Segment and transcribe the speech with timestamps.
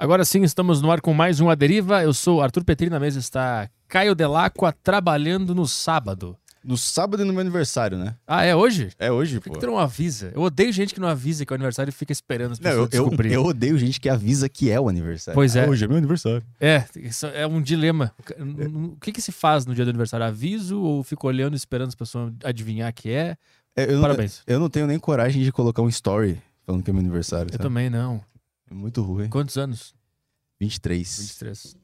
[0.00, 2.02] Agora sim, estamos no ar com mais um A Deriva.
[2.02, 6.34] Eu sou Arthur Petri, na mesa está Caio Delacqua trabalhando no sábado.
[6.64, 8.14] No sábado e no meu aniversário, né?
[8.26, 8.90] Ah, é hoje?
[8.98, 9.52] É hoje, Por pô.
[9.52, 10.32] que tu não avisa?
[10.34, 12.70] Eu odeio gente que não avisa que é o aniversário e fica esperando as Não,
[12.70, 13.34] pessoas eu, eu, descobrirem.
[13.34, 15.34] eu odeio gente que avisa que é o aniversário.
[15.34, 15.64] Pois é.
[15.66, 16.42] Ah, Hoje é meu aniversário.
[16.58, 18.10] É, isso é um dilema.
[18.94, 20.24] O que, que se faz no dia do aniversário?
[20.24, 23.36] Aviso ou fico olhando e esperando as pessoas adivinhar que é?
[23.76, 24.42] É, Eu não, Parabéns.
[24.46, 27.48] eu não tenho nem coragem de colocar um story falando que é meu aniversário.
[27.48, 27.62] Eu sabe?
[27.62, 28.20] também não.
[28.70, 29.28] É muito ruim.
[29.28, 29.94] Quantos anos?
[30.60, 31.18] 23.
[31.20, 31.76] 23.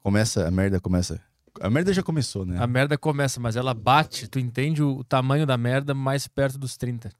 [0.00, 1.20] Começa, a merda começa.
[1.60, 2.58] A merda já começou, né?
[2.62, 6.76] A merda começa, mas ela bate, tu entende o tamanho da merda mais perto dos
[6.76, 7.10] 30.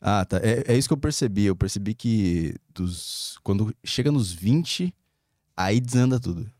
[0.00, 0.38] Ah, tá.
[0.38, 1.44] É, é isso que eu percebi.
[1.44, 4.94] Eu percebi que dos, quando chega nos 20,
[5.56, 6.50] aí desanda tudo.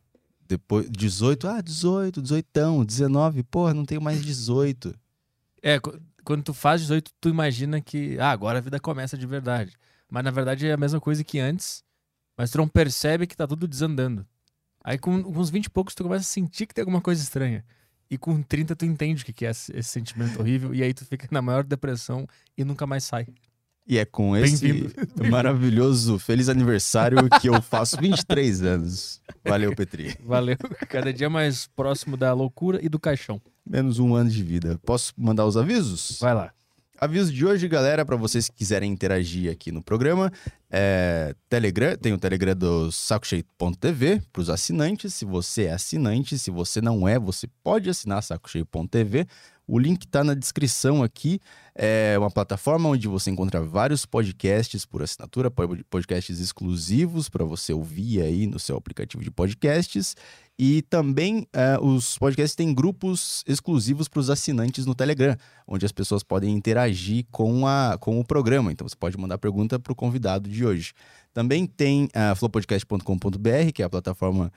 [0.46, 4.94] Depois, 18, ah, 18, 18, 19, porra, não tenho mais 18.
[5.62, 9.26] É, qu- quando tu faz 18, tu imagina que, ah, agora a vida começa de
[9.26, 9.72] verdade.
[10.10, 11.84] Mas na verdade é a mesma coisa que antes,
[12.40, 14.26] mas tu não percebe que tá tudo desandando.
[14.82, 17.22] Aí com, com uns 20 e poucos tu começa a sentir que tem alguma coisa
[17.22, 17.62] estranha.
[18.10, 20.94] E com 30 tu entende o que que é esse, esse sentimento horrível, e aí
[20.94, 23.26] tu fica na maior depressão e nunca mais sai.
[23.86, 24.90] E é com esse
[25.30, 29.20] maravilhoso feliz aniversário que eu faço 23 anos.
[29.44, 30.16] Valeu, Petri.
[30.24, 30.56] Valeu.
[30.88, 33.38] Cada dia mais próximo da loucura e do caixão.
[33.66, 34.80] Menos um ano de vida.
[34.86, 36.16] Posso mandar os avisos?
[36.18, 36.54] Vai lá.
[37.00, 40.30] Aviso de hoje, galera, para vocês que quiserem interagir aqui no programa.
[40.70, 45.14] É, Telegram, tem o Telegram do sacocheio.tv para os assinantes.
[45.14, 49.26] Se você é assinante, se você não é, você pode assinar sacocheio.tv.
[49.70, 51.38] O link está na descrição aqui.
[51.74, 57.72] É uma plataforma onde você encontra vários podcasts por assinatura, pod- podcasts exclusivos para você
[57.72, 60.16] ouvir aí no seu aplicativo de podcasts.
[60.58, 65.36] E também é, os podcasts têm grupos exclusivos para os assinantes no Telegram,
[65.66, 68.72] onde as pessoas podem interagir com, a, com o programa.
[68.72, 70.92] Então você pode mandar pergunta para o convidado de hoje.
[71.32, 74.52] Também tem a flowpodcast.com.br, que é a plataforma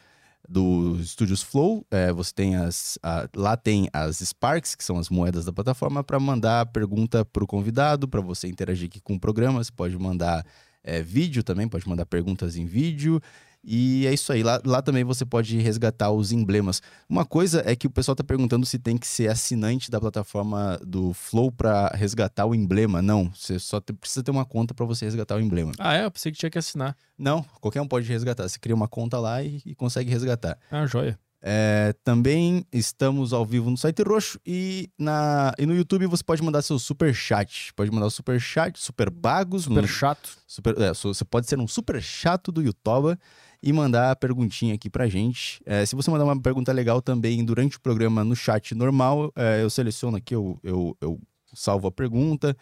[0.48, 1.86] do Estúdios Flow.
[1.90, 2.98] É, você tem as.
[3.02, 7.44] a- lá tem as Sparks, que são as moedas da plataforma, para mandar pergunta para
[7.44, 9.64] o convidado, para você interagir aqui com o programa.
[9.64, 10.46] Você pode mandar
[10.84, 13.22] é, vídeo também, pode mandar perguntas em vídeo.
[13.64, 14.44] E é isso aí.
[14.44, 16.82] Lá, lá também você pode resgatar os emblemas.
[17.08, 20.78] Uma coisa é que o pessoal tá perguntando se tem que ser assinante da plataforma
[20.86, 23.02] do Flow para resgatar o emblema.
[23.02, 25.72] Não, você só te- precisa ter uma conta para você resgatar o emblema.
[25.80, 26.04] Ah, é?
[26.06, 26.96] Eu pensei que tinha que assinar.
[27.18, 28.48] Não, qualquer um pode resgatar.
[28.50, 30.58] Você cria uma conta lá e, e consegue resgatar.
[30.70, 31.18] Ah, joia.
[31.46, 36.42] É, também estamos ao vivo no site roxo e, na, e no YouTube você pode
[36.42, 37.74] mandar seu super chat.
[37.76, 40.38] Pode mandar o super chat, super bagos, Super no- chato.
[40.48, 43.18] Super, é, você pode ser um super chato do YouTube
[43.64, 45.62] e mandar a perguntinha aqui pra gente.
[45.66, 49.64] É, se você mandar uma pergunta legal também durante o programa no chat normal, é,
[49.64, 51.18] eu seleciono aqui, eu, eu, eu
[51.54, 52.58] salvo a pergunta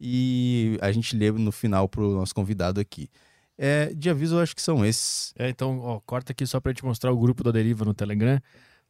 [0.00, 3.08] e a gente lê no final pro nosso convidado aqui.
[3.56, 5.32] É, de aviso, eu acho que são esses.
[5.38, 8.40] É, então, ó, corta aqui só pra te mostrar o grupo da Deriva no Telegram,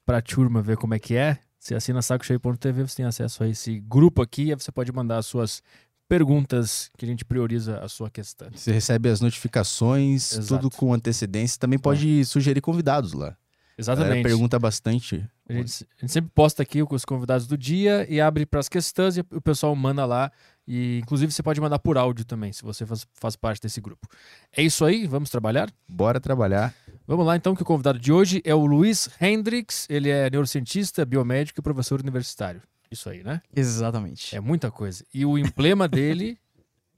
[0.07, 1.39] pra turma ver como é que é.
[1.59, 5.27] Você assina sacocheio.tv, você tem acesso a esse grupo aqui, e você pode mandar as
[5.27, 5.63] suas
[6.11, 8.49] perguntas que a gente prioriza a sua questão.
[8.53, 10.61] Você recebe as notificações, Exato.
[10.65, 11.57] tudo com antecedência.
[11.57, 13.29] Também pode sugerir convidados lá.
[13.29, 13.37] A
[13.79, 14.25] Exatamente.
[14.25, 15.25] pergunta bastante.
[15.49, 18.59] A gente, a gente sempre posta aqui com os convidados do dia e abre para
[18.59, 20.33] as questões e o pessoal manda lá.
[20.67, 24.09] E inclusive você pode mandar por áudio também, se você faz, faz parte desse grupo.
[24.57, 25.71] É isso aí, vamos trabalhar?
[25.89, 26.75] Bora trabalhar.
[27.07, 29.87] Vamos lá então, que o convidado de hoje é o Luiz Hendricks.
[29.89, 32.61] Ele é neurocientista, biomédico e professor universitário.
[32.91, 33.41] Isso aí, né?
[33.55, 34.35] Exatamente.
[34.35, 35.05] É muita coisa.
[35.15, 36.39] E o emblema dele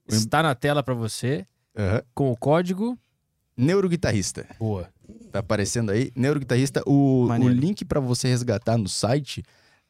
[0.08, 2.03] está na tela para você Aham.
[2.14, 2.98] com o código.
[3.56, 4.47] Neuroguitarrista.
[4.58, 4.88] Boa.
[5.31, 6.10] Tá aparecendo aí.
[6.16, 9.42] Neuroguitarrista, o, o link pra você resgatar no site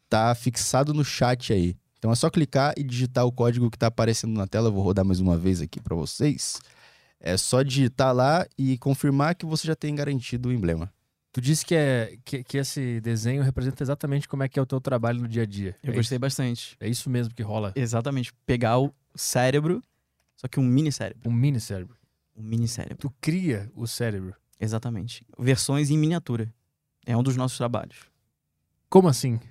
[0.09, 1.77] tá fixado no chat aí.
[1.99, 4.69] Então é só clicar e digitar o código que tá aparecendo na tela.
[4.69, 6.61] Eu vou rodar mais uma vez aqui pra vocês.
[7.21, 10.93] É só digitar lá e confirmar que você já tem garantido o emblema.
[11.33, 14.67] Tu disse que, é, que, que esse desenho representa exatamente como é que é o
[14.67, 15.75] teu trabalho no dia a dia.
[15.83, 16.77] Eu é gostei Isso, bastante.
[16.79, 17.73] é isso mesmo que rola.
[17.75, 18.35] Exatamente.
[18.45, 19.83] Pegar o cérebro,
[20.37, 21.29] só que um mini cérebro.
[21.29, 21.97] Um mini cérebro.
[22.37, 22.99] Um mini cérebro.
[22.99, 24.35] Tu cria o cérebro.
[24.61, 25.27] Exatamente.
[25.39, 26.53] Versões em miniatura.
[27.07, 27.97] É um dos nossos trabalhos.
[28.89, 29.41] Como assim?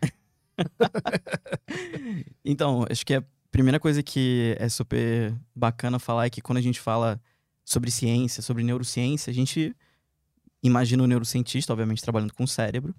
[2.46, 6.62] Então, acho que a primeira coisa que é super bacana falar é que quando a
[6.62, 7.20] gente fala
[7.64, 9.76] sobre ciência, sobre neurociência, a gente
[10.64, 12.96] imagina o neurocientista, obviamente, trabalhando com o cérebro.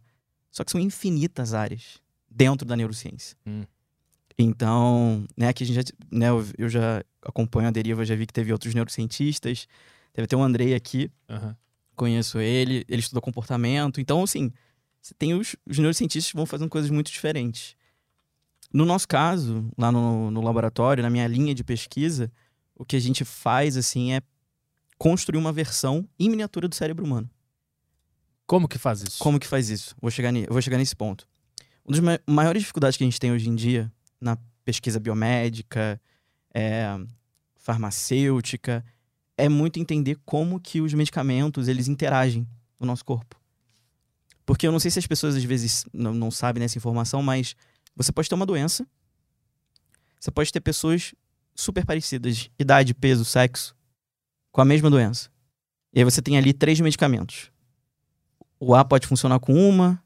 [0.51, 1.99] Só que são infinitas áreas
[2.31, 3.37] dentro da neurociência.
[3.47, 3.65] Hum.
[4.39, 6.27] Então, né, aqui a gente já, né,
[6.59, 9.67] eu- já acompanho a deriva, já vi que teve outros neurocientistas.
[10.13, 11.57] Teve até o Andrei aqui, Aham.
[11.95, 14.01] conheço ele, ele estuda comportamento.
[14.01, 14.51] Então, assim,
[15.01, 17.77] você tem os, os neurocientistas que vão fazendo coisas muito diferentes.
[18.73, 22.33] No nosso caso, lá no, no laboratório, na minha linha de pesquisa,
[22.75, 24.23] o que a gente faz, assim, é
[24.99, 27.29] construir uma versão em miniatura do cérebro humano.
[28.47, 29.19] Como que faz isso?
[29.19, 29.95] Como que faz isso?
[30.01, 31.27] Vou chegar, vou chegar nesse ponto.
[31.85, 33.91] Uma das ma- maiores dificuldades que a gente tem hoje em dia
[34.21, 36.01] na pesquisa biomédica,
[36.55, 36.87] é,
[37.57, 38.85] farmacêutica,
[39.37, 42.47] é muito entender como que os medicamentos eles interagem
[42.79, 43.41] no nosso corpo.
[44.45, 47.55] Porque eu não sei se as pessoas às vezes não, não sabem dessa informação, mas
[47.97, 48.87] você pode ter uma doença,
[50.19, 51.15] você pode ter pessoas
[51.55, 53.75] super parecidas, idade, peso, sexo,
[54.51, 55.31] com a mesma doença.
[55.93, 57.52] E aí você tem ali três medicamentos.
[58.65, 60.01] O A pode funcionar com uma,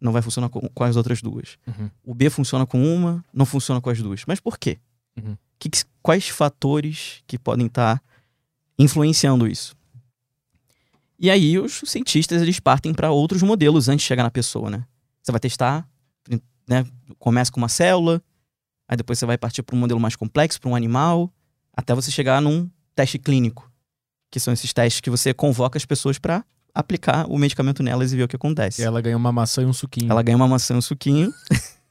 [0.00, 1.56] não vai funcionar com, com as outras duas.
[1.64, 1.88] Uhum.
[2.02, 4.24] O B funciona com uma, não funciona com as duas.
[4.26, 4.80] Mas por quê?
[5.16, 5.36] Uhum.
[5.56, 5.70] Que
[6.02, 8.02] quais fatores que podem estar
[8.76, 9.76] influenciando isso?
[11.16, 14.84] E aí os cientistas eles partem para outros modelos antes de chegar na pessoa, né?
[15.22, 15.88] Você vai testar,
[16.68, 16.84] né?
[17.20, 18.20] Começa com uma célula,
[18.88, 21.32] aí depois você vai partir para um modelo mais complexo, para um animal,
[21.72, 23.70] até você chegar num teste clínico,
[24.28, 28.16] que são esses testes que você convoca as pessoas para aplicar o medicamento nelas e
[28.16, 28.82] ver o que acontece.
[28.82, 30.10] E ela ganha uma maçã e um suquinho.
[30.10, 31.32] Ela ganha uma maçã e um suquinho.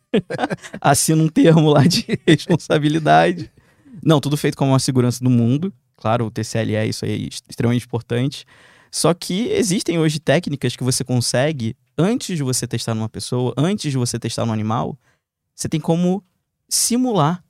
[0.79, 3.51] assina um termo lá de responsabilidade.
[4.03, 5.73] Não, tudo feito com a maior segurança do mundo.
[5.95, 8.45] Claro, o TCLE, isso aí é extremamente importante.
[8.91, 13.91] Só que existem hoje técnicas que você consegue, antes de você testar numa pessoa, antes
[13.91, 14.97] de você testar no animal,
[15.55, 16.23] você tem como
[16.67, 17.43] simular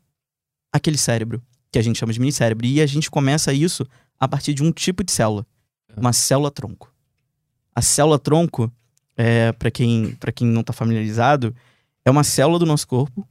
[0.72, 1.42] aquele cérebro,
[1.72, 2.66] que a gente chama de minicérebro.
[2.66, 3.88] E a gente começa isso
[4.20, 5.46] a partir de um tipo de célula,
[5.98, 6.91] uma célula-tronco.
[7.76, 8.72] A célula-tronco,
[9.16, 11.56] é, para quem, pra quem não está familiarizado,
[12.04, 13.28] é uma célula do nosso corpo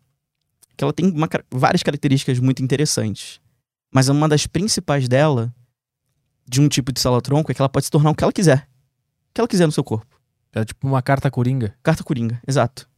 [0.80, 3.38] que ela tem uma várias características muito interessantes.
[3.92, 5.54] Mas uma das principais dela,
[6.48, 8.66] de um tipo de célula-tronco, é que ela pode se tornar o que ela quiser.
[9.28, 10.18] O que ela quiser no seu corpo.
[10.54, 11.74] É tipo uma carta coringa.
[11.82, 12.88] Carta coringa, exato.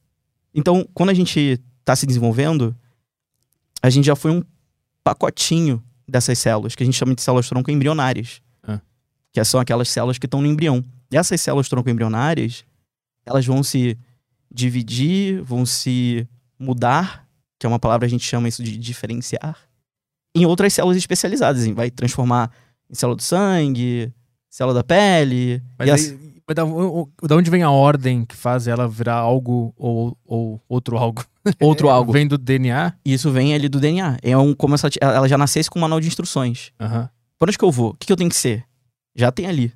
[0.55, 2.77] Então, quando a gente está se desenvolvendo,
[3.83, 4.44] a gente já foi um
[5.03, 8.41] pacotinho dessas células, que a gente chama de células-tronco embrionárias.
[8.62, 8.81] Ah.
[9.33, 10.85] Que são aquelas células que estão no embrião.
[11.12, 12.64] E essas células-tronco embrionárias,
[13.26, 13.99] elas vão se
[14.53, 16.26] dividir, vão se
[16.59, 17.26] mudar,
[17.59, 19.56] que é uma palavra que a gente chama isso de diferenciar,
[20.35, 21.67] em outras células especializadas.
[21.69, 22.50] Vai transformar
[22.91, 24.12] em célula do sangue,
[24.50, 25.62] célula da pele.
[25.79, 26.14] Mas aí, as-
[26.47, 30.97] mas da, da onde vem a ordem que faz ela virar algo ou, ou outro
[30.99, 31.25] algo?
[31.61, 32.12] outro algo.
[32.12, 32.94] Vem do DNA?
[33.05, 34.19] Isso vem ali do DNA.
[34.23, 36.73] É um, como se ela, já nascesse com um manual de instruções.
[37.38, 37.91] Por onde que eu vou?
[37.91, 38.65] O que, que eu tenho que ser?
[39.15, 39.73] Já tem ali.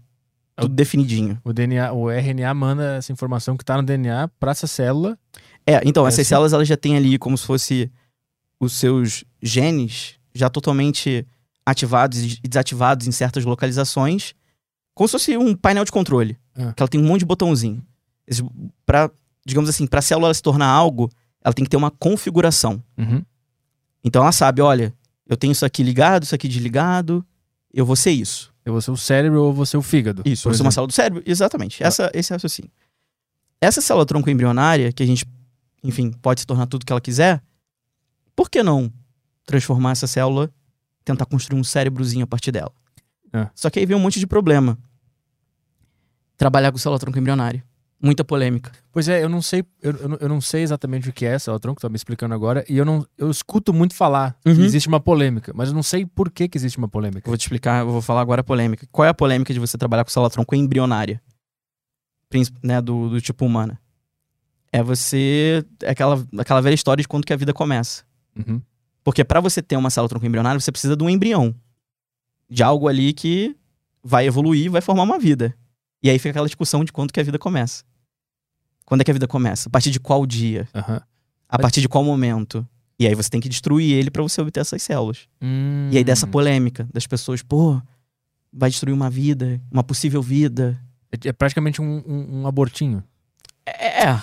[0.57, 1.41] É Tudo definidinho.
[1.45, 5.19] O DNA, o RNA manda essa informação que tá no DNA pra essa célula.
[5.67, 6.29] É, então, É essas assim?
[6.29, 7.91] células elas já têm ali como se fosse
[8.59, 11.27] os seus genes já totalmente
[11.65, 14.33] ativados e desativados em certas localizações.
[14.95, 16.39] Como se fosse um painel de controle.
[16.57, 16.73] Ah.
[16.73, 17.83] Que ela tem um monte de botãozinho.
[18.87, 19.11] Pra,
[19.45, 21.11] digamos assim, pra célula ela se tornar algo,
[21.45, 22.83] ela tem que ter uma configuração.
[22.97, 23.23] Uhum.
[24.03, 24.95] Então ela sabe, olha,
[25.29, 27.27] eu tenho isso aqui ligado, isso aqui desligado,
[27.75, 28.55] eu vou ser isso.
[28.67, 30.23] Eu vou ser o cérebro ou vou ser o fígado.
[30.25, 31.23] Isso, por você é uma célula do cérebro?
[31.25, 31.85] Exatamente.
[31.85, 32.71] Essa, esse é o raciocínio.
[33.61, 35.25] Essa célula tronco embrionária, que a gente,
[35.85, 37.41] enfim, pode se tornar tudo que ela quiser,
[38.35, 38.93] por que não
[39.47, 40.51] transformar essa célula,
[41.05, 42.73] tentar construir um cérebrozinho a partir dela?
[43.33, 43.49] É.
[43.55, 44.77] Só que aí vem um monte de problema.
[46.37, 47.65] Trabalhar com célula tronco embrionária.
[48.01, 48.71] Muita polêmica.
[48.93, 51.81] Pois é, eu não sei, eu, eu não- sei exatamente o que é célula tronco,
[51.81, 54.65] tá me explicando agora, e eu não eu escuto muito falar que Uhum.
[54.65, 57.27] existe uma polêmica, mas eu não sei por que, que existe uma polêmica.
[57.27, 58.87] Eu vou te explicar, eu vou falar agora a polêmica.
[58.93, 61.23] Qual é a polêmica de você trabalhar com célula tronco embrionária?
[62.63, 63.81] Né, do, do tipo humana.
[64.71, 65.65] É você.
[65.83, 68.05] É aquela, aquela velha história de quando que a vida começa.
[68.37, 68.61] Uhum.
[69.03, 71.55] Porque para você ter uma célula tronco embrionária, você precisa de um embrião.
[72.51, 73.57] De algo ali que
[74.05, 75.55] vai evoluir, vai formar uma vida.
[76.07, 77.83] E aí fica aquela discussão de quando que a vida começa.
[78.85, 79.69] Quando é que a vida começa?
[79.69, 80.69] A partir de qual dia?
[80.73, 81.01] Aham.
[81.49, 82.65] A partir de qual momento?
[82.97, 85.27] E aí você tem que destruir ele para você obter essas células.
[85.43, 85.89] Hum.
[85.91, 87.83] E aí dessa polêmica das pessoas, pô,
[88.53, 90.81] vai destruir uma vida, uma possível vida.
[91.11, 93.03] É, é praticamente um, um- um abortinho.
[93.67, 94.23] É.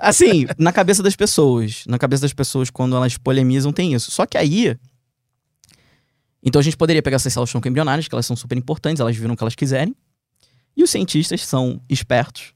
[0.00, 1.84] Assim, na cabeça das pessoas.
[1.86, 4.10] Na cabeça das pessoas, quando elas polemizam, tem isso.
[4.10, 4.76] Só que aí.
[6.42, 9.14] Então a gente poderia pegar essas células tronco embrionárias, que elas são super importantes, elas
[9.16, 9.94] viram o que elas quiserem.
[10.80, 12.54] E os cientistas são espertos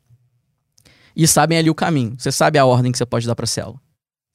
[1.14, 2.14] e sabem ali o caminho.
[2.18, 3.78] Você sabe a ordem que você pode dar pra célula.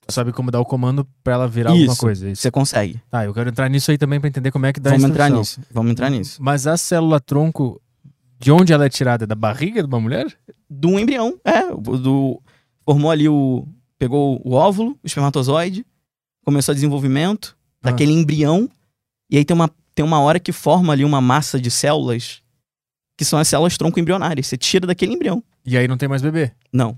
[0.08, 2.00] Sabe como dar o comando pra ela virar alguma Isso.
[2.00, 2.28] coisa.
[2.28, 2.42] é Isso.
[2.44, 3.02] Você consegue.
[3.10, 5.10] Tá, eu quero entrar nisso aí também pra entender como é que dá a Vamos
[5.10, 5.60] entrar nisso.
[5.72, 6.38] Vamos entrar nisso.
[6.42, 7.82] Mas a célula tronco,
[8.40, 9.26] de onde ela é tirada?
[9.26, 10.28] Da barriga de uma mulher?
[10.70, 11.40] do embrião.
[11.44, 12.40] É, do,
[12.86, 13.68] formou ali o.
[13.98, 15.84] Pegou o óvulo, o espermatozoide,
[16.46, 17.90] começou o desenvolvimento Ah.
[17.90, 18.70] daquele embrião.
[19.32, 22.42] E aí tem uma, tem uma hora que forma ali uma massa de células,
[23.20, 24.48] que são as células tronco embrionárias.
[24.48, 25.44] Você tira daquele embrião.
[25.66, 26.54] E aí não tem mais bebê.
[26.72, 26.98] Não.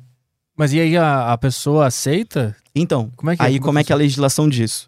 [0.55, 2.55] Mas e aí a, a pessoa aceita?
[2.75, 4.87] Então, Como é que aí como é que é a legislação disso?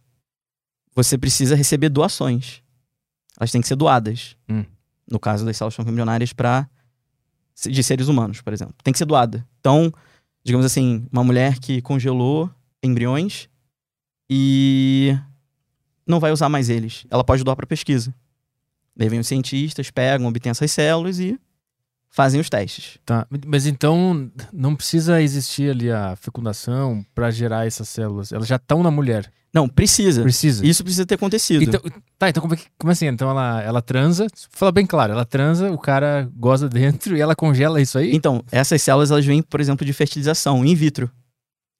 [0.94, 2.62] Você precisa receber doações.
[3.36, 4.38] Elas têm que ser doadas.
[4.48, 4.64] Hum.
[5.10, 6.70] no caso das células tronco embrionárias, para
[7.68, 8.76] de seres humanos, por exemplo.
[8.84, 9.44] Tem que ser doada.
[9.60, 9.92] Então,
[10.44, 12.48] digamos assim, uma mulher que congelou
[12.84, 13.50] embriões
[14.30, 15.18] e
[16.06, 17.08] não vai usar mais eles.
[17.10, 18.14] Ela pode doar para pesquisa.
[18.96, 21.40] Daí vem os cientistas, pegam, obtêm essas células e
[22.10, 23.00] fazem os testes.
[23.06, 28.32] Tá, mas então não precisa existir ali a fecundação para gerar essas células.
[28.32, 29.32] Elas já estão na mulher.
[29.54, 30.24] Não, precisa.
[30.24, 30.66] Precisa.
[30.66, 31.62] Isso precisa ter acontecido.
[31.64, 31.80] Então,
[32.18, 33.06] tá, então como, é que- como assim?
[33.08, 37.36] Então ela, ela transa, fala bem claro, ela transa, o cara goza dentro e ela
[37.36, 38.16] congela isso aí?
[38.16, 41.10] Então, essas células elas vêm, por exemplo, de fertilização in vitro,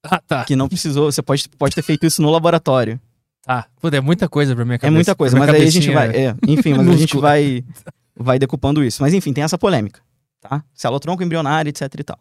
[0.04, 0.44] Ah, tá.
[0.44, 3.00] que não precisou, você pode, pode ter feito isso no laboratório.
[3.44, 3.68] Tá.
[3.92, 4.94] É muita coisa pra minha É cabeça.
[4.94, 7.62] muita coisa, mas aí a gente vai, é, enfim, mas a gente vai
[8.16, 9.02] vai decupando isso.
[9.02, 10.00] Mas enfim, tem essa polêmica,
[10.40, 10.64] tá?
[10.72, 12.18] Célula tronco embrionária, etc e tal.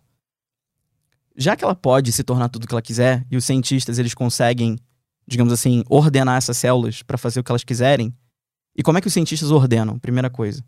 [1.36, 4.14] Já que ela pode se tornar tudo o que ela quiser e os cientistas eles
[4.14, 4.78] conseguem,
[5.26, 8.14] digamos assim, ordenar essas células para fazer o que elas quiserem.
[8.76, 9.98] E como é que os cientistas ordenam?
[9.98, 10.64] Primeira coisa.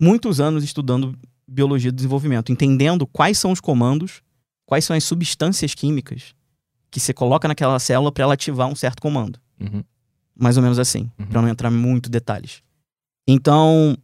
[0.00, 1.16] Muitos anos estudando
[1.46, 4.22] biologia do desenvolvimento, entendendo quais são os comandos,
[4.64, 6.34] quais são as substâncias químicas
[6.92, 9.40] que você coloca naquela célula para ela ativar um certo comando.
[9.58, 9.82] Uhum.
[10.36, 11.26] Mais ou menos assim, Uhum.
[11.26, 12.62] pra não entrar em muito detalhes.
[13.26, 13.96] Então,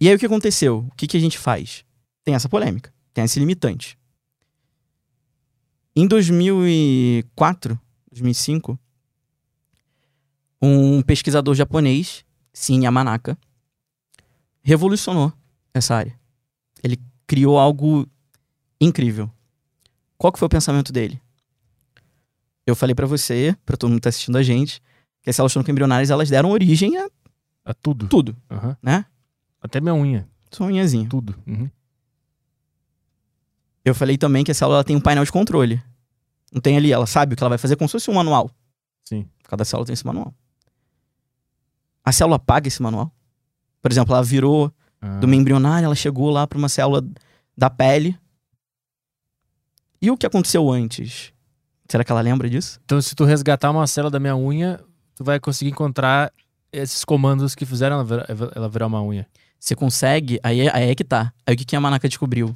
[0.00, 0.86] e aí o que aconteceu?
[0.90, 1.84] O que, que a gente faz?
[2.24, 3.98] Tem essa polêmica, tem esse limitante.
[5.94, 7.78] Em 2004,
[8.10, 8.78] 2005,
[10.62, 13.36] um pesquisador japonês, Shin Yamanaka,
[14.62, 15.32] revolucionou
[15.74, 16.18] essa área.
[16.82, 18.08] Ele criou algo
[18.80, 19.30] incrível.
[20.16, 21.20] Qual que foi o pensamento dele?
[22.66, 24.82] Eu falei pra você, pra todo mundo que tá assistindo a gente,
[25.22, 27.08] que as células tronco-embrionárias elas deram origem a
[27.64, 28.08] A tudo.
[28.08, 28.76] tudo, Aham.
[28.82, 29.04] né?
[29.60, 30.28] Até minha unha.
[30.50, 31.08] Só unhazinha.
[31.08, 31.34] Tudo.
[31.46, 31.68] Uhum.
[33.84, 35.82] Eu falei também que a célula tem um painel de controle.
[36.52, 38.50] Não tem ali, ela sabe o que ela vai fazer como se fosse um manual.
[39.04, 39.28] Sim.
[39.44, 40.32] Cada célula tem esse manual.
[42.04, 43.12] A célula paga esse manual.
[43.82, 45.18] Por exemplo, ela virou Ah.
[45.18, 47.04] do embrionário, ela chegou lá para uma célula
[47.56, 48.18] da pele.
[50.00, 51.32] E o que aconteceu antes?
[51.94, 52.80] Será que ela lembra disso?
[52.84, 54.80] Então, se tu resgatar uma célula da minha unha,
[55.14, 56.32] tu vai conseguir encontrar
[56.72, 59.28] esses comandos que fizeram ela virar, ela virar uma unha.
[59.60, 61.32] Você consegue, aí é, aí é que tá.
[61.46, 62.52] Aí o que, que a Manaka descobriu?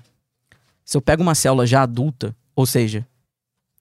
[0.84, 3.06] Se eu pego uma célula já adulta, ou seja,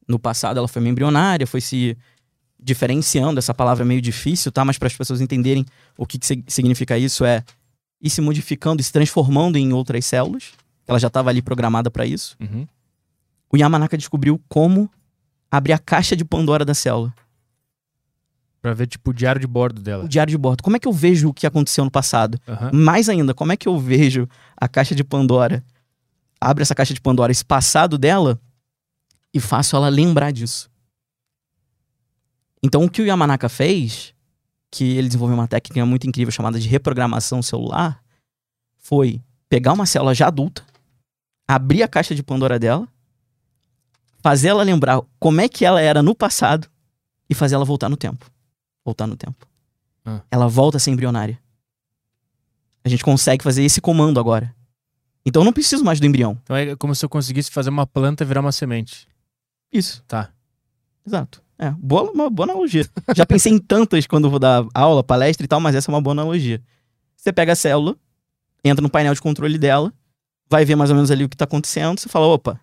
[0.08, 1.98] no passado ela foi meio embrionária, foi se
[2.60, 4.64] diferenciando, essa palavra é meio difícil, tá?
[4.64, 5.66] Mas para as pessoas entenderem
[5.98, 7.44] o que, que sig- significa isso é
[8.00, 10.52] ir se modificando e se transformando em outras células.
[10.86, 12.38] Ela já estava ali programada para isso.
[12.40, 12.68] Uhum.
[13.52, 14.88] O Yamanaka descobriu como
[15.52, 17.14] abrir a caixa de Pandora da célula.
[18.62, 20.08] Pra ver, tipo, o diário de bordo O dela.
[20.08, 20.64] diário de bordo.
[20.64, 22.40] Como é que eu vejo o que aconteceu no passado?
[22.48, 22.72] Aham.
[22.74, 24.28] Mais ainda, como é que eu vejo
[24.58, 25.64] a caixa de Pandora?
[26.42, 28.40] Abre essa caixa de Pandora, esse passado dela,
[29.34, 30.70] e faço ela lembrar disso.
[32.64, 34.14] Então, o que o Yamanaka fez,
[34.72, 38.04] que ele desenvolveu uma técnica muito incrível chamada de reprogramação celular,
[38.78, 40.64] foi pegar uma célula já adulta,
[41.48, 42.88] abrir a caixa de Pandora dela,
[44.22, 46.68] fazer ela lembrar como é que ela era no passado
[47.30, 48.30] e fazer ela voltar no tempo.
[48.84, 49.48] Voltar no tempo.
[50.06, 50.22] Ah.
[50.32, 51.40] Ela volta a ser embrionária.
[52.84, 54.56] A gente consegue fazer esse comando agora.
[55.26, 56.38] Então eu não preciso mais do embrião.
[56.44, 59.08] Então é como se eu conseguisse fazer uma planta virar uma semente.
[59.72, 60.02] Isso.
[60.08, 60.30] Tá.
[61.06, 61.44] Exato.
[61.60, 62.88] É, boa, uma boa analogia.
[63.16, 66.02] Já pensei em tantas quando vou dar aula, palestra e tal, mas essa é uma
[66.02, 66.62] boa analogia.
[67.16, 67.98] Você pega a célula,
[68.64, 69.92] entra no painel de controle dela,
[70.50, 72.62] vai ver mais ou menos ali o que tá acontecendo, você fala, opa,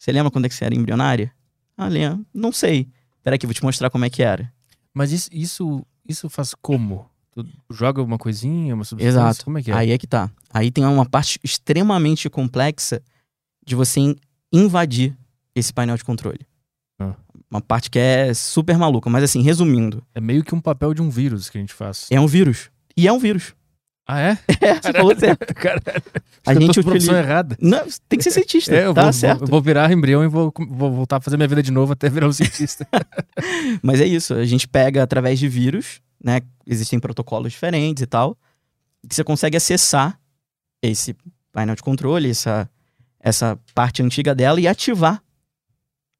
[0.00, 1.30] você lembra quando é que você era embrionária?
[1.76, 2.24] Ah, lembro.
[2.32, 2.88] Não sei.
[3.22, 4.50] Peraí que vou te mostrar como é que era.
[4.94, 7.06] Mas isso, isso, isso faz como?
[7.32, 9.08] Tu joga uma coisinha, uma substância?
[9.20, 9.44] Exato.
[9.44, 9.74] Como é que é?
[9.74, 10.30] Aí é que tá.
[10.52, 13.02] Aí tem uma parte extremamente complexa
[13.64, 14.16] de você in-
[14.52, 15.16] invadir
[15.54, 16.40] esse painel de controle.
[16.98, 17.14] Ah.
[17.50, 19.08] Uma parte que é super maluca.
[19.10, 22.06] Mas assim, resumindo, É meio que um papel de um vírus que a gente faz.
[22.10, 22.70] é um vírus.
[22.96, 23.54] E é um vírus.
[24.10, 24.38] Ah, é?
[24.60, 25.54] É, você falou certo.
[25.54, 26.02] Caralho.
[26.44, 27.18] A eu tô gente a profissão utiliza...
[27.18, 27.56] errada.
[27.60, 29.38] Não, tem que ser cientista, É, eu tá vou, certo.
[29.38, 31.92] Vou, eu vou virar embrião e vou, vou voltar a fazer minha vida de novo
[31.92, 32.86] até virar um cientista.
[33.82, 36.40] Mas é isso, a gente pega através de vírus, né?
[36.66, 38.36] Existem protocolos diferentes e tal,
[39.08, 40.18] que você consegue acessar
[40.82, 41.14] esse
[41.52, 42.68] painel de controle, essa,
[43.20, 45.22] essa parte antiga dela e ativar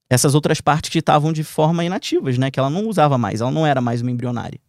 [0.08, 2.50] essas outras partes que estavam de forma inativas, né?
[2.50, 4.60] Que ela não usava mais, ela não era mais uma embrionária.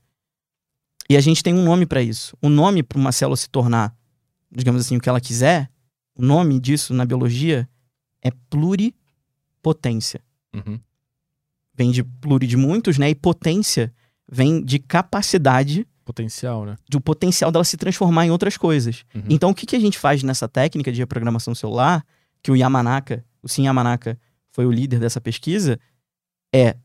[1.11, 2.37] E a gente tem um nome para isso.
[2.41, 3.93] O nome para uma célula se tornar,
[4.49, 5.69] digamos assim, o que ela quiser,
[6.15, 7.67] o nome disso na biologia
[8.21, 10.21] é pluripotência
[10.53, 10.79] Uhum.
[11.73, 13.09] vem de pluri de muitos, né?
[13.09, 13.93] E potência
[14.25, 16.77] vem de capacidade, Potencial, né?
[16.89, 19.03] do potencial dela se transformar em outras coisas.
[19.13, 19.23] Uhum.
[19.29, 22.05] Então, o que, que a gente faz nessa técnica de reprogramação celular,
[22.41, 24.17] que o Yamanaka, o Sim Yamanaka,
[24.49, 25.77] foi o líder dessa pesquisa,
[26.53, 26.77] é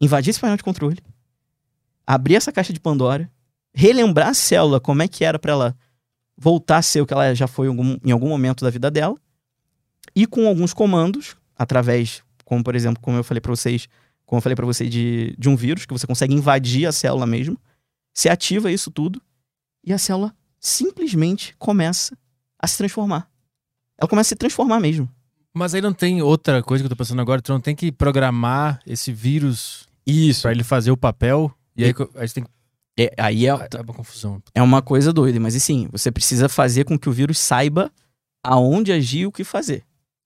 [0.00, 0.98] invadir esse painel de controle,
[2.06, 3.30] abrir essa caixa de Pandora,
[3.74, 5.76] relembrar a célula como é que era para ela
[6.36, 8.90] voltar a ser o que ela já foi em algum, em algum momento da vida
[8.90, 9.16] dela.
[10.14, 13.88] E com alguns comandos, através, como por exemplo, como eu falei para vocês,
[14.24, 17.26] como eu falei para você de, de um vírus, que você consegue invadir a célula
[17.26, 17.58] mesmo,
[18.12, 19.20] se ativa isso tudo
[19.84, 22.16] e a célula simplesmente começa
[22.58, 23.28] a se transformar.
[23.98, 25.08] Ela começa a se transformar mesmo.
[25.52, 27.92] Mas aí não tem outra coisa que eu tô pensando agora, tu não tem que
[27.92, 30.42] programar esse vírus Isso.
[30.42, 32.50] pra ele fazer o papel, e aí, co- aí você tem que...
[32.98, 34.42] É, aí é, É uma confusão.
[34.54, 37.90] é uma coisa doida, mas assim, você precisa fazer com que o vírus saiba
[38.42, 39.82] aonde agir e o que fazer.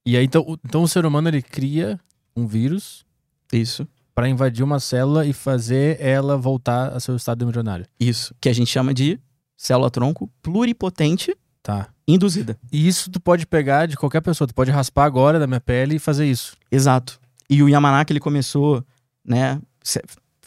[0.07, 1.99] E aí, então, o- então o ser humano, ele cria
[2.37, 3.05] um vírus
[3.53, 3.87] Isso.
[4.15, 7.87] pra invadir uma célula e fazer ela voltar a seu estado embrionário.
[7.99, 8.35] Isso.
[8.41, 9.19] Que a gente chama de
[9.57, 11.89] célula-tronco pluripotente Tá.
[12.07, 12.59] induzida.
[12.73, 14.47] E isso tu pode pegar de qualquer pessoa.
[14.49, 16.57] Tu pode raspar agora da minha pele e fazer isso.
[16.71, 17.21] Exato.
[17.51, 18.85] E o Yamanaka, ele começou,
[19.25, 19.61] né,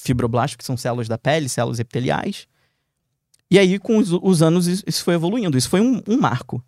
[0.03, 2.47] fibroblastos, que são células da pele, células epiteliais.
[3.49, 5.57] E aí, com os, os anos, isso isso foi evoluindo.
[5.57, 6.63] Isso foi um, um marco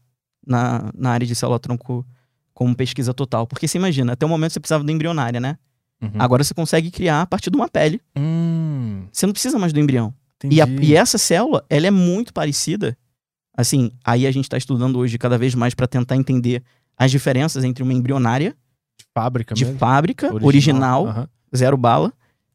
[0.46, 2.06] na, na área de célula-tronco
[2.54, 3.48] como pesquisa total.
[3.48, 5.58] Porque você imagina, até o momento você precisava do embrionária, né?
[6.02, 6.12] Uhum.
[6.20, 8.02] Agora você consegue criar a partir de uma pele.
[8.18, 10.14] Hum, Você não precisa mais do embrião.
[10.44, 12.98] E, a- e essa célula, ela é muito parecida.
[13.56, 16.62] Assim, aí a gente está estudando hoje cada vez mais para tentar entender
[16.98, 18.54] as diferenças entre uma embrionária
[19.00, 19.80] De fábrica de mesmo?
[19.80, 22.12] fábrica, original, Aham, zero bala,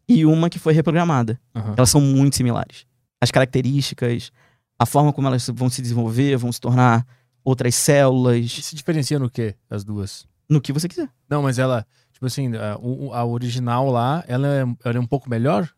[0.09, 1.39] e uma que foi reprogramada.
[1.55, 1.75] aham.
[1.77, 2.87] Elas são muito similares.
[3.21, 4.31] As características,
[4.79, 7.07] a forma como elas vão se desenvolver, vão se tornar
[7.45, 10.27] outras E células, se diferencia no quê, as duas?
[10.49, 11.09] no que você quiser.
[11.29, 12.73] Não, mas ela, tipo assim, a,
[13.19, 15.69] a original lá, ela é, ela é um pouco melhor?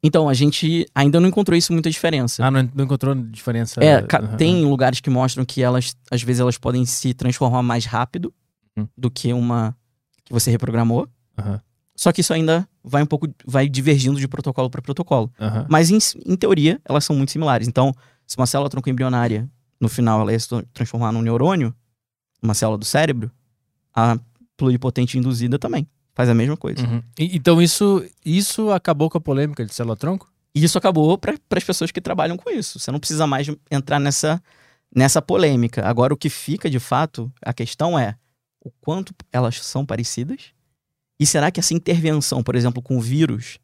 [0.00, 2.46] Então, a gente ainda não encontrou isso muita diferença.
[2.46, 3.82] Ah, não, não encontrou diferença?
[3.82, 7.84] É, Aham, tem lugares que mostram que elas, às vezes, elas podem se transformar mais
[7.84, 8.32] rápido
[8.78, 8.86] Hum.
[8.96, 9.76] do que uma
[10.24, 11.08] que você reprogramou.
[11.36, 11.60] aham,
[11.96, 15.30] Só que isso ainda vai um pouco, vai divergindo de protocolo para protocolo.
[15.38, 15.66] aham.
[15.68, 17.68] Mas em, em teoria, elas são muito similares.
[17.68, 17.94] Então,
[18.26, 19.48] se uma célula tronco embrionária,
[19.80, 21.74] no final, ela ia se tra- transformar num neurônio,
[22.42, 23.30] uma célula do cérebro,
[23.94, 24.18] a
[24.56, 26.86] pluripotente induzida também faz a mesma coisa.
[26.86, 27.02] Uhum.
[27.18, 30.30] E- Então isso, isso acabou com a polêmica de célula-tronco?
[30.54, 32.78] E isso acabou para as pessoas que trabalham com isso.
[32.78, 34.42] Você não precisa mais entrar nessa,
[34.94, 35.86] nessa polêmica.
[35.86, 38.16] Agora, o que fica de fato, a questão é
[38.60, 40.52] o quanto elas são parecidas
[41.22, 43.60] e será que essa intervenção, por exemplo, com o vírus,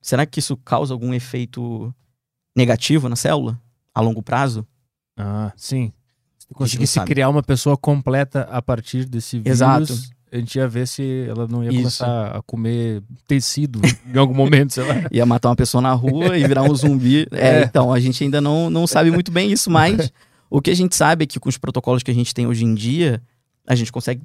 [0.00, 1.92] será que isso causa algum efeito
[2.56, 3.60] negativo na célula
[3.92, 4.64] a longo prazo?
[5.16, 5.92] Ah, sim.
[6.38, 9.92] Se conseguisse criar uma pessoa completa a partir desse vírus, Exato.
[10.30, 11.78] a gente ia ver se ela não ia Isso.
[11.80, 14.94] começar a comer tecido em algum momento, sei lá.
[15.10, 17.26] Ia matar uma pessoa na rua e virar um zumbi.
[17.34, 17.64] É, É.
[17.64, 20.12] então, a gente ainda não, não sabe muito bem isso, mas
[20.48, 22.64] o que a gente sabe é que com os protocolos que a gente tem hoje
[22.64, 23.20] em dia,
[23.66, 24.22] a gente consegue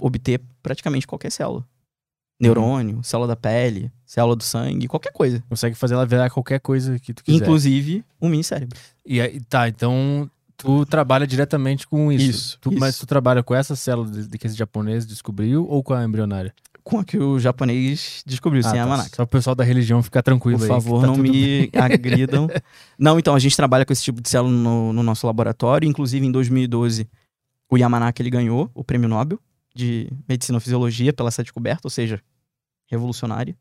[0.00, 1.64] obter praticamente qualquer célula.
[2.40, 5.42] Neurônio, célula da pele, célula do sangue, qualquer coisa.
[5.48, 7.38] Consegue fazer ela virar qualquer coisa que tu quiser.
[7.38, 8.76] Inclusive um mini cérebro.
[9.06, 12.24] E aí, tá, então tu trabalha diretamente com isso.
[12.30, 13.06] Isso, Tu- Mas isso.
[13.06, 16.52] tu trabalha com essa célula de, que esse japonês descobriu ou com a embrionária?
[16.82, 18.90] Com a que o japonês descobriu, sem Ah, a tá.
[18.90, 19.16] Manaka.
[19.16, 20.68] Só o pessoal da religião ficar tranquilo Por aí.
[20.68, 22.48] que favor, tá não me agridam.
[22.98, 25.88] Não, então, a gente trabalha com esse tipo de célula no, no nosso laboratório.
[25.88, 27.08] Inclusive, em 2012,
[27.70, 29.38] o Yamanaka ele ganhou o prêmio Nobel
[29.74, 32.20] de Medicina ou Fisiologia pela essa descoberta, ou seja,
[32.86, 33.56] revolucionária.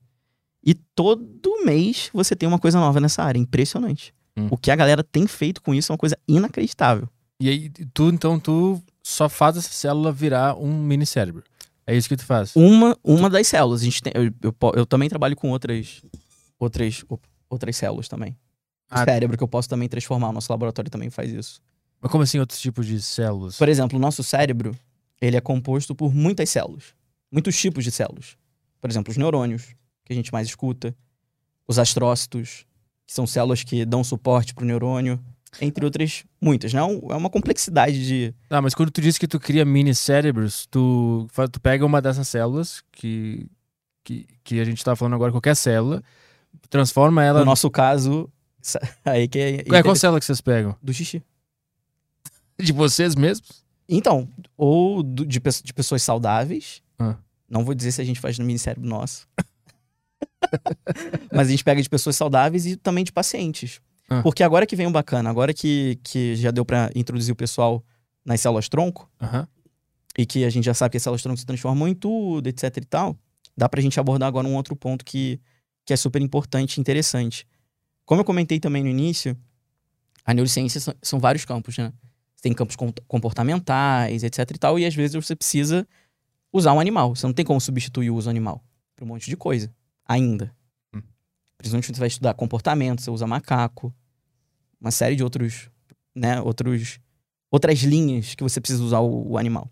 [0.65, 4.13] E todo mês você tem uma coisa nova nessa área, impressionante.
[4.37, 4.47] Hum.
[4.51, 7.07] O que a galera tem feito com isso é uma coisa inacreditável.
[7.39, 11.43] E aí, tu, então, tu só faz essa célula virar um mini cérebro.
[11.85, 12.55] É isso que tu faz.
[12.55, 13.81] Uma, uma das células.
[13.81, 16.01] A gente tem, eu, eu, eu também trabalho com outras,
[16.57, 17.03] outras,
[17.49, 18.31] outras células também.
[18.31, 18.35] O
[18.95, 19.03] Ah.
[19.03, 20.29] cérebro que eu posso também transformar.
[20.29, 21.59] O nosso laboratório também faz isso.
[21.99, 23.57] Mas como assim outros tipos de células?
[23.57, 24.73] Por exemplo, o nosso cérebro,
[25.23, 26.93] ele é composto por muitas células.
[27.31, 28.35] Muitos tipos de células.
[28.81, 30.93] Por exemplo, os neurônios, que a gente mais escuta.
[31.65, 32.65] Os astrócitos,
[33.07, 35.17] que são células que dão suporte para o neurônio.
[35.61, 36.73] Entre outras, muitas.
[36.73, 37.01] Não?
[37.09, 38.35] É uma complexidade de...
[38.49, 42.27] Ah, mas quando tu disse que tu cria mini cérebros, tu, tu pega uma dessas
[42.27, 43.47] células que,
[44.03, 46.03] que, que a gente tá falando agora, qualquer célula,
[46.69, 47.39] transforma ela.
[47.39, 48.29] No nosso caso,
[49.05, 49.63] aí que é...
[49.63, 50.75] Qual é qual célula que vocês pegam?
[50.83, 51.23] Do xixi.
[52.59, 53.62] De vocês mesmos?
[53.87, 56.81] Então, ou do- de, de pessoas saudáveis.
[56.99, 57.15] Ah.
[57.49, 59.27] Não vou dizer se a gente faz no mini cérebro nosso.
[61.31, 63.81] Mas a gente pega de pessoas saudáveis e também de pacientes.
[64.09, 64.21] Ah.
[64.21, 67.83] Porque agora que vem o bacana, agora que, que já deu pra introduzir o pessoal
[68.25, 69.09] nas células tronco,
[70.17, 72.77] e que a gente já sabe que as células tronco se transformam em tudo, etc
[72.77, 73.17] e tal,
[73.57, 75.39] dá pra gente abordar agora um outro ponto que,
[75.85, 77.45] que é super importante e interessante.
[78.05, 79.37] Como eu comentei também no início,
[80.25, 81.91] a neurociência são, são vários campos, né?
[82.43, 85.87] Tem campos com- comportamentais, etc e tal, e às vezes você precisa
[86.51, 87.15] usar um animal.
[87.15, 88.61] Você não tem como substituir o uso animal
[88.95, 89.73] para um monte de coisa,
[90.05, 90.53] ainda.
[90.93, 91.01] Hum.
[91.57, 93.95] Principalmente você vai estudar comportamento, você usa macaco,
[94.81, 95.69] uma série de outros
[96.13, 96.99] né, outros,
[97.49, 99.71] outras linhas que você precisa usar o, o animal.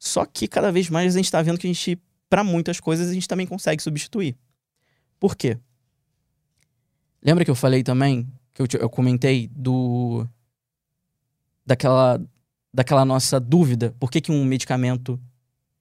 [0.00, 1.96] Só que cada vez mais a gente está vendo que a gente,
[2.28, 4.36] para muitas coisas, a gente também consegue substituir.
[5.20, 5.58] Por quê?
[7.22, 10.28] Lembra que eu falei também, que eu, te- eu comentei do.
[11.66, 12.20] Daquela,
[12.72, 15.20] daquela nossa dúvida: por que, que um medicamento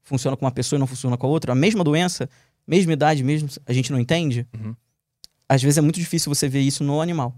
[0.03, 1.51] funciona com uma pessoa e não funciona com a outra?
[1.51, 2.29] A mesma doença,
[2.67, 4.47] mesma idade, mesmo, a gente não entende?
[4.53, 4.75] Uhum.
[5.47, 7.35] Às vezes é muito difícil você ver isso no animal.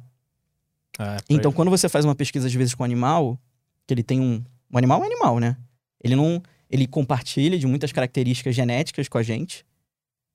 [0.98, 3.38] Ah, Então, pra- quando você faz uma pesquisa, às vezes, com o animal,
[3.86, 4.44] que ele tem um.
[4.72, 5.58] O animal é um animal, né?
[6.04, 6.42] Ele não.
[6.70, 9.66] Ele compartilha de muitas características genéticas com a gente.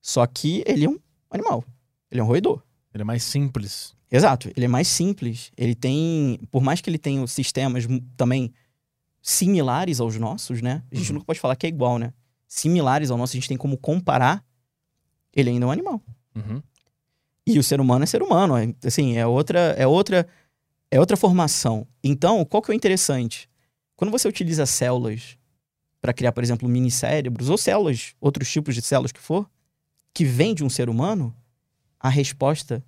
[0.01, 0.99] Só que ele é um
[1.31, 1.63] animal.
[2.11, 2.63] Ele é um roedor.
[2.95, 3.95] Ele é mais simples.
[4.13, 4.51] Exato.
[4.55, 5.51] Ele é mais simples.
[5.57, 6.39] Ele tem.
[6.51, 7.85] Por mais que ele tenha sistemas
[8.17, 8.53] também
[9.23, 10.83] similares aos nossos, né?
[10.91, 11.15] A gente Uhum.
[11.15, 12.13] nunca pode falar que é igual, né?
[12.47, 14.45] Similares ao nosso, a gente tem como comparar.
[15.35, 16.03] Ele ainda é um animal.
[16.35, 16.63] Uhum.
[17.47, 20.27] E o ser humano é ser humano, é- assim, é outra, é outra,
[20.91, 21.87] é outra formação.
[22.05, 23.49] Então, qual que é o interessante?
[23.97, 25.39] Quando você utiliza células
[26.01, 29.49] para criar, por exemplo, minicérebros ou células, outros tipos de células que for,
[30.13, 31.35] que vêm de um ser humano,
[31.99, 32.85] a resposta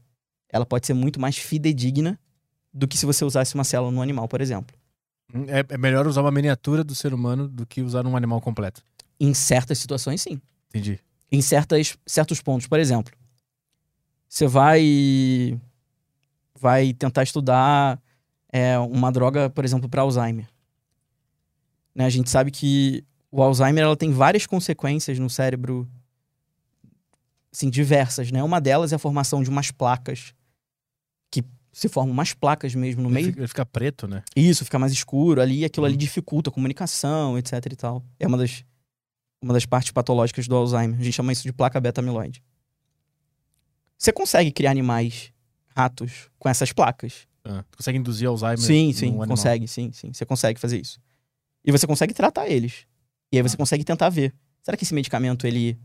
[0.54, 2.16] ela pode ser muito mais fidedigna
[2.72, 4.76] do que se você usasse uma célula no animal, por exemplo.
[5.48, 8.80] É, é melhor usar uma miniatura do ser humano do que usar um animal completo.
[9.18, 10.40] Em certas situações, sim.
[10.68, 11.00] Entendi.
[11.30, 12.68] em certas, certos pontos.
[12.68, 13.12] Por exemplo,
[14.28, 15.60] você vai
[16.60, 18.00] vai tentar estudar
[18.52, 20.46] é, uma droga, por exemplo, para Alzheimer.
[21.92, 25.88] Né, a gente sabe que o Alzheimer ela tem várias consequências no cérebro,
[27.52, 28.30] assim, diversas.
[28.30, 28.40] Né?
[28.40, 30.32] Uma delas é a formação de umas placas
[31.74, 33.26] se formam umas placas mesmo no Ele meio.
[33.32, 34.22] fica, fica preto, né?
[34.36, 35.98] Isso, fica mais escuro ali, e aquilo ali Uhum.
[35.98, 38.04] dificulta a comunicação, etc e tal.
[38.18, 38.64] É uma das,
[39.42, 40.98] uma das partes patológicas do Alzheimer.
[40.98, 42.42] A gente chama isso de placa beta-amiloide.
[43.98, 45.32] Você consegue criar animais,
[45.76, 47.26] ratos, com essas placas?
[47.44, 50.12] Ah, consegue induzir Alzheimer sim, sim, consegue, sim, sim.
[50.12, 50.98] Você consegue fazer isso.
[51.64, 52.86] E você consegue tratar eles.
[53.32, 54.34] E aí você consegue tentar ver.
[54.62, 55.78] Será que esse medicamento, ele,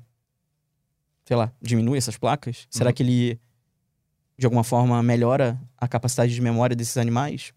[1.25, 2.67] sei lá, diminui essas placas?
[2.69, 2.93] Será Uhum.
[2.93, 3.39] que ele,
[4.39, 7.54] de alguma forma, melhora a capacidade de memória desses animais?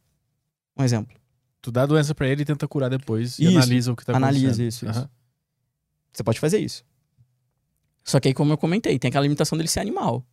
[0.76, 1.16] Um exemplo.
[1.60, 3.56] Tu dá a doença pra ele e tenta curar depois e Isso.
[3.56, 4.66] analisa o que tá Analisa acontecendo.
[4.68, 4.98] isso, isso.
[4.98, 5.08] Aham.
[6.12, 6.84] Você pode fazer isso.
[8.02, 10.26] Só que aí, como eu comentei, tem aquela limitação dele ser animal.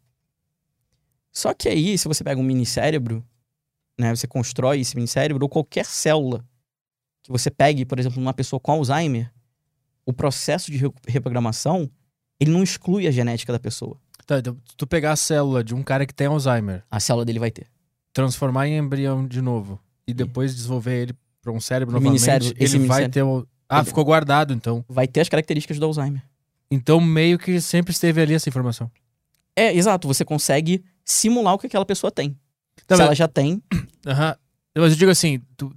[1.32, 3.24] Só que aí, se você pega um mini cérebro,
[3.98, 6.44] né, você constrói esse mini cérebro, ou qualquer célula
[7.22, 9.32] que você pegue, por exemplo, numa pessoa com Alzheimer,
[10.04, 11.90] o processo de re- reprogramação,
[12.40, 14.02] ele não exclui a genética da pessoa.
[14.30, 17.26] Tá, então, se tu pegar a célula de um cara que tem Alzheimer, A célula
[17.26, 17.66] dele vai ter.
[18.14, 22.48] transformar em embrião de novo e depois desenvolver ele pra um cérebro Um novamente, minicérebro,
[22.64, 23.12] esse ele vai minicérebro.
[23.12, 23.48] ter o...
[23.68, 24.86] Ah, Ele- ficou guardado então.
[24.88, 26.22] Vai ter as características do Alzheimer.
[26.70, 28.92] Então meio que sempre esteve ali essa informação.
[29.56, 30.08] É, exato.
[30.08, 32.38] Você consegue simular o que aquela pessoa tem.
[32.86, 33.62] Tá, Se mas- ela já tem,
[34.06, 34.36] Aham.
[34.78, 35.76] Mas eu digo assim, tu,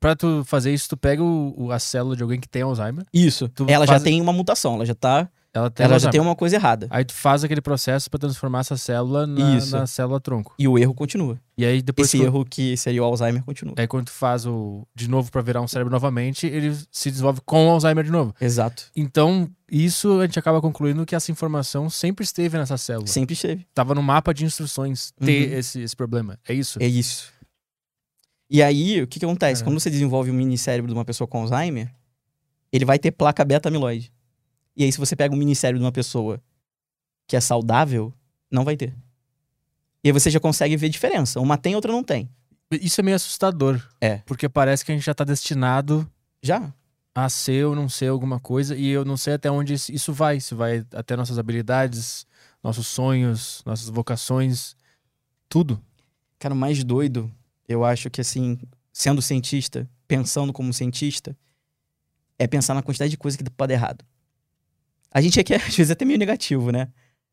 [0.00, 3.06] pra tu fazer isso, tu pega o, o- a célula de alguém que tem Alzheimer,
[3.14, 3.48] isso.
[3.48, 5.28] Tu ela faz- já tem uma mutação, ela já tá.
[5.54, 6.86] Ela tem ela já tem uma coisa errada.
[6.90, 10.54] Aí tu faz aquele processo pra transformar essa célula na, na célula tronco.
[10.58, 11.38] E o erro continua.
[11.58, 13.74] E aí depois Esse tu- erro que seria o Alzheimer continua.
[13.76, 17.40] Aí quando tu faz o de novo pra virar um cérebro novamente, ele se desenvolve
[17.44, 18.34] com o Alzheimer de novo.
[18.40, 18.84] Exato.
[18.96, 23.06] Então, isso a gente acaba concluindo que essa informação sempre esteve nessa célula.
[23.06, 23.66] Sempre esteve.
[23.74, 25.58] Tava no mapa de instruções ter Uhum.
[25.58, 26.38] esse, esse problema.
[26.48, 26.78] É isso?
[26.82, 27.30] É isso.
[28.50, 29.62] E aí, o que, que acontece?
[29.62, 29.64] É.
[29.64, 31.90] Quando você desenvolve um mini cérebro de uma pessoa com Alzheimer,
[32.72, 34.10] ele vai ter placa beta-amiloide.
[34.76, 36.40] E aí, se você pega um mini cérebro de uma pessoa
[37.26, 38.12] que é saudável,
[38.50, 38.94] não vai ter.
[40.04, 41.40] E aí você já consegue ver diferença.
[41.40, 42.28] Uma tem, outra não tem.
[42.70, 43.80] Isso é meio assustador.
[44.00, 44.18] É.
[44.18, 46.10] Porque parece que a gente já tá destinado
[46.42, 46.72] Já.
[47.14, 50.12] a ser ou não ser alguma coisa, e eu não sei até onde isso- isso
[50.12, 50.40] vai.
[50.40, 52.26] Se vai até nossas habilidades,
[52.62, 54.74] nossos sonhos, nossas vocações,
[55.48, 55.80] tudo.
[56.38, 57.30] Cara, o mais doido,
[57.68, 58.58] eu acho que assim,
[58.92, 61.36] sendo cientista, pensando como cientista,
[62.38, 64.04] é pensar na quantidade de coisa que pode dar errado.
[65.12, 66.88] A gente aqui, às vezes, é até meio negativo, né?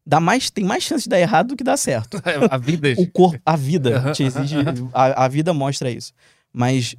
[0.06, 2.18] Dá mais, tem mais chance de dar errado do que dar certo.
[2.50, 2.90] a vida.
[2.98, 4.56] O corpo, a vida te exige,
[4.94, 6.14] a, a vida mostra isso.
[6.52, 6.96] Mas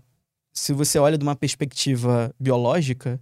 [0.52, 3.20] se você olha de uma perspectiva biológica,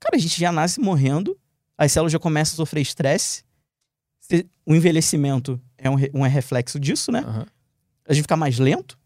[0.00, 1.38] cara, a gente já nasce morrendo,
[1.78, 3.44] as células já começam a sofrer estresse,
[4.20, 7.20] se- o envelhecimento é um, um reflexo disso, né?
[7.20, 7.46] Aham.
[8.08, 8.98] a gente fica mais lento,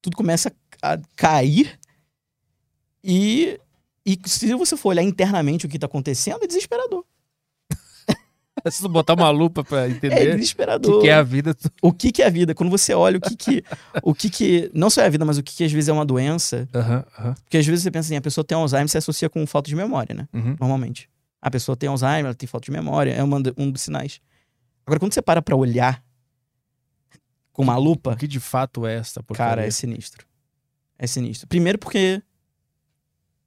[0.00, 1.78] tudo começa a cair.
[3.04, 3.58] E,
[4.04, 7.04] e se você for olhar internamente o que tá acontecendo, é desesperador.
[8.70, 10.96] Se tu botar uma lupa pra É entender o desesperador.
[10.96, 11.70] que, que é a vida, tu...
[11.82, 12.54] O que, que é a vida?
[12.54, 13.64] Quando você olha o que que.
[14.02, 14.70] o que que.
[14.74, 16.68] Não só é a vida, mas o que, que às vezes é uma doença.
[17.44, 19.76] Porque às vezes você pensa assim, a pessoa tem Alzheimer, se associa com falta de
[19.76, 20.28] memória, né?
[20.32, 20.56] uhum.
[20.58, 21.08] Normalmente.
[21.40, 24.20] A pessoa tem Alzheimer, ela tem falta de memória, é uma, um dos sinais.
[24.84, 26.02] Agora, quando você para pra olhar
[27.52, 29.50] com uma lupa, O que de fato é essa porcaria?
[29.56, 30.26] Cara, é sinistro.
[30.98, 31.46] É sinistro.
[31.48, 32.20] Primeiro porque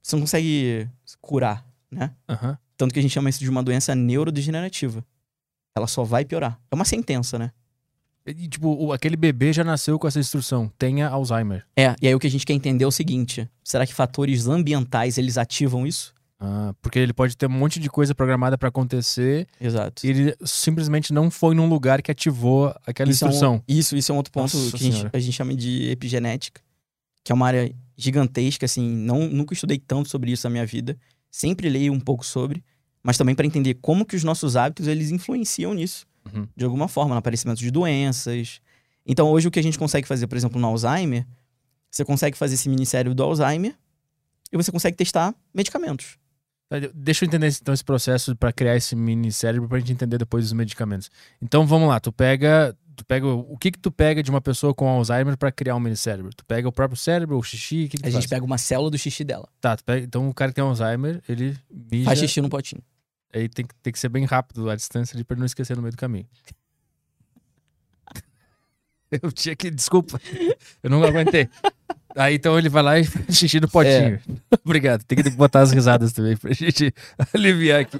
[0.02, 0.88] você não consegue
[1.20, 2.12] curar, né?
[2.28, 2.58] Aham.
[2.82, 5.04] Tanto que a gente chama isso de uma doença neurodegenerativa.
[5.76, 6.58] Ela só vai piorar.
[6.68, 7.52] É uma sentença, né?
[8.26, 10.68] E, tipo, aquele bebê já nasceu com essa instrução.
[10.76, 11.64] Tenha Alzheimer.
[11.76, 14.48] É, e aí o que a gente quer entender é o seguinte: será que fatores
[14.48, 16.12] ambientais eles ativam isso?
[16.40, 20.04] Ah, porque ele pode ter um monte de coisa programada pra acontecer Exato.
[20.04, 23.62] e ele simplesmente não foi num lugar que ativou aquela Isso é um- instrução.
[23.68, 26.60] isso, isso é um outro ponto Nossa que a gente, a gente chama de epigenética,
[27.22, 30.98] que é uma área gigantesca, assim, não, nunca estudei tanto sobre isso na minha vida,
[31.30, 32.64] sempre leio um pouco sobre,
[33.02, 36.46] mas também para entender como que os nossos hábitos eles influenciam nisso, Uhum.
[36.56, 38.60] de alguma forma, no aparecimento de doenças.
[39.04, 41.26] Então, hoje o que a gente consegue fazer, por exemplo, no Alzheimer,
[41.90, 43.74] você consegue fazer esse ministério do Alzheimer
[44.52, 46.16] e você consegue testar medicamentos.
[46.68, 50.16] Tá, Deixa eu entender então esse processo pra criar esse mini cérebro pra gente entender
[50.18, 51.10] depois os medicamentos.
[51.40, 54.72] Então vamos lá, tu pega, tu pega o que que tu pega de uma pessoa
[54.72, 56.30] com Alzheimer pra criar um mini cérebro?
[56.34, 58.30] Tu pega o próprio cérebro, o xixi, o que que A gente faz?
[58.30, 61.20] pega uma célula do xixi dela, Tá, tu pega, então o cara que tem Alzheimer,
[61.28, 61.58] ele
[61.90, 62.80] mija, faz xixi no potinho.
[63.32, 65.82] Aí tem que, tem que ser bem rápido a distância ali pra não esquecer no
[65.82, 66.26] meio do caminho.
[69.10, 70.18] Eu tinha que, desculpa,
[70.82, 71.46] eu não aguentei.
[72.16, 74.18] Aí então ele vai lá e faz xixi no potinho.
[74.64, 76.94] Obrigado, tem que botar as risadas também pra gente
[77.34, 77.98] aliviar aqui.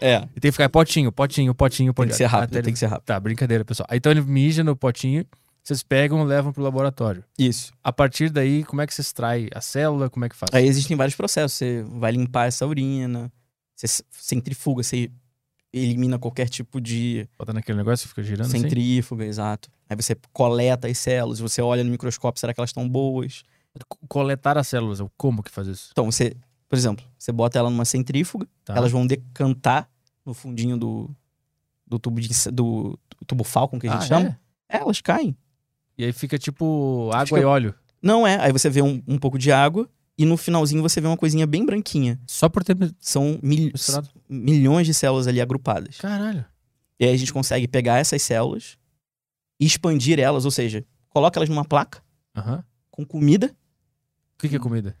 [0.00, 2.10] É, E tem que ficar potinho, potinho, potinho, tem potinho.
[2.10, 3.06] que ser rápido, Até ele- tem que ser rápido.
[3.06, 3.86] Tá, brincadeira, pessoal.
[3.90, 5.24] Aí, então ele mija no potinho,
[5.62, 7.24] vocês pegam e levam pro laboratório.
[7.38, 7.72] Isso.
[7.82, 10.10] A partir daí, como é que você extrai a célula?
[10.10, 10.50] Como é que faz?
[10.52, 11.56] Aí existem vários processos.
[11.56, 13.32] Você vai limpar essa urina,
[13.74, 15.10] você centrifuga, você
[15.72, 18.60] elimina qualquer tipo de Bota naquele negócio e fica girando assim?
[18.60, 19.70] centrífuga, exato.
[19.88, 23.42] Aí você coleta as células, você olha no microscópio, será que elas estão boas?
[23.88, 25.88] Co- Coletar as células, como que faz isso?
[25.92, 26.36] Então, você,
[26.68, 28.74] por exemplo, você bota ela numa centrífuga, Tá.
[28.76, 29.90] elas vão decantar
[30.24, 31.10] no fundinho do,
[31.86, 34.38] do tubo de, do, do tubo Falcon, que a gente Ah, chama.
[34.68, 34.76] é?
[34.76, 35.36] É, elas caem.
[35.98, 37.74] E aí fica tipo água Fica- e óleo.
[38.00, 41.06] Não é, aí você vê um, um pouco de água e no finalzinho você vê
[41.06, 42.20] uma coisinha bem branquinha.
[42.26, 43.72] Só por ter São mil-
[44.28, 45.96] milhões de células ali agrupadas.
[45.98, 46.44] Caralho.
[46.98, 48.76] E aí a gente consegue pegar essas células
[49.60, 52.02] e expandir elas, ou seja, coloca elas numa placa
[52.36, 52.62] Aham.
[52.90, 53.48] com comida.
[54.36, 54.96] O que, que é comida?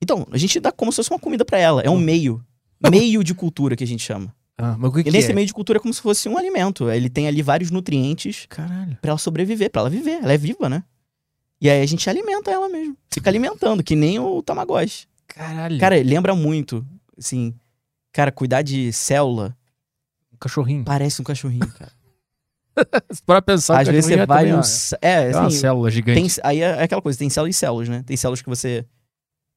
[0.00, 1.80] Então, a gente dá como se fosse uma comida pra ela.
[1.82, 2.44] É um meio.
[2.90, 4.34] Meio de cultura que a gente chama.
[4.58, 5.34] Ah, mas o que, E que nesse é?
[5.34, 6.88] meio de cultura é como se fosse um alimento.
[6.90, 8.46] Ele tem ali vários nutrientes
[9.00, 10.22] pra ela sobreviver, pra ela viver.
[10.22, 10.84] Ela é viva, né?
[11.60, 12.96] E aí a gente alimenta ela mesmo.
[13.10, 15.06] Fica alimentando, que nem o Tamagotchi.
[15.26, 15.78] Caralho.
[15.78, 16.86] Cara, lembra muito,
[17.18, 17.54] assim...
[18.12, 19.54] Cara, cuidar de célula
[20.32, 20.84] um cachorrinho.
[20.84, 21.92] parece um cachorrinho, cara.
[23.26, 24.54] Para pensar, Às vezes você é vai no...
[24.56, 26.20] uma- c- É, É uma assim, célula gigante.
[26.36, 28.02] Tem, aí é aquela coisa, tem células e células, né?
[28.06, 28.84] Tem células que você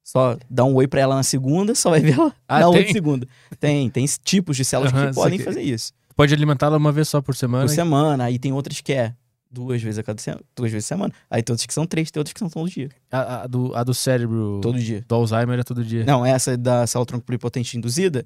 [0.06, 2.78] só dá um oi pra ela na segunda, só vai ver ela Ah, na tem?
[2.80, 3.28] outra segunda.
[3.60, 5.46] Tem, tem tipos de células Aham, que podem saquei.
[5.54, 5.94] fazer isso.
[6.16, 7.66] Pode alimentá-la uma vez só por semana.
[7.66, 9.14] Por semana, aí tem outras que é
[9.52, 11.14] duas vezes a cada semana, duas vezes a semana.
[11.30, 12.90] Aí tem outras que são três, tem outras que são todo dia.
[13.12, 15.04] A, a do, a do cérebro Todo dia.
[15.08, 16.04] do Alzheimer é todo dia.
[16.06, 18.26] Não, essa da célula tronco pluripotente induzida,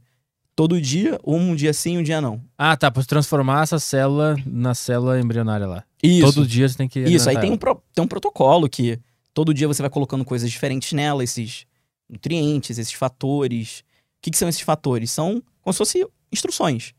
[0.56, 2.42] todo dia, um dia sim, um dia não.
[2.58, 2.92] Ah, tá.
[2.92, 5.84] Pra transformar essa célula na célula embrionária lá.
[6.02, 6.34] Isso.
[6.34, 7.00] Todo dia você tem que.
[7.02, 9.00] Isso, aí tem um, pro- tem um protocolo que
[9.34, 11.66] todo dia você vai colocando coisas diferentes nela, esses
[12.10, 13.80] nutrientes, esses fatores.
[13.80, 13.84] O
[14.22, 15.12] que, que são esses fatores?
[15.12, 16.94] São como se fossem instruções.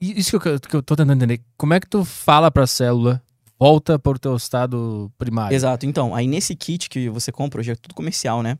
[0.00, 1.40] Isso que eu, que eu tô tentando entender.
[1.56, 3.22] Como é que tu fala pra célula,
[3.58, 5.54] volta pro teu estado primário?
[5.54, 5.86] Exato.
[5.86, 8.58] Então, aí nesse kit que você compra, hoje é tudo comercial, né?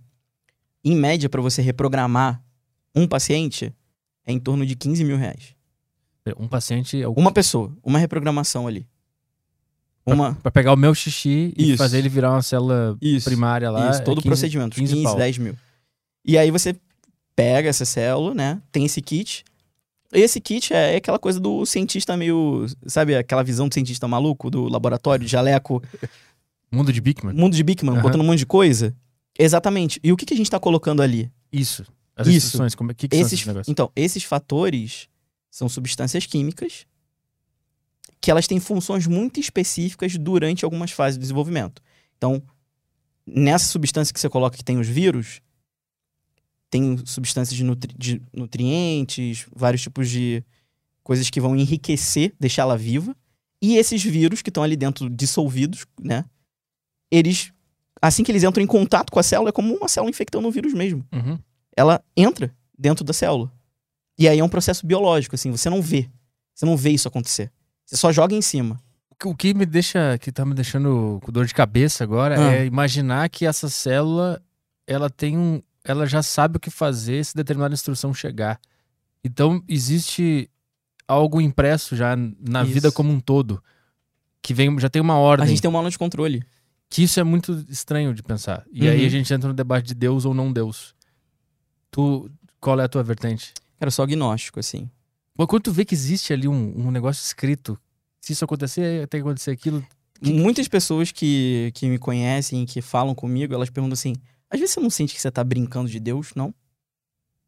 [0.84, 2.42] Em média, para você reprogramar
[2.94, 3.72] um paciente,
[4.24, 5.54] é em torno de 15 mil reais.
[6.38, 7.00] Um paciente.
[7.00, 8.86] é o- Uma pessoa, uma reprogramação ali.
[10.04, 10.34] Uma.
[10.36, 11.78] Pra pegar o meu xixi e Isso.
[11.78, 13.24] fazer ele virar uma célula Isso.
[13.28, 13.90] primária lá.
[13.90, 15.16] Isso, é todo o 15 procedimento, 15 15, pau.
[15.16, 15.56] 10 mil.
[16.24, 16.76] E aí você
[17.34, 18.60] pega essa célula, né?
[18.72, 19.44] Tem esse kit.
[20.18, 22.66] Esse kit é aquela coisa do cientista meio.
[22.86, 25.82] Sabe aquela visão do cientista maluco, do laboratório, de jaleco,
[26.72, 27.34] Mundo de Bigman?
[27.34, 28.02] mundo de Bigman, Aham.
[28.02, 28.96] botando um monte de coisa?
[29.38, 30.00] Exatamente.
[30.02, 31.30] E o que, que a gente tá colocando ali?
[31.52, 31.84] Isso.
[32.16, 32.58] As Isso.
[32.76, 35.08] Como é que, que são Esses, esses então, esses fatores
[35.50, 36.86] são substâncias químicas
[38.20, 41.82] que elas têm funções muito específicas durante algumas fases do desenvolvimento.
[42.16, 42.42] Então,
[43.26, 45.40] nessa substância que você coloca que tem os vírus,
[46.70, 50.42] tem substâncias de, nutri- de nutrientes, vários tipos de
[51.02, 53.14] coisas que vão enriquecer, deixá-la viva.
[53.62, 56.24] E esses vírus que estão ali dentro dissolvidos, né?
[57.10, 57.52] Eles,
[58.02, 60.50] assim que eles entram em contato com a célula, é como uma célula infectando um
[60.50, 61.38] vírus mesmo Uhum.
[61.76, 63.50] ela entra dentro da célula.
[64.18, 66.08] E aí é um processo biológico, assim, você não vê.
[66.54, 67.50] Você não vê isso acontecer.
[67.84, 68.80] Você só joga em cima.
[69.24, 72.54] O que- me deixa, que tá me deixando com dor de cabeça agora Ah.
[72.54, 74.42] é imaginar que essa célula,
[74.86, 78.60] ela tem um, ela já sabe o que fazer se determinada instrução chegar.
[79.24, 80.50] Então existe
[81.08, 82.72] algo impresso já na Isso.
[82.72, 83.62] vida como um todo
[84.42, 85.44] que vem, já tem uma ordem.
[85.44, 86.42] A gente tem uma aula de controle.
[86.88, 88.64] Que isso é muito estranho de pensar.
[88.72, 89.06] E aí Uhum.
[89.06, 90.94] a gente entra no debate de Deus ou não Deus.
[91.90, 93.52] Tu, qual é a tua vertente?
[93.78, 94.88] Cara, eu sou agnóstico, assim.
[95.36, 97.78] Mas quando tu vê que existe ali um, um negócio escrito,
[98.20, 99.84] se isso acontecer, tem que acontecer aquilo.
[100.22, 104.14] Muitas pessoas que, que me conhecem, que falam comigo, elas perguntam assim:
[104.50, 106.54] às vezes você não sente que você tá brincando de Deus, não?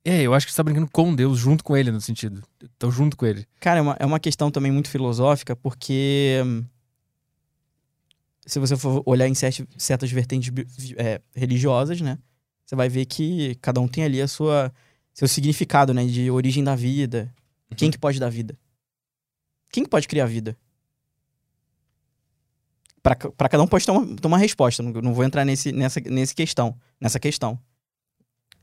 [0.04, 2.42] É, eu acho que você tá brincando com Deus, junto com ele, no sentido.
[2.78, 3.46] Tô junto com ele.
[3.60, 6.64] Cara, é uma, é uma questão também muito filosófica, porque hum,
[8.46, 10.50] se você for olhar em certi- certas vertentes
[10.96, 12.18] é, religiosas, né?
[12.64, 14.72] Você vai ver que cada um tem ali a sua
[15.12, 16.06] seu significado, né?
[16.06, 17.32] De origem da vida.
[17.76, 18.58] Quem que pode dar vida?
[19.70, 20.56] Quem que pode criar vida?
[23.16, 24.82] Pra cada um pode ter uma, ter uma resposta.
[24.82, 27.58] Não, não vou entrar nesse, nessa, nesse questão, nessa questão.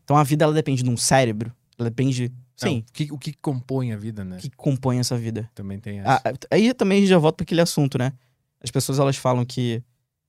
[0.04, 1.52] Então a vida ela depende de um cérebro.
[1.78, 2.30] Ela depende.
[2.62, 2.86] Não, Sim.
[2.88, 4.38] o, que, o que compõe a vida, né?
[4.38, 5.50] O que compõe essa vida?
[5.54, 6.22] Também tem essa.
[6.24, 8.14] Ah, aí também a gente já volta para aquele assunto, né?
[8.62, 9.84] As pessoas elas falam que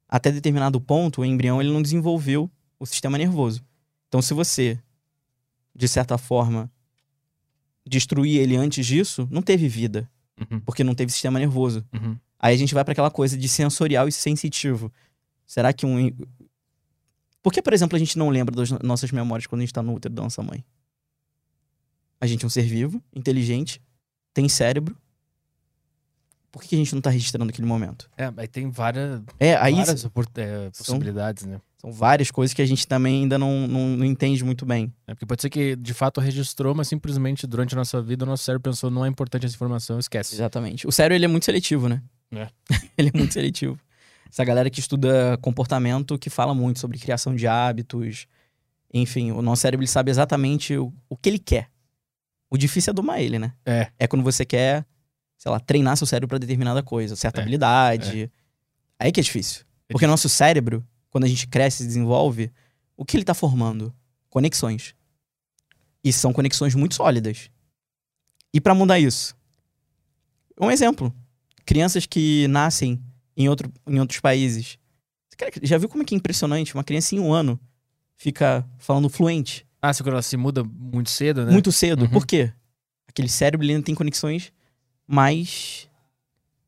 [0.09, 3.63] até determinado ponto o embrião ele não desenvolveu o sistema nervoso.
[4.09, 4.79] Então se você
[5.75, 6.71] de certa forma
[7.87, 11.83] destruir ele antes disso, não teve vida, Uhum, porque não teve sistema nervoso.
[11.95, 12.17] uhum.
[12.39, 14.93] Aí a gente vai para aquela coisa de sensorial e sensitivo.
[15.47, 16.11] Será que um
[17.43, 19.73] Por que, por exemplo, a gente não lembra das no- nossas memórias quando a gente
[19.73, 20.65] tá no útero da nossa mãe?
[22.21, 23.81] A gente é um ser vivo, inteligente,
[24.35, 24.97] tem cérebro.
[26.51, 28.11] Por que a gente não tá registrando aquele momento?
[28.17, 31.61] É, aí tem várias, É, aí várias opor- é, São- possibilidades, né?
[31.79, 34.93] são várias coisas que a gente também ainda não, não, não entende muito bem.
[35.07, 38.27] É, porque pode ser que de fato registrou, mas simplesmente durante a nossa vida o
[38.29, 40.35] nosso cérebro pensou não é importante essa informação, esquece.
[40.35, 40.87] Exatamente.
[40.87, 42.03] O cérebro ele é muito seletivo, né?
[42.33, 42.49] É.
[42.97, 43.79] ele é muito seletivo.
[44.31, 48.27] Essa galera que estuda comportamento, que fala muito sobre criação de hábitos.
[48.93, 51.71] Enfim, o nosso cérebro ele sabe exatamente o, o que ele quer.
[52.51, 53.53] O difícil é domar ele, né?
[53.65, 53.91] É.
[53.99, 54.87] É quando você quer,
[55.37, 58.31] sei lá, treinar seu cérebro pra determinada coisa, certa É, habilidade.
[58.99, 59.65] Aí que é difícil.
[59.89, 62.53] Porque o nosso cérebro, quando a gente cresce e desenvolve,
[62.97, 63.95] o que ele tá formando?
[64.29, 64.95] Conexões.
[66.03, 67.51] E são conexões muito sólidas.
[68.53, 69.37] E pra mudar isso?
[70.61, 71.15] Um exemplo.
[71.67, 73.03] Crianças que nascem
[73.37, 74.79] em, outro, em outros países.
[75.37, 76.73] Quer- Já viu como é que é impressionante?
[76.75, 77.61] Uma criança em um ano
[78.17, 81.53] fica falando fluente Ah, se ela se muda muito cedo, né?
[81.53, 82.03] muito cedo.
[82.05, 82.11] Uhum.
[82.11, 82.51] Por quê?
[83.09, 84.51] Aquele cérebro ainda tem conexões
[85.07, 85.89] mais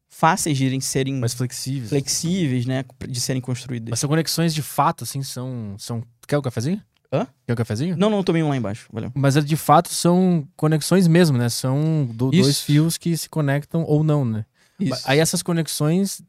[0.09, 1.89] fáceis de serem mais flexíveis.
[1.91, 2.85] flexíveis, né?
[3.09, 3.91] De serem construídas.
[3.91, 5.75] Mas são conexões de fato, assim, são.
[5.79, 6.03] são...
[6.27, 6.83] Quer um cafezinho?
[7.13, 7.27] Hã?
[7.47, 7.97] Quer um cafezinho?
[7.97, 8.87] Não, não, tomei um lá embaixo.
[8.93, 9.11] Valeu.
[9.15, 11.49] Mas é, de fato são conexões mesmo, né?
[11.49, 14.45] São do- dois fios que se conectam ou não, né?
[14.79, 15.03] Isso.
[15.05, 16.23] Aí essas conexões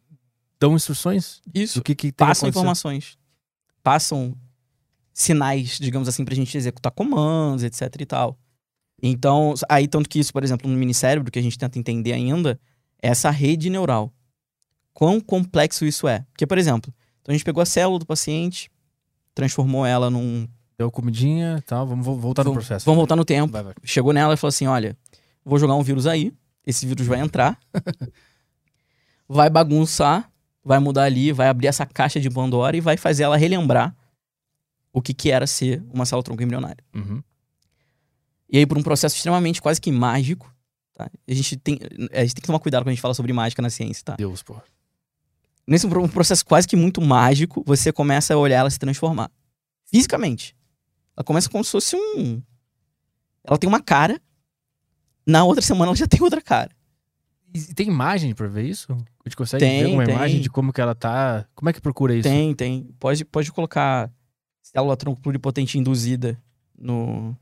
[0.60, 1.80] dão instruções Isso.
[1.80, 3.18] do que, que Passam informações.
[3.84, 4.36] Passam
[5.14, 8.38] sinais, digamos assim, pra gente executar comandos, etc e tal.
[9.02, 12.60] Então, aí tanto que isso, por exemplo, no minicérebro, que a gente tenta entender ainda,
[13.02, 14.12] é essa rede neural.
[14.94, 16.26] Quão complexo isso é.
[16.32, 18.70] Porque, por exemplo, então a gente pegou a célula do paciente,
[19.34, 20.48] transformou ela num...
[20.78, 22.86] Deu comidinha e tal, vamos vo- voltar no Vamos- processo.
[22.86, 23.52] Vamos voltar no tempo.
[23.52, 23.74] Vai, vai.
[23.84, 24.98] chegou nela e falou assim: olha,
[25.44, 26.32] vou jogar um vírus aí,
[26.66, 27.60] esse vírus vai entrar,
[29.30, 30.30] vai bagunçar,
[30.64, 33.96] vai mudar ali, vai abrir essa caixa de Pandora e vai fazer ela relembrar
[34.92, 36.84] o que, que era ser uma célula tronco embrionária.
[36.96, 37.22] Uhum.
[38.52, 40.52] E aí, por um processo extremamente quase que mágico,
[40.96, 41.08] tá?
[41.28, 41.78] A gente, tem,
[42.12, 44.16] a gente tem que tomar cuidado quando a gente fala sobre mágica na ciência, tá?
[44.16, 44.56] Deus, pô.
[45.68, 49.30] Nesse pro- um processo quase que muito mágico, você começa a olhar ela se transformar.
[49.86, 50.56] Fisicamente.
[51.16, 52.42] Ela começa como se fosse um.
[53.44, 54.20] Ela tem uma cara.
[55.28, 56.72] Na outra semana ela já tem outra cara.
[57.54, 58.92] E tem imagem pra ver isso?
[58.92, 58.96] A
[59.30, 60.14] gente consegue Tem, ver uma tem.
[60.16, 61.46] imagem de como que ela tá.
[61.56, 62.28] Como é que procura isso?
[62.30, 62.90] Tem, tem.
[63.00, 64.12] Pode, pode colocar
[64.62, 66.40] célula tronco pluripotente induzida
[66.78, 67.36] no,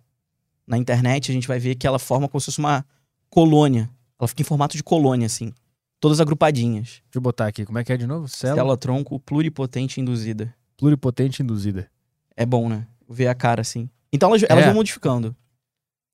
[0.66, 1.30] na internet.
[1.32, 2.86] A gente vai ver que ela forma como se fosse uma
[3.30, 3.90] colônia.
[4.20, 5.54] Ela fica em formato de colônia, assim.
[6.00, 6.86] Todas agrupadinhas.
[6.88, 7.66] Deixa eu botar aqui.
[7.66, 8.28] Como é que é de novo?
[8.28, 10.54] Célula, Célula tronco pluripotente induzida.
[10.78, 11.90] pluripotente induzida.
[12.36, 12.88] É bom, né?
[13.10, 13.90] Ver a cara assim.
[14.14, 14.68] Então elas, elas É.
[14.68, 15.36] vão modificando.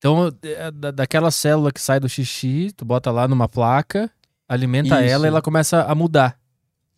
[0.04, 4.12] Então, é, da- daquela célula que sai do xixi, tu bota lá numa placa,
[4.50, 5.14] alimenta Isso.
[5.14, 6.38] ela e ela começa a mudar.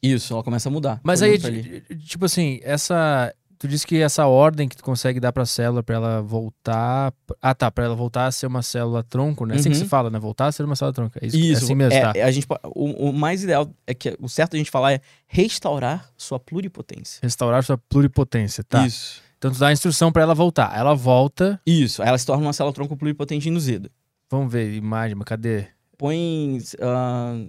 [0.02, 1.00] Isso, ela começa a mudar.
[1.04, 1.50] Mas aí, tá
[1.98, 3.32] tipo assim, essa.
[3.58, 7.14] Tu disse que essa ordem que tu consegue dar pra célula pra ela voltar.
[7.42, 9.56] Ah, tá, pra ela voltar a ser uma célula tronco, né?
[9.56, 9.84] É assim que Uhum.
[9.84, 10.20] se fala, né?
[10.20, 11.18] Voltar a ser uma célula tronco.
[11.22, 12.14] É isso, Isso, é assim mesmo, é, tá?
[12.16, 15.00] é a gente, o, o mais ideal é que o certo a gente falar é
[15.28, 17.20] restaurar sua pluripotência.
[17.24, 18.86] Restaurar sua pluripotência, tá?
[18.86, 19.22] Isso.
[19.46, 20.76] Então tu dá a instrução pra ela voltar.
[20.76, 21.62] Ela volta.
[21.68, 22.02] Isso.
[22.02, 23.92] Aí ela se torna uma célula tronco pluripotente induzida.
[24.28, 25.68] Vamos ver, imagem, mas cadê?
[25.96, 26.58] Põe.
[26.82, 27.46] ah,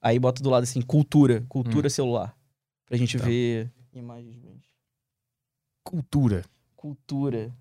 [0.00, 1.44] aí bota do lado assim, cultura.
[1.48, 2.36] Cultura celular.
[2.86, 3.20] Pra gente Hum.
[3.20, 3.26] Tá.
[3.26, 4.36] ver imagens.
[5.82, 6.44] Cultura.
[6.76, 7.52] Cultura.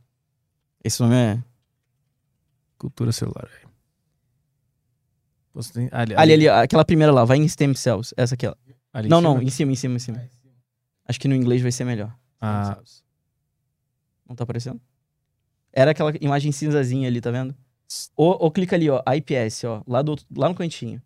[0.84, 1.44] Esse nome é.
[2.78, 3.50] Cultura celular.
[5.52, 8.14] Você tem- Ali, Ali, ali, aquela primeira lá, vai em stem cells.
[8.16, 8.54] Essa aqui, ó.
[8.94, 9.34] ali em não, cima?
[9.34, 10.30] não, em cima, em cima, em cima.
[11.08, 12.16] Acho que no inglês vai ser melhor.
[12.40, 12.78] Ah,
[14.34, 14.82] Não tá aparecendo?
[15.72, 17.56] Era aquela imagem cinzazinha ali, tá vendo?
[18.16, 21.00] Ou, ou clica ali, ó, IPS, ó, lá, do, lá no cantinho.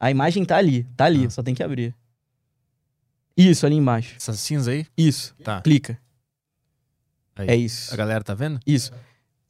[0.00, 1.30] A imagem tá ali, tá ali, Ah.
[1.30, 1.94] só tem que abrir.
[3.36, 4.16] Isso, ali embaixo.
[4.16, 4.84] essa cinza aí?
[4.96, 5.36] Isso.
[5.44, 5.60] Tá.
[5.62, 6.00] Clica.
[7.36, 7.48] Aí.
[7.48, 7.94] É isso.
[7.94, 8.58] A galera tá vendo?
[8.66, 8.90] Isso.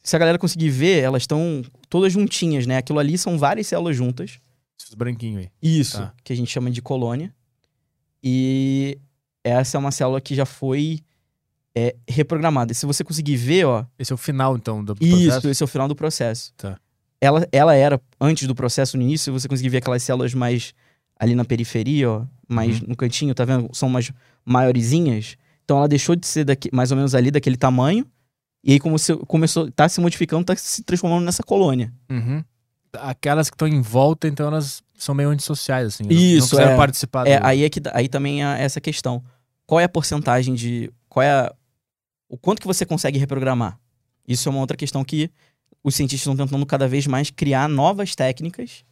[0.02, 2.76] Se a galera conseguir ver, elas estão todas juntinhas, né?
[2.76, 4.38] Aquilo ali são várias células juntas.
[4.78, 5.50] Esses branquinhos aí.
[5.62, 5.96] Isso.
[5.96, 6.14] Tá.
[6.22, 7.34] Que a gente chama de colônia.
[8.22, 8.98] E
[9.42, 11.00] essa é uma célula que já foi
[11.78, 12.72] é, reprogramada.
[12.72, 15.48] E se você conseguir ver, ó, Esse é o final, então, do Isso, processo?
[15.48, 16.52] esse é o final do processo.
[16.56, 16.76] Tá.
[17.20, 20.72] Ela, ela era, antes do processo, no início, você conseguia ver aquelas células mais
[21.18, 22.86] ali na periferia, ó, mais Uhum.
[22.88, 23.68] no cantinho, tá vendo?
[23.72, 24.10] São umas
[24.44, 25.36] maiorzinhas.
[25.64, 28.06] Então ela deixou de ser daqui, mais ou menos ali daquele tamanho.
[28.64, 31.92] E aí como se, começou, tá se modificando, tá se transformando nessa colônia.
[32.10, 32.42] Uhum.
[32.94, 36.04] Aquelas que estão em volta, então elas são meio antissociais, assim.
[36.08, 36.76] Isso, Não é.
[36.76, 37.46] participar É, do...
[37.46, 39.22] aí é que aí também é essa questão.
[39.66, 41.52] Qual é a porcentagem de qual é a-
[42.28, 43.78] o quanto que você consegue reprogramar?
[44.26, 45.30] Isso é uma outra questão que
[45.82, 48.84] os cientistas estão tentando cada vez mais criar novas técnicas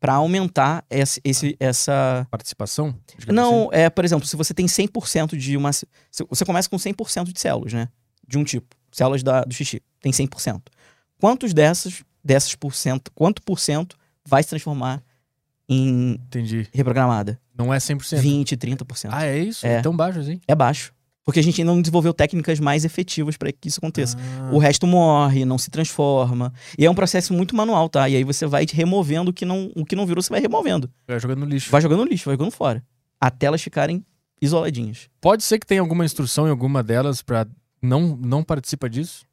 [0.00, 2.94] para aumentar esse, esse- essa Participação?
[3.28, 7.40] Não, é, por exemplo, se você tem 100% de uma você começa com 100% de
[7.40, 7.88] células, né?
[8.26, 10.60] De um tipo, células da, do xixi, tem 100%.
[11.20, 13.96] Quantos dessas dessas por cento, quanto por cento
[14.26, 15.02] vai se transformar
[15.68, 16.14] em assim.
[16.26, 16.68] Entendi.
[16.72, 17.38] reprogramada?
[17.56, 18.18] Não é 100%.
[18.18, 19.08] 20, 30%.
[19.12, 19.66] Ah, é isso?
[19.66, 19.74] É.
[19.74, 20.40] É tão baixo assim?
[20.48, 20.93] É baixo.
[21.24, 24.16] Porque a gente ainda não desenvolveu técnicas mais efetivas para que isso aconteça.
[24.18, 24.50] Ah.
[24.52, 26.52] O resto morre, não se transforma.
[26.78, 28.08] E é um processo muito manual, tá?
[28.08, 30.90] E aí você vai removendo o que não, o que não virou, você vai removendo.
[31.08, 31.70] Vai jogando no lixo.
[31.70, 32.84] Vai jogando no lixo, vai jogando fora.
[33.18, 34.04] Até elas ficarem
[34.40, 35.08] isoladinhas.
[35.20, 37.46] Pode ser que tenha alguma instrução em alguma delas pra
[37.80, 39.24] não, não participa disso?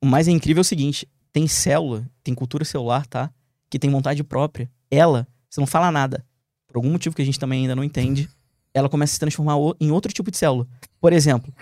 [0.00, 3.30] O mais incrível é o seguinte: tem célula, tem cultura celular, tá?
[3.70, 4.70] Que tem vontade própria.
[4.90, 6.24] Ela, você não fala nada.
[6.66, 8.28] Por algum motivo que a gente também ainda não entende,
[8.74, 10.66] ela começa a se transformar em outro tipo de célula.
[11.00, 11.52] Por exemplo,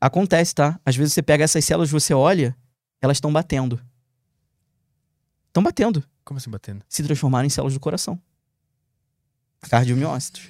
[0.00, 0.78] acontece, tá?
[0.84, 2.56] Às vezes você pega essas células, você olha,
[3.00, 3.80] elas estão batendo.
[5.48, 6.04] Estão batendo.
[6.24, 6.84] Como assim batendo?
[6.88, 8.20] Se transformaram em células do coração.
[9.68, 10.48] Cardiomiócitos.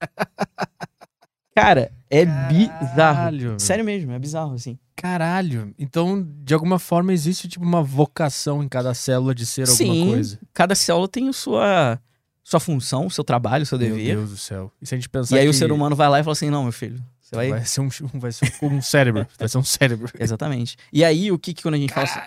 [1.54, 2.94] Cara, é bizarro.
[2.94, 3.56] Caralho.
[3.58, 4.78] Sério mesmo, é bizarro, assim.
[4.94, 5.74] Caralho.
[5.78, 10.10] Então, de alguma forma, existe tipo uma vocação em cada célula de ser alguma Sim,
[10.10, 10.38] coisa.
[10.52, 12.00] cada célula tem a sua,
[12.48, 14.16] sua função, o seu trabalho, o seu Meu dever.
[14.16, 14.72] Deus do céu.
[14.80, 16.32] E se a gente pensar E aí o que ser humano vai lá e fala
[16.32, 17.50] assim: não, meu filho, você vai.
[17.50, 19.26] vai ser um, vai ser um, cérebro.
[19.38, 20.10] Vai ser um cérebro.
[20.18, 20.76] Exatamente.
[20.90, 22.06] E aí, o que, que quando a gente fala.
[22.06, 22.18] so-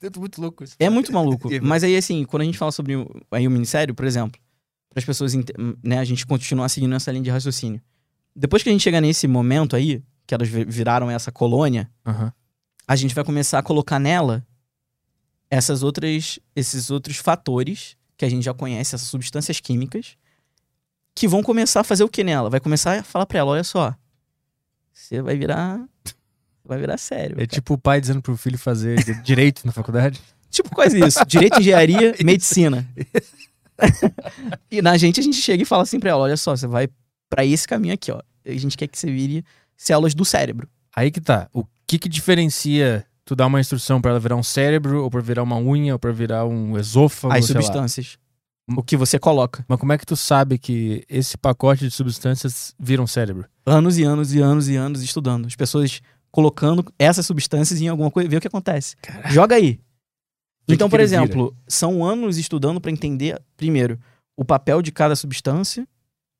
[0.00, 0.76] É muito louco isso.
[0.78, 1.48] É muito maluco.
[1.60, 4.40] Mas aí, assim, quando a gente fala sobre o, aí, o ministério, por exemplo,
[4.90, 5.34] para as pessoas,
[5.82, 7.80] né, a gente continuar seguindo essa linha de raciocínio.
[8.36, 12.32] Depois que a gente chegar nesse momento aí, que elas vi- viraram essa colônia, Aham.
[12.86, 14.46] a gente vai começar a colocar nela
[15.50, 20.16] essas outras, esses outros fatores que a gente já conhece, essas substâncias químicas,
[21.14, 22.50] que vão começar a fazer o que nela?
[22.50, 23.94] Vai começar a falar pra ela, olha só,
[24.92, 25.80] você vai virar,
[26.64, 27.34] vai virar sério.
[27.34, 27.46] É cara.
[27.46, 30.20] tipo o pai dizendo pro filho fazer di- direito na faculdade.
[30.54, 32.88] Tipo quase isso, direito, engenharia, medicina.
[34.70, 36.88] e na gente a gente chega e fala assim pra ela, olha só, você vai
[37.28, 38.20] pra esse caminho aqui, ó.
[38.46, 39.44] A gente quer que você vire
[39.76, 40.68] células do cérebro.
[40.94, 41.48] Aí que tá.
[41.52, 45.20] O que que diferencia tu dar uma instrução pra ela virar um cérebro, ou pra
[45.20, 47.62] virar uma unha, ou pra virar um esôfago, As sei lá.
[47.62, 48.18] substâncias.
[48.76, 49.64] O que você coloca.
[49.68, 53.46] Mas como é que tu sabe que esse pacote de substâncias vira um cérebro?
[53.66, 55.46] anos e anos e anos e anos estudando.
[55.46, 56.00] As pessoas
[56.30, 58.96] colocando essas substâncias em alguma coisa, ver o que acontece.
[59.26, 59.78] Joga aí.
[60.66, 61.22] Vê Então, por ele vira.
[61.22, 64.00] exemplo, são anos estudando para entender, primeiro,
[64.36, 65.86] o papel de cada substância,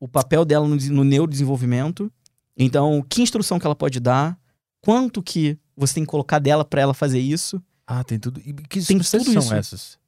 [0.00, 2.10] o papel dela no, no neurodesenvolvimento.
[2.56, 4.38] Então, que instrução que ela pode dar,
[4.80, 7.62] quanto que você tem que colocar dela para ela fazer isso.
[7.86, 8.40] Ah, tem tudo.
[8.40, 9.54] E que Tem substâncias são isso.
[9.54, 9.98] essas?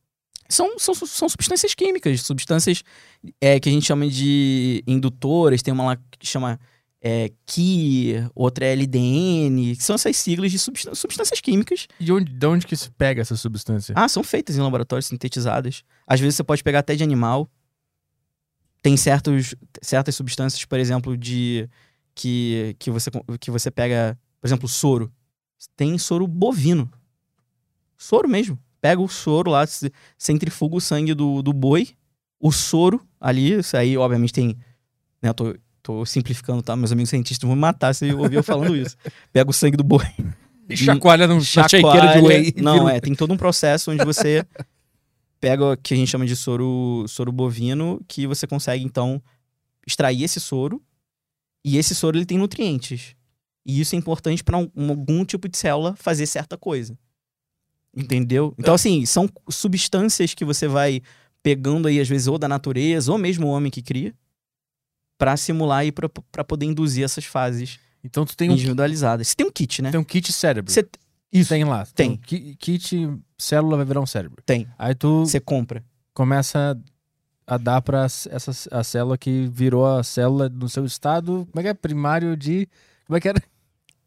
[0.49, 2.83] São, são, são substâncias químicas, substâncias
[3.41, 6.59] é, que a gente chama de indutoras, tem uma lá que chama
[7.03, 11.89] é, Ki, outra é LDN, que são essas siglas de substân- substâncias químicas.
[11.99, 13.93] E onde, de onde que se pega essa substância?
[13.97, 15.83] Ah, são feitas em laboratórios sintetizadas.
[16.07, 17.51] Às vezes você pode pegar até de animal.
[18.83, 21.69] Tem certos, certas substâncias, por exemplo, de
[22.15, 23.11] que, que, você,
[23.41, 25.13] que você pega, por exemplo, soro.
[25.77, 26.91] Tem soro bovino.
[27.97, 28.59] Soro mesmo.
[28.81, 29.65] Pega o soro lá,
[30.19, 31.89] centrifuga o sangue do, do boi,
[32.39, 34.57] o soro ali, isso aí, obviamente, tem.
[35.21, 36.77] Né, eu tô, tô simplificando, tá?
[36.77, 38.97] Meus amigos cientistas vão me matar se eu ouvir eu falando isso.
[39.33, 40.07] Pega o sangue do boi.
[40.69, 42.21] E chacoalha num Chacoalha.
[42.21, 42.55] de whey.
[42.57, 44.45] Não, é, tem todo um processo onde você
[45.41, 49.23] pega o que a gente chama de soro, soro bovino, que você consegue, então,
[49.87, 50.83] extrair esse soro.
[51.65, 53.17] E esse soro, ele tem nutrientes.
[53.67, 56.97] E isso é importante para algum tipo de célula fazer certa coisa.
[57.95, 58.55] Entendeu?
[58.59, 61.01] Então, assim, são substâncias que você vai
[61.43, 64.15] pegando aí, às vezes, ou da natureza, ou mesmo o homem que cria.
[65.19, 69.29] pra simular e pra, pra poder induzir essas fases Então tu tem um, individualizadas.
[69.29, 69.91] Você tem um kit, né?
[69.91, 70.71] tem um kit cérebro.
[70.71, 70.87] Você
[71.33, 71.49] Isso.
[71.49, 71.87] Tem lá.
[71.87, 72.11] Tem.
[72.11, 73.09] um ki- kit
[73.39, 74.43] célula vai virar um cérebro.
[74.45, 74.69] tem.
[74.79, 75.83] Aí tu Você compra.
[76.13, 76.79] começa
[77.47, 81.49] a dar pra essa, a célula que virou a célula no seu estado.
[81.51, 81.75] Como é que é?
[81.75, 82.69] Primário de.
[83.07, 83.43] Como é que era?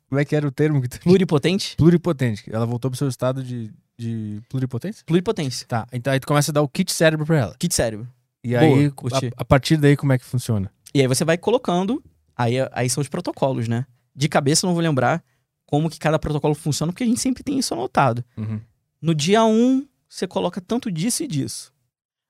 [0.09, 0.81] Como é que era o termo?
[0.81, 1.75] que tu- Pluripotente?
[1.77, 2.43] Pluripotente.
[2.51, 5.03] Ela voltou pro seu estado de, de pluripotência?
[5.05, 5.67] Pluripotência.
[5.67, 5.87] Tá.
[5.93, 7.55] Então aí tu começa a dar o kit cérebro pra ela.
[7.59, 8.07] Kit cérebro.
[8.43, 10.71] E Boa, aí, a, a partir daí, como é que funciona?
[10.93, 12.01] E aí você vai colocando,
[12.35, 13.85] aí, aí são os protocolos, né?
[14.15, 15.23] De cabeça eu não vou lembrar
[15.65, 18.23] como que cada protocolo funciona, porque a gente sempre tem isso anotado.
[18.35, 18.59] Uhum.
[19.01, 21.71] No dia 1, um, você coloca tanto disso e disso.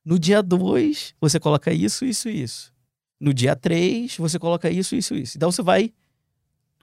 [0.03, 2.73] No dia 2, você coloca isso, isso e isso.
[3.19, 5.37] No dia 3, você coloca isso, isso e isso.
[5.37, 5.93] Então você vai.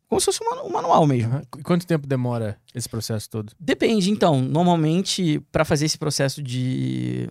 [0.09, 1.31] Como se fosse um manu- manual mesmo.
[1.33, 1.43] Aham.
[1.59, 3.53] E quanto tempo demora esse processo todo?
[3.59, 4.41] Depende, então.
[4.41, 7.29] Normalmente, para fazer esse processo de,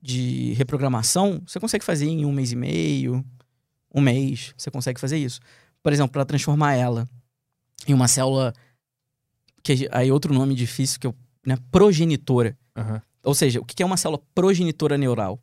[0.00, 3.24] de reprogramação, você consegue fazer em um mês e meio,
[3.94, 4.52] um mês.
[4.56, 5.40] Você consegue fazer isso.
[5.82, 7.08] Por exemplo, para transformar ela
[7.86, 8.52] em uma célula.
[9.62, 11.14] Que aí outro nome difícil que eu.
[11.46, 12.56] Né, progenitora.
[12.76, 13.00] Aham.
[13.24, 15.40] Ou seja, o que é uma célula progenitora neural?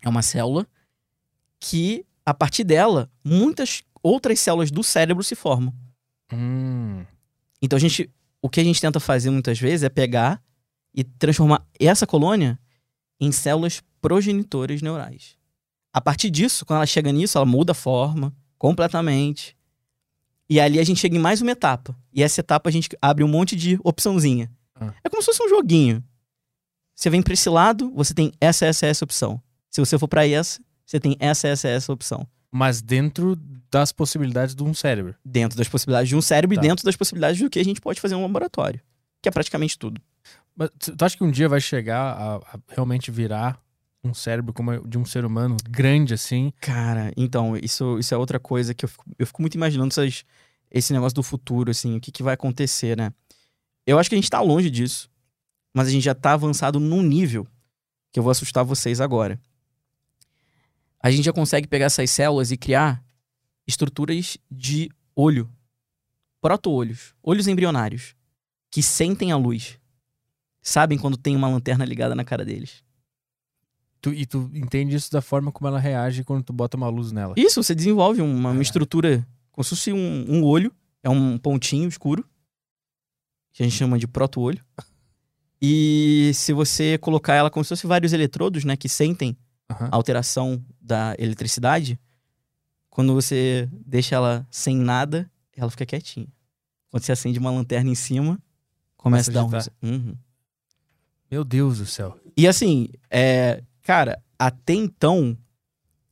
[0.00, 0.66] É uma célula
[1.60, 5.74] que, a partir dela, muitas outras células do cérebro se formam.
[6.32, 7.04] Hum.
[7.60, 10.42] Então a gente, o que a gente tenta fazer muitas vezes é pegar
[10.94, 12.58] e transformar essa colônia
[13.20, 15.36] em células progenitoras neurais.
[15.92, 19.56] A partir disso, quando ela chega nisso, ela muda a forma completamente.
[20.48, 21.96] E ali a gente chega em mais uma etapa.
[22.12, 24.50] E essa etapa a gente abre um monte de opçãozinha.
[24.74, 24.92] Ah.
[25.04, 26.02] É como se fosse um joguinho.
[26.94, 29.40] Você vem para esse lado, você tem essa, essa, essa opção.
[29.70, 32.26] Se você for para essa, você tem essa, essa, essa opção.
[32.52, 33.34] Mas dentro
[33.70, 35.14] das possibilidades de um cérebro.
[35.24, 36.62] Dentro das possibilidades de um cérebro Tá.
[36.62, 38.80] e dentro das possibilidades do que a gente pode fazer no laboratório.
[39.22, 40.00] Que é praticamente tudo.
[40.54, 43.58] Mas tu acha que um dia vai chegar a, a realmente virar
[44.04, 46.52] um cérebro como de um ser humano grande assim?
[46.60, 50.24] Cara, então, isso, isso é outra coisa que eu fico, eu fico muito imaginando essas,
[50.70, 53.12] esse negócio do futuro, assim, o que, que vai acontecer, né?
[53.86, 55.08] Eu acho que a gente tá longe disso,
[55.74, 57.46] mas a gente já tá avançado num nível
[58.12, 59.40] que eu vou assustar vocês agora.
[61.02, 63.04] A gente já consegue pegar essas células e criar
[63.66, 65.50] estruturas de olho,
[66.40, 68.14] proto-olhos, olhos embrionários,
[68.70, 69.78] que sentem a luz.
[70.62, 72.84] Sabem quando tem uma lanterna ligada na cara deles.
[74.00, 77.12] Tu, e tu entende isso da forma como ela reage quando tu bota uma luz
[77.12, 77.34] nela.
[77.36, 78.62] Isso, você desenvolve uma, uma Caraca.
[78.62, 80.72] estrutura como se fosse um, um olho,
[81.02, 82.24] é um pontinho escuro,
[83.52, 84.64] que a gente chama de proto-olho.
[85.60, 89.36] E se você colocar ela como se fosse vários eletrodos, né, que sentem
[89.72, 89.88] Aham.
[89.90, 91.98] a alteração da eletricidade,
[92.90, 96.28] quando você deixa ela sem nada, ela fica quietinha.
[96.90, 98.38] Quando você acende uma lanterna em cima,
[98.96, 99.50] começa a dar um.
[99.82, 100.16] Uhum.
[101.30, 102.18] Meu Deus do céu.
[102.36, 105.36] E assim, é, cara, até então,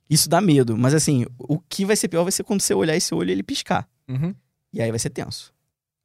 [0.09, 0.77] isso dá medo.
[0.77, 3.33] Mas assim, o que vai ser pior vai ser quando você olhar esse olho e
[3.33, 3.87] ele piscar.
[4.09, 4.35] Uhum.
[4.73, 5.53] E aí vai ser tenso.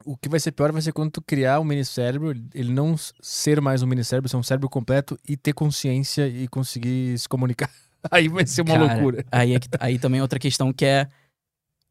[0.05, 3.59] O que vai ser pior vai ser quando tu criar um minicérebro, ele não ser
[3.59, 7.69] mais um minicérebro, ser um cérebro completo e ter consciência e conseguir se comunicar.
[8.11, 9.25] Aí vai ser uma Cara, loucura.
[9.31, 11.09] Aí, é que- aí também é outra questão que é.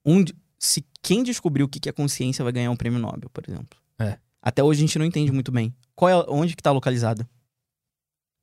[0.07, 0.25] Um,
[0.61, 3.77] se quem descobriu o que é consciência vai ganhar um prêmio Nobel, por exemplo.
[3.99, 4.17] É.
[4.41, 5.75] Até hoje a gente não entende muito bem.
[5.97, 7.29] Qual é, onde que tá localizada?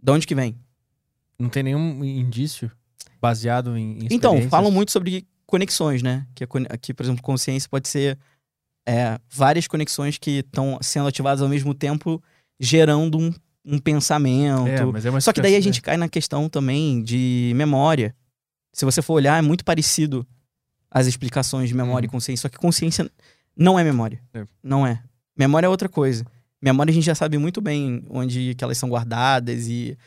[0.04, 0.60] De onde que vem?
[1.40, 2.70] Não tem nenhum indício
[3.22, 6.28] baseado em, em Então, falam muito sobre conexões, né?
[6.36, 6.46] Que,
[6.82, 8.18] que, por exemplo, consciência pode ser
[8.86, 12.22] é, várias conexões que estão sendo ativadas ao mesmo tempo,
[12.60, 13.34] gerando um,
[13.66, 14.68] um pensamento.
[14.68, 18.16] É, mas é uma Só que daí a gente cai na questão também de memória.
[18.74, 20.26] Se você for olhar, é muito parecido
[20.90, 22.10] as explicações de memória Uhum.
[22.10, 22.44] e consciência.
[22.44, 23.10] Só que consciência
[23.56, 24.22] não é memória.
[24.34, 24.46] É.
[24.64, 25.02] Não é.
[25.38, 26.26] Memória é outra coisa.
[26.62, 29.98] Memória a gente já sabe muito bem onde que elas são guardadas e,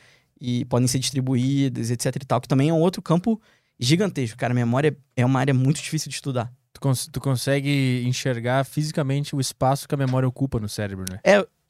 [0.41, 2.41] e podem ser distribuídas, etc e tal.
[2.41, 3.41] Que também é um outro campo
[3.79, 4.37] gigantesco.
[4.37, 6.53] Cara, memória é uma área muito difícil de estudar.
[6.75, 11.21] Tu, cons- tu consegue enxergar fisicamente o espaço que a memória ocupa no cérebro, né?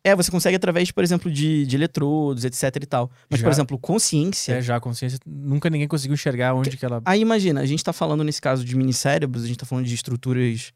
[0.07, 3.11] É, você consegue através, por exemplo, de, de eletrodos, etc e tal.
[3.30, 4.55] Mas, Já- por exemplo, consciência...
[4.55, 7.00] É, já consciência, nunca ninguém conseguiu enxergar onde que ela...
[7.05, 9.94] Aí imagina, a gente tá falando nesse caso de minicérebros, a gente tá falando de
[9.94, 10.72] estruturas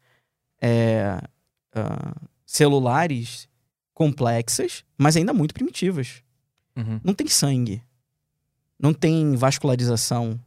[0.61, 1.21] é,
[1.75, 2.15] ah,
[2.45, 3.47] celulares
[3.93, 6.23] complexas, mas ainda muito primitivas.
[6.75, 6.99] Uhum.
[7.03, 7.83] Não tem sangue.
[8.79, 10.39] Não tem vascularização.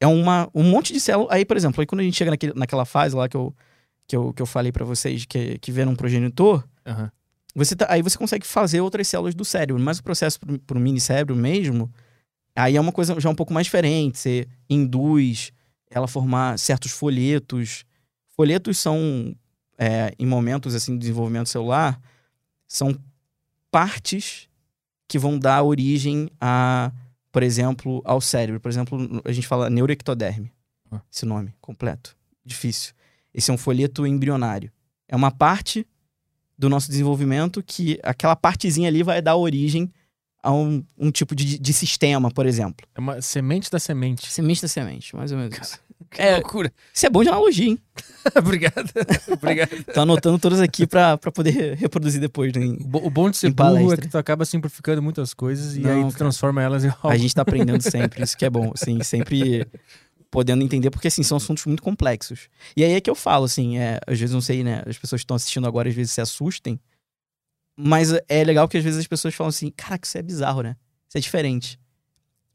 [0.00, 1.30] É uma, um monte de células.
[1.32, 3.54] Aí, por exemplo, aí quando a gente chega naquele, naquela fase lá que eu,
[4.06, 7.10] que eu, que eu falei pra vocês, que, que vieram um progenitor, Aham.
[7.54, 9.80] você tá- aí você consegue fazer outras células do cérebro.
[9.82, 11.92] Mas o processo pro, pro minicérebro mesmo,
[12.56, 14.18] aí é uma coisa já um pouco mais diferente.
[14.18, 15.52] Você induz
[15.90, 17.84] ela formar certos folhetos.
[18.34, 19.34] Folhetos são,
[19.76, 22.00] é, em momentos assim de desenvolvimento celular,
[22.66, 22.96] são
[23.70, 24.48] partes
[25.06, 26.90] que vão dar origem a,
[27.32, 28.60] por exemplo, ao cérebro.
[28.60, 30.52] Por exemplo, a gente fala neuroectoderme.
[30.90, 31.00] Ah.
[31.12, 32.16] esse nome completo.
[32.44, 32.94] Difícil.
[33.32, 34.72] Esse é um folheto embrionário.
[35.08, 35.86] É uma parte
[36.58, 39.92] do nosso desenvolvimento que aquela partezinha ali vai dar origem
[40.42, 42.86] a um, um tipo de, de sistema, por exemplo.
[42.94, 44.30] É uma semente da semente.
[44.30, 45.78] Semente da semente, mais ou menos isso.
[46.10, 46.34] Que É.
[46.36, 46.72] loucura.
[46.92, 47.78] Isso é bom de analogia, hein?
[48.36, 48.90] Obrigado.
[49.30, 49.84] Obrigado.
[49.94, 52.52] Tô anotando todas aqui pra, pra poder re- reproduzir depois.
[52.52, 52.64] Né?
[52.80, 55.76] O bo- o bom de ser Em burro é que tu acaba simplificando muitas coisas
[55.76, 56.18] e Não, aí tu cara.
[56.18, 57.08] transforma elas em algo.
[57.08, 59.66] A gente tá aprendendo sempre, isso que é bom, assim, sempre
[60.30, 62.48] podendo entender, porque, assim, são assuntos muito complexos.
[62.76, 65.20] E aí é que eu falo, assim, é, às vezes, não sei, né, as pessoas
[65.20, 66.78] que estão assistindo agora, às vezes se assustem,
[67.84, 70.76] mas é legal que às vezes as pessoas falam assim, caraca, isso é bizarro, né?
[71.08, 71.78] Isso é diferente.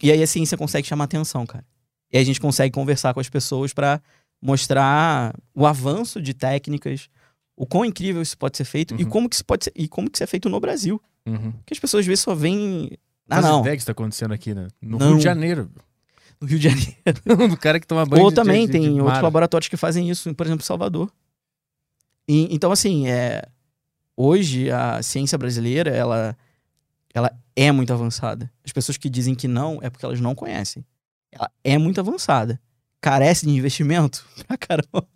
[0.02, 1.66] E aí a ciência consegue chamar atenção, cara.
[2.12, 4.02] E a gente consegue conversar com as pessoas pra
[4.42, 7.10] mostrar o avanço de técnicas,
[7.56, 9.10] o quão incrível isso pode ser feito e Uhum.
[9.10, 11.02] como que isso pode ser, e como que isso é feito no Brasil.
[11.26, 11.52] Uhum.
[11.54, 12.92] Porque as pessoas às vezes só veem...
[13.30, 13.62] Ah, não.
[13.62, 14.68] ideia que isso tá acontecendo aqui, né?
[14.82, 15.08] No Não.
[15.10, 15.72] Rio de Janeiro.
[16.40, 16.96] No Rio de Janeiro.
[17.50, 19.24] do cara que toma banho Ou de- também de- tem de outros mar.
[19.24, 21.12] laboratórios que fazem isso, por exemplo, em Salvador.
[22.28, 23.42] E- então, assim, é,
[24.16, 26.38] hoje a ciência brasileira, ela,
[27.14, 28.52] ela é muito avançada.
[28.64, 30.86] As pessoas que dizem que não é porque elas não conhecem.
[31.32, 32.60] Ela é muito avançada.
[33.02, 34.26] Carece de investimento?
[34.48, 35.08] Pra caramba.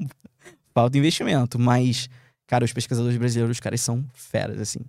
[0.74, 1.58] Falta investimento.
[1.58, 2.10] Mas,
[2.46, 4.80] cara, os pesquisadores brasileiros, os caras são feras, assim.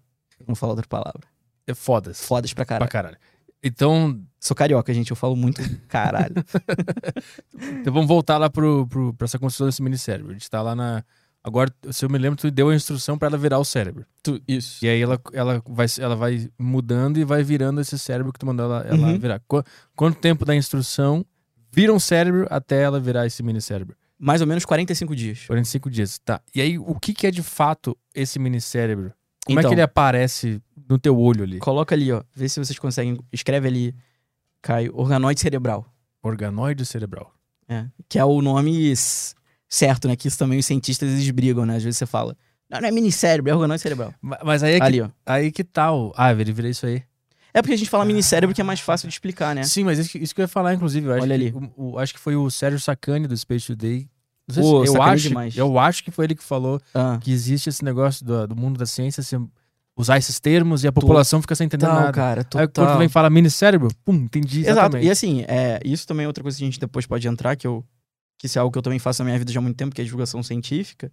[0.46, 1.22] Não falar outra palavra.
[1.66, 2.20] É fodas.
[2.20, 2.90] Fodas pra Pra caralho.
[2.90, 3.16] caralho.
[3.62, 5.10] Então, Sou carioca, gente.
[5.10, 6.34] Eu falo muito caralho.
[7.80, 10.30] então vamos voltar lá pro, pro, pra essa construção desse mini cérebro.
[10.30, 11.04] A gente tá lá na.
[11.42, 14.04] Agora, se eu me lembro, tu deu a instrução pra ela virar o cérebro.
[14.46, 14.84] isso.
[14.84, 18.44] E aí ela, ela, vai, ela vai mudando e vai virando esse cérebro que tu
[18.46, 19.18] mandou ela, ela Uhum.
[19.18, 19.40] virar.
[19.48, 19.64] Qu-
[19.96, 21.24] quanto tempo da instrução
[21.72, 23.96] vira um cérebro até ela virar esse mini cérebro?
[24.18, 25.46] Mais ou menos 45 dias.
[25.46, 26.42] 45 dias, tá.
[26.54, 29.10] E aí, o que, que é de fato esse mini cérebro?
[29.46, 29.70] Como é Então.
[29.70, 31.58] que ele aparece no teu olho ali?
[31.58, 32.22] Coloca ali, ó.
[32.34, 33.18] Vê se vocês conseguem.
[33.32, 33.94] Escreve ali,
[34.60, 35.86] Caio, organoide cerebral.
[36.22, 37.32] Organoide cerebral.
[37.66, 38.90] É, que é o nome
[39.70, 40.16] certo, né?
[40.16, 41.76] Que isso também os cientistas eles brigam, né?
[41.76, 42.36] Às vezes você fala,
[42.68, 44.12] não, não é minicérebro, é organoide cerebral.
[44.20, 46.12] Ma- Mas aí é que, Ali, aí que tal?
[46.16, 47.02] Ah, ele vira isso aí.
[47.54, 49.62] É porque a gente fala minicérebro que é mais fácil de explicar, né?
[49.62, 51.06] Sim, mas isso, que- isso que eu ia falar, inclusive.
[51.06, 51.54] Eu acho Olha que, ali.
[51.76, 54.08] o- o- acho que foi o Sérgio Sacani do Space Today.
[54.46, 55.56] Não sei Pô, se, eu, acho, demais.
[55.56, 58.78] eu acho que foi ele que falou Ah, que existe esse negócio do, do mundo
[58.78, 59.36] da ciência, se
[59.96, 62.10] usar esses termos e a população fica sem entender nada.
[62.12, 62.68] cara, Aí total.
[62.86, 64.70] quando tu vem falar mini cérebro, pum, entendi Exato.
[64.72, 65.06] exatamente.
[65.06, 67.66] E assim, é, isso também é outra coisa que a gente depois pode entrar, que
[67.66, 67.84] eu
[68.40, 69.94] que isso é algo que eu também faço na minha vida já há muito tempo,
[69.94, 71.12] que é a divulgação científica,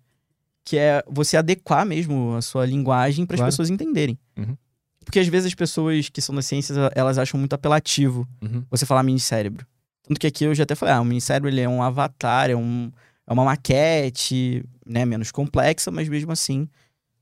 [0.63, 3.51] que é você adequar mesmo a sua linguagem para as Claro.
[3.51, 4.17] pessoas entenderem.
[4.38, 4.55] Uhum.
[5.03, 8.63] Porque às vezes as pessoas que são das ciências, elas acham muito apelativo Uhum.
[8.71, 9.67] você falar minicérebro.
[10.07, 12.55] Tanto que aqui eu já até falei, ah, o minicérebro ele é um avatar, é,
[12.55, 12.89] um,
[13.28, 16.69] é uma maquete, né, menos complexa, mas mesmo assim.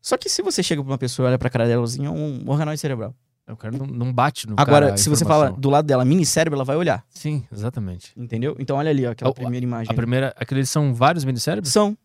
[0.02, 2.10] Só que se você chega pra uma pessoa e olha pra cara dela, assim, é
[2.12, 3.16] um organoide cerebral.
[3.48, 6.58] O cara não, não bate no Agora, cara se você fala do lado dela minicérebro,
[6.58, 8.12] ela vai olhar, Sim, exatamente.
[8.18, 8.56] entendeu?
[8.58, 9.92] Então olha ali, ó, aquela A- primeira imagem.
[9.92, 11.72] A primeira, aqueles são vários mini cérebros?
[11.72, 11.96] São.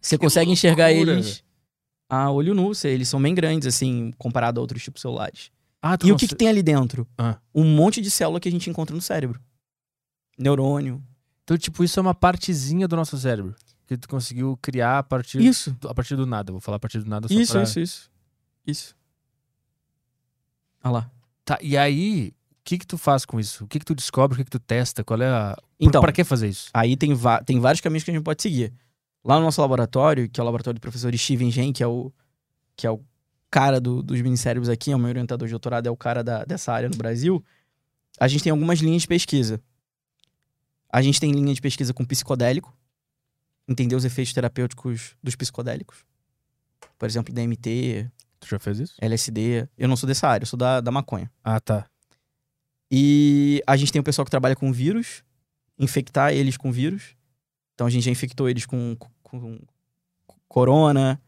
[0.00, 1.44] Você consegue enxergar loucura, eles
[2.08, 5.50] a olho nu, cê- eles são bem grandes, assim, comparado a outros tipos celulares.
[5.80, 7.06] Ah, E o que, que tem ali dentro?
[7.16, 7.38] Ah.
[7.54, 9.40] Um monte de célula que a gente encontra no cérebro.
[10.38, 11.02] Neurônio.
[11.44, 13.54] Então, tipo, isso é uma partezinha do nosso cérebro.
[13.86, 15.76] Que tu conseguiu criar a partir, Isso.
[15.86, 16.50] a partir do nada.
[16.52, 17.62] Vou falar a partir do nada só Isso, pra...
[17.62, 18.10] isso, isso.
[18.66, 18.96] Isso.
[20.84, 21.10] Olha lá.
[21.44, 23.64] Tá, e aí, o que que tu faz com isso?
[23.64, 24.34] O que que tu descobre?
[24.34, 25.02] O que que tu testa?
[25.02, 25.56] Qual é a...
[25.80, 26.70] Então, pra que fazer isso?
[26.72, 27.10] aí tem,
[27.44, 28.72] tem vários caminhos que a gente pode seguir.
[29.24, 32.12] Lá no nosso laboratório, que é o laboratório do professor Steven Gen, que é o,
[32.76, 33.00] que é o
[33.50, 36.44] cara do- dos minicérebros aqui, é o meu orientador de doutorado, é o cara da-
[36.44, 37.42] dessa área no Brasil,
[38.20, 39.60] a gente tem algumas linhas de pesquisa.
[40.90, 42.72] A gente tem linha de pesquisa com psicodélico,
[43.68, 46.04] entender os efeitos terapêuticos dos psicodélicos.
[46.98, 48.10] Por exemplo, DMT,
[48.44, 48.94] Tu já fez isso?
[49.00, 49.66] LSD.
[49.76, 51.30] Eu não sou dessa área, eu sou da, da maconha.
[51.42, 51.86] Ah, tá.
[52.90, 55.22] E a gente tem o pessoal que trabalha com vírus,
[55.78, 57.16] infectar eles com vírus.
[57.74, 59.58] Então a gente já infectou eles com, com- com
[60.46, 61.20] corona.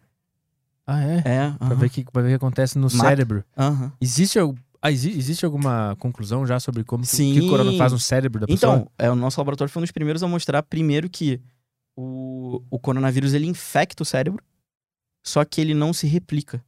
[0.87, 1.17] Ah, é?
[1.25, 2.97] É, Pra, aham, ver, que, pra ver o que acontece no Mata.
[3.09, 3.45] cérebro.
[3.57, 3.93] aham.
[4.01, 7.33] Existe, al- ah, exi- existe alguma conclusão já sobre como que, Sim.
[7.35, 8.77] que o corona faz no cérebro da pessoa?
[8.77, 11.41] Então, é, o nosso laboratório foi um dos primeiros a mostrar primeiro que
[11.97, 14.45] o, o coronavírus ele infecta o cérebro,
[15.25, 16.63] só que ele não se replica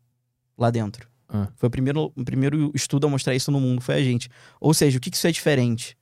[0.59, 1.09] lá dentro.
[1.29, 1.49] Ah.
[1.57, 4.29] Foi o primeiro, o primeiro estudo a mostrar isso no mundo, foi a gente.
[4.61, 5.97] Ou seja, o que, que isso é diferente?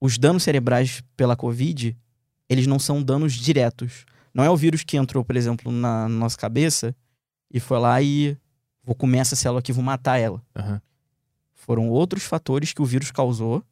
[0.00, 1.96] Os danos cerebrais pela Covid,
[2.48, 4.04] eles não são danos diretos.
[4.34, 6.94] Não é o vírus que entrou, por exemplo, na nossa cabeça
[7.52, 8.36] e foi lá e
[8.82, 10.42] vou comer essa célula aqui, vou matar ela.
[10.56, 10.80] Aham.
[11.52, 13.62] Foram outros fatores que o vírus causou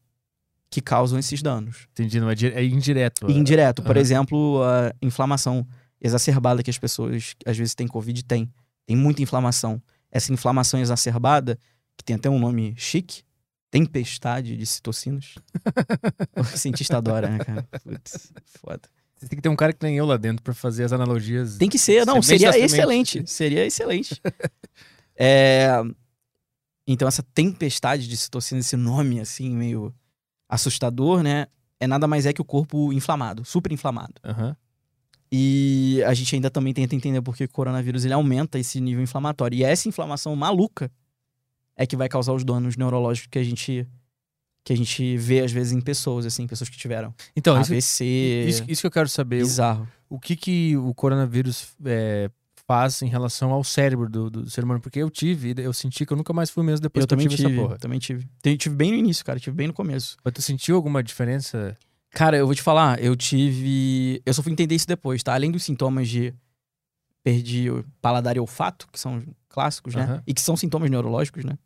[0.71, 1.89] que causam esses danos.
[1.93, 3.31] Entendi, não é, é indireto.
[3.31, 4.01] E indireto, por aham.
[4.01, 5.67] exemplo, a inflamação
[6.01, 8.53] exacerbada que as pessoas às vezes têm Covid, tem.
[8.89, 9.83] Tem muita inflamação.
[10.11, 11.59] Essa inflamação exacerbada,
[11.95, 13.23] que tem até um nome chique,
[13.71, 15.35] tempestade de citocinas.
[16.35, 17.69] o cientista adora, né, cara?
[17.85, 18.89] Putz, foda.
[19.15, 21.59] Você tem que ter um cara que nem eu lá dentro pra fazer as analogias.
[21.59, 23.23] Tem que ser, não, seria excelente.
[23.27, 24.21] Seria excelente.
[25.21, 25.69] É,
[26.87, 29.93] então, essa tempestade de citocina, esse nome assim, meio
[30.49, 31.49] assustador, né?
[31.81, 34.15] É nada mais é que o corpo inflamado, super inflamado.
[34.25, 34.57] Aham.
[35.31, 39.03] E a gente ainda também tenta entender por que o coronavírus ele aumenta esse nível
[39.03, 39.57] inflamatório.
[39.59, 40.91] E essa inflamação maluca
[41.77, 43.87] é que vai causar os danos neurológicos que a gente
[44.65, 48.05] que a gente vê às vezes em pessoas, assim, pessoas que tiveram Então, isso, AVC,
[48.49, 49.43] isso, isso que eu quero saber.
[49.43, 49.89] O, bizarro.
[50.11, 52.31] o que, que o coronavírus é,
[52.67, 54.79] faz em relação ao cérebro do, do ser humano?
[54.79, 57.17] Porque eu tive, eu senti que eu nunca mais fui mesmo depois Eu que eu
[57.17, 57.79] também tive, tive, essa porra.
[57.79, 58.27] também tive.
[58.43, 60.19] Te- Tive bem no início, cara, tive bem no começo.
[60.23, 61.75] Mas tu sentiu alguma diferença?
[62.11, 64.23] Cara, eu vou te falar, eu tive.
[64.25, 65.35] Eu só fui entender isso depois, tá?
[65.35, 66.35] Além dos sintomas de
[67.23, 70.03] perdi o paladar e olfato, que são clássicos, né?
[70.03, 70.23] Aham.
[70.27, 71.59] E que são sintomas neurológicos, né?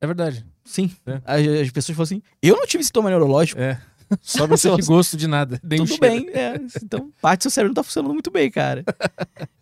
[0.00, 0.44] É verdade.
[0.64, 0.90] Sim.
[1.06, 1.20] É.
[1.24, 3.60] As, as pessoas falam assim: eu não tive sintoma neurológico.
[3.60, 3.80] É.
[4.20, 5.58] Só não sente gosto de nada.
[5.58, 6.00] Tudo cheiro.
[6.00, 6.56] bem, é.
[6.82, 8.84] Então, parte do seu cérebro não tá funcionando muito bem, cara.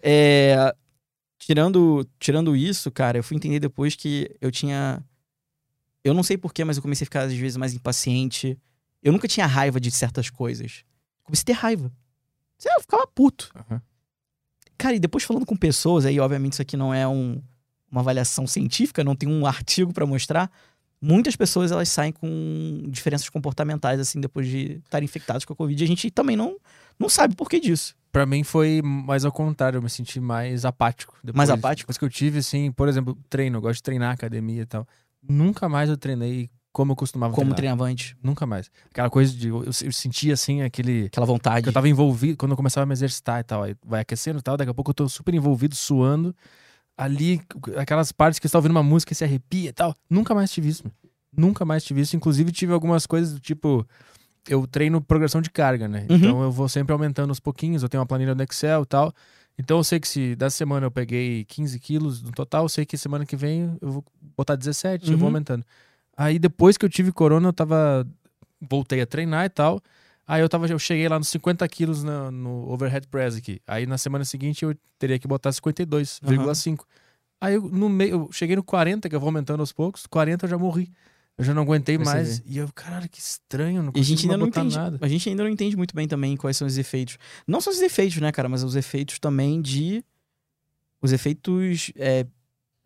[0.02, 0.74] É,
[1.38, 5.04] tirando, tirando isso, cara, eu fui entender depois que eu tinha.
[6.02, 8.58] Eu não sei porquê, mas eu comecei a ficar às vezes mais impaciente.
[9.02, 10.84] Eu nunca tinha raiva de certas coisas.
[11.22, 11.92] Comecei a ter raiva.
[12.64, 13.50] Eu ficava puto.
[13.56, 13.80] Aham.
[14.76, 17.42] Cara, e depois falando com pessoas, aí obviamente isso aqui não é um-
[17.90, 20.50] uma avaliação científica, não tem um artigo pra mostrar.
[21.02, 25.82] Muitas pessoas elas saem com diferenças comportamentais assim depois de estarem infectadas com a Covid.
[25.82, 26.56] E a gente também não,
[26.98, 27.94] não sabe por que disso.
[28.12, 31.14] Pra mim foi mais ao contrário, eu me senti mais apático.
[31.22, 31.84] Depois, Mais apático?
[31.86, 34.86] Depois que eu tive, assim, por exemplo, treino, eu gosto de treinar academia e tal.
[35.22, 37.56] Nunca mais eu treinei como eu costumava Como treinar.
[37.56, 38.14] treinava antes.
[38.22, 38.70] Nunca mais.
[38.90, 39.48] Aquela coisa de.
[39.48, 41.06] Eu, eu sentia assim aquele.
[41.06, 41.66] Aquela vontade.
[41.66, 43.62] Eu tava envolvido quando eu começava a me exercitar e tal.
[43.64, 46.34] Aí vai aquecendo e tal, daqui a pouco eu tô super envolvido, suando.
[46.96, 47.40] Ali,
[47.76, 49.94] aquelas partes que você tá ouvindo uma música e se arrepia e tal.
[50.08, 50.82] Nunca mais tive isso.
[50.84, 50.92] meu.
[51.36, 52.14] Nunca mais tive isso.
[52.14, 53.86] Inclusive, tive algumas coisas do tipo.
[54.48, 56.06] Eu treino progressão de carga, né?
[56.08, 56.16] Uhum.
[56.16, 57.82] Então eu vou sempre aumentando aos pouquinhos.
[57.82, 59.12] Eu tenho uma planilha no Excel e tal.
[59.58, 62.86] Então eu sei que se da semana eu peguei 15 quilos no total, eu sei
[62.86, 64.04] que semana que vem eu vou
[64.36, 65.18] botar 17, eu Uhum.
[65.18, 65.64] vou aumentando.
[66.20, 68.06] Aí depois que eu tive corona, eu tava.
[68.60, 69.80] Voltei a treinar e tal.
[70.26, 73.58] Aí eu tava, eu cheguei lá nos 50 quilos na- no overhead press aqui.
[73.66, 76.84] Aí na semana seguinte eu teria que botar 52,5.
[77.40, 80.06] Aí eu, no meio, eu cheguei no 40, que eu vou aumentando aos poucos.
[80.06, 80.92] 40 eu já morri.
[81.38, 82.42] Eu já não aguentei você mais.
[82.44, 84.76] E eu, caralho, que estranho, não E a gente ainda não entende.
[84.76, 84.98] nada.
[85.00, 87.16] A gente ainda não entende muito bem também quais são os efeitos.
[87.46, 90.04] Não só os efeitos, né, cara, mas os efeitos também de.
[91.00, 92.26] Os efeitos é,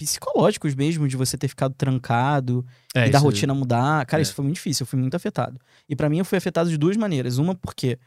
[0.05, 4.05] psicológicos mesmo, de você ter ficado trancado É, e da rotina mudar.
[4.07, 4.23] Cara, é.
[4.23, 5.59] isso foi muito difícil, eu fui muito afetado.
[5.89, 7.39] E pra mim eu fui afetado de duas maneiras.
[7.39, 7.99] Uma porque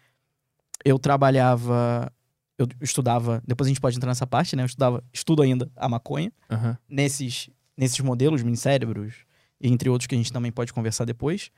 [0.86, 2.12] eu trabalhava,
[2.58, 4.64] eu estudava, depois a gente pode entrar nessa parte, né?
[4.64, 6.78] Eu estudava, estudo ainda a maconha Aham.
[6.90, 9.14] nesses nesses modelos, minicérebros,
[9.62, 11.52] entre outros que a gente também pode conversar depois.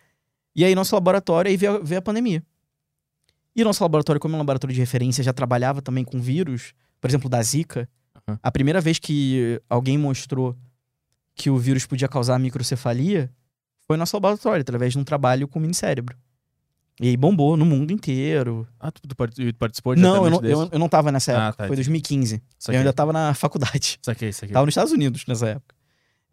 [0.53, 2.43] E aí nosso laboratório aí veio, a- veio a pandemia.
[3.55, 7.09] E nosso laboratório, como é um laboratório de referência, já trabalhava também com vírus, por
[7.09, 7.89] exemplo, da Zika.
[8.43, 10.55] A primeira vez que alguém mostrou
[11.35, 13.31] que o vírus podia causar microcefalia
[13.87, 16.17] foi nosso laboratório, através de um trabalho com o minicérebro.
[17.01, 18.67] E aí bombou no mundo inteiro.
[18.79, 21.35] Ah, tu, tu part- tu participou Não, eu não, eu, eu não tava nessa Ah,
[21.47, 21.51] época.
[21.51, 21.87] tá, foi entendi.
[21.87, 22.43] 2015.
[22.59, 23.97] Saquei, Eu ainda tava na faculdade.
[24.01, 24.53] saquei, saquei.
[24.53, 25.73] Tava nos Estados Unidos nessa época.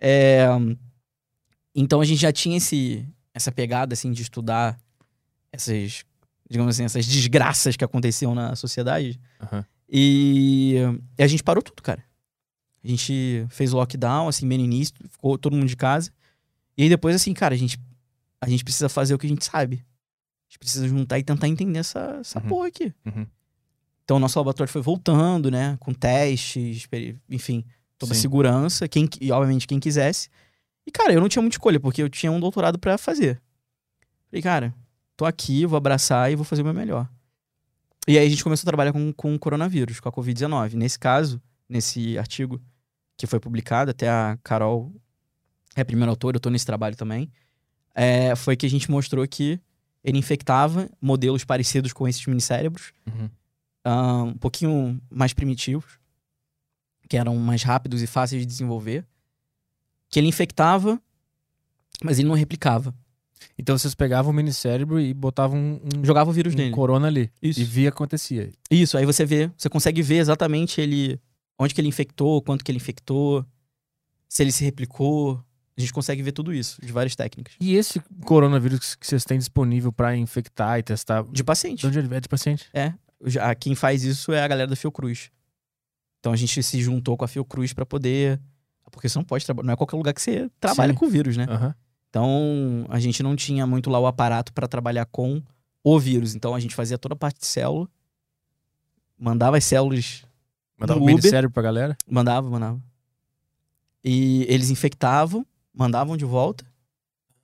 [0.01, 0.44] É,
[1.74, 4.78] então a gente já tinha esse, essa pegada assim de estudar
[5.53, 6.05] essas,
[6.51, 9.20] digamos assim, essas desgraças que aconteciam na sociedade.
[9.40, 9.64] Aham.
[9.89, 10.76] E,
[11.18, 12.03] e a gente parou tudo, cara.
[12.84, 16.11] A gente fez o lockdown, assim, bem no início, ficou todo mundo de casa.
[16.76, 17.78] E aí depois, assim, cara, a gente,
[18.41, 19.76] a gente precisa fazer o que a gente sabe.
[19.76, 22.47] A gente precisa juntar e tentar entender essa, essa Uhum.
[22.49, 22.93] porra aqui.
[23.05, 23.26] Uhum.
[24.05, 25.76] Então, o nosso laboratório foi voltando, né?
[25.80, 26.87] Com testes,
[27.28, 27.64] enfim,
[27.99, 28.20] toda a Sim.
[28.22, 30.28] segurança, quem, e obviamente quem quisesse.
[30.87, 33.43] E, cara, eu não tinha muita escolha, porque eu tinha um doutorado pra fazer.
[34.30, 34.72] Falei, cara,
[35.16, 37.09] tô aqui, vou abraçar e vou fazer o meu melhor.
[38.07, 40.74] E aí a gente começou a trabalhar com, com o coronavírus, com a Covid-19.
[40.74, 42.61] Nesse caso, nesse artigo
[43.16, 44.92] que foi publicado, até a Carol
[45.74, 47.30] é a primeira autora, eu tô nesse trabalho também,
[47.94, 49.61] é, foi que a gente mostrou que
[50.04, 53.28] ele infectava modelos parecidos com esses minicérebros, Uhum.
[53.84, 55.98] ah, um pouquinho mais primitivos,
[57.09, 59.04] que eram mais rápidos e fáceis de desenvolver,
[60.09, 61.00] que ele infectava,
[62.04, 62.94] mas ele não replicava.
[63.59, 66.70] Então vocês pegavam o minicérebro e botavam um, um, Jogava o vírus um nele.
[66.70, 67.30] corona ali.
[67.43, 67.61] Isso.
[67.61, 68.51] E via o que acontecia.
[68.70, 71.20] Isso, aí você vê, você consegue ver exatamente ele,
[71.59, 73.45] onde que ele infectou, quanto que ele infectou,
[74.28, 75.43] se ele se replicou.
[75.76, 77.55] A gente consegue ver tudo isso, de várias técnicas.
[77.61, 81.80] E esse coronavírus que vocês têm disponível pra infectar e testar, De paciente.
[81.80, 82.66] de onde ele é de paciente?
[83.24, 85.30] Já, quem faz isso é a galera da Fiocruz.
[86.20, 88.41] Então a gente se juntou com a Fiocruz pra poder.
[88.91, 89.66] Porque você não pode trabalhar.
[89.66, 90.99] Não é qualquer lugar que você trabalha Sim.
[90.99, 91.45] com o vírus, né?
[91.49, 91.74] Aham.
[92.16, 95.42] Então, a gente não tinha muito lá o aparato para trabalhar com
[95.84, 96.34] o vírus.
[96.34, 97.86] Então, a gente fazia toda a parte de célula,
[99.18, 100.24] mandava as células,
[100.80, 101.00] um Uber.
[101.00, 101.94] ministério pra galera?
[102.08, 102.80] mandava, mandava.
[104.02, 105.44] E eles infectavam,
[105.74, 106.64] mandavam de volta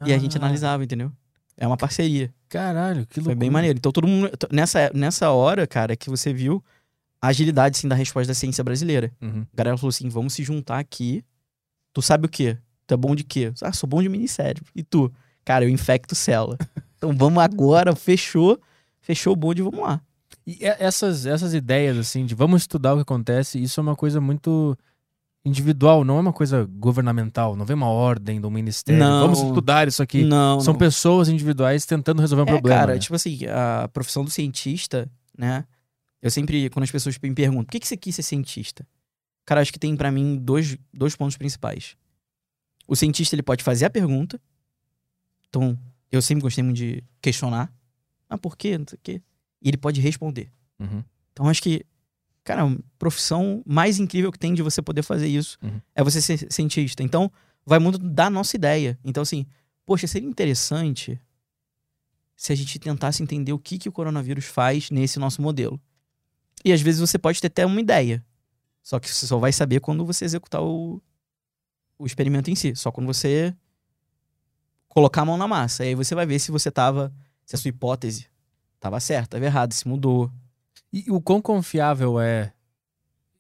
[0.07, 1.13] e a gente Ah, analisava, entendeu?
[1.55, 2.33] É uma parceria.
[2.49, 3.25] Caralho, que loucura.
[3.25, 3.77] Foi bem maneiro.
[3.77, 4.31] Então, todo mundo.
[4.51, 6.65] Nessa, nessa hora, cara, que você viu
[7.21, 9.13] a agilidade, assim, da resposta da ciência brasileira.
[9.21, 9.43] Uhum.
[9.53, 11.23] A galera falou assim: vamos se juntar aqui.
[11.93, 12.57] Tu sabe o quê?
[12.93, 13.53] Tu é bom de quê?
[13.63, 14.71] Ah, sou bom de minicérebro.
[14.77, 15.11] E tu?
[15.45, 16.59] Cara, eu infecto célula.
[16.99, 18.61] Então vamos agora, fechou.
[19.01, 20.01] Fechou o bonde, vamos lá.
[20.47, 24.21] E essas, essas ideias, assim, de vamos estudar o que acontece, isso é uma coisa
[24.21, 24.77] muito
[25.45, 27.57] individual, não é uma coisa governamental.
[27.57, 29.01] Não vem uma ordem do ministério.
[29.01, 29.23] Não.
[29.23, 30.23] Vamos estudar isso aqui.
[30.25, 30.79] Não, São não.
[30.79, 32.79] pessoas individuais tentando resolver um É, problema.
[32.81, 32.99] cara, né?
[33.01, 35.65] tipo assim, a profissão do cientista, né?
[36.21, 38.87] Eu sempre, quando as pessoas me perguntam, por que, que você quis ser cientista?
[39.45, 41.97] Cara, acho que tem pra mim dois, dois pontos principais.
[42.87, 44.41] O cientista, ele pode fazer a pergunta.
[45.49, 45.79] Então,
[46.11, 47.73] eu sempre gostei muito de questionar.
[48.29, 48.77] Ah, por quê?
[48.79, 49.23] Não sei o quê.
[49.61, 50.51] E ele pode responder.
[50.79, 51.05] Uhum.
[51.33, 51.85] Então, acho que,
[52.45, 55.81] cara, a profissão mais incrível que tem de você poder fazer isso Uhum.
[55.95, 57.03] é você ser cientista.
[57.03, 57.31] Então,
[57.65, 58.99] vai muito da nossa ideia.
[59.05, 59.47] Então, assim,
[59.87, 61.21] poxa, seria interessante
[62.37, 65.81] se a gente tentasse entender o que, que o coronavírus faz nesse nosso modelo.
[66.65, 68.25] E às vezes você pode ter até uma ideia.
[68.83, 71.01] Só que você só vai saber quando você executar o,
[72.03, 72.75] o experimento em si.
[72.75, 73.55] Só quando você
[74.89, 75.85] colocar a mão na massa.
[75.85, 77.13] Aí você vai ver se você tava.
[77.45, 78.27] Se a sua hipótese
[78.79, 80.31] tava certa, tava errada, se mudou.
[80.93, 82.53] E o quão confiável é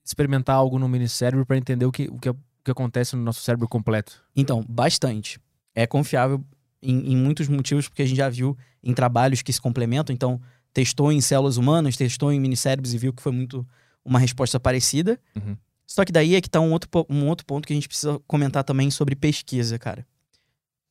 [0.04, 3.40] experimentar algo no minicérebro pra entender o que, o, que, o que acontece no nosso
[3.42, 4.22] cérebro completo?
[4.34, 5.38] Então, bastante.
[5.74, 6.44] É confiável
[6.82, 10.12] em, em muitos motivos, porque a gente já viu em trabalhos que se complementam.
[10.12, 10.40] Então,
[10.72, 13.66] testou em células humanas, testou em minicérebros e viu que foi muito
[14.04, 15.20] uma resposta parecida.
[15.36, 15.56] Uhum.
[15.94, 18.18] Só que daí é que tá um outro, um outro ponto que a gente precisa
[18.26, 20.06] comentar também sobre pesquisa, cara.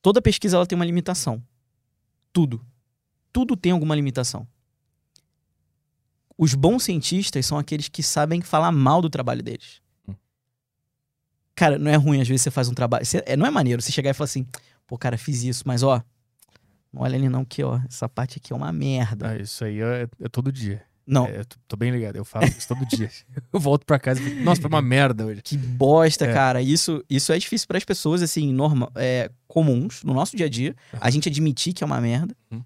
[0.00, 1.42] Toda pesquisa ela tem uma limitação.
[2.32, 2.64] Tudo.
[3.32, 4.46] Tudo tem alguma limitação.
[6.38, 9.80] Os bons cientistas são aqueles que sabem falar mal do trabalho deles.
[10.06, 10.14] Hum.
[11.56, 13.04] Cara, não é ruim às vezes você faz um trabalho.
[13.04, 14.46] você- é, não é maneiro você chegar e falar assim,
[14.86, 16.00] pô, cara, fiz isso, mas ó,
[16.92, 19.30] não olha ali não, que ó, essa parte aqui é uma merda.
[19.30, 20.80] Ah, isso aí é, é todo dia.
[21.06, 23.10] Não, É, eu tô, tô bem ligado, eu falo isso todo dia.
[23.52, 25.42] Eu volto pra casa e fico, nossa, foi uma merda hoje.
[25.42, 26.32] Que bosta, É.
[26.32, 26.62] cara.
[26.62, 30.48] Isso, isso é difícil para as pessoas, assim, norma, é, comuns, no nosso dia a
[30.48, 30.74] dia.
[31.00, 32.34] A gente admitir que é uma merda.
[32.50, 32.62] Uhum.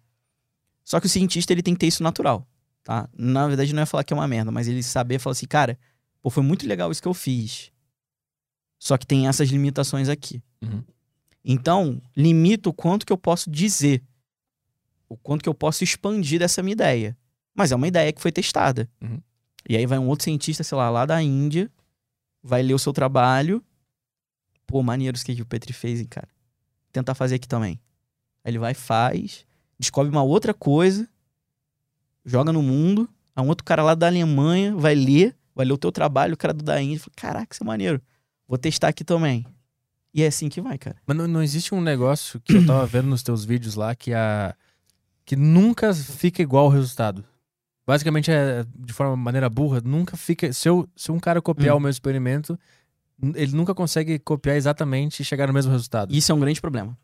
[0.84, 2.46] Só que o cientista, ele tem que ter isso natural,
[2.84, 3.08] tá?
[3.16, 5.76] Na verdade, não é falar que é uma merda, mas ele saber falar assim, cara,
[6.22, 7.72] pô, foi muito legal isso que eu fiz.
[8.78, 10.40] Só que tem essas limitações aqui.
[10.62, 10.84] Uhum.
[11.44, 14.02] Então, limito o quanto que eu posso dizer.
[15.08, 17.16] O quanto que eu posso expandir dessa minha ideia.
[17.56, 18.88] Mas é uma ideia que foi testada.
[19.00, 19.20] Uhum.
[19.68, 21.70] E aí vai um outro cientista, sei lá, lá da Índia,
[22.42, 23.64] vai ler o seu trabalho.
[24.66, 26.28] Pô, maneiro isso que o Petri fez, hein, cara.
[26.92, 27.80] Tentar fazer aqui também.
[28.44, 29.44] Aí ele vai, faz,
[29.78, 31.08] descobre uma outra coisa,
[32.24, 33.08] joga no mundo.
[33.34, 36.36] Aí um outro cara lá da Alemanha vai ler, vai ler o teu trabalho, o
[36.36, 38.00] cara do da Índia fala: Caraca, isso é maneiro.
[38.46, 39.44] Vou testar aqui também.
[40.14, 40.96] E é assim que vai, cara.
[41.06, 44.14] Mas não, não existe um negócio que eu tava vendo nos teus vídeos lá que
[44.14, 44.54] a
[45.24, 47.24] que nunca fica igual o resultado.
[47.86, 50.52] Basicamente é de forma maneira burra, nunca fica.
[50.52, 51.78] Se, eu, se um cara copiar Hum.
[51.78, 52.58] o meu experimento,
[53.34, 56.12] ele nunca consegue copiar exatamente e chegar no mesmo resultado.
[56.14, 56.98] Isso é um grande problema.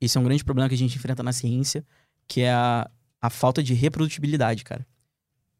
[0.00, 1.84] Isso é um grande problema que a gente enfrenta na ciência,
[2.26, 2.90] que é a,
[3.22, 4.84] a falta de reprodutibilidade, cara.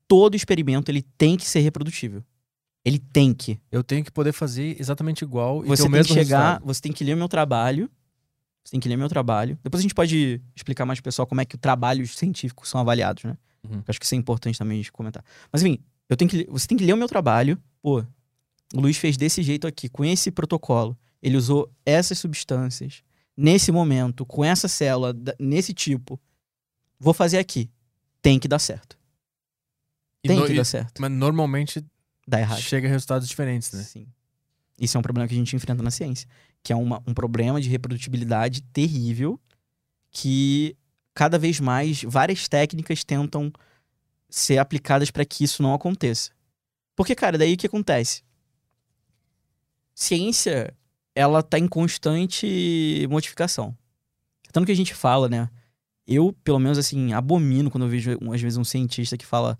[0.09, 2.23] Todo experimento ele tem que ser reprodutível.
[2.85, 3.59] Ele tem que.
[3.73, 6.39] Eu tenho que poder fazer exatamente igual e Você ter o tem mesmo que chegar,
[6.41, 6.67] resultado.
[6.67, 7.89] você tem que ler o meu trabalho.
[8.63, 9.59] Você tem que ler meu trabalho.
[9.63, 12.81] Depois a gente pode explicar mais pro pessoal como é que os trabalhos científicos são
[12.81, 13.37] avaliados, né?
[13.69, 13.83] Uhum.
[13.87, 15.25] Acho que isso é importante também a gente comentar.
[15.53, 17.61] Mas enfim, eu tenho que, você tem que ler o meu trabalho.
[17.83, 18.01] Pô,
[18.75, 20.97] o Luiz fez desse jeito aqui, com esse protocolo.
[21.23, 23.03] Ele usou essas substâncias,
[23.37, 26.21] nesse momento, com essa célula, nesse tipo.
[26.99, 27.71] Vou fazer aqui.
[28.21, 28.99] Tem que dar certo.
[30.23, 31.01] E Tem no- que dar certo.
[31.01, 31.85] Mas normalmente
[32.27, 32.61] Dá errado.
[32.61, 33.83] chega a resultados diferentes, né?
[33.83, 34.07] Sim.
[34.79, 36.29] Isso é um problema que a gente enfrenta na ciência,
[36.63, 39.39] que é uma- um problema de reprodutibilidade terrível,
[40.11, 40.77] que
[41.15, 43.53] cada vez mais várias técnicas tentam
[44.29, 46.31] ser aplicadas para que isso não aconteça.
[46.97, 48.23] Porque, cara, daí o que acontece?
[49.95, 50.75] Ciência,
[51.15, 53.77] ela tá em constante modificação.
[54.53, 55.49] Tanto que a gente fala, né?
[56.07, 59.59] Eu, pelo menos, assim, abomino quando eu vejo, às vezes, um cientista que fala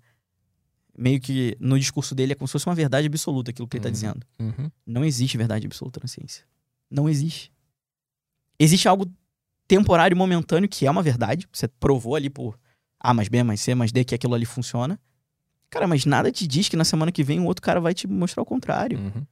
[0.97, 3.83] meio que no discurso dele é como se fosse uma verdade absoluta aquilo que ele
[3.83, 3.93] tá Uhum.
[3.93, 4.27] dizendo.
[4.39, 4.71] Uhum.
[4.85, 6.45] Não existe verdade absoluta na ciência.
[6.89, 7.51] Não existe.
[8.59, 9.05] Existe algo
[9.67, 11.47] temporário e momentâneo que é uma verdade.
[11.51, 12.57] Você provou ali por
[12.99, 14.99] A mais B mais C mais D que aquilo ali funciona.
[15.69, 18.07] Cara, mas nada te diz que na semana que vem um outro cara vai te
[18.07, 18.97] mostrar o contrário.
[18.99, 19.25] Uhum.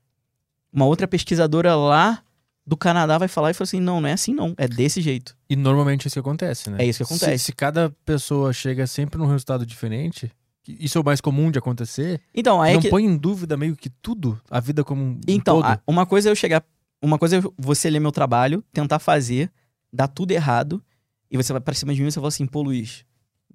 [0.72, 2.22] Uma outra pesquisadora lá
[2.66, 5.38] do Canadá vai falar e fala assim: não, não é assim não, é desse jeito.
[5.50, 6.78] E normalmente é isso que acontece, né?
[6.80, 7.44] É isso que Se- acontece.
[7.46, 10.32] Se, cada pessoa chega sempre num resultado diferente,
[10.68, 12.90] isso é o mais comum de acontecer, Então, aí é não que.
[12.90, 15.80] põe em dúvida meio que tudo, a vida como um Então, todo.
[15.86, 16.64] uma coisa é eu chegar.
[17.02, 19.52] Uma coisa é você ler meu trabalho, tentar fazer,
[19.94, 20.84] dar tudo errado,
[21.30, 23.06] e você vai pra cima de mim e você fala assim, pô, Luiz,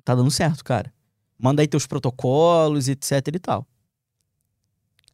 [0.04, 0.92] tá dando certo, cara.
[1.38, 3.66] Manda aí teus protocolos, etc e tal.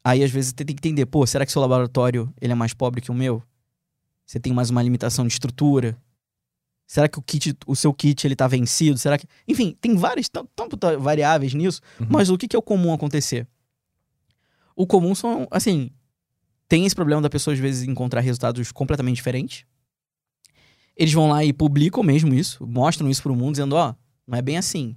[0.02, 2.74] Aí, às vezes, você tem que entender, pô, será que seu laboratório ele é mais
[2.74, 3.42] pobre que o meu?
[4.26, 5.96] Você tem mais uma limitação de estrutura?
[6.86, 8.98] Será que o kit, o seu kit, ele tá vencido?
[8.98, 9.26] Será que...
[9.48, 12.06] Enfim, tem várias, tão- tantas variáveis nisso, Uhum.
[12.10, 13.46] mas o que, que é o comum acontecer?
[14.76, 15.90] O comum são, assim,
[16.68, 19.64] tem esse problema da pessoa às vezes encontrar resultados completamente diferentes.
[20.96, 23.94] Eles vão lá e publicam mesmo isso, mostram isso pro mundo, dizendo, ó,
[24.26, 24.96] não é bem assim.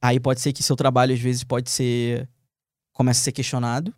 [0.00, 2.28] Aí pode ser que seu trabalho às vezes pode ser
[2.92, 3.94] começa a ser questionado.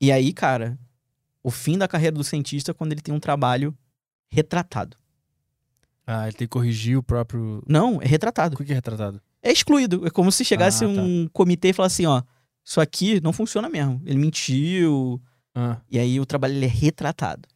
[0.00, 0.78] E aí, cara,
[1.42, 3.76] o fim da carreira do cientista é quando ele tem um trabalho
[4.28, 4.96] retratado.
[6.06, 7.62] Ah, ele tem que corrigir o próprio.
[7.68, 8.54] Não, é retratado.
[8.58, 9.20] O que é retratado?
[9.42, 10.06] É excluído.
[10.06, 11.02] É como se chegasse Ah, tá.
[11.02, 12.22] um comitê e falasse assim, ó,
[12.64, 14.00] isso aqui não funciona mesmo.
[14.06, 15.20] Ele mentiu,
[15.54, 17.46] Ah, E aí o trabalho ele é retratado.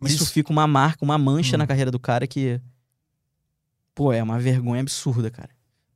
[0.00, 1.58] Mas isso, fica uma marca, uma mancha Hum.
[1.58, 2.60] na carreira do cara que.
[3.94, 5.50] Pô, é uma vergonha absurda, cara.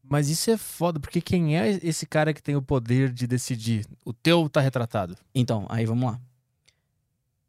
[0.06, 3.86] mas isso é foda, porque quem é esse cara que tem o poder de decidir?
[4.04, 5.16] O teu tá retratado.
[5.34, 6.20] Então, aí vamos lá.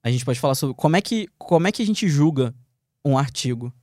[0.01, 2.55] A gente pode falar sobre como é que, como é que a gente julga
[3.03, 3.73] um artigo.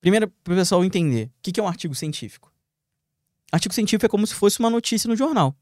[0.00, 2.52] Primeiro, para o pessoal entender, o que que é um artigo científico?
[3.50, 5.56] Artigo científico é como se fosse uma notícia no jornal.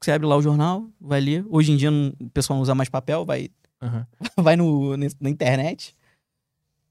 [0.00, 1.44] Você abre lá o jornal, vai ler.
[1.48, 3.50] Hoje em dia não- o pessoal não usa mais papel, vai
[3.82, 4.06] Aham.
[4.36, 5.96] vai no, na internet.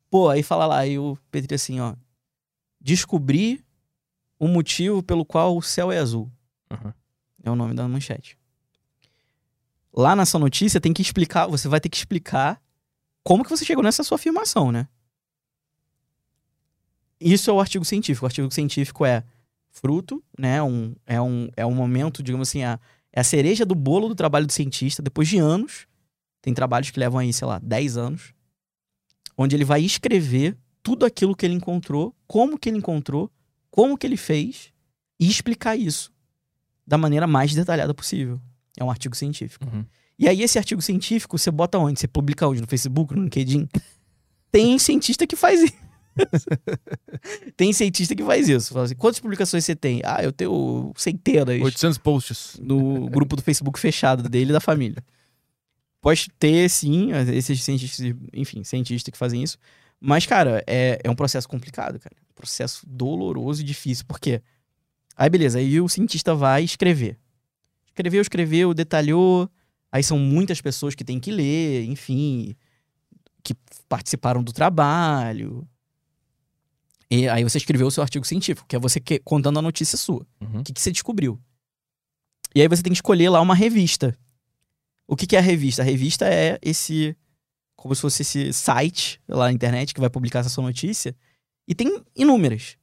[0.10, 1.96] Pô, aí fala lá, aí o Petri assim, ó.
[2.80, 3.64] Descobri
[4.38, 6.32] o motivo pelo qual o céu é azul.
[6.70, 6.94] Aham.
[7.44, 8.38] É o nome da manchete.
[9.92, 12.62] Lá nessa notícia tem que explicar, você vai ter que explicar
[13.24, 14.88] como que você chegou nessa sua afirmação, né?
[17.20, 18.26] Isso é o artigo científico.
[18.26, 19.24] O artigo científico é
[19.70, 20.62] fruto, né?
[20.62, 22.80] Um, é, um, é um momento, digamos assim, a,
[23.12, 25.88] é a cereja do bolo do trabalho do cientista, depois de anos.
[26.44, 28.34] Tem trabalhos que levam aí, sei lá, 10 anos.
[29.38, 33.32] Onde ele vai escrever tudo aquilo que ele encontrou, como que ele encontrou,
[33.72, 34.74] como que ele fez
[35.18, 36.12] e explicar isso
[36.86, 38.42] da maneira mais detalhada possível.
[38.78, 39.66] É um artigo científico.
[39.66, 39.86] Uhum.
[40.20, 42.00] E aí, esse artigo científico, você bota onde?
[42.00, 42.60] Você publica onde?
[42.60, 43.68] No Facebook, no LinkedIn?
[44.52, 45.74] Tem cientista que faz isso.
[47.56, 48.78] tem cientista que faz isso.
[48.78, 50.02] Assim, quantas publicações você tem?
[50.04, 52.60] Ah, eu tenho centenas 800 posts.
[52.62, 55.04] no grupo do Facebook fechado dele e da família.
[56.04, 59.58] Pode ter, sim, esses cientistas, enfim, cientistas que fazem isso.
[60.02, 62.14] Mas, cara, é, é um processo complicado, cara.
[62.30, 64.04] Um processo doloroso e difícil.
[64.06, 64.42] Por quê?
[65.16, 67.18] Aí, beleza, aí o cientista vai escrever.
[67.88, 69.50] Escreveu, escreveu, detalhou.
[69.90, 72.54] Aí são muitas pessoas que têm que ler, enfim,
[73.42, 73.56] que
[73.88, 75.66] participaram do trabalho.
[77.10, 79.98] E aí você escreveu o seu artigo científico, que é você que- contando a notícia
[79.98, 80.28] sua.
[80.42, 80.60] Uhum.
[80.60, 81.40] O que, que você descobriu?
[82.54, 84.18] E aí você tem que escolher lá uma revista.
[85.08, 85.82] O que, que é a revista?
[85.82, 87.16] A revista é esse.
[87.76, 91.16] Como se fosse esse site lá na internet que vai publicar essa sua notícia.
[91.68, 92.78] E tem inúmeras.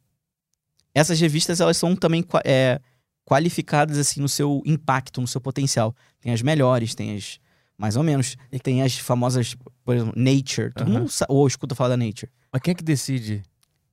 [0.95, 2.81] Essas revistas, elas são também é,
[3.25, 5.95] qualificadas assim no seu impacto, no seu potencial.
[6.21, 7.39] Tem as melhores, tem as
[7.79, 8.37] mais ou menos.
[8.63, 10.73] Tem as famosas, por exemplo, Nature.
[10.75, 11.01] Todo Aham.
[11.01, 12.31] mundo ou escuta falar da Nature.
[12.53, 13.43] Mas quem é que decide?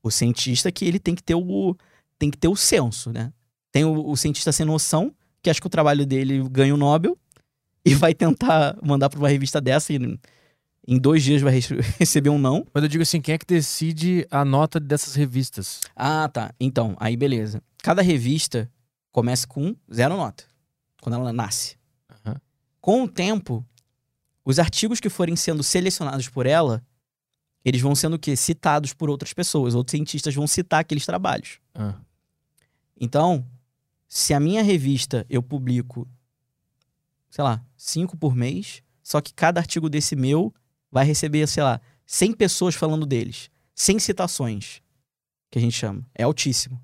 [0.03, 1.75] O cientista que ele tem que ter o
[2.19, 3.31] tem que ter o senso, né?
[3.71, 7.17] Tem o, o cientista sem noção, que acha que o trabalho dele ganha o Nobel
[7.89, 10.19] e vai tentar mandar para uma revista dessa e
[10.87, 12.65] em dois dias vai re- receber um não.
[12.73, 15.81] Mas eu digo assim, quem é que decide a nota dessas revistas?
[15.95, 16.53] Ah, tá.
[16.59, 17.61] Então, aí beleza.
[17.83, 18.69] Cada revista
[19.11, 20.43] começa com zero nota,
[21.01, 21.75] quando ela nasce.
[22.25, 22.35] Aham.
[22.79, 23.65] Com o tempo,
[24.45, 26.81] os artigos que forem sendo selecionados por ela,
[27.65, 28.35] eles vão sendo o quê?
[28.35, 29.75] Citados por outras pessoas.
[29.75, 31.59] Outros cientistas vão citar aqueles trabalhos.
[31.75, 31.95] Ah,
[32.99, 33.45] Então,
[34.07, 36.07] se a minha revista eu publico,
[37.29, 40.53] sei lá, cinco por mês, só que cada artigo desse meu
[40.91, 44.81] vai receber, sei lá, 100 pessoas falando deles, 100 citações,
[45.51, 46.05] que a gente chama.
[46.15, 46.81] É altíssimo.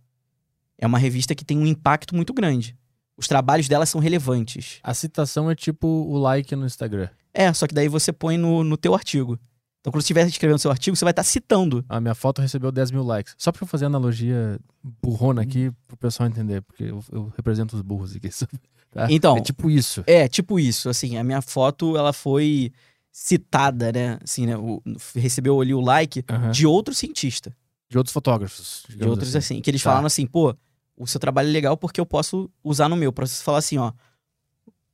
[0.78, 2.78] É uma revista que tem um impacto muito grande.
[3.16, 4.80] Os trabalhos dela são relevantes.
[4.84, 7.10] A citação é tipo o like no Instagram.
[7.34, 9.40] É, só que daí você põe no, no teu artigo.
[9.80, 11.84] Então, quando você estiver escrevendo seu artigo, você vai estar citando.
[11.90, 13.36] A minha foto recebeu 10 mil likes.
[13.38, 14.58] Só pra eu fazer analogia
[15.02, 18.30] burrona aqui pro pessoal entender, porque eu, eu represento os burros aqui.
[18.94, 19.08] Tá?
[19.10, 20.04] Então- É tipo isso.
[20.08, 20.90] É, tipo isso.
[20.90, 22.72] Assim, a minha foto, ela foi
[23.12, 24.18] citada, né?
[24.24, 24.58] Assim, né?
[24.58, 24.82] O-
[25.16, 26.52] recebeu ali o like Aham.
[26.52, 27.56] de outro cientista.
[27.90, 28.86] De outros fotógrafos.
[28.90, 29.90] De outros, assim, que eles Tá.
[29.92, 30.56] falaram assim, pô,
[30.98, 33.14] o seu trabalho é legal porque eu posso usar no meu.
[33.14, 33.92] Pra você falar assim, ó.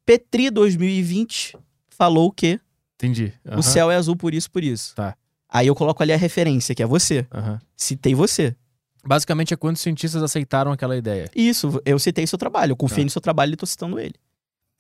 [0.06, 1.56] Petri 2020
[1.90, 2.60] falou que
[2.96, 3.32] Entendi.
[3.46, 4.94] O Aham, céu é azul por isso, por isso.
[4.96, 5.16] Tá.
[5.48, 7.26] Aí eu coloco ali a referência, que é você.
[7.34, 7.58] aham.
[7.76, 8.54] Citei você.
[9.06, 11.30] Basicamente é quantos cientistas aceitaram aquela ideia.
[11.36, 13.06] Isso, eu citei seu trabalho, eu confiei Tá.
[13.06, 14.16] no seu trabalho e tô citando ele.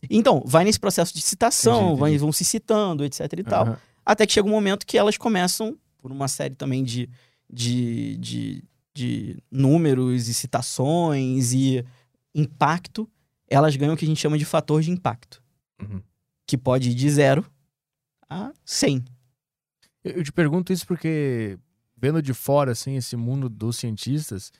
[0.09, 2.21] Então, vai nesse processo de citação, Entendi, vai- entendi.
[2.21, 3.77] vão se citando, etc e tal.
[4.05, 7.09] Até que chega um momento que elas começam, por uma série também de,
[7.49, 8.63] de, de,
[8.95, 11.83] de números e citações e
[12.33, 13.09] impacto,
[13.49, 15.41] elas ganham o que a gente chama de fator de impacto,
[15.81, 16.01] Uhum.
[16.47, 17.45] que pode ir de zero
[18.29, 19.03] a 100.
[20.03, 21.57] Eu eu te pergunto isso porque,
[21.99, 24.51] vendo de fora, assim, esse mundo dos cientistas,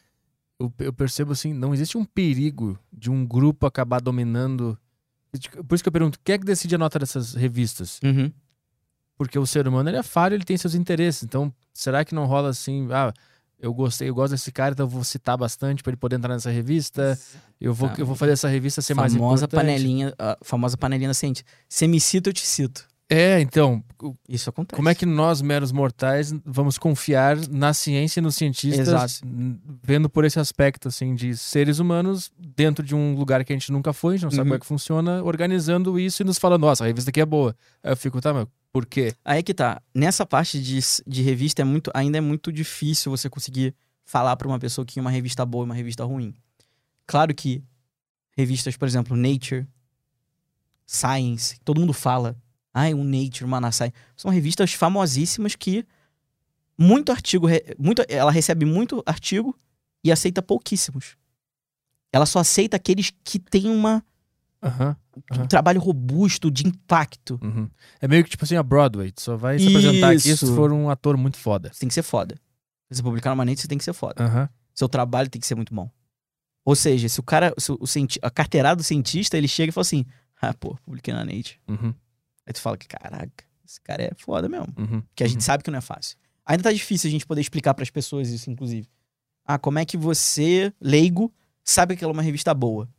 [0.60, 4.78] eu, eu percebo, assim, não existe um perigo de um grupo acabar dominando.
[5.68, 8.00] Por isso que eu pergunto, quem é que decide a nota dessas revistas?
[8.04, 8.32] Uhum.
[9.16, 11.24] Porque o ser humano, ele é falho, ele tem seus interesses.
[11.24, 13.14] Então, será que não rola assim, ah,
[13.60, 16.34] eu gostei, eu gosto desse cara, então eu vou citar bastante pra ele poder entrar
[16.34, 17.20] nessa revista.
[17.60, 19.68] Eu vou, Ah, eu vou fazer essa revista ser mais famosa importante.
[19.68, 21.44] panelinha, a famosa panelinha da ciência.
[21.68, 22.88] Você me cita, eu te cito.
[23.12, 23.84] É, então,
[24.28, 24.76] Isso acontece.
[24.76, 29.28] Como é que nós, meros mortais, vamos confiar na ciência e nos cientistas, Exato.
[29.82, 33.72] vendo por esse aspecto, assim, de seres humanos dentro de um lugar que a gente
[33.72, 34.46] nunca foi, a gente não sabe Uhum.
[34.46, 37.56] como é que funciona, organizando isso e nos falando, nossa, a revista aqui é boa.
[37.82, 39.16] Aí eu fico, tá, mas por quê?
[39.26, 39.82] Aí que tá.
[39.94, 43.74] Nessa parte de, de revista é muito, ainda é muito difícil você conseguir
[44.06, 46.36] falar pra uma pessoa que uma revista boa e uma revista ruim.
[47.08, 47.64] Claro que
[48.38, 49.68] revistas, por exemplo, Nature,
[50.86, 52.36] Science, todo mundo fala.
[52.80, 53.92] Ai, um Nature, uma Nature.
[54.16, 55.86] São revistas famosíssimas que
[56.78, 59.58] muito artigo, muito, ela recebe muito artigo
[60.04, 61.18] e aceita pouquíssimos.
[62.12, 64.04] Ela só aceita aqueles que têm uma,
[64.64, 64.96] Aham.
[65.32, 65.48] um Aham.
[65.48, 67.38] trabalho robusto, de impacto.
[67.44, 67.70] uhum.
[68.00, 70.72] É meio que tipo assim, a Broadway, tu só vai se apresentar aqui se for
[70.72, 71.70] um ator muito foda.
[71.74, 72.36] Você tem que ser foda.
[72.90, 74.50] Se você publicar numa Nature, você tem que ser foda.
[74.74, 75.90] Seu trabalho tem que ser muito bom.
[76.66, 79.74] Ou seja, se o cara, se o cienti- a carteirada do cientista, ele chega e
[79.74, 80.06] fala assim:
[80.42, 81.60] ah, pô, publiquei na Nature.
[82.50, 82.52] Uhum.
[82.52, 84.74] Aí tu fala que, caraca, esse cara é foda mesmo.
[84.78, 85.04] Uhum.
[85.16, 86.18] Que a gente sabe que não é fácil.
[86.46, 88.88] Ainda tá difícil a gente poder explicar pras pessoas isso, inclusive.
[89.46, 91.32] Ah, como é que você, leigo,
[91.64, 92.90] sabe que ela é uma revista boa?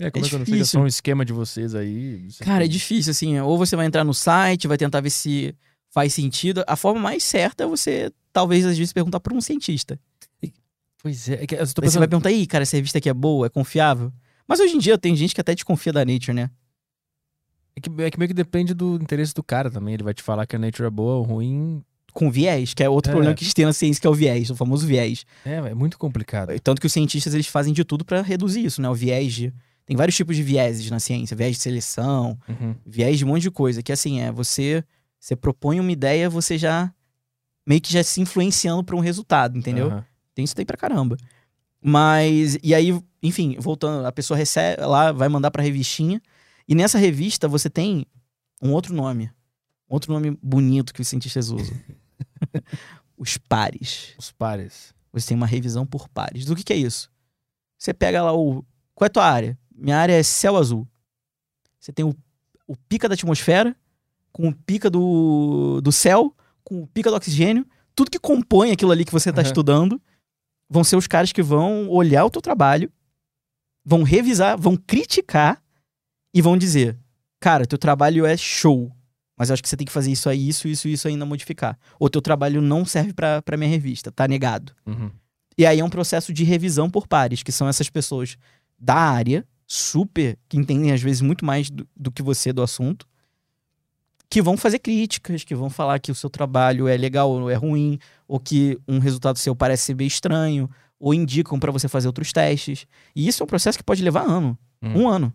[0.00, 0.80] É, como é, que eu não sei que é difícil.
[0.80, 2.26] só um esquema de vocês aí?
[2.26, 3.40] isso Cara, é difícil, assim.
[3.40, 5.54] Ou você vai entrar no site, vai tentar ver se
[5.88, 6.62] faz sentido.
[6.66, 9.98] A forma mais certa é você, talvez, às vezes, perguntar pra um cientista.
[11.02, 11.98] Pois é, é que eu tô Aí você pensando...
[12.00, 14.12] vai perguntar, aí, cara, essa revista aqui é boa, é confiável?
[14.46, 16.50] Mas hoje em dia tem gente que até desconfia da Nature, né?
[17.76, 19.94] É que, é que meio que depende do interesse do cara também.
[19.94, 21.82] Ele vai te falar que a Nature é boa ou ruim.
[22.14, 23.12] com viés, que é outro É.
[23.12, 25.26] problema que a gente tem na ciência, que é o viés, o famoso viés.
[25.44, 26.58] É, é muito complicado.
[26.60, 28.88] Tanto que os cientistas eles fazem de tudo pra reduzir isso, né?
[28.88, 29.52] O viés de.
[29.84, 32.74] Tem vários tipos de vieses na ciência, viés de seleção, Uhum.
[32.86, 34.82] viés de um monte de coisa, que assim, é você
[35.20, 36.90] você propõe uma ideia, você já
[37.66, 39.88] meio que já se influenciando pra um resultado, entendeu?
[39.88, 40.04] Aham.
[40.34, 41.18] Tem isso daí pra caramba.
[41.82, 46.20] Mas e aí, enfim, voltando, a pessoa recebe lá, vai mandar pra revistinha,
[46.68, 48.06] e nessa revista você tem
[48.62, 49.30] um outro nome.
[49.88, 51.76] Outro nome bonito que os cientistas usam.
[53.16, 54.14] Os pares.
[54.18, 54.94] Os pares.
[55.12, 56.44] Você tem uma revisão por pares.
[56.44, 57.10] Do que, que é isso?
[57.78, 58.62] Você pega lá o.
[58.94, 59.58] Qual é a tua área?
[59.74, 60.86] Minha área é céu azul.
[61.80, 62.14] Você tem o,
[62.66, 63.74] o pica da atmosfera,
[64.32, 67.66] com o pica do, do céu, com o pica do oxigênio.
[67.94, 69.46] Tudo que compõe aquilo ali que você está Uhum.
[69.46, 70.02] estudando
[70.68, 72.92] vão ser os caras que vão olhar o teu trabalho,
[73.84, 75.62] vão revisar, vão criticar
[76.36, 76.98] e vão dizer:
[77.40, 78.92] Cara, teu trabalho é show.
[79.38, 81.78] Mas eu acho que você tem que fazer isso aí, isso, isso, isso ainda modificar.
[81.98, 84.72] Ou teu trabalho não serve pra pra minha revista, tá negado.
[84.86, 85.10] Uhum.
[85.58, 88.36] E aí é um processo de revisão por pares, que são essas pessoas
[88.78, 93.06] da área, super, que entendem às vezes muito mais do, do que você do assunto,
[94.28, 97.54] que vão fazer críticas, que vão falar que o seu trabalho é legal ou é
[97.54, 102.06] ruim, ou que um resultado seu parece ser meio estranho, ou indicam pra você fazer
[102.06, 102.86] outros testes.
[103.14, 105.02] E isso é um processo que pode levar ano, Hum.
[105.02, 105.32] um ano.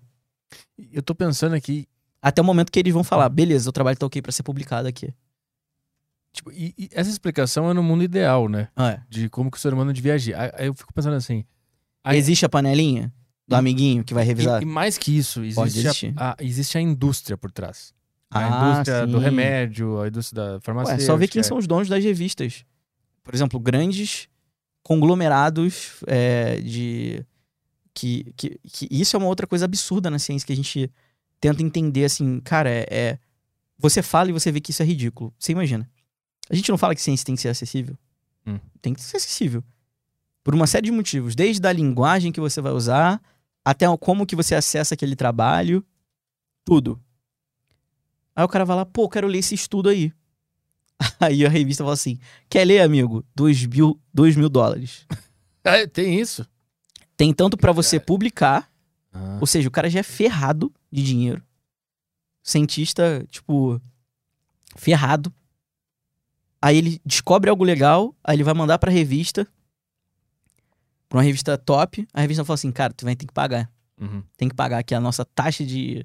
[0.92, 1.88] Eu tô pensando aqui,
[2.22, 4.88] Até o momento que eles vão falar, beleza, o trabalho tá ok pra ser publicado
[4.88, 5.12] aqui.
[6.34, 8.70] tipo, e- e essa explicação é no mundo ideal, né?
[8.76, 9.02] Ah, é.
[9.10, 10.34] De como que o ser humano devia agir.
[10.36, 11.44] Aí eu fico pensando assim.
[12.04, 13.12] Aí- Existe a panelinha
[13.48, 14.62] do amiguinho que vai revisar?
[14.62, 17.94] E, e mais que isso, existe a, a- existe a indústria por trás.
[18.30, 19.24] A Ah, indústria do sim.
[19.26, 21.06] remédio, a indústria da Ué, farmacêutica.
[21.06, 22.64] só ver quem são os donos das revistas.
[23.24, 24.30] Por exemplo, grandes
[24.84, 27.26] conglomerados é, de.
[27.94, 30.90] Que, que, que isso é uma outra coisa absurda na ciência que a gente
[31.40, 33.20] tenta entender assim, cara, é, é-
[33.78, 35.34] Você fala e você vê que isso é ridículo.
[35.40, 35.90] Você imagina.
[36.50, 37.98] A gente não fala que ciência tem que ser acessível.
[38.46, 38.60] Hum.
[38.82, 39.64] Tem que ser acessível.
[40.44, 41.36] Por uma série de motivos.
[41.36, 43.22] Desde a linguagem que você vai usar,
[43.66, 45.84] até o- como que você acessa aquele trabalho.
[46.64, 47.00] Tudo.
[48.36, 50.14] Aí o cara vai lá, pô, quero ler esse estudo aí.
[51.20, 53.26] Aí a revista fala assim: quer ler, amigo?
[53.36, 55.06] Dois mil, dois mil dólares.
[55.64, 56.48] Ah, tem isso?
[57.22, 58.68] Tem tanto pra você publicar,
[59.14, 61.44] Ah, ou seja, o cara já é ferrado de dinheiro.
[62.42, 63.80] Cientista, tipo,
[64.76, 65.32] ferrado.
[66.60, 69.48] Aí ele descobre algo legal, aí ele vai mandar pra revista,
[71.08, 72.08] pra uma revista top.
[72.12, 73.72] A revista fala assim, cara, tu vai ter que pagar.
[74.00, 74.24] Uhum.
[74.36, 76.04] Tem que pagar aqui a nossa taxa de,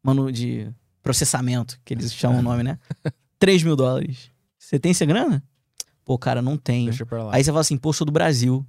[0.00, 0.72] mano, de
[1.02, 2.78] processamento, que eles chamam o nome, né?
[3.36, 4.30] 3 mil dólares.
[4.56, 5.42] Você tem essa grana?
[6.04, 6.90] Pô, cara, não tenho.
[6.90, 7.34] Deixa pra lá.
[7.34, 8.64] Aí você fala assim, pô, sou do Brasil.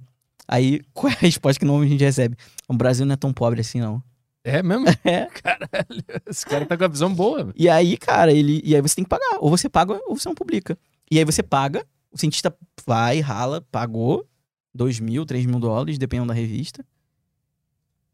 [0.46, 2.36] Aí, qual é a resposta que normalmente a gente recebe?
[2.68, 4.02] O Brasil não é tão pobre assim, não.
[4.44, 4.84] É mesmo?
[5.04, 5.26] É.
[5.26, 6.04] Caralho.
[6.26, 7.52] Esse cara tá com a visão boa.
[7.56, 8.60] E aí, cara, ele.
[8.64, 9.38] E aí você tem que pagar.
[9.40, 10.78] Ou você paga ou você não publica.
[11.10, 12.54] E aí você paga, o cientista
[12.86, 14.26] vai, rala, pagou
[14.74, 16.84] 2 mil, 3 mil dólares, dependendo da revista.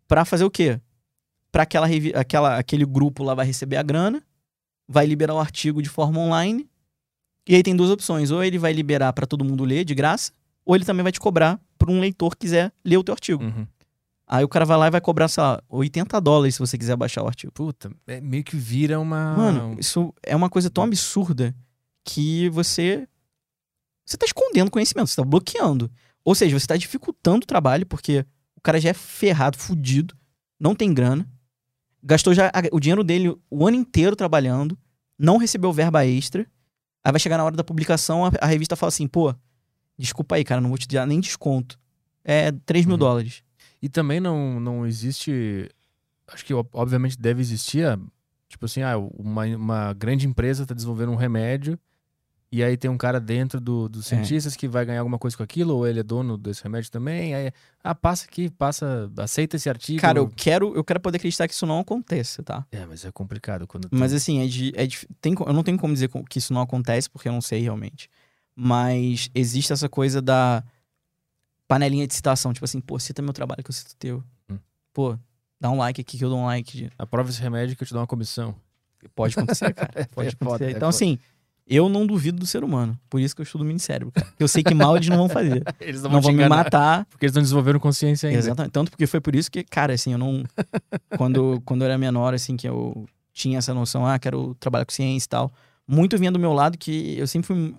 [0.07, 0.81] Pra fazer o quê?
[1.52, 4.23] Pra aquela, revi- aquela, aquele grupo lá vai receber a grana,
[4.89, 6.69] vai liberar o artigo de forma online.
[7.48, 8.31] E aí tem duas opções.
[8.31, 10.32] Ou ele vai liberar pra todo mundo ler de graça,
[10.70, 13.42] ou ele também vai te cobrar pra um leitor que quiser ler o teu artigo.
[13.42, 13.66] Uhum.
[14.24, 16.94] Aí o cara vai lá e vai cobrar, sei lá, 80 dólares se você quiser
[16.94, 17.52] baixar o artigo.
[17.52, 19.36] Puta, é meio que vira uma.
[19.36, 21.52] Mano, isso é uma coisa tão absurda
[22.05, 23.09] que você.
[24.06, 25.90] Você tá escondendo conhecimento, você tá bloqueando.
[26.24, 28.24] Ou seja, você tá dificultando o trabalho, porque
[28.55, 30.16] o cara já é ferrado, fudido,
[30.60, 31.28] não tem grana,
[32.01, 34.78] gastou já o dinheiro dele o ano inteiro trabalhando,
[35.18, 36.47] não recebeu verba extra.
[37.02, 39.34] Aí vai chegar na hora da publicação, a, a revista fala assim, pô,
[40.01, 41.78] desculpa aí, cara, não vou te dar nem desconto.
[42.24, 42.98] É 3 mil Uhum.
[42.98, 43.43] dólares.
[43.81, 45.68] E também não, não existe.
[46.28, 47.86] Acho que ob- obviamente deve existir.
[47.86, 47.98] a-
[48.48, 51.78] Tipo assim, ah, uma, uma grande empresa tá desenvolvendo um remédio.
[52.52, 55.43] E aí tem um cara dentro do, dos cientistas que vai ganhar alguma coisa com
[55.44, 57.32] aquilo, ou ele é dono desse remédio também.
[57.32, 57.52] Aí,
[57.82, 60.01] ah, passa aqui, passa, aceita esse artigo.
[60.01, 62.66] Cara, eu quero, eu quero poder acreditar que isso não aconteça, tá?
[62.72, 63.86] É, mas é complicado quando.
[63.93, 66.60] Mas assim, é de, é dif- tem, eu não tenho como dizer que isso não
[66.60, 68.10] acontece, porque eu não sei realmente.
[68.55, 70.62] Mas existe essa coisa da
[71.68, 72.52] panelinha de citação.
[72.52, 74.24] Tipo assim, pô, cita meu trabalho que eu cito o teu.
[74.51, 74.59] Hum.
[74.93, 75.16] Pô,
[75.60, 76.90] dá um like aqui que eu dou um like.
[76.98, 78.55] Aprova esse remédio que eu te dou uma comissão.
[79.14, 80.09] Pode acontecer, cara.
[80.14, 80.36] Pode É acontecer.
[80.44, 80.89] foda, é então, foda.
[80.89, 81.18] assim,
[81.66, 82.98] eu não duvido do ser humano.
[83.09, 84.27] Por isso que eu estudo mini cérebro, cara.
[84.39, 85.62] Eu sei que mal eles não vão fazer.
[85.81, 87.06] Eles não vão me matar.
[87.06, 88.39] Porque eles não desenvolveram consciência ainda.
[88.39, 88.72] Exatamente.
[88.72, 90.43] Tanto porque foi por isso que, cara, assim, eu não.
[91.16, 94.93] quando, quando eu era menor, assim, que eu tinha essa noção, ah, quero trabalhar com
[94.93, 95.52] ciência e tal.
[95.86, 97.74] Muito vinha do meu lado que eu sempre fui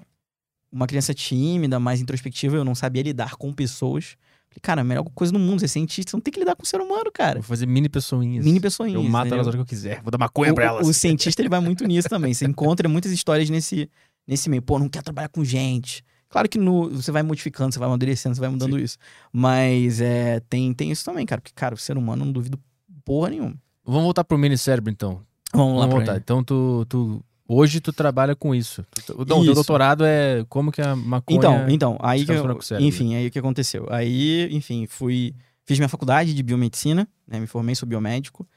[0.72, 4.15] uma criança tímida, mais introspectiva, eu não sabia lidar com pessoas.
[4.49, 6.64] Falei, cara, a melhor coisa do mundo, ser cientista, você não tem que lidar com
[6.64, 7.35] o ser humano, cara.
[7.35, 8.43] Vou fazer mini pessoinhas.
[8.43, 8.95] Mini pessoinhas.
[8.95, 9.35] Eu mato entendeu?
[9.38, 10.02] elas a hora que eu quiser.
[10.02, 10.88] Vou dar maconha pra O- elas.
[10.88, 12.34] O, cientista, ele vai muito nisso também.
[12.34, 13.89] Você encontra muitas histórias nesse,
[14.27, 14.61] nesse meio.
[14.61, 16.03] Pô, não quer trabalhar com gente.
[16.27, 18.98] Claro que no, você vai modificando, você vai amadurecendo, você vai mudando isso.
[19.31, 21.41] Mas é, tem, tem isso também, cara.
[21.41, 22.60] Porque, cara, o ser humano, eu não duvido
[23.06, 23.56] porra nenhuma.
[23.85, 25.22] Vamos voltar pro mini cérebro, então.
[25.53, 26.18] Vamos lá Vamos pra voltar.
[26.18, 27.23] Então, tu, tu.
[27.53, 28.82] Hoje tu trabalha com isso.
[28.91, 29.56] Tu- tu- Não, o teu Isso.
[29.56, 31.38] doutorado é como que a maconha.
[31.38, 33.88] Então, então, aí que eu, enfim, aí o que aconteceu?
[33.90, 38.48] Aí, enfim, fui fiz minha faculdade de biomedicina, né, me formei, sou biomédico.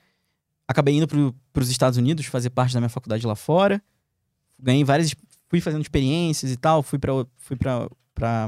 [0.68, 3.82] Acabei indo para os Estados Unidos fazer parte da minha faculdade lá fora.
[4.60, 5.12] Ganhei várias,
[5.48, 8.46] fui fazendo experiências e tal, fui para fui para para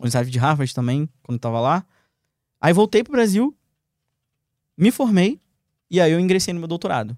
[0.00, 1.84] Universidade de Harvard também, quando eu tava lá.
[2.58, 3.54] Aí voltei pro Brasil,
[4.78, 5.38] me formei
[5.90, 7.14] e aí eu ingressei no meu doutorado.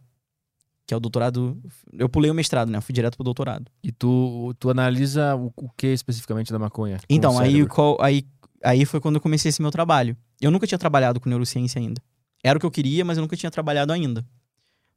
[0.90, 1.56] Que é o doutorado,
[1.92, 2.78] eu pulei o mestrado, né?
[2.78, 3.70] Eu fui direto pro doutorado.
[3.80, 6.98] E tu, tu analisa o, o que especificamente da maconha?
[7.08, 8.26] Então, aí, qual- aí,
[8.60, 10.16] aí foi quando eu comecei esse meu trabalho.
[10.40, 12.02] Eu nunca tinha trabalhado com neurociência ainda.
[12.42, 14.26] Era o que eu queria, mas eu nunca tinha trabalhado ainda.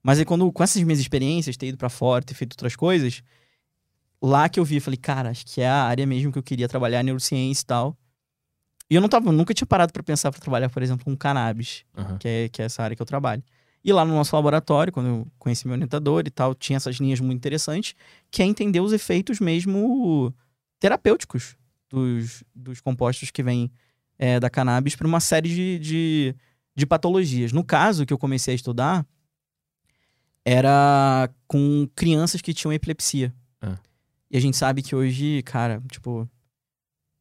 [0.01, 3.21] Mas aí quando, com essas minhas experiências, ter ido pra fora, ter feito outras coisas,
[4.19, 6.67] lá que eu vi, falei, cara, acho que é a área mesmo que eu queria
[6.67, 7.95] trabalhar, neurociência e tal.
[8.89, 11.85] E eu não tava, nunca tinha parado pra pensar pra trabalhar, por exemplo, com cannabis,
[11.95, 12.17] Aham.
[12.17, 13.43] que é, que é essa área que eu trabalho.
[13.83, 17.19] E lá no nosso laboratório, quando eu conheci meu orientador e tal, tinha essas linhas
[17.19, 17.95] muito interessantes,
[18.31, 20.33] que é entender os efeitos mesmo
[20.79, 21.57] terapêuticos
[21.89, 23.69] dos, dos compostos que vêm
[24.17, 26.35] é, da cannabis para uma série de, de,
[26.73, 27.51] de patologias.
[27.51, 29.05] No caso que eu comecei a estudar,
[30.45, 33.33] era com crianças que tinham epilepsia.
[33.61, 33.77] Ah.
[34.31, 36.29] E a gente sabe que hoje, cara, tipo,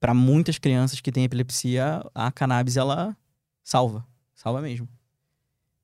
[0.01, 3.17] para muitas crianças que têm epilepsia, a cannabis ela
[3.63, 4.89] salva, salva mesmo.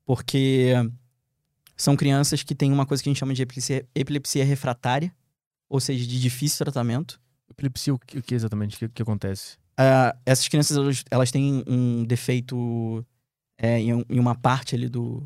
[0.09, 0.73] Porque
[1.77, 5.15] são crianças que têm uma coisa que a gente chama de epilepsia, epilepsia refratária,
[5.69, 7.21] ou seja, de difícil tratamento.
[7.47, 8.75] Epilepsia, o que, o que exatamente?
[8.75, 9.57] O que, o que acontece?
[9.77, 13.05] Ah, essas crianças elas, elas têm um defeito
[13.55, 15.23] é, em, em uma parte ali do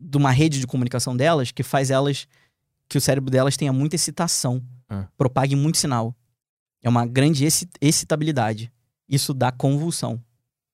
[0.00, 2.26] de uma rede de comunicação delas que faz elas
[2.88, 5.06] que o cérebro delas tenha muita excitação, Ah.
[5.18, 6.16] propague muito sinal.
[6.82, 8.72] É uma grande exci- excitabilidade.
[9.06, 10.18] Isso dá convulsão.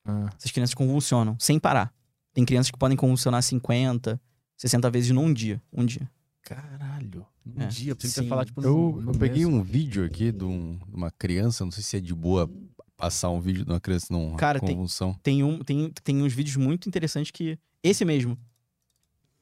[0.05, 1.93] Ah, Essas crianças convulsionam sem parar.
[2.35, 4.20] Tem crianças que podem convulsionar 50,
[4.56, 5.62] 60 vezes num dia.
[5.73, 6.11] Um dia.
[6.43, 7.24] caralho.
[7.47, 10.31] Um É, dia, que você falar, tipo, no, Eu, no eu peguei um vídeo aqui
[10.32, 12.51] de, um- de uma criança, não sei se é de boa
[12.97, 15.15] passar um vídeo de uma criança numa Cara, tem- convulsão.
[15.23, 17.59] Tem, um, tem, tem uns vídeos muito interessantes que.
[17.82, 18.36] Esse mesmo.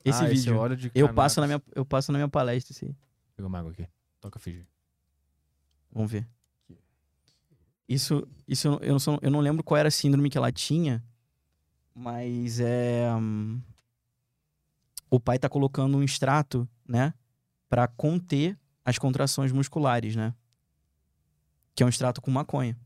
[0.05, 0.77] Esse Ah, vídeo.
[0.77, 2.95] de eu, passo na minha, eu passo na minha palestra esse aí.
[3.37, 3.87] Pegou uma água aqui.
[4.21, 4.67] Toca fingir.
[5.93, 6.27] Vamos ver.
[7.89, 11.03] Isso, isso eu, não sou- eu não lembro qual era a síndrome que ela tinha,
[11.95, 13.13] mas é.
[13.15, 13.61] hum,
[15.11, 17.13] o pai tá colocando um extrato, né?
[17.69, 20.35] Pra conter as contrações musculares, né?
[21.75, 22.77] Que é um extrato com maconha.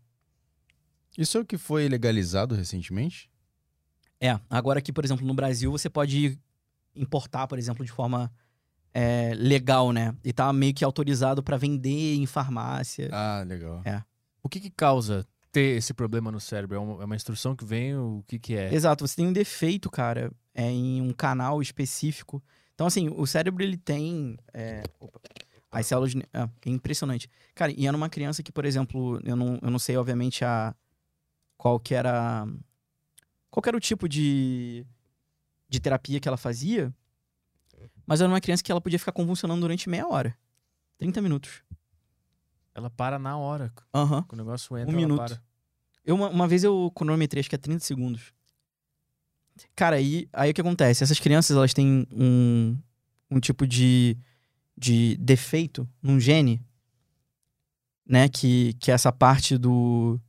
[1.16, 3.30] Isso é o que foi legalizado recentemente?
[4.20, 6.38] É, agora aqui, por exemplo, no Brasil, você pode
[6.94, 8.32] importar, por exemplo, de forma
[8.92, 10.14] é, legal, né?
[10.24, 13.08] E tá meio que autorizado pra vender em farmácia.
[13.12, 13.82] Ah, legal.
[14.42, 15.26] O que que causa
[15.56, 16.76] ter esse problema no cérebro?
[16.76, 17.96] É uma, é uma instrução que vem?
[17.96, 18.74] O que que é?
[18.74, 22.44] Exato, você tem um defeito, cara, é, em um canal específico.
[22.74, 24.36] Então, assim, o cérebro, ele tem...
[24.52, 25.18] é, opa,
[25.70, 26.12] as células...
[26.34, 27.30] ah, é impressionante.
[27.54, 30.74] Cara, e era uma criança que, por exemplo, eu não, eu não sei, obviamente, a,
[31.56, 32.46] qual que era...
[33.50, 34.84] Qual que era o tipo de,
[35.70, 36.94] de terapia que ela fazia,
[38.04, 40.36] mas era uma criança que ela podia ficar convulsionando durante meia hora.
[40.98, 41.62] 30 minutos.
[42.74, 43.72] Ela para na hora.
[43.94, 44.22] Aham.
[44.24, 45.16] Quando o negócio entra, Um minuto.
[45.16, 45.45] para.
[46.06, 48.32] Eu, uma, uma vez eu cronometrei, acho que é 30 segundos.
[49.74, 51.02] Cara, aí, aí o que acontece?
[51.02, 52.78] Essas crianças, elas têm um,
[53.28, 54.16] um tipo de,
[54.78, 56.62] de defeito num gene,
[58.06, 58.28] né?
[58.28, 60.20] Que, que é essa parte do,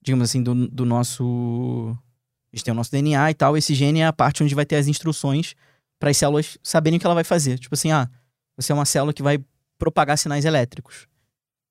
[0.00, 1.96] digamos assim, do, do nosso...
[2.52, 3.56] A gente tem o nosso DNA e tal.
[3.56, 5.56] Esse gene é a parte onde vai ter as instruções
[5.98, 7.58] para as células saberem o que ela vai fazer.
[7.58, 8.08] Tipo assim, ah,
[8.56, 9.42] você é uma célula que vai
[9.78, 11.08] propagar sinais elétricos.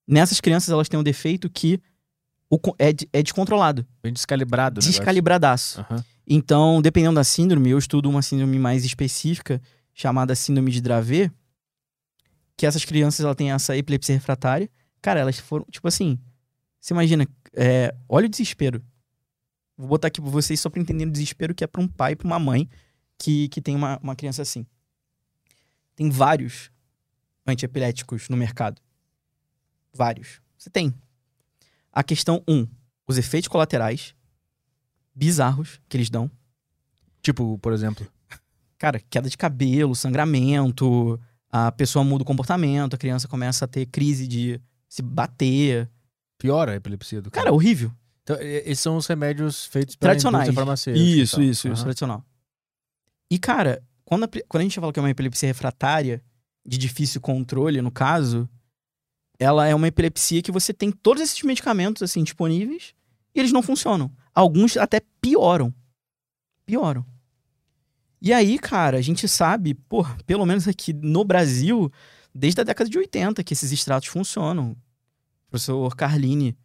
[0.08, 1.80] Nessas crianças, elas têm um defeito que
[2.52, 3.88] o é, é descontrolado.
[4.04, 4.82] Bem descalibrado.
[4.82, 5.80] Descalibradaço.
[5.80, 6.04] Aham.
[6.28, 9.62] Então, dependendo da síndrome, eu estudo uma síndrome mais específica,
[9.94, 11.32] chamada síndrome de Dravet,
[12.58, 14.70] que essas crianças ela têm essa epilepsia refratária.
[15.02, 16.20] Cara, elas foram, tipo assim,
[16.80, 18.84] você imagina, é, olha o desespero.
[19.78, 22.16] Vou botar aqui pra vocês só pra entender o desespero que é pra um pai
[22.16, 22.70] pra uma mãe
[23.18, 24.66] que, que tem uma, uma criança assim.
[25.96, 26.70] Tem vários
[27.48, 28.82] antiepiléticos no mercado.
[29.94, 30.42] Vários.
[30.58, 30.94] Você tem.
[31.92, 32.68] A questão 1, um,
[33.08, 34.14] os efeitos colaterais
[35.14, 36.30] bizarros que eles dão.
[37.22, 38.08] Tipo, por exemplo.
[38.78, 41.20] Cara, queda de cabelo, sangramento,
[41.50, 44.60] a pessoa muda o comportamento, a criança começa a ter crise de
[44.90, 45.90] se bater.
[46.38, 47.46] Piora a epilepsia do cara.
[47.46, 47.92] Cara, horrível.
[48.24, 50.54] Então, esses são os remédios feitos pela Tradicionais.
[50.54, 51.06] farmacêutica.
[51.06, 51.84] Isso, isso, isso, Aham.
[51.84, 52.26] tradicional.
[53.30, 56.24] E, cara, quando a, quando a gente fala que é uma epilepsia refratária,
[56.66, 58.50] de difícil controle, no caso,
[59.42, 62.94] ela é uma epilepsia que você tem todos esses medicamentos, assim, disponíveis,
[63.34, 64.12] e eles não funcionam.
[64.36, 65.74] Alguns até pioram.
[66.64, 67.04] Pioram.
[68.22, 71.92] E aí, cara, a gente sabe, pô, pelo menos aqui no Brasil,
[72.32, 74.74] desde a década de 80 que esses extratos funcionam.
[75.48, 76.56] O professor Carline,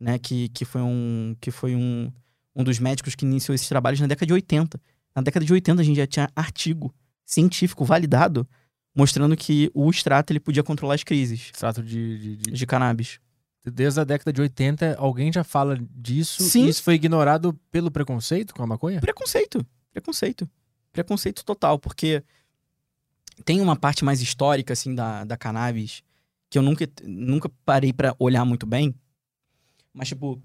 [0.00, 2.10] né, que, que foi, um, que foi um,
[2.56, 4.80] um dos médicos que iniciou esses trabalhos na década de 80.
[5.14, 6.94] Na década de 80 a gente já tinha artigo
[7.26, 8.48] científico validado
[8.94, 13.18] mostrando que o extrato ele podia controlar as crises Extrato de, de- de- de cannabis.
[13.64, 16.42] Desde a década de 80, alguém já fala disso.
[16.42, 16.66] Sim.
[16.66, 19.00] E isso foi ignorado pelo preconceito com a maconha?
[19.00, 20.50] Preconceito, preconceito.
[20.92, 22.22] Preconceito total, porque
[23.44, 26.02] tem uma parte mais histórica assim da, da cannabis
[26.50, 28.94] que eu nunca, nunca parei pra olhar muito bem.
[29.94, 30.42] Mas tipo,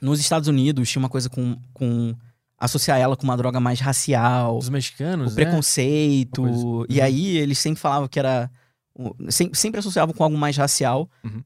[0.00, 2.16] nos Estados Unidos tinha uma coisa com, com
[2.58, 4.58] associar ela com uma droga mais racial.
[4.58, 5.44] Os mexicanos, o né?
[5.44, 6.42] preconceito.
[6.42, 7.04] Coisa- E Uhum.
[7.04, 8.50] aí eles sempre falavam que era.
[8.98, 11.08] um, sem- Sempre associavam com algo mais racial.
[11.24, 11.42] Uhum.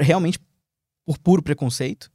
[0.00, 0.38] Realmente
[1.06, 2.10] por puro preconceito.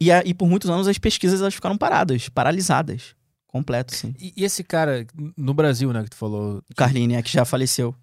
[0.00, 3.14] E, a- e por muitos anos as pesquisas elas ficaram paradas, paralisadas.
[3.46, 4.14] Completo, sim.
[4.18, 5.06] E, e esse cara,
[5.36, 6.62] no Brasil, né, que tu falou.
[6.76, 7.94] Carline, é que já faleceu.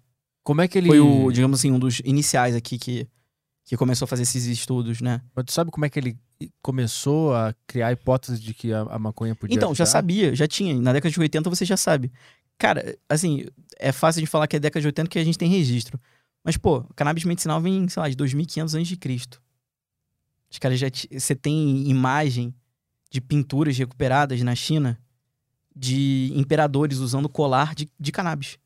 [0.42, 0.86] Como é que ele.
[0.88, 3.06] Foi o, digamos assim, um dos iniciais aqui que,
[3.70, 5.22] que começou a fazer esses estudos, né?
[5.32, 6.18] Mas tu sabe como é que ele
[6.60, 9.54] começou a criar a hipótese de que a, a maconha podia.
[9.54, 9.92] Então, já ajudar?
[9.92, 10.74] sabia, já tinha.
[10.74, 12.10] Na década de 80 você já sabe.
[12.58, 13.46] Cara, assim,
[13.78, 16.00] é fácil de falar que é década de 80 que a gente tem registro.
[16.42, 19.40] Mas, pô, cannabis medicinal vem, sei lá, de 2500 antes de Cristo.
[20.50, 20.88] Os caras já...
[21.12, 22.52] Você tem imagem
[23.08, 24.98] de pinturas recuperadas na China
[25.76, 28.58] de imperadores usando colar de, de cannabis.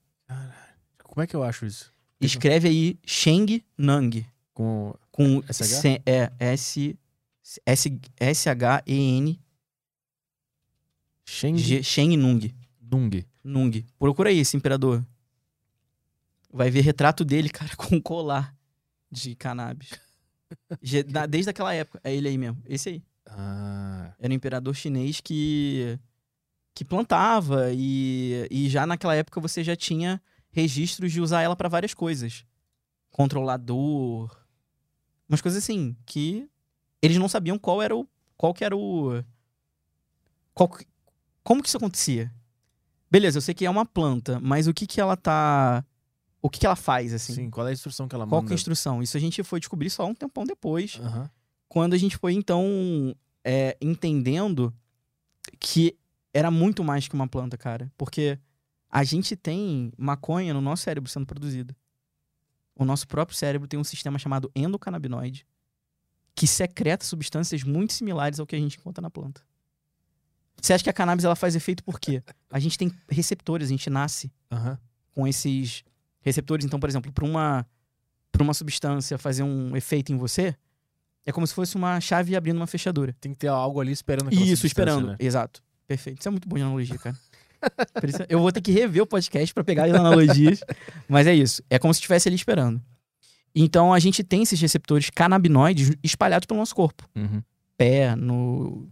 [1.02, 1.92] Como é que eu acho isso?
[2.18, 4.24] Escreve aí Sheng Nang.
[4.54, 4.94] Com.
[5.10, 5.64] Com SH?
[5.64, 6.96] C- é, S,
[7.66, 9.40] S, S-H-E-N
[11.26, 12.40] Sheng G- Sheng Nung.
[12.80, 13.10] Nung.
[13.42, 13.70] Nung.
[13.98, 15.04] Procura aí esse imperador.
[16.52, 18.54] Vai ver retrato dele, cara, com colar
[19.10, 19.90] de cannabis.
[21.28, 22.00] Desde aquela época.
[22.04, 22.62] É ele aí mesmo.
[22.66, 23.02] Esse aí.
[23.26, 24.14] Ah.
[24.18, 25.98] Era um imperador chinês que,
[26.74, 31.68] que plantava e, e já naquela época você já tinha registros de usar ela pra
[31.68, 32.44] várias coisas.
[33.10, 34.43] Controlador.
[35.28, 36.48] Umas coisas assim, que
[37.00, 38.06] eles não sabiam qual era o.
[38.36, 39.22] Qual que era o.
[40.52, 40.70] Qual,
[41.42, 42.32] como que isso acontecia?
[43.10, 45.84] Beleza, eu sei que é uma planta, mas o que que ela tá.
[46.42, 47.34] o que, que ela faz, assim.
[47.34, 48.48] Sim, qual é a instrução que ela Qual manda?
[48.48, 49.02] que é a instrução?
[49.02, 51.30] Isso a gente foi descobrir só um tempão depois, Aham.
[51.68, 53.14] quando a gente foi, então,
[53.44, 54.74] é, entendendo
[55.60, 55.96] que
[56.32, 57.90] era muito mais que uma planta, cara.
[57.96, 58.38] Porque
[58.90, 61.76] a gente tem maconha no nosso cérebro sendo produzida.
[62.76, 65.46] O nosso próprio cérebro tem um sistema chamado endocannabinoide,
[66.34, 69.40] que secreta substâncias muito similares ao que a gente encontra na planta.
[70.60, 72.22] Você acha que a cannabis ela faz efeito por quê?
[72.50, 74.78] A gente tem receptores, a gente nasce Aham.
[75.14, 75.84] com esses
[76.20, 76.64] receptores.
[76.64, 77.66] Então, por exemplo, para uma,
[78.32, 80.56] pra uma substância fazer um efeito em você,
[81.26, 83.14] é como se fosse uma chave abrindo uma fechadura.
[83.20, 85.08] Tem que ter algo ali esperando aquela Isso, esperando.
[85.08, 85.16] né?
[85.18, 85.62] Exato.
[85.86, 86.20] Perfeito.
[86.20, 87.16] Isso é muito bom de analogia, cara.
[88.28, 90.60] Eu vou ter que rever o podcast para pegar as analogias.
[91.08, 91.62] Mas é isso.
[91.68, 92.80] É como se estivesse ali esperando.
[93.54, 97.08] Então a gente tem esses receptores canabinoides espalhados pelo nosso corpo.
[97.14, 97.42] Uhum.
[97.76, 98.88] Pé, no,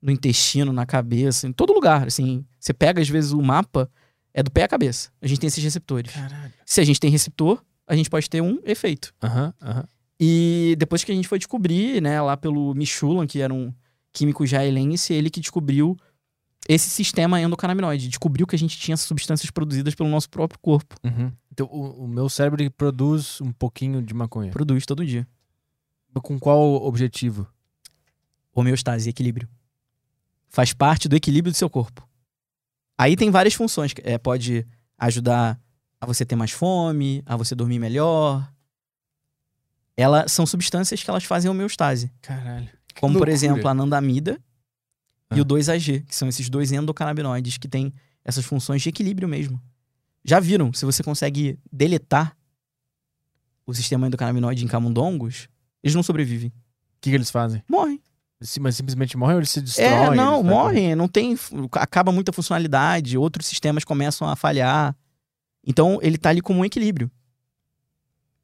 [0.00, 2.06] no intestino, na cabeça, em todo lugar.
[2.06, 3.90] Assim, você pega, às vezes, o mapa,
[4.34, 5.10] é do pé à cabeça.
[5.20, 6.12] A gente tem esses receptores.
[6.12, 6.52] Caralho.
[6.64, 9.14] Se a gente tem receptor, a gente pode ter um efeito.
[9.22, 9.84] Aham, aham.
[10.18, 13.72] E depois que a gente foi descobrir, né, lá pelo Michulan, que era um
[14.12, 15.96] químico israelense, ele que descobriu
[16.68, 18.08] esse sistema endocannabinoide.
[18.08, 20.96] Descobriu que a gente tinha substâncias produzidas pelo nosso próprio corpo.
[21.02, 21.32] Uhum.
[21.50, 24.50] Então, o, o meu cérebro produz um pouquinho de maconha.
[24.50, 25.26] Produz todo dia.
[26.22, 27.46] Com qual objetivo?
[28.54, 29.48] Homeostase, equilíbrio.
[30.48, 32.06] Faz parte do equilíbrio do seu corpo.
[32.96, 33.92] Aí tem várias funções.
[34.02, 34.66] É, pode
[34.98, 35.58] ajudar
[36.00, 38.46] a você ter mais fome, a você dormir melhor.
[39.96, 42.12] Elas são substâncias que elas fazem homeostase.
[42.20, 42.68] Caralho.
[43.00, 44.51] Como, por exemplo, a anandamida Ah.
[45.36, 47.92] E o 2AG, que são esses dois endocannabinoides que têm
[48.24, 49.60] essas funções de equilíbrio mesmo.
[50.24, 50.72] Já viram?
[50.72, 52.36] Se você consegue deletar
[53.66, 55.48] o sistema endocannabinoide em camundongos,
[55.82, 56.48] eles não sobrevivem.
[56.48, 56.52] O
[57.00, 57.62] que, que eles fazem?
[57.68, 58.00] Morrem.
[58.40, 59.90] Eles mas simplesmente morrem ou eles se destroem?
[59.90, 60.94] É, não, morrem.
[60.94, 61.36] Não tem.
[61.72, 64.96] Acaba muita funcionalidade, outros sistemas começam a falhar.
[65.64, 67.10] Então, ele tá ali como um equilíbrio.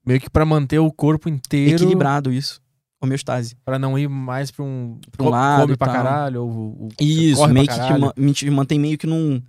[0.04, 1.76] Meio que pra manter o corpo inteiro.
[1.76, 2.60] Equilibrado, isso.
[3.00, 3.54] Homeostase.
[3.64, 4.98] Pra não ir mais pra um.
[5.12, 5.96] Pra um lado Come pra tal.
[5.96, 6.42] caralho.
[6.42, 6.50] Ou,
[6.82, 9.40] ou Isso, meio pra que te, ma- te mantém meio que num,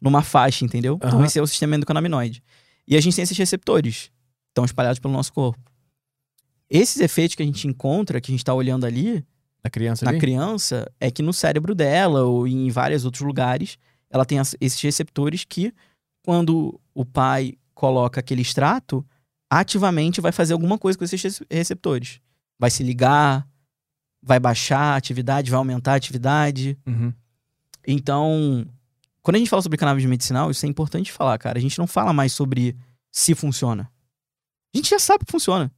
[0.00, 0.96] numa faixa, entendeu?
[0.96, 1.24] Então Aham.
[1.26, 2.42] esse é o sistema endocannabinoide.
[2.88, 4.10] E a gente tem esses receptores,
[4.48, 5.60] estão espalhados pelo nosso corpo.
[6.70, 9.24] Esses efeitos que a gente encontra, que a gente tá olhando ali,
[9.62, 10.20] Da criança na ali?
[10.20, 13.76] criança, é que no cérebro dela ou em vários outros lugares,
[14.10, 15.72] ela tem esses receptores que,
[16.24, 19.04] quando o pai coloca aquele extrato,
[19.50, 22.20] ativamente vai fazer alguma coisa com esses rece- receptores.
[22.58, 23.46] Vai se ligar,
[24.22, 26.78] vai baixar a atividade, vai aumentar a atividade.
[26.86, 27.12] Uhum.
[27.86, 28.66] Então,
[29.22, 31.58] quando a gente fala sobre cannabis medicinal, isso é importante falar, cara.
[31.58, 32.76] A gente não fala mais sobre
[33.12, 33.90] se funciona.
[34.74, 35.70] A gente já sabe que funciona.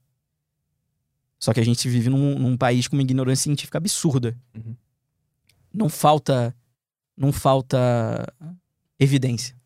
[1.39, 4.37] Só que a gente vive num, num país com uma ignorância científica absurda.
[4.55, 4.77] Uhum.
[5.73, 6.55] Não falta.
[7.17, 8.33] Não falta
[8.99, 9.58] evidência.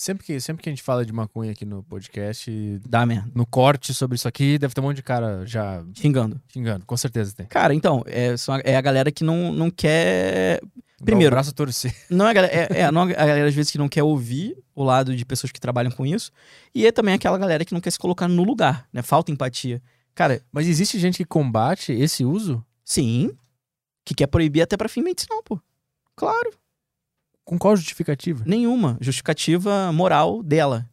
[0.00, 2.48] Sempre que, sempre que a gente fala de maconha aqui no podcast,
[2.88, 3.28] Dá merda.
[3.34, 6.40] no corte sobre isso aqui, deve ter um monte de cara já Xingando.
[6.52, 6.86] xingando.
[6.86, 7.46] Com certeza tem.
[7.46, 10.60] Cara, então, é, só é a galera que não, não quer.
[11.00, 11.92] Dá Primeiro- O braço a torcer.
[12.08, 14.02] Não é a galera, é, é, não é a galera, às vezes, que não quer
[14.04, 16.30] ouvir o lado de pessoas que trabalham com isso.
[16.74, 19.02] E é também aquela galera que não quer se colocar no lugar, né?
[19.02, 19.80] Falta empatia.
[20.14, 23.30] Cara, Mas existe gente que combate esse uso Sim.
[24.04, 25.60] Que quer proibir até pra fim medicinal, pô.
[26.16, 26.50] Claro.
[27.48, 28.44] Com qual justificativa?
[28.46, 28.98] Nenhuma.
[29.00, 30.88] Justificativa moral dela.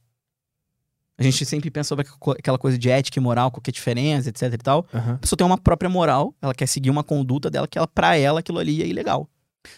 [1.18, 3.73] A gente sempre pensa sobre aqu- aquela coisa de ética e moral, qual que a
[3.73, 4.86] diferença, etc e tal.
[4.94, 5.14] Aham.
[5.14, 8.18] A pessoa tem uma própria moral, ela quer seguir uma conduta dela que ela, pra
[8.18, 9.30] ela aquilo ali é ilegal.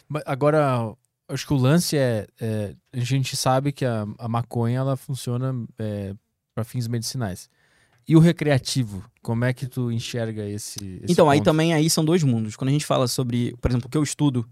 [0.07, 0.93] Mas Agora,
[1.27, 5.53] acho que o lance é, é, a gente sabe que a, a maconha ela funciona
[5.77, 6.13] é,
[6.55, 7.49] para fins medicinais.
[8.07, 11.45] E o recreativo, como é que tu enxerga esse, esse então, aí ponto?
[11.45, 12.55] também aí são dois mundos.
[12.55, 14.47] Quando a gente fala sobre, por exemplo, o que eu estudo,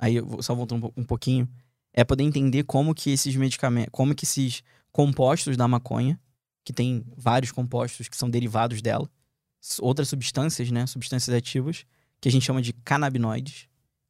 [0.00, 1.46] aí eu vou só voltando um um pouquinho,
[1.94, 4.62] é poder entender como que esses medicamentos, como que esses
[4.92, 6.20] compostos da maconha,
[6.64, 9.08] que tem vários compostos que são derivados dela,
[9.80, 11.86] outras substâncias, né, substâncias ativas,
[12.20, 13.68] que a gente chama de canabinoides,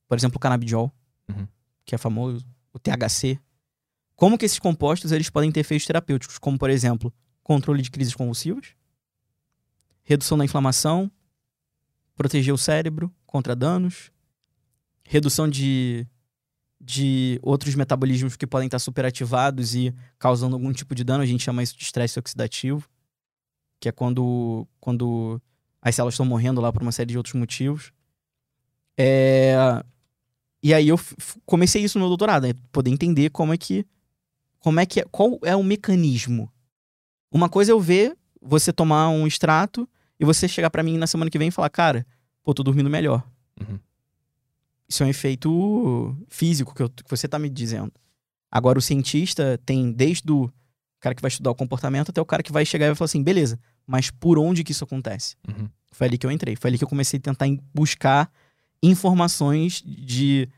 [0.08, 0.90] por exemplo, o canabidiol,
[1.28, 1.46] Uhum.
[1.84, 3.38] que é famoso, o THC.
[4.16, 7.12] Como que esses compostos eles podem ter efeitos terapêuticos, como por exemplo,
[7.42, 8.74] controle de crises convulsivas,
[10.02, 11.10] redução da inflamação,
[12.14, 14.10] proteger o cérebro contra danos,
[15.02, 16.06] redução de,
[16.84, 21.22] de outros metabolismos que podem estar superativados e causando algum tipo de dano.
[21.22, 22.88] A gente chama isso de estresse oxidativo,
[23.80, 25.40] que é quando, quando
[25.80, 27.92] as células estão morrendo lá por uma série de outros motivos.
[28.98, 29.82] É,
[30.62, 30.98] E aí eu
[31.44, 33.86] comecei isso no doutorado, é poder entender como é que
[34.60, 36.50] como é que é, qual é o mecanismo.
[37.30, 39.86] Uma coisa é eu ver você tomar um extrato
[40.18, 42.06] e você chegar pra mim na semana que vem e falar, cara,
[42.42, 43.22] pô, tô dormindo melhor.
[43.60, 43.78] Uhum.
[44.88, 47.92] Isso é um efeito físico que, eu- que você tá me dizendo.
[48.50, 50.50] Agora, o cientista tem desde o
[51.00, 53.06] cara que vai estudar o comportamento, até o cara que vai chegar e vai falar
[53.06, 55.36] assim, beleza, mas por onde que isso acontece?
[55.48, 55.68] Uhum.
[55.92, 56.56] Foi ali que eu entrei.
[56.56, 58.30] Foi ali que eu comecei a tentar buscar
[58.82, 60.48] informações de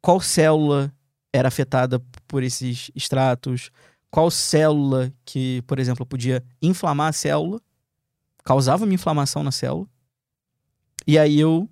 [0.00, 0.92] qual célula
[1.32, 3.70] era afetada por esses extratos,
[4.10, 7.60] qual célula que, por exemplo, podia inflamar a célula,
[8.44, 9.86] causava uma inflamação na célula.
[11.06, 11.68] E aí eu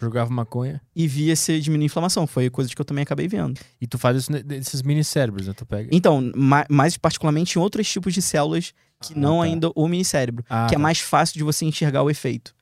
[0.00, 0.80] Jogava maconha.
[0.96, 2.26] e via se diminuir a inflamação.
[2.26, 3.60] Foi coisa que eu também acabei vendo.
[3.80, 5.52] E tu faz isso ne- desses mini cérebros, né?
[5.52, 5.88] Tu pega.
[5.92, 8.72] Então, ma- mais particularmente em outros tipos de células
[9.02, 9.44] que Ah, não tá.
[9.44, 10.82] ainda o minicérebro, Ah, que é tá.
[10.82, 12.54] mais fácil de você enxergar o efeito.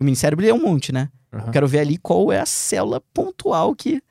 [0.00, 1.10] O minicérebro é um monte, né?
[1.32, 1.46] Aham.
[1.46, 4.02] Eu quero ver ali qual é a célula pontual que.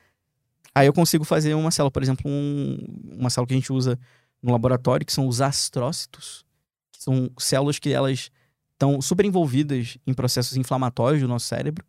[0.73, 2.77] Aí eu consigo fazer uma célula, por exemplo, um-
[3.19, 3.97] uma célula que a gente usa
[4.43, 6.43] no laboratório, que são os astrócitos.
[6.91, 8.29] Que são células que elas
[8.73, 11.85] estão super envolvidas em processos inflamatórios do nosso cérebro.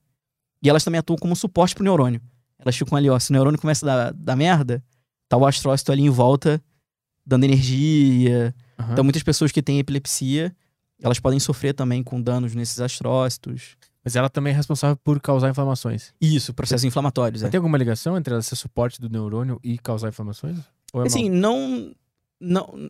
[0.62, 2.20] E elas também atuam como suporte pro neurônio.
[2.58, 3.18] Elas ficam ali, ó.
[3.18, 4.82] Se o neurônio começa a dar, dar merda,
[5.28, 6.62] tá o astrócito ali em volta,
[7.24, 8.54] dando energia.
[8.78, 8.92] Aham.
[8.92, 10.54] Então, muitas pessoas que têm epilepsia,
[11.02, 13.76] elas podem sofrer também com danos nesses astrócitos.
[14.02, 16.14] Mas ela também é responsável por causar inflamações.
[16.20, 17.42] Isso, processos inflamatórios.
[17.42, 17.48] É.
[17.48, 20.58] Tem alguma ligação entre ela ser suporte do neurônio e causar inflamações?
[20.92, 21.92] Ou é Assim, não,
[22.40, 22.88] não.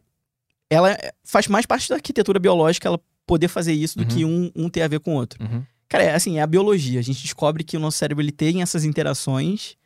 [0.69, 4.09] Ela faz mais parte da arquitetura biológica ela poder fazer isso do Uhum.
[4.09, 5.43] que um, um ter a ver com o outro.
[5.43, 5.53] mal?
[5.53, 5.65] Uhum.
[5.89, 6.99] Cara, é assim, é a biologia.
[6.99, 9.77] A gente descobre que o nosso cérebro ele tem essas interações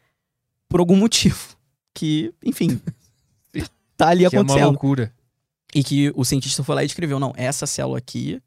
[0.68, 1.38] por algum motivo.
[1.92, 2.80] Que, enfim,
[3.96, 4.70] tá ali Que é uma acontecendo.
[4.70, 5.12] loucura.
[5.74, 8.40] E que o cientista foi lá e descreveu: não, essa célula aqui,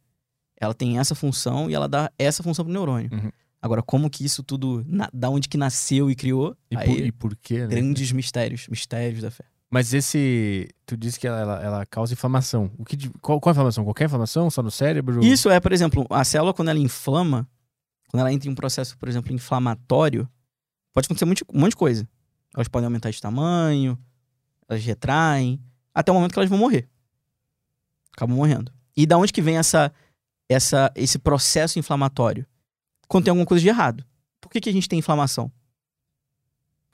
[0.58, 3.10] ela tem essa função e ela dá essa função pro neurônio.
[3.12, 3.30] Uhum.
[3.62, 7.00] Agora, como que isso tudo, na, da onde que nasceu e criou, E, aí, por,
[7.00, 7.68] e por quê, né?
[7.68, 9.44] grandes mistérios, mistérios da fé.
[9.74, 10.70] Mas esse.
[10.86, 12.70] Tu disse que ela, ela, causa inflamação.
[12.78, 13.84] O que, qual, qual é a inflamação?
[13.84, 14.48] Qualquer inflamação?
[14.52, 15.24] Só no cérebro?
[15.24, 17.50] Isso é, por exemplo, a célula, quando ela inflama,
[18.08, 20.30] quando ela entra em um processo, por exemplo, inflamatório,
[20.94, 22.08] pode acontecer monte, um monte de coisa.
[22.54, 23.98] Elas podem aumentar de tamanho,
[24.70, 25.60] elas retraem,
[25.92, 26.88] até o momento que elas vão morrer.
[28.16, 28.72] Acabam morrendo.
[28.96, 29.92] E da onde que vem essa,
[30.48, 32.46] essa, esse processo inflamatório?
[33.08, 34.06] Quando tem alguma coisa de errado.
[34.40, 35.52] Por que, que a gente tem inflamação?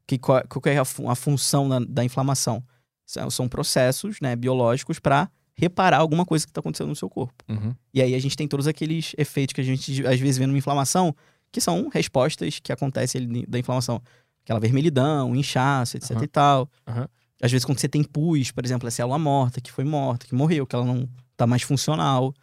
[0.10, 2.64] Que, qual, que é a, a função da, da inflamação?
[3.06, 7.44] São, são processos né, biológicos para reparar alguma coisa que está acontecendo no seu corpo.
[7.48, 7.76] Uhum.
[7.94, 10.58] E aí a gente tem todos aqueles efeitos que a gente às vezes vê numa
[10.58, 11.16] inflamação,
[11.52, 14.02] que são respostas que acontecem ali da inflamação.
[14.44, 16.24] Aquela vermelhidão, inchaço, etc Aham.
[16.24, 16.70] e tal.
[16.88, 17.08] Aham.
[17.40, 20.34] Às vezes quando você tem pus, por exemplo, a célula morta, que foi morta, que
[20.34, 21.08] morreu, que ela não
[21.38, 22.34] tá mais funcional.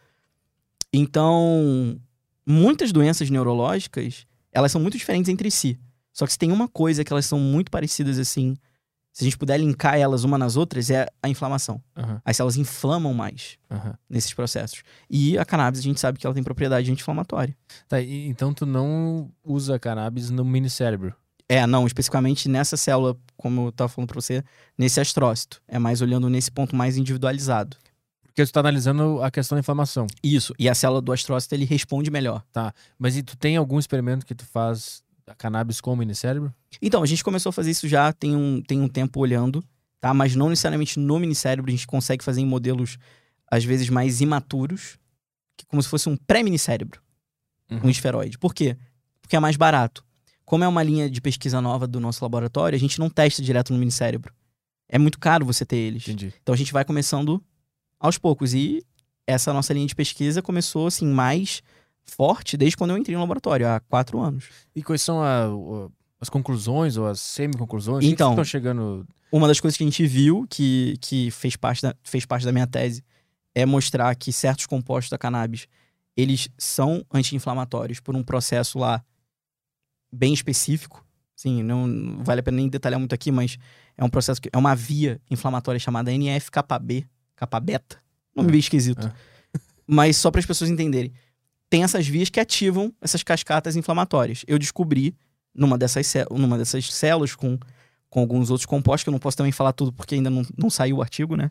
[0.93, 2.01] Então,
[2.47, 5.77] muitas doenças neurológicas, elas são muito diferentes entre si.
[6.17, 8.57] Só que se tem uma coisa que elas são muito parecidas assim,
[9.13, 11.79] se a gente puder linkar elas uma nas outras, é a inflamação.
[11.95, 12.23] Aham.
[12.25, 13.95] As células inflamam mais Aham.
[14.09, 14.83] nesses processos.
[15.11, 17.55] E a cannabis, a gente sabe que ela tem propriedade anti-inflamatória.
[17.87, 21.15] Tá, e- então tu não usa cannabis no mini cérebro.
[21.49, 24.43] É, não, especificamente nessa célula, como eu tava falando pra você,
[24.77, 25.61] nesse astrócito.
[25.69, 27.77] É mais olhando nesse ponto mais individualizado.
[28.25, 30.07] Porque tu tá analisando a questão da inflamação.
[30.23, 30.53] Isso.
[30.59, 32.43] E a célula do astrócito, ele responde melhor.
[32.99, 36.55] Mas e tu tem algum experimento que tu faz a cannabis com o mini cérebro?
[36.81, 39.65] Então, a gente começou a fazer isso já tem um, tem um tempo olhando,
[40.01, 40.15] tá?
[40.15, 42.99] Mas não necessariamente no minicérebro, a gente consegue fazer em modelos,
[43.51, 44.99] às vezes, mais imaturos,
[45.57, 47.01] que como se fosse um pré-minicérebro,
[47.69, 47.81] Uhum.
[47.85, 48.39] um esferoide.
[48.39, 48.77] Por quê?
[49.21, 50.05] Porque é mais barato.
[50.45, 53.73] Como é uma linha de pesquisa nova do nosso laboratório, a gente não testa direto
[53.73, 54.33] no minicérebro.
[54.89, 56.05] É muito caro você ter eles.
[56.05, 56.33] Entendi.
[56.41, 57.43] Então a gente vai começando
[57.99, 58.55] aos poucos.
[58.55, 58.85] E
[59.27, 61.61] essa nossa linha de pesquisa começou, assim, mais
[62.07, 64.45] forte desde quando eu entrei no laboratório, há quatro anos.
[64.75, 65.49] E quais são a-
[66.21, 68.01] as conclusões ou as semi-conclusões?
[68.01, 69.07] Que que Então, vocês estão chegando.
[69.33, 72.53] Uma das coisas que a gente viu, que, que fez, parte da, fez parte da
[72.53, 73.05] minha tese,
[73.55, 75.67] é mostrar que certos compostos da cannabis,
[76.17, 79.03] eles são anti-inflamatórios por um processo lá
[80.13, 81.05] bem específico.
[81.35, 83.59] Sim, não vale a pena nem detalhar muito aqui, mas
[83.97, 87.05] é um processo que é uma via inflamatória chamada NF-κB,
[87.35, 87.99] kappa-beta.
[88.35, 89.07] Nome Ah, bem esquisito.
[89.07, 89.61] ah.
[89.87, 91.13] Mas só para as pessoas entenderem.
[91.69, 94.45] Tem essas vias que ativam essas cascatas inflamatórias.
[94.47, 95.17] Eu descobri
[95.55, 97.59] numa dessas, numa dessas células com,
[98.09, 100.71] com alguns outros compostos, que eu não posso também falar tudo porque ainda não, não
[100.71, 101.51] saiu o artigo, né?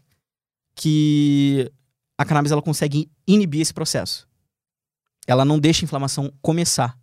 [0.75, 1.71] Que
[2.17, 4.27] a cannabis ela consegue inibir esse processo.
[5.27, 6.97] Ela não deixa a inflamação começar.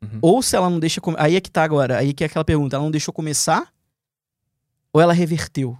[0.00, 0.18] Uhum.
[0.22, 1.00] Ou se ela não deixa.
[1.18, 1.98] Aí é que tá agora.
[1.98, 2.76] Aí que é aquela pergunta.
[2.76, 3.72] Ela não deixou começar?
[4.92, 5.76] Ou ela reverteu?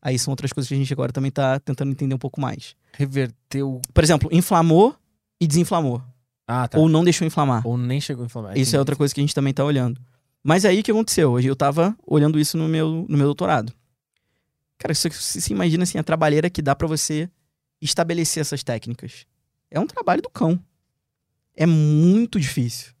[0.00, 2.76] Aí são outras coisas que a gente agora também tá tentando entender um pouco mais.
[2.92, 3.80] Reverteu.
[3.92, 4.96] Por exemplo, inflamou
[5.40, 6.02] e desinflamou.
[6.46, 6.78] Ah, tá.
[6.78, 7.62] Ou Ou, não deixou inflamar.
[7.78, 8.56] nem chegou a inflamar.
[8.56, 10.00] Isso é outra coisa que a gente também tá olhando.
[10.42, 11.32] Mas aí o que aconteceu?
[11.32, 13.72] Hoje eu tava olhando isso no meu, no meu doutorado.
[14.78, 17.28] Cara, você se se imagina assim, a trabalheira que dá pra você
[17.80, 19.26] estabelecer essas técnicas.
[19.70, 20.58] É um trabalho do cão.
[21.54, 22.92] É muito difícil.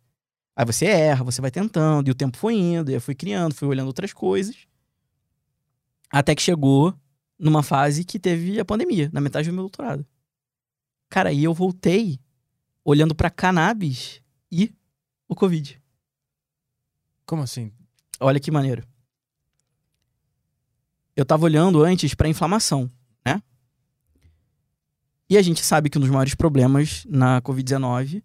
[0.54, 3.54] Aí você erra, você vai tentando, e o tempo foi indo, e eu fui criando,
[3.54, 4.56] fui olhando outras coisas.
[6.10, 6.92] Até que chegou
[7.38, 10.04] numa fase que teve a pandemia, na metade do meu doutorado.
[11.08, 12.18] Cara, e eu voltei
[12.90, 14.74] olhando pra cannabis e
[15.28, 15.78] o Covid.
[17.26, 17.70] Como assim?
[18.18, 18.82] Olha que maneiro.
[21.14, 22.90] Eu tava olhando antes pra inflamação,
[23.26, 23.42] né?
[25.28, 28.22] E a gente sabe que um dos maiores problemas na Covid-19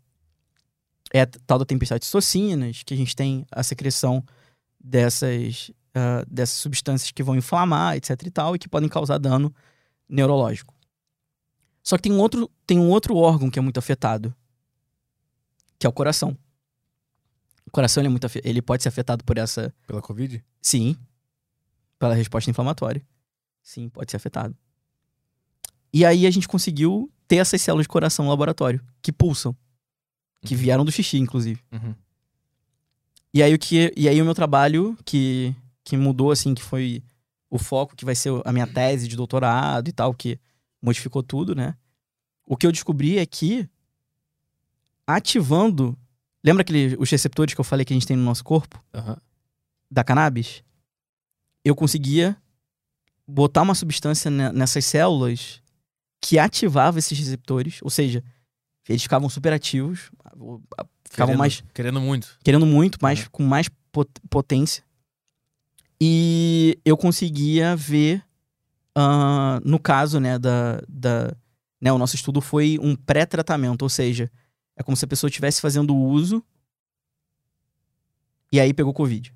[1.12, 4.24] é a tal da tempestade de citocinas, que a gente tem a secreção
[4.82, 9.54] dessas, ah, dessas substâncias que vão inflamar, etc e tal, e que podem causar dano
[10.08, 10.74] neurológico.
[11.84, 14.34] Só que tem um outro, tem um outro órgão que é muito afetado,
[15.84, 16.38] que é o coração.
[17.66, 20.42] O coração ele, é muito, ele pode ser afetado por essa Pela Covid?
[20.62, 20.96] Sim.
[22.00, 23.06] Pela resposta inflamatória.
[23.62, 24.56] Sim, pode ser afetado.
[25.92, 29.54] E aí a gente conseguiu ter essas células de coração no laboratório, que pulsam.
[30.46, 30.60] Que Uhum.
[30.62, 31.62] vieram do xixi, inclusive.
[31.70, 31.94] Uhum.
[33.34, 33.92] E aí o que.
[33.98, 35.54] E aí o meu trabalho, que,
[35.84, 37.04] que mudou, assim, que foi
[37.50, 40.40] o foco, que vai ser a minha tese de doutorado e tal, que
[40.82, 41.76] modificou tudo, né?
[42.46, 43.68] O que eu descobri é que
[45.08, 45.98] ativando.
[46.44, 48.84] Lembra aquele, os receptores que eu falei que a gente tem no nosso corpo?
[48.94, 49.18] Aham.
[49.92, 50.64] da cannabis,
[51.64, 52.36] eu conseguia
[53.28, 55.62] botar uma substância ne- nessas células
[56.20, 58.24] que ativava esses receptores, ou seja,
[58.90, 62.40] eles ficavam super ativos, ficavam Querendo- mais Querendo muito.
[62.44, 63.28] querendo muito, mais Uhum.
[63.32, 64.84] com mais pot- potência.
[66.02, 68.24] E eu conseguia ver,
[68.96, 71.36] ah, no caso, né, da, da
[71.80, 74.32] né, o nosso estudo foi um pré-tratamento, ou seja,
[74.76, 76.44] é como se a pessoa estivesse fazendo uso
[78.52, 79.34] e aí pegou Covid.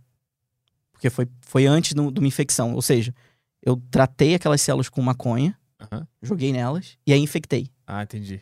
[0.91, 3.13] Porque foi, foi antes de uma infecção, ou seja,
[3.61, 6.07] eu tratei aquelas células com maconha, Aham.
[6.21, 7.69] joguei nelas e aí infectei.
[7.85, 8.41] Ah, entendi.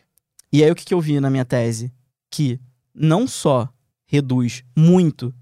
[0.52, 1.92] E aí o que, que eu vi na minha tese?
[2.30, 2.58] Que
[2.94, 3.68] não só
[4.06, 5.34] reduz muito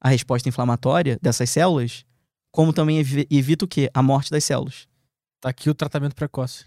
[0.00, 2.04] a resposta inflamatória dessas células,
[2.50, 3.88] como também evi- evita o quê?
[3.94, 4.86] A morte das células.
[5.40, 6.66] Tá aqui o tratamento precoce.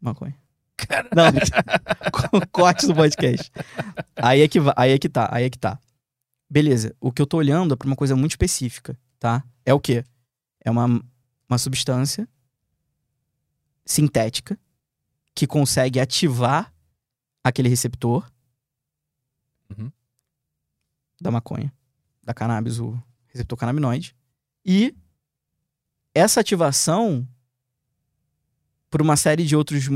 [0.00, 0.34] Maconha.
[1.14, 1.26] Não,
[2.12, 3.50] co- corte do podcast.
[4.16, 5.78] Aí é, que aí é que tá, aí é que tá.
[6.50, 9.44] Beleza, o que eu tô olhando é pra uma coisa muito específica, tá?
[9.64, 10.04] É o quê?
[10.64, 10.86] É uma,
[11.48, 12.28] uma substância
[13.84, 14.58] sintética
[15.34, 16.72] que consegue ativar
[17.42, 18.30] aquele receptor
[19.76, 19.90] Uhum.
[21.20, 21.72] da maconha,
[22.22, 24.14] da cannabis, o receptor canabinoide.
[24.64, 24.94] E
[26.14, 27.26] essa ativação,
[28.90, 29.88] por uma série de outros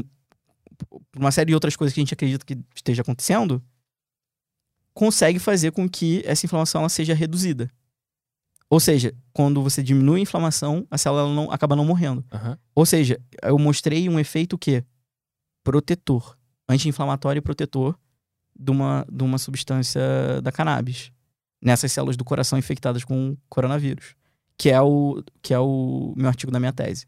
[1.17, 3.63] por uma série de outras coisas que a gente acredita que esteja acontecendo,
[4.93, 7.71] consegue fazer com que essa inflamação ela seja reduzida.
[8.69, 12.23] Ou seja, quando você diminui a inflamação, a célula não, acaba não morrendo.
[12.31, 12.59] Aham.
[12.75, 14.85] Ou seja, eu mostrei um efeito que
[15.65, 16.37] protetor,
[16.69, 17.99] anti-inflamatório e protetor
[18.55, 20.03] de uma, de uma substância
[20.43, 21.13] da cannabis
[21.63, 24.15] nessas células do coração infectadas com coronavírus,
[24.59, 27.07] que é o que é o meu artigo da minha tese.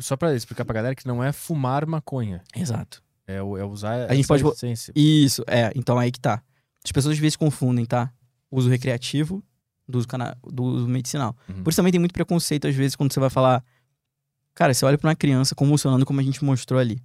[0.00, 2.42] Só pra explicar pra galera que não é fumar maconha.
[2.56, 3.03] Exato.
[3.26, 4.92] É, é usar A gente pode essência.
[4.94, 5.72] Isso, é.
[5.74, 6.42] Então aí que tá.
[6.84, 8.12] As pessoas às vezes confundem, tá?
[8.50, 9.42] Uso recreativo
[9.88, 11.36] do uso, cana- do uso medicinal.
[11.48, 11.62] Uhum.
[11.62, 13.64] Por isso também tem muito preconceito, às vezes, quando você vai falar.
[14.54, 17.02] Cara, você olha pra uma criança convulsionando como a gente mostrou ali.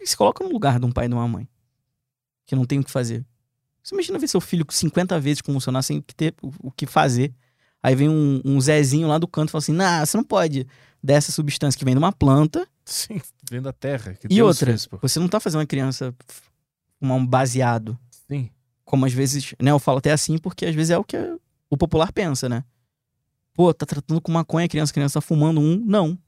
[0.00, 1.48] E se coloca no lugar de um pai e de uma mãe.
[2.46, 3.24] Que não tem o que fazer.
[3.82, 7.34] Você imagina ver seu filho 50 vezes convulsionar sem ter o, o que fazer.
[7.82, 10.66] Aí vem um, um Zezinho lá do canto e fala assim: Nah, você não pode
[11.02, 12.66] dessa substância que vem de uma planta.
[12.84, 13.20] Sim,
[13.50, 14.16] vem da terra.
[14.24, 16.14] E Deus outra, fez, você não tá fazendo uma criança
[16.98, 17.98] fumar um baseado.
[18.28, 18.50] Sim.
[18.84, 21.16] Como às vezes, né, eu falo até assim porque às vezes é o que
[21.70, 22.62] o popular pensa, né?
[23.54, 25.76] Pô, tá tratando com maconha a criança, a criança tá fumando um.
[25.84, 26.18] Não.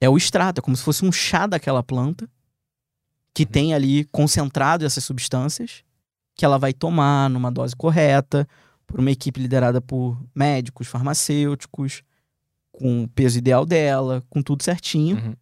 [0.00, 2.28] É o extrato, é como se fosse um chá daquela planta
[3.32, 3.48] que Uhum.
[3.50, 5.82] tem ali concentrado essas substâncias
[6.34, 8.46] que ela vai tomar numa dose correta
[8.86, 12.02] por uma equipe liderada por médicos, farmacêuticos,
[12.72, 15.34] com o peso ideal dela, com tudo certinho Uhum.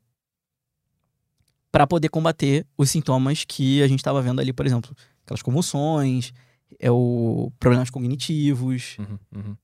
[1.74, 4.94] Para poder combater os sintomas que a gente estava vendo ali, por exemplo,
[5.24, 6.32] aquelas convulsões,
[6.78, 9.18] é o problemas cognitivos, Uhum.
[9.34, 9.56] Uhum.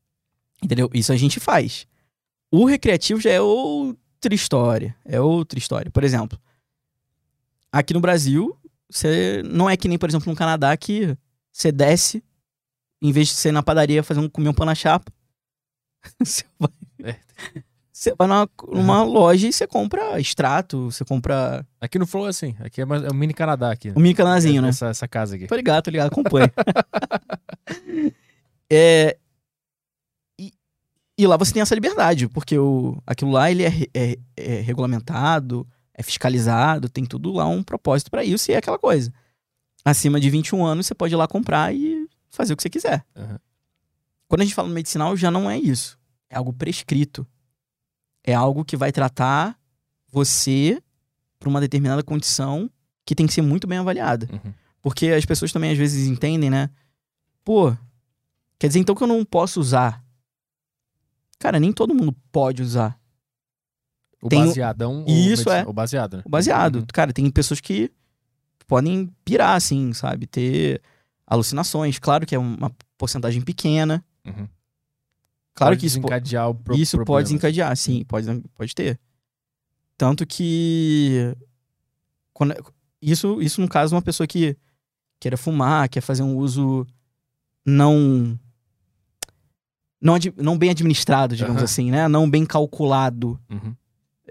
[0.61, 0.91] entendeu?
[0.93, 1.87] Isso a gente faz.
[2.51, 5.89] O recreativo já é outra história, é outra história.
[5.89, 6.37] Por exemplo,
[7.71, 8.59] aqui no Brasil,
[8.91, 11.17] você não é que nem, por exemplo, no Canadá que
[11.53, 12.25] você desce,
[13.01, 15.13] em vez de ser na padaria fazer um comer um pão na chapa,
[16.19, 16.71] você vai,
[17.05, 17.21] É.
[18.01, 22.31] você vai numa, numa loja e você compra extrato, você compra Aqui no Flow é
[22.31, 22.57] assim.
[22.61, 23.91] Aqui é, mais, é um mini Canadá aqui.
[23.95, 24.71] um mini canadinho, né?
[24.71, 25.47] Essa, essa casa aqui.
[25.47, 26.51] Tô ligado, tô ligado, acompanho.
[28.73, 29.19] é,
[31.19, 35.69] e, lá você tem essa liberdade, porque o, aquilo lá ele é, é- é regulamentado,
[35.93, 39.13] é fiscalizado, tem tudo lá um propósito pra isso e é aquela coisa.
[39.85, 43.05] Acima de 21 anos você pode ir lá comprar e fazer o que você quiser.
[43.15, 43.39] Aham.
[44.27, 45.99] Quando a gente fala no medicinal, já não é isso.
[46.31, 47.27] É algo prescrito.
[48.25, 49.59] É algo que vai tratar
[50.09, 50.83] você
[51.39, 52.71] para uma determinada condição
[53.05, 54.29] que tem que ser muito bem avaliada.
[54.33, 54.53] Uhum.
[54.83, 56.71] Porque as pessoas também às vezes entendem, né?
[57.45, 57.75] Pô,
[58.59, 60.05] quer dizer então que eu não posso usar.
[61.39, 62.99] Cara, nem todo mundo pode usar.
[64.23, 65.05] O Tem o- baseadão.
[65.09, 65.65] Isso, ou é.
[65.67, 66.23] O baseado, né?
[66.27, 66.77] O baseado.
[66.77, 66.87] Uhum.
[66.93, 67.91] Cara, tem pessoas que
[68.67, 70.27] podem pirar, assim, sabe?
[70.27, 70.83] Ter
[71.27, 71.99] alucinações.
[71.99, 74.05] Claro que é uma porcentagem pequena.
[74.27, 74.47] Uhum.
[75.61, 78.99] Claro Pode que isso, desencadear o pro isso pode desencadear, sim, pode, pode ter.
[79.99, 81.37] Tanto que.
[82.33, 82.55] quando-
[83.03, 84.57] isso, isso, no caso, uma pessoa que
[85.21, 86.87] queira fumar, quer fazer um uso
[87.67, 88.39] não.
[90.01, 91.65] Não, não bem administrado, digamos Aham.
[91.65, 92.09] assim, né?
[92.09, 93.39] Não bem calculado.
[93.51, 93.77] Uhum.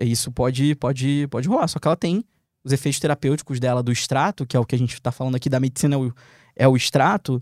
[0.02, 1.68] Isso pode, pode, pode rolar.
[1.68, 2.24] Só que ela tem
[2.64, 5.48] os efeitos terapêuticos dela do extrato, que é o que a gente tá falando aqui
[5.48, 6.14] da medicina, é o,
[6.56, 7.40] é o extrato.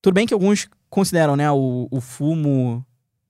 [0.00, 2.82] Tudo bem que alguns consideram, né, o, o fumo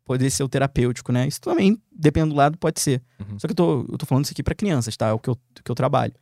[0.04, 1.26] poder ser o terapêutico, né?
[1.26, 3.02] Isso também, dependendo do lado, pode ser.
[3.18, 3.40] Uhum.
[3.40, 5.08] Só que eu tô, eu tô falando isso aqui pra crianças, tá?
[5.08, 6.14] É o que eu, que eu trabalho.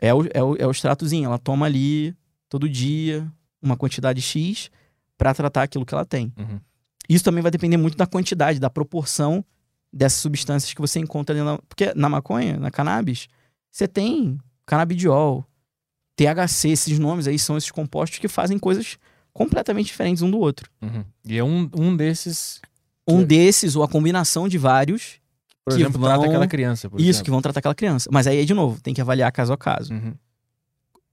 [0.00, 1.26] É o, é, o, é o extratozinho.
[1.26, 2.12] Ela toma ali,
[2.48, 3.30] todo dia,
[3.62, 4.68] uma quantidade X
[5.16, 6.32] pra tratar aquilo que ela tem.
[6.36, 6.58] Uhum.
[7.08, 9.44] Isso também vai depender muito da quantidade, da proporção
[9.92, 11.56] dessas substâncias que você encontra ali na...
[11.68, 13.28] Porque na maconha, na cannabis,
[13.70, 15.46] você tem canabidiol,
[16.16, 18.98] THC, esses nomes aí são esses compostos que fazem coisas
[19.38, 20.70] completamente diferentes um do outro.
[20.82, 21.04] Uhum.
[21.24, 22.60] E é um, um desses,
[23.06, 25.18] Um Que- desses, ou a combinação de vários,
[25.64, 26.88] por Que exemplo, trata vão- aquela criança.
[26.88, 27.24] Isso, exemplo.
[27.24, 28.10] que vão tratar aquela criança.
[28.12, 29.94] Mas aí, de novo, tem que avaliar caso a caso.
[29.94, 30.14] Uhum.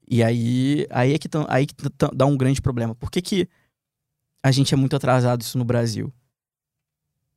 [0.09, 2.93] E aí, aí é que, tão- aí que tão- dá um grande problema.
[2.95, 3.47] Por que, que
[4.43, 6.11] a gente é muito atrasado isso no Brasil?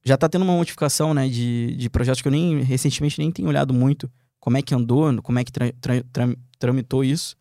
[0.05, 3.48] Já tá tendo uma modificação, né, de, de projetos que eu nem, recentemente, nem tenho
[3.48, 4.10] olhado muito
[4.40, 7.36] como é que andou, como é que tra- tra- tra- tramitou isso,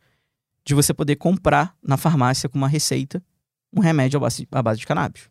[0.65, 3.23] de você poder comprar na farmácia com uma receita
[3.73, 4.17] um remédio
[4.51, 5.29] à base, de cannabis.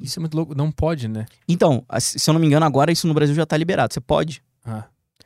[0.00, 0.54] Isso é muito louco.
[0.54, 1.26] Não pode, né?
[1.46, 3.92] Então, se eu não me engano, agora isso no Brasil já tá liberado.
[3.92, 4.42] Você pode.
[4.64, 4.84] Ah,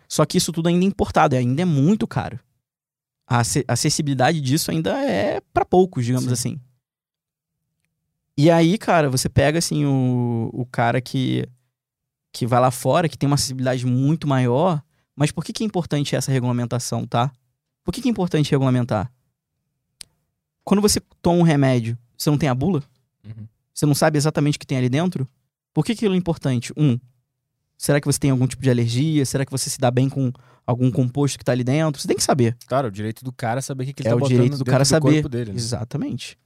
[0.09, 2.39] Só que isso tudo ainda é importado, ainda é muito caro.
[3.27, 6.33] A ace- acessibilidade disso ainda é pra poucos, digamos Sim.
[6.33, 6.61] assim.
[8.37, 11.47] E aí, cara, você pega assim o, o cara que
[12.33, 14.81] que vai lá fora, que tem uma acessibilidade muito maior,
[15.17, 17.31] mas por que, que é importante essa regulamentação, tá?
[17.85, 19.13] Por que, que é importante regulamentar?
[20.65, 22.83] Quando você toma um remédio, você não tem a bula?
[23.25, 23.47] uhum.
[23.73, 25.27] Você não sabe exatamente o que tem ali dentro?
[25.73, 26.73] Por que aquilo é importante?
[26.77, 26.99] Um,
[27.79, 29.25] será que você tem algum tipo de alergia?
[29.25, 30.31] Será que você se dá bem com
[30.67, 32.01] algum composto que tá ali dentro?
[32.01, 32.57] Você tem que saber.
[32.67, 34.33] Claro, o direito do cara é saber o que, que ele É tá o botando
[34.37, 35.13] direito do cara saber.
[35.23, 35.53] corpo dele.
[35.53, 35.57] né?
[35.57, 36.37] Exatamente.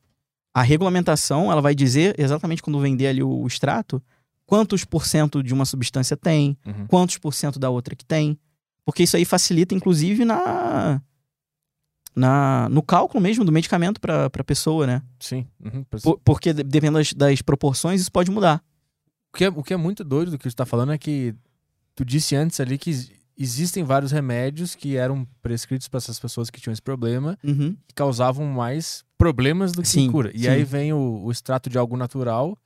[0.55, 4.01] A regulamentação, ela vai dizer exatamente quando vender ali o, o extrato,
[4.47, 6.87] quantos por cento de uma substância tem, Uhum.
[6.87, 8.39] quantos por cento da outra que tem.
[8.85, 11.03] Porque isso aí facilita, inclusive, na,
[12.15, 15.03] na no cálculo mesmo do medicamento para a pessoa, né?
[15.19, 15.47] Sim.
[15.65, 15.85] Uhum.
[16.03, 18.62] Por- porque, de- dependendo das, das proporções, isso pode mudar.
[19.32, 21.35] O que, é, o que é muito doido do que você tá falando é que
[21.97, 26.51] tu disse antes ali que ex- existem vários remédios que eram prescritos para essas pessoas
[26.51, 27.77] que tinham esse problema Uhum.
[27.89, 30.31] que causavam mais problemas do que Sim, cura.
[30.35, 30.49] E sim.
[30.49, 32.57] aí vem o, o extrato de algo natural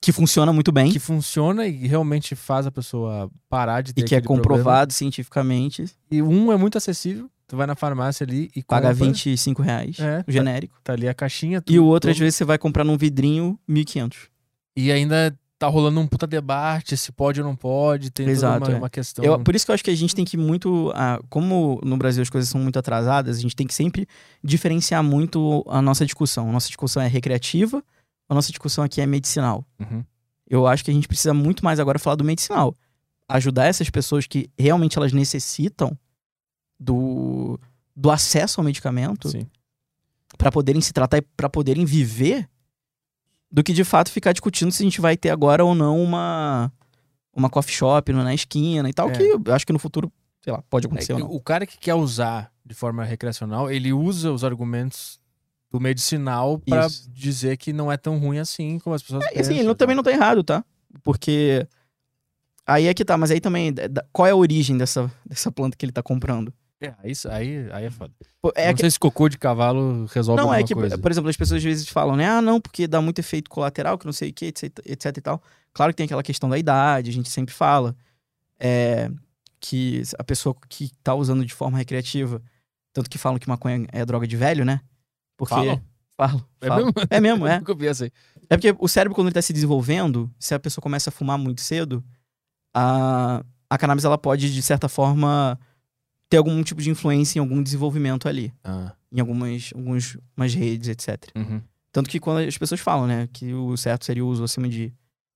[0.00, 0.90] Que funciona muito bem.
[0.90, 4.56] que funciona e realmente faz a pessoa parar de ter e que é aquele problema.
[4.58, 7.30] comprovado cientificamente, E um é muito acessível.
[7.48, 9.06] Tu vai na farmácia ali e paga compra.
[9.06, 10.78] 25 reais, É, o genérico.
[10.84, 11.58] Tá ali a caixinha.
[11.58, 14.28] E tu- o outro, tu- às vezes, você vai comprar num vidrinho 1.500.
[14.76, 18.10] E ainda tá rolando um puta debate se pode ou não pode.
[18.10, 18.80] Tem Exato, toda uma, é.
[18.82, 19.24] uma questão.
[19.24, 20.92] Eu- por isso que eu acho que a gente tem que muito.
[20.94, 24.06] ah, como no Brasil as coisas são muito atrasadas, a gente tem que sempre
[24.44, 26.48] diferenciar muito a nossa discussão.
[26.50, 27.82] A nossa discussão é recreativa,
[28.28, 29.64] a nossa discussão aqui é medicinal.
[29.80, 30.04] Uhum.
[30.48, 32.74] Eu acho que a gente precisa muito mais agora falar do medicinal.
[33.28, 35.96] Ajudar essas pessoas que realmente elas necessitam
[36.78, 37.58] do,
[37.94, 39.28] do acesso ao medicamento
[40.36, 42.48] para poderem se tratar e para poderem viver,
[43.50, 46.72] do que de fato ficar discutindo se a gente vai ter agora ou não uma
[47.34, 49.12] uma coffee shop na esquina e tal, É.
[49.12, 51.34] que eu acho que no futuro, sei lá, pode É acontecer que ou não.
[51.36, 55.20] o cara que quer usar de forma recreacional, ele usa os argumentos
[55.70, 57.08] do medicinal pra Isso.
[57.10, 59.54] dizer que não é tão ruim assim como as pessoas E assim, pensam.
[59.56, 60.64] ele não- também não tá errado, tá?
[61.04, 61.66] Porque
[62.66, 63.72] aí é que tá, mas aí também
[64.12, 66.52] qual é a origem dessa, dessa planta que ele tá comprando?
[66.80, 68.12] É, isso aí, aí é foda.
[68.40, 70.96] Pô, É não que- sei se cocô de cavalo resolve não, é que, coisa.
[70.96, 72.28] por exemplo, as pessoas às vezes falam, né?
[72.28, 75.20] Ah, não, porque dá muito efeito colateral, que não sei o que, etc, etc e
[75.20, 75.42] tal.
[75.72, 77.96] Claro que tem aquela questão da idade, a gente sempre fala.
[78.60, 79.10] É,
[79.60, 82.40] que a pessoa que tá usando de forma recreativa,
[82.92, 84.80] tanto que falam que maconha é droga de velho, né?
[85.36, 85.54] Porque.
[85.54, 85.82] Falam?
[86.16, 86.48] Falo.
[86.60, 86.84] É falo.
[86.86, 86.92] mesmo?
[87.10, 87.56] É mesmo, é.
[88.02, 88.12] Aí.
[88.50, 91.38] É porque o cérebro, quando ele tá se desenvolvendo, se a pessoa começa a fumar
[91.38, 92.04] muito cedo,
[92.74, 95.58] a, a cannabis ela pode, de certa forma,
[96.28, 98.52] ter algum tipo de influência em algum desenvolvimento ali.
[98.62, 101.30] Ah, Em algumas, algumas umas redes, etc.
[101.34, 101.60] uhum.
[101.90, 104.92] Tanto que quando as pessoas falam, né, que o certo seria o uso acima de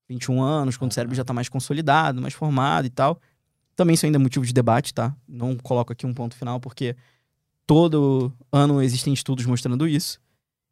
[0.08, 3.20] 21 anos, quando o cérebro já tá mais consolidado, mais formado e tal.
[3.74, 5.16] Também isso ainda é motivo de debate, tá?
[5.26, 6.94] Não coloco aqui um ponto final, porque
[7.66, 10.20] todo ano existem estudos mostrando isso.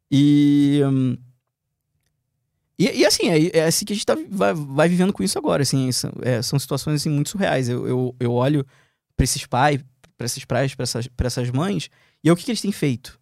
[0.09, 0.81] E.
[0.85, 1.17] hum,
[2.77, 5.37] e, e, assim, é, é assim que a gente tá, vai, vai vivendo com isso
[5.37, 5.61] agora.
[5.61, 7.69] Assim, são, é, são situações assim, muito surreais.
[7.69, 8.65] Eu, eu, eu olho
[9.15, 9.83] pra esses pais,
[10.21, 11.89] pra esses pais, pra essas, pra essas mães,
[12.23, 13.19] e é o que, que eles têm feito?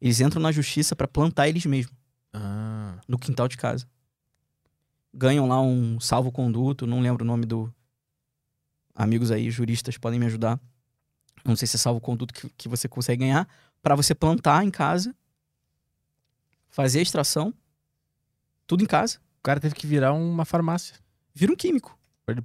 [0.00, 1.94] Eles entram na justiça pra plantar eles mesmos,
[2.32, 3.86] Ah, no quintal de casa.
[5.12, 7.72] Ganham lá um salvo-conduto, não lembro o nome do.
[8.94, 10.58] Amigos aí, juristas, podem me ajudar.
[11.44, 13.46] Não sei se é salvo-conduto que, que você consegue ganhar,
[13.82, 15.14] pra você plantar em casa,
[16.70, 17.52] fazer a extração,
[18.66, 20.96] tudo em casa, o cara teve que virar uma farmácia.
[21.34, 21.98] vira um químico.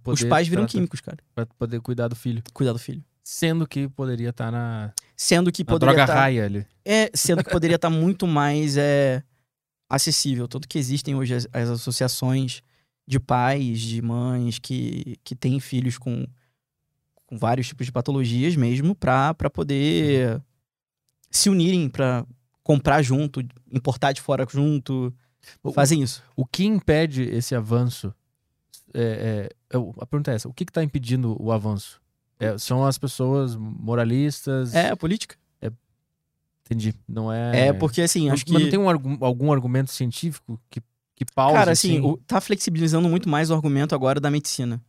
[0.06, 1.18] Os pais viram químicos, cara.
[1.34, 2.42] Pra poder cuidar do filho.
[2.54, 3.04] Cuidar do filho.
[3.24, 6.66] Sendo que poderia estar na, Sendo que na poderia droga tá- raia ali.
[6.84, 9.24] É, sendo que poderia estar muito mais é,
[9.90, 10.48] acessível.
[10.48, 12.62] Tanto que existem hoje as, as associações
[13.08, 16.26] de pais, de mães que, que têm filhos com,
[17.26, 20.42] com vários tipos de patologias mesmo, pra poder
[21.32, 22.26] se unirem, pra
[22.62, 23.42] comprar junto,
[23.72, 25.14] importar de fora junto.
[25.64, 26.22] O- Fazem isso.
[26.36, 28.14] O que impede esse avanço?
[28.94, 32.02] É, é- a pergunta é essa: o que está impedindo o avanço?
[32.44, 34.74] É, são as pessoas moralistas?
[34.74, 35.36] É a política.
[36.66, 36.96] Entendi.
[37.08, 37.68] Não é.
[37.68, 38.54] É, porque assim, acho que.
[38.54, 38.88] Mas não tem um
[39.24, 40.82] algum argumento científico que,
[41.14, 41.54] que pause?
[41.54, 42.08] Cara, assim, assim?
[42.08, 44.82] o- tá flexibilizando muito mais o argumento agora da medicina.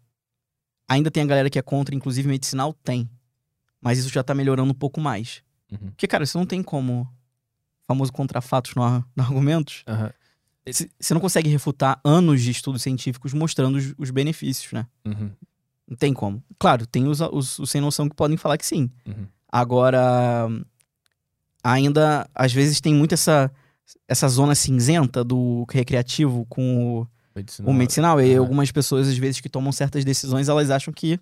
[0.88, 2.72] Ainda tem a galera que é contra, inclusive medicinal?
[2.84, 3.10] Tem.
[3.80, 5.42] Mas isso já tá melhorando um pouco mais.
[5.70, 5.88] Uhum.
[5.88, 7.08] Porque, cara, você não tem como.
[7.86, 9.82] Famoso contra fatos no, no argumentos.
[10.70, 14.86] C- Você não consegue refutar anos de estudos científicos mostrando os, os benefícios, né?
[15.04, 15.30] Uhum.
[15.88, 16.42] Não tem como.
[16.58, 18.90] Claro, tem os, os, os sem noção que podem falar que sim.
[19.06, 19.26] Uhum.
[19.50, 20.48] Agora,
[21.62, 23.50] ainda, às vezes, tem muito essa,
[24.08, 27.70] essa zona cinzenta do recreativo com o, Medicinal.
[27.70, 28.20] o medicinal.
[28.20, 28.40] E Aham.
[28.40, 31.18] algumas pessoas, às vezes, que tomam certas decisões, elas acham que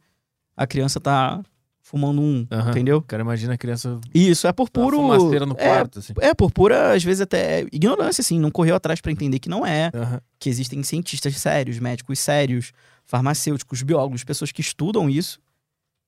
[0.57, 1.43] a criança tá
[1.81, 2.71] fumando um, Aham.
[2.71, 3.03] entendeu?
[3.03, 4.97] Cara imagina a criança Isso, é por uma puro...
[4.97, 6.13] fumaceira no é, quarto, assim.
[6.21, 8.39] é, por pura, às vezes, até ignorância, assim.
[8.39, 9.91] Não correu atrás pra entender que não é.
[9.95, 10.21] Aham.
[10.39, 12.73] Que existem cientistas sérios, médicos sérios,
[13.13, 15.39] farmacêuticos, biólogos, pessoas que estudam isso,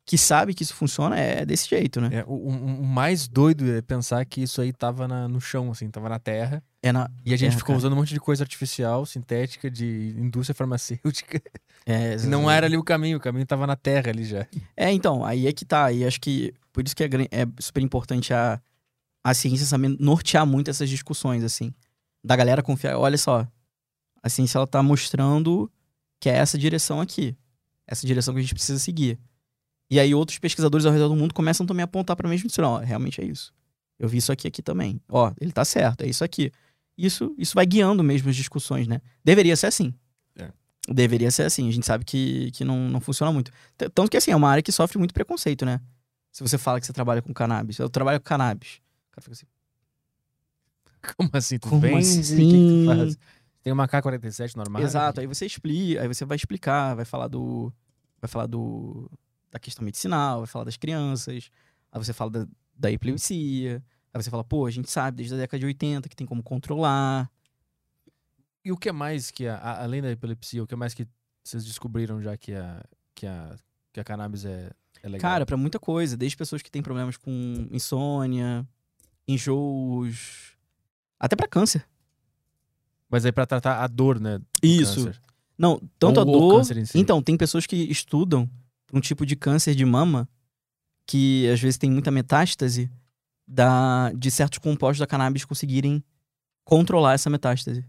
[0.07, 2.09] que sabem que isso funciona, é desse jeito, né?
[2.21, 5.91] É, o, o- mais doido é pensar que isso aí tava na- no chão, assim,
[5.91, 6.63] tava na terra.
[6.83, 7.11] É na...
[7.27, 7.79] E a gente ficou cara.
[7.79, 11.41] usando um monte de coisa artificial, sintética, de indústria farmacêutica.
[11.87, 14.47] É, não era ali o caminho, o caminho tava na terra ali já.
[14.75, 15.93] É, então, aí é que tá.
[15.93, 18.59] E acho que por isso que é, é super importante a,
[19.23, 21.75] a ciência saber nortear muito essas discussões, assim.
[22.25, 22.97] Da galera confiar.
[22.97, 23.47] Olha só,
[24.23, 25.71] a ciência ela tá mostrando
[26.21, 27.37] que é essa direção aqui.
[27.87, 29.19] Essa direção que a gente precisa seguir.
[29.91, 32.73] E aí outros pesquisadores ao redor do mundo começam também a apontar pra mesma direção.
[32.73, 33.53] Ó, realmente é isso.
[33.99, 35.01] Eu vi isso aqui aqui também.
[35.09, 36.51] Ó, ele tá certo, é isso aqui.
[36.97, 39.01] Isso, isso vai guiando mesmo as discussões, né?
[39.25, 39.93] Deveria ser assim.
[40.37, 40.49] É.
[40.89, 41.69] Deveria ser assim.
[41.69, 43.51] A gente sabe que, que não, não funciona muito.
[43.77, 45.81] Tanto que, assim, é uma área que sofre muito preconceito, né?
[46.31, 47.79] Se você fala que você trabalha com cannabis.
[47.79, 48.81] Eu trabalho com cannabis.
[49.11, 49.47] O cara fica assim,
[51.17, 51.59] Como assim?
[51.59, 51.97] Tu Como vende?
[51.99, 52.35] assim?
[52.35, 53.19] O que que tu faz?
[53.65, 54.83] Tem uma K-47 normal?
[54.83, 57.73] Exato, aí você explica, aí você vai explicar, vai falar do.
[58.21, 59.11] Vai falar do.
[59.51, 61.51] da questão medicinal, vai falar das crianças,
[61.91, 62.47] aí você fala da,
[62.77, 63.83] da epilepsia,
[64.13, 66.43] aí você fala, pô, a gente sabe desde a década de 80 que tem como
[66.43, 67.31] controlar.
[68.65, 71.07] E o que mais que, a, a- além da epilepsia, o que mais que
[71.43, 72.83] vocês descobriram já que a,
[73.15, 73.57] que a,
[73.93, 74.71] que a cannabis é,
[75.03, 75.21] é legal?
[75.31, 78.67] Cara, pra muita coisa, desde pessoas que têm problemas com insônia,
[79.29, 80.57] enjoos,
[81.19, 81.87] até pra câncer.
[83.15, 84.41] Mas aí pra tratar a dor, né?
[84.63, 85.05] Isso.
[85.05, 85.21] câncer.
[85.57, 86.65] Não, tanto a dor.
[86.65, 86.75] si.
[86.99, 88.51] Então, tem pessoas que estudam
[88.93, 90.29] um tipo de câncer de mama
[91.07, 92.91] que às vezes tem muita metástase
[93.47, 96.03] da, de certos compostos da cannabis conseguirem
[96.65, 97.85] controlar essa metástase.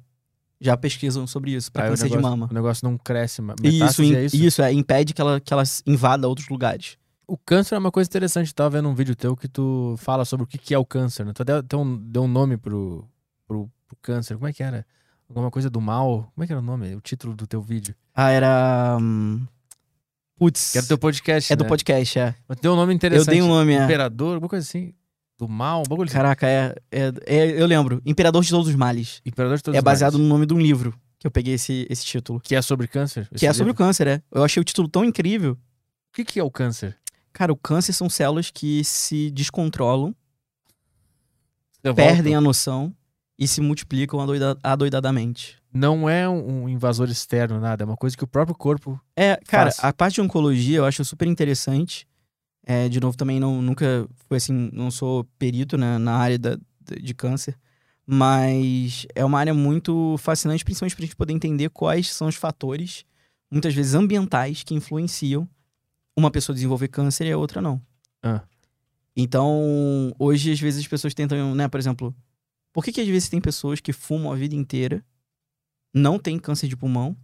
[0.60, 2.48] Já pesquisam sobre isso, o câncer de negócio- mama.
[2.50, 3.42] O negócio não cresce.
[3.42, 4.36] Isso, Metástase im- é isso?
[4.36, 6.98] isso, é, impede que ela, que ela invada outros lugares.
[7.28, 8.54] O câncer é uma coisa interessante.
[8.54, 11.26] Tava vendo um vídeo teu que tu fala sobre o que, que é o câncer,
[11.26, 11.34] né?
[11.34, 13.08] Tu deu, deu um, deu um nome pro,
[13.48, 14.36] pro, pro câncer.
[14.36, 14.86] Como é que era?
[15.30, 16.32] Alguma coisa do mal?
[16.34, 16.96] Como é que era o nome?
[16.96, 17.96] O título do teu vídeo?
[18.14, 18.98] Ah, era.
[19.02, 19.46] hum,
[20.38, 20.72] Putz.
[20.74, 21.70] Que era do teu podcast, é do né?
[21.70, 22.36] podcast, é.
[22.48, 23.30] Mas deu um nome Eu interessante.
[23.30, 23.84] dei um nome, é.
[23.84, 24.94] Imperador, alguma coisa assim.
[25.38, 26.14] Do mal, um bagulho assim.
[26.18, 28.02] Caraca, é, é, é- Eu lembro.
[28.06, 29.22] Imperador de Todos os Males.
[29.26, 30.28] Imperador de todos é os baseado males.
[30.28, 32.40] no nome de um livro que eu peguei esse, esse título.
[32.40, 33.28] Que é sobre câncer?
[33.36, 34.22] Que é sobre o câncer, é.
[34.32, 35.54] Eu achei o título tão incrível.
[35.54, 35.58] O
[36.14, 36.98] que, que é o câncer?
[37.34, 40.16] Cara, o câncer são células que se descontrolam,
[41.84, 42.38] Você perdem volta.
[42.38, 42.96] a noção
[43.38, 45.58] e se multiplicam adoida- adoidadamente.
[45.74, 47.84] Não é um invasor externo, nada.
[47.84, 49.00] É uma coisa que o próprio corpo.
[49.16, 49.86] É, cara, Fácil.
[49.90, 52.08] a parte de oncologia eu acho super interessante.
[52.66, 56.58] É, de novo, também não, nunca foi assim, não sou perito né, na área da,
[57.00, 57.56] de câncer,
[58.08, 63.06] mas é uma área muito fascinante, principalmente pra gente poder entender quais são os fatores,
[63.52, 65.48] muitas vezes ambientais, que influenciam
[66.18, 67.80] uma pessoa desenvolver câncer e a outra não.
[68.24, 68.42] Ah.
[69.16, 72.16] Então, hoje, às vezes, as pessoas tentam, né, por exemplo,
[72.76, 75.02] por que, que às vezes tem pessoas que fumam a vida inteira,
[75.94, 77.16] não tem câncer de pulmão,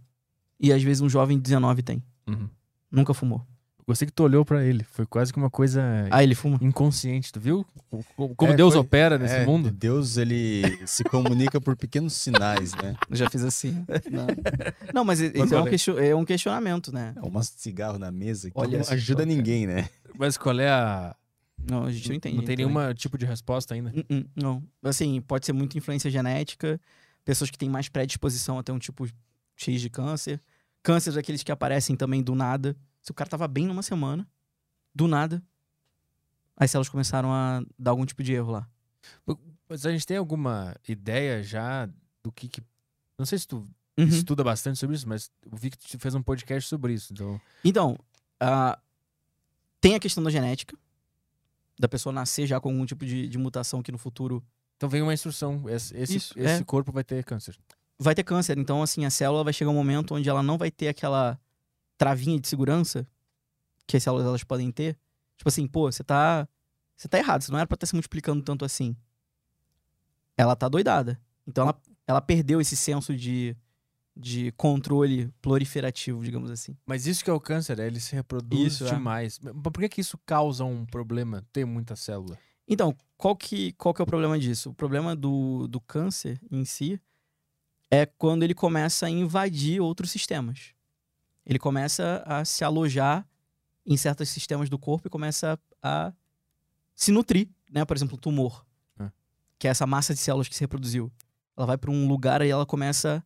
[0.58, 2.02] e às vezes um jovem de 19 tem?
[2.26, 2.48] Uhum.
[2.90, 3.46] Nunca fumou.
[3.86, 4.82] Gostei que tu olhou pra ele.
[4.84, 6.56] Foi quase que uma coisa Ah, ele fuma?
[6.62, 7.30] inconsciente.
[7.32, 7.66] Tu viu
[8.36, 9.70] como É, Deus foi- opera nesse É, mundo?
[9.70, 12.96] Deus, ele se comunica por pequenos sinais, né?
[13.10, 13.84] Eu já fiz assim.
[14.10, 14.26] Não,
[14.94, 17.12] não mas isso é um, question- é um questionamento, né?
[17.16, 19.88] É um cigarro na mesa que Olha não ajuda ninguém, né?
[20.16, 21.14] Mas qual é a.
[21.58, 22.36] Não, a gente não entende.
[22.36, 22.74] Não tem também.
[22.74, 23.92] nenhum tipo de resposta ainda.
[23.94, 24.62] Hum, hum, Não.
[24.82, 26.80] Assim, pode ser muita influência genética,
[27.24, 29.06] pessoas que têm mais predisposição a ter um tipo
[29.56, 30.40] X de câncer.
[30.82, 32.76] Câncer daqueles que aparecem também do nada.
[33.00, 34.26] Se o cara tava bem numa semana,
[34.94, 35.42] do nada,
[36.56, 38.68] as células começaram a dar algum tipo de erro lá.
[39.68, 41.88] Mas a gente tem alguma ideia já
[42.22, 42.48] do que.
[42.48, 42.62] que...
[43.18, 43.66] Não sei se tu
[43.96, 44.06] Uhum.
[44.06, 47.12] estuda bastante sobre isso, mas eu vi que tu fez um podcast sobre isso.
[47.12, 47.98] Então, Então,
[48.40, 48.78] ah,
[49.82, 50.74] tem a questão da genética,
[51.78, 54.44] da pessoa nascer já com algum tipo de, de mutação que no futuro
[54.82, 55.62] então vem uma instrução.
[55.68, 56.64] Esse, esse, Isso, esse é.
[56.64, 57.56] corpo vai ter câncer.
[57.96, 58.58] vai ter câncer.
[58.58, 61.38] Então, assim, a célula vai chegar um momento onde ela não vai ter aquela
[61.96, 63.06] travinha de segurança
[63.86, 64.98] que as células elas podem ter.
[65.36, 66.48] Tipo assim, pô, você tá.
[66.96, 68.96] Você tá errado, você não era pra estar se multiplicando tanto assim.
[70.36, 71.20] Ela tá doidada.
[71.46, 73.56] Então ela, ela perdeu esse senso de,
[74.16, 76.76] de controle proliferativo, digamos assim.
[76.86, 78.90] Mas isso que é o câncer, é ele se reproduz Isso, é.
[78.90, 79.38] demais.
[79.38, 82.38] Mas por que que isso causa um problema, ter muita célula?
[82.68, 84.70] Então, qual que, qual que é o problema disso?
[84.70, 87.00] O problema do, do câncer em si
[87.90, 90.72] é quando ele começa a invadir outros sistemas.
[91.44, 93.26] Ele começa a se alojar
[93.84, 96.12] em certos sistemas do corpo e começa a
[96.94, 97.84] se nutrir, né?
[97.84, 98.64] Por exemplo, o tumor,
[98.98, 99.10] Ah.
[99.58, 101.10] que é essa massa de células que se reproduziu.
[101.56, 103.24] Ela vai para um lugar e ela começa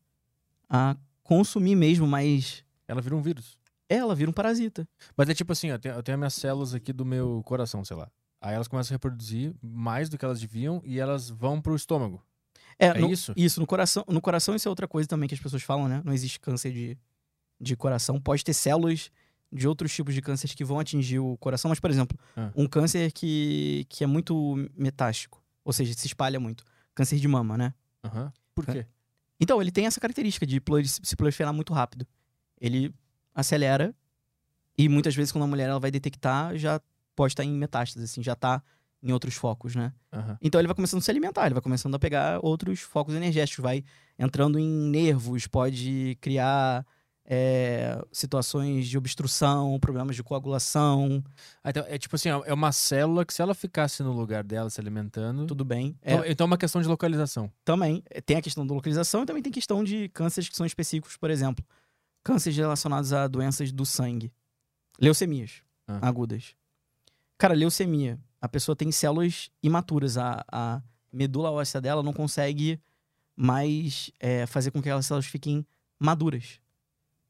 [0.68, 3.56] a consumir mesmo, mas Ela vira um vírus.
[3.88, 4.88] ela vira um parasita.
[5.16, 7.84] Mas é tipo assim, eu tenho, eu tenho as minhas células aqui do meu coração,
[7.84, 8.08] sei lá.
[8.40, 12.22] Aí elas começam a reproduzir mais do que elas deviam e elas vão pro estômago.
[12.78, 13.32] É, É no- isso?
[13.36, 16.02] Isso, no coração, no coração isso é outra coisa também que as pessoas falam, né?
[16.04, 16.98] Não existe câncer de,
[17.60, 18.20] de coração.
[18.20, 19.10] Pode ter células
[19.50, 22.50] de outros tipos de cânceres que vão atingir o coração, mas, por exemplo, Ah.
[22.54, 26.62] um câncer que, que é muito metástico, ou seja, se espalha muito.
[26.94, 27.72] Câncer de mama, né?
[28.04, 28.32] Aham.
[28.54, 28.86] Por quê?
[29.40, 32.06] Então, ele tem essa característica de se proliferar muito rápido.
[32.60, 32.94] Ele
[33.34, 33.94] acelera
[34.78, 36.80] e muitas vezes quando a mulher ela vai detectar, já
[37.14, 38.62] pode estar em metástase, assim, já tá
[39.02, 39.92] em outros focos, né?
[40.12, 40.38] Aham.
[40.40, 43.62] Então ele vai começando a se alimentar, ele vai começando a pegar outros focos energéticos,
[43.62, 43.84] vai
[44.18, 46.84] entrando em nervos, pode criar
[47.28, 51.22] é, situações de obstrução, problemas de coagulação,
[51.64, 54.70] Ah, então, é tipo assim, é uma célula que se ela ficasse no lugar dela
[54.70, 55.44] se alimentando.
[55.46, 55.96] tudo bem.
[56.02, 57.50] É, Então, então é uma questão de localização.
[57.64, 60.64] também é, tem a questão da localização e também tem questão de cânceres que são
[60.64, 61.64] específicos, por exemplo,
[62.22, 64.32] cânceres relacionados a doenças do sangue,
[65.00, 66.08] leucemias Ah.
[66.08, 66.54] agudas.
[67.38, 70.80] Cara, leucemia, a pessoa tem células imaturas, a, a
[71.12, 72.80] medula óssea dela não consegue
[73.36, 75.66] mais é, fazer com que aquelas células fiquem
[75.98, 76.60] maduras.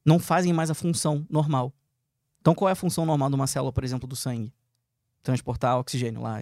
[0.07, 1.74] Não fazem mais a função normal.
[2.41, 4.55] Então, qual é a função normal de uma célula, por exemplo, do sangue?
[5.23, 6.39] Transportar oxigênio lá,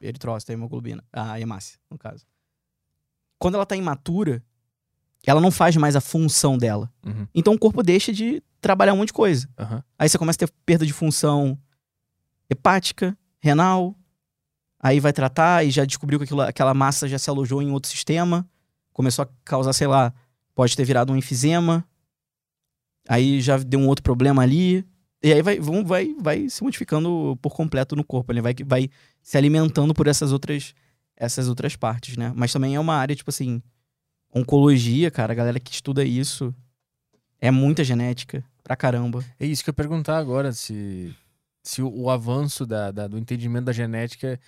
[0.00, 2.26] eritrócito, a hemoglobina, a hemácia, no caso.
[3.38, 4.44] Quando ela está imatura,
[5.26, 6.92] ela não faz mais a função dela.
[7.04, 7.26] Uhum.
[7.34, 9.48] Então, o corpo deixa de trabalhar um monte de coisa.
[9.58, 9.82] Aham.
[9.98, 11.58] Aí você começa a ter perda de função
[12.50, 13.96] hepática, renal.
[14.78, 17.90] Aí vai tratar e já descobriu que aquilo- aquela massa já se alojou em outro
[17.90, 18.46] sistema.
[18.92, 20.12] Começou a causar, sei lá,
[20.54, 21.86] pode ter virado um enfisema.
[23.10, 24.86] Aí já deu um outro problema ali.
[25.22, 28.32] E aí vai, vão- vai, vai se modificando por completo no corpo.
[28.32, 28.88] Ele vai, vai
[29.20, 30.74] se alimentando por essas outras,
[31.16, 32.32] essas outras partes, né?
[32.36, 33.60] Mas também é uma área, tipo assim,
[34.32, 35.32] oncologia, cara.
[35.32, 36.54] A galera que estuda isso
[37.40, 39.24] é muita genética pra caramba.
[39.38, 41.12] É isso que eu ia perguntar agora, se,
[41.62, 44.38] se o, o avanço da, da- do entendimento da genética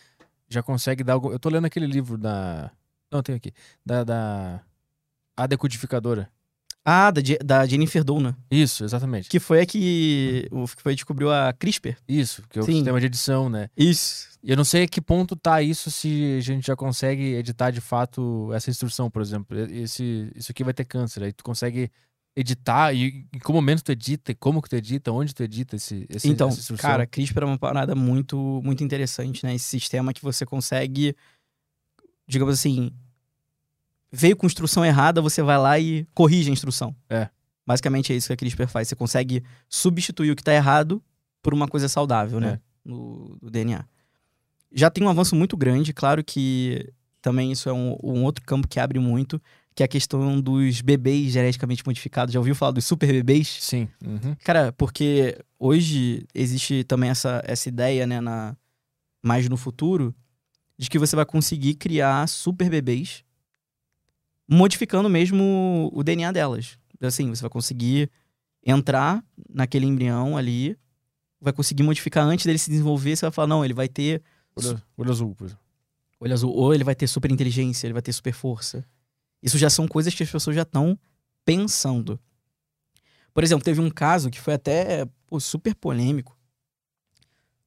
[0.49, 1.33] já consegue dar algo.
[1.33, 2.71] Eu tô lendo aquele livro da.
[3.11, 3.53] Não, tem aqui.
[3.85, 4.05] Da.
[4.05, 4.61] da
[5.37, 6.31] a decodificadora.
[6.85, 9.29] Ah, da, da Jennifer Doudna, Isso, exatamente.
[9.29, 11.97] que foi a que, o, que foi descobriu a CRISPR.
[12.09, 12.75] Isso, que é o Sim.
[12.75, 13.69] sistema de edição, né?
[13.77, 14.29] Isso.
[14.43, 17.71] E eu não sei a que ponto tá isso se a gente já consegue editar
[17.71, 19.57] de fato essa instrução, por exemplo.
[19.71, 21.23] Esse, isso aqui vai ter câncer.
[21.23, 21.89] Aí tu consegue
[22.35, 25.77] editar e em que momento tu edita, e como que tu edita, onde tu edita
[25.77, 26.91] esse, esse Então, essa instrução.
[26.91, 29.55] cara, CRISPR é uma parada muito, muito interessante, né?
[29.55, 31.15] Esse sistema que você consegue,
[32.27, 32.91] digamos assim,
[34.13, 36.95] veio com instrução errada, você vai lá e corrige a instrução.
[37.09, 37.29] É.
[37.67, 38.89] Basicamente é isso que a CRISPR faz.
[38.89, 41.03] Você consegue substituir o que tá errado
[41.43, 42.55] por uma coisa saudável, né?
[42.55, 42.61] É.
[42.85, 43.85] No, no DNA.
[44.73, 48.67] Já tem um avanço muito grande, claro que também isso é um, um outro campo
[48.69, 49.41] que abre muito.
[49.75, 52.35] que é a questão dos bebês geneticamente modificados.
[52.35, 53.49] Já ouviu falar dos super bebês?
[53.61, 53.89] Sim.
[54.05, 54.37] Uhum.
[54.45, 58.57] Cara, porque hoje existe também essa, essa ideia, né, na,
[59.23, 60.15] mais no futuro,
[60.77, 63.25] de que você vai conseguir criar super bebês
[64.53, 66.79] modificando mesmo o DNA delas.
[67.01, 68.11] Assim, você vai conseguir
[68.65, 70.77] entrar naquele embrião ali,
[71.41, 74.23] vai conseguir modificar antes dele se desenvolver, você vai falar, não, ele vai ter
[74.55, 75.63] Olho, olho azul, por exemplo.
[76.21, 78.85] olho azul, ou ele vai ter super inteligência, ele vai ter super força.
[79.43, 80.97] Isso já são coisas que as pessoas já estão
[81.45, 82.21] pensando.
[83.35, 86.39] Por exemplo, teve um caso que foi até pô, super polêmico.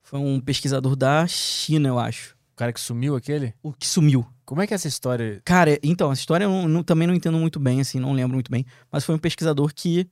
[0.01, 3.53] Foi um pesquisador da China, eu acho, O cara que sumiu aquele?
[3.63, 4.25] o que sumiu.
[4.45, 5.41] Como é que é essa história?
[5.43, 8.35] Cara, então, essa história eu não- não- também não entendo muito bem, assim, não lembro
[8.35, 8.65] muito bem.
[8.91, 10.07] Mas foi um pesquisador que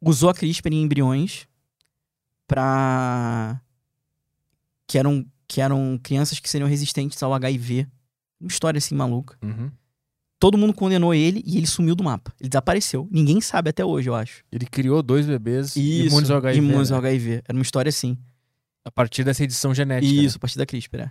[0.00, 1.46] usou a CRISPR em embriões
[2.46, 3.60] pra.
[4.86, 7.86] que eram, que eram crianças que seriam resistentes ao HIV.
[8.40, 9.36] Uma história assim maluca.
[9.42, 9.70] Uhum.
[10.38, 12.32] Todo mundo condenou ele e ele sumiu do mapa.
[12.38, 13.08] Ele desapareceu.
[13.10, 14.44] Ninguém sabe até hoje, eu acho.
[14.52, 16.58] Ele criou dois bebês imunes ao HIV.
[16.58, 17.08] Imunes ao né?
[17.08, 17.42] HIV.
[17.48, 18.16] Era uma história assim.
[18.84, 20.12] A partir dessa edição genética.
[20.12, 20.22] né?
[20.22, 21.00] Isso, a partir da CRISPR.
[21.00, 21.10] é.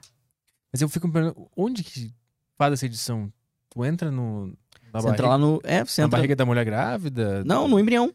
[0.72, 2.14] Mas eu fico me perguntando, onde que
[2.58, 3.32] faz essa edição?
[3.70, 4.48] Tu entra no.
[4.94, 5.60] Na, Você barriga, entra lá no.
[5.64, 6.18] É, você na entra.
[6.18, 7.44] barriga da mulher grávida?
[7.44, 8.14] Não, no embrião.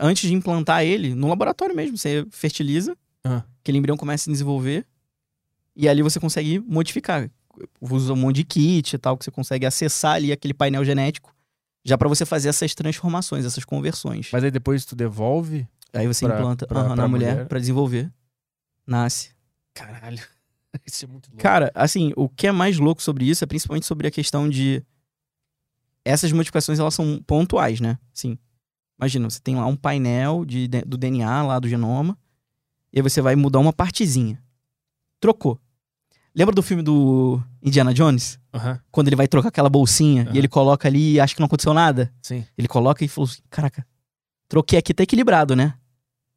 [0.00, 1.96] Antes de implantar ele, no laboratório mesmo.
[1.96, 3.42] Você fertiliza, Ah.
[3.60, 4.84] aquele embrião começa a se desenvolver.
[5.76, 7.30] E ali você consegue modificar.
[7.80, 11.34] Usa um monte de kit e tal, que você consegue acessar ali aquele painel genético.
[11.84, 14.28] Já pra você fazer essas transformações, essas conversões.
[14.32, 15.68] Mas aí depois tu devolve.
[15.92, 17.46] Aí você pra- implanta pra- aham, pra na mulher, mulher.
[17.46, 18.10] pra desenvolver.
[18.86, 19.30] Nasce.
[19.72, 20.20] Caralho.
[20.86, 21.42] Isso é muito louco.
[21.42, 24.82] Cara, assim, o que é mais louco sobre isso é principalmente sobre a questão de.
[26.04, 27.98] Essas modificações, elas são pontuais, né?
[28.12, 28.38] Sim.
[28.98, 32.16] Imagina, você tem lá um painel de, do DNA lá do genoma,
[32.92, 34.42] e aí você vai mudar uma partezinha.
[35.20, 35.60] Trocou.
[36.34, 38.38] Lembra do filme do Indiana Jones?
[38.90, 41.74] Quando ele vai trocar aquela bolsinha e ele coloca ali e acha que não aconteceu
[41.74, 42.12] nada?
[42.22, 42.44] sim.
[42.56, 43.86] Ele coloca e falou assim: caraca,
[44.48, 45.74] troquei aqui, tá equilibrado, né?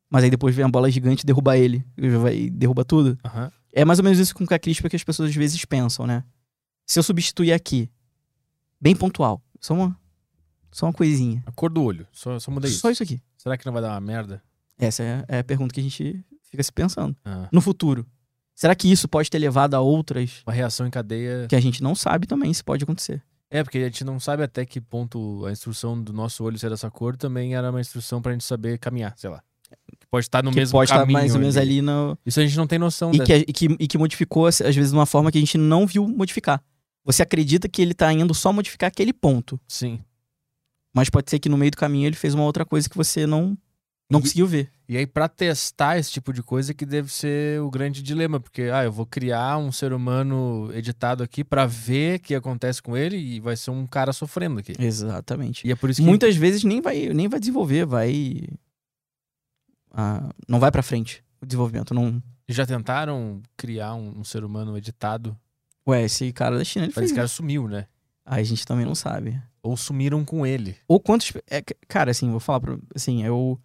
[0.09, 1.85] Mas aí depois vem a bola gigante e derruba ele.
[1.97, 3.17] E derruba tudo.
[3.23, 3.51] Aham.
[3.73, 6.23] É mais ou menos isso com a CRISPR que as pessoas às vezes pensam, né?
[6.85, 7.89] Se eu substituir aqui,
[8.81, 9.99] bem pontual, só uma,
[10.71, 11.43] só uma coisinha.
[11.45, 12.07] A cor do olho.
[12.11, 12.79] Só, só muda isso.
[12.79, 13.21] Só isso aqui.
[13.37, 14.41] Será que não vai dar uma merda?
[14.77, 17.15] Essa é, é a pergunta que a gente fica se pensando.
[17.23, 18.05] Ah, No futuro,
[18.55, 21.47] será que isso pode ter levado a outras uma reação em cadeia.
[21.47, 23.21] que a gente não sabe também se pode acontecer?
[23.51, 26.69] É, porque a gente não sabe até que ponto a instrução do nosso olho ser
[26.69, 29.43] dessa cor também era uma instrução pra gente saber caminhar, sei lá.
[30.11, 31.19] Pode estar no que mesmo pode estar caminho.
[31.19, 33.11] mais ou menos ali no, Isso a gente não tem noção.
[33.13, 35.41] e, da- que, e, que, e que modificou, às vezes, de uma forma que a
[35.41, 36.63] gente não viu modificar.
[37.05, 39.59] Você acredita que ele tá indo só modificar aquele ponto.
[39.67, 39.99] Sim.
[40.95, 43.25] Mas pode ser que no meio do caminho ele fez uma outra coisa que você
[43.27, 43.55] não,
[44.11, 44.71] não E- conseguiu ver.
[44.87, 48.63] E aí, pra testar esse tipo de coisa, que deve ser o grande dilema, porque,
[48.73, 52.97] ah, eu vou criar um ser humano editado aqui pra ver o que acontece com
[52.97, 54.73] ele e vai ser um cara sofrendo aqui.
[54.79, 55.67] Exatamente.
[55.67, 56.07] E é por isso que.
[56.07, 58.47] Muitas vezes nem vai, nem vai desenvolver, vai.
[59.91, 61.93] Ah, não vai pra frente o desenvolvimento.
[61.93, 62.21] Não...
[62.47, 65.37] Já tentaram criar um, um ser humano editado,
[65.89, 67.05] Ué, esse cara da China ele mas fez.
[67.05, 67.35] esse cara isso.
[67.35, 67.87] sumiu, né?
[68.23, 69.41] Aí a gente também não sabe.
[69.63, 70.77] Ou sumiram com ele.
[70.87, 71.31] Ou quantos.
[71.49, 72.77] é, cara, assim, vou falar pra.
[72.95, 73.59] Assim, eu.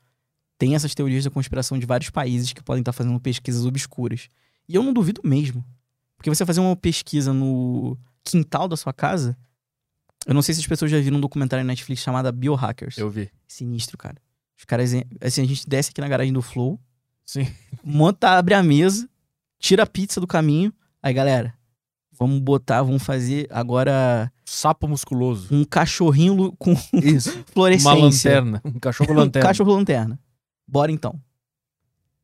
[0.56, 4.28] Tem essas teorias da conspiração de vários países que podem estar fazendo pesquisas obscuras.
[4.66, 5.62] E eu não duvido mesmo.
[6.16, 9.36] Porque você fazer uma pesquisa no quintal da sua casa.
[10.26, 12.96] Eu não sei se as pessoas já viram um documentário na Netflix chamado Biohackers.
[12.96, 13.30] Eu vi.
[13.46, 14.16] Sinistro, cara.
[14.58, 14.92] Os caras.
[15.20, 16.78] Assim, a gente desce aqui na garagem do Flow.
[17.26, 17.46] Sim.
[17.82, 19.08] monta, abre a mesa,
[19.58, 20.72] tira a pizza do caminho.
[21.02, 21.54] Aí, galera,
[22.12, 25.48] vamos botar, vamos fazer agora Sapo musculoso.
[25.54, 27.30] um cachorrinho com Isso.
[27.52, 27.90] fluorescência.
[27.92, 28.62] Uma lanterna.
[28.64, 29.48] Um cachorro Um lanterna.
[29.48, 30.18] cachorro lanterna.
[30.68, 31.18] Bora então.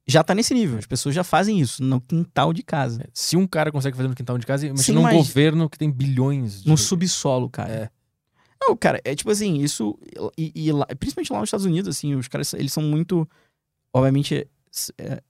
[0.06, 0.78] Já tá nesse nível.
[0.78, 3.08] As pessoas já fazem isso no quintal de casa.
[3.14, 5.78] Se um cara consegue fazer no quintal de casa, Sim, imagina um mas- governo que
[5.78, 6.68] tem bilhões de.
[6.68, 7.72] No subsolo, cara.
[7.72, 7.90] É.
[8.70, 9.98] Não, cara, é tipo assim, isso.
[10.38, 13.28] E, e lá- principalmente lá nos Estados Unidos, assim, os caras, eles são muito.
[13.92, 14.48] Obviamente,
[14.96, 15.22] é,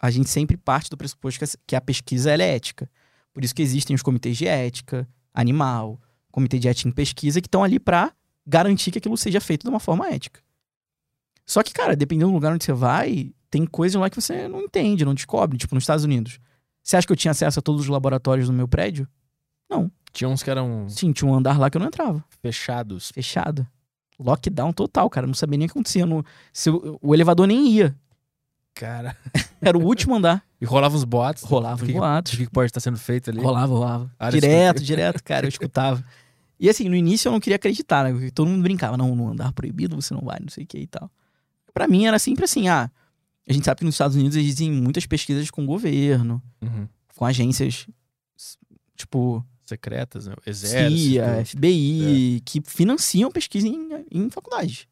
[0.00, 2.90] a gente sempre parte do pressuposto que a, pesquisa é ética.
[3.32, 6.00] Por isso que existem os comitês de ética animal,
[6.32, 8.12] comitê de ética em pesquisa, que estão ali pra
[8.44, 10.40] garantir que aquilo seja feito de uma forma ética.
[11.46, 14.62] Só que, cara, dependendo do lugar onde você vai, tem coisas lá que você não
[14.62, 15.56] entende, não descobre.
[15.56, 16.40] Tipo, nos Estados Unidos.
[16.82, 19.06] Você acha que eu tinha acesso a todos os laboratórios no meu prédio?
[20.18, 23.12] Tinha uns que eram Sim, tinha um andar lá que eu não entrava fechados.
[23.12, 23.64] fechado.
[24.18, 25.28] Lockdown total, cara.
[25.28, 26.04] Não sabia nem o que acontecia.
[26.04, 27.96] No, se o, o elevador nem ia.
[28.74, 29.16] Cara.
[29.62, 30.42] Era o último andar.
[30.60, 31.44] E rolava uns boatos.
[31.44, 32.32] Rolava os que, boatos.
[32.32, 33.40] do que pode estar sendo feito ali.
[33.40, 34.10] Rolava, rolava.
[34.18, 35.46] Área direto, direto, cara.
[35.46, 36.04] Eu escutava.
[36.58, 38.10] E assim, no início eu não queria acreditar, né?
[38.10, 38.96] Porque todo mundo brincava.
[38.96, 41.08] Não, no andar proibido você não vai, não sei o que e tal.
[41.72, 42.90] Pra mim era sempre assim, ah...
[43.48, 46.88] A gente sabe que nos Estados Unidos existem muitas pesquisas com o governo, Uhum.
[47.14, 47.86] com agências,
[48.96, 50.34] tipo, secretas, né?
[50.46, 50.98] Exército.
[50.98, 54.88] CIA, FBI, que financiam pesquisa em, em faculdade.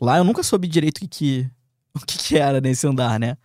[0.00, 1.50] Lá eu nunca soube direito o que, que,
[1.94, 3.36] o que, que era nesse andar, né?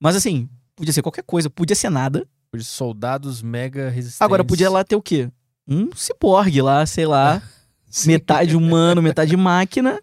[0.00, 2.26] Mas assim, podia ser qualquer coisa, podia ser nada.
[2.58, 4.22] Soldados mega resistentes.
[4.22, 5.30] Agora podia lá ter o quê?
[5.68, 7.42] Um ciborgue lá, sei lá,
[8.06, 10.00] metade humano, metade máquina.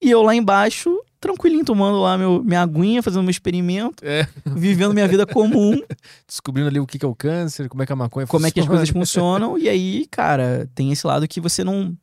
[0.00, 4.26] E eu lá embaixo, tranquilinho, tomando lá meu, minha aguinha, fazendo meu experimento, É,
[4.56, 5.78] vivendo minha vida comum,
[6.26, 8.58] descobrindo ali o que é o câncer, como é que a maconha como é que
[8.60, 8.78] as funciona.
[8.78, 9.58] coisas funcionam.
[9.58, 11.96] E aí, cara, tem esse lado que você não.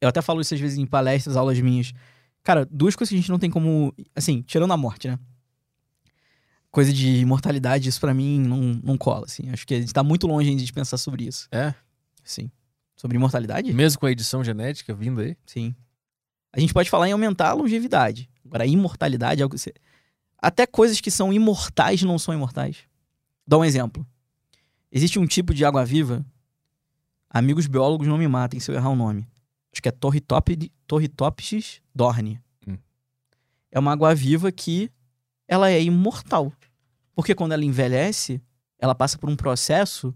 [0.00, 1.92] Eu até falo isso às vezes em palestras, aulas minhas.
[2.42, 3.94] Cara, duas coisas que a gente não tem como.
[4.14, 5.18] Assim, tirando a morte, né?
[6.70, 9.48] Coisa de imortalidade, isso pra mim não, não cola, assim.
[9.50, 11.46] Acho que a gente tá muito longe ainda de pensar sobre isso.
[11.52, 11.72] É,
[12.24, 12.50] Sim.
[12.96, 13.72] Sobre imortalidade?
[13.72, 15.36] mesmo com a edição genética vindo aí.
[15.46, 15.74] Sim.
[16.54, 18.30] A gente pode falar em aumentar a longevidade.
[18.44, 19.74] Agora, a imortalidade é algo que você...
[20.38, 22.84] Até coisas que são imortais não são imortais.
[23.46, 24.06] Dá um exemplo.
[24.92, 26.24] Existe um tipo de água-viva.
[27.28, 29.26] Amigos biólogos não me matem se eu errar o nome.
[29.72, 32.40] Acho que é Torritopsis Torritopsis dorni.
[32.68, 32.78] Hum.
[33.72, 34.88] É uma água-viva que
[35.48, 36.52] ela é imortal.
[37.16, 38.40] Porque quando ela envelhece,
[38.78, 40.14] ela passa por um processo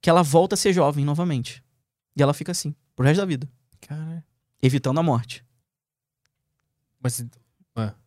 [0.00, 1.62] que ela volta a ser jovem novamente.
[2.16, 3.48] E ela fica assim, pro resto da vida
[3.80, 4.24] Cara,
[4.62, 5.44] evitando a morte.
[7.00, 7.24] mas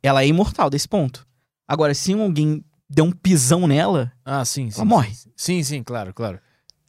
[0.02, 1.28] Ela é imortal desse ponto.
[1.68, 4.78] Agora, se alguém der um pisão nela, ah, sim, sim.
[4.80, 5.14] Ela morre.
[5.14, 6.40] Sim, sim, sim, claro, claro.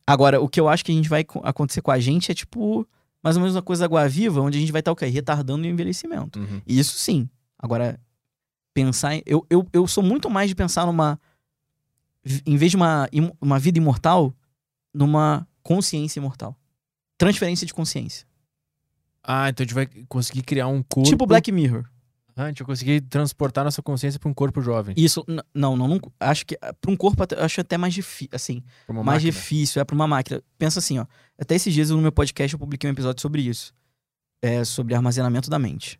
[0.06, 2.34] agora o que eu acho que a gente vai co- acontecer com a gente é
[2.34, 2.88] tipo
[3.22, 5.06] mais ou menos uma coisa água viva, onde a gente vai estar o quê?
[5.06, 6.38] Retardando o envelhecimento.
[6.38, 6.62] Uhum.
[6.66, 7.28] Isso sim.
[7.58, 8.00] Agora
[8.72, 11.20] pensar em, eu, eu, eu sou muito mais de pensar numa
[12.46, 13.08] em vez de uma
[13.40, 14.32] uma vida imortal,
[14.94, 16.56] numa consciência imortal.
[17.18, 18.24] Transferência de consciência.
[19.22, 21.08] Ah, então a gente vai conseguir criar um corpo.
[21.08, 21.84] Tipo Black Mirror.
[22.36, 24.94] Ah, a gente vai conseguir transportar nossa consciência para um corpo jovem.
[24.96, 29.04] Isso não, não, não acho que para um corpo acho até mais difícil, assim, mais
[29.04, 29.20] máquina.
[29.32, 30.40] difícil, é pra uma máquina.
[30.56, 31.06] Pensa assim, ó.
[31.36, 33.74] Até esses dias no meu podcast eu publiquei um episódio sobre isso.
[34.40, 35.98] É sobre armazenamento da mente.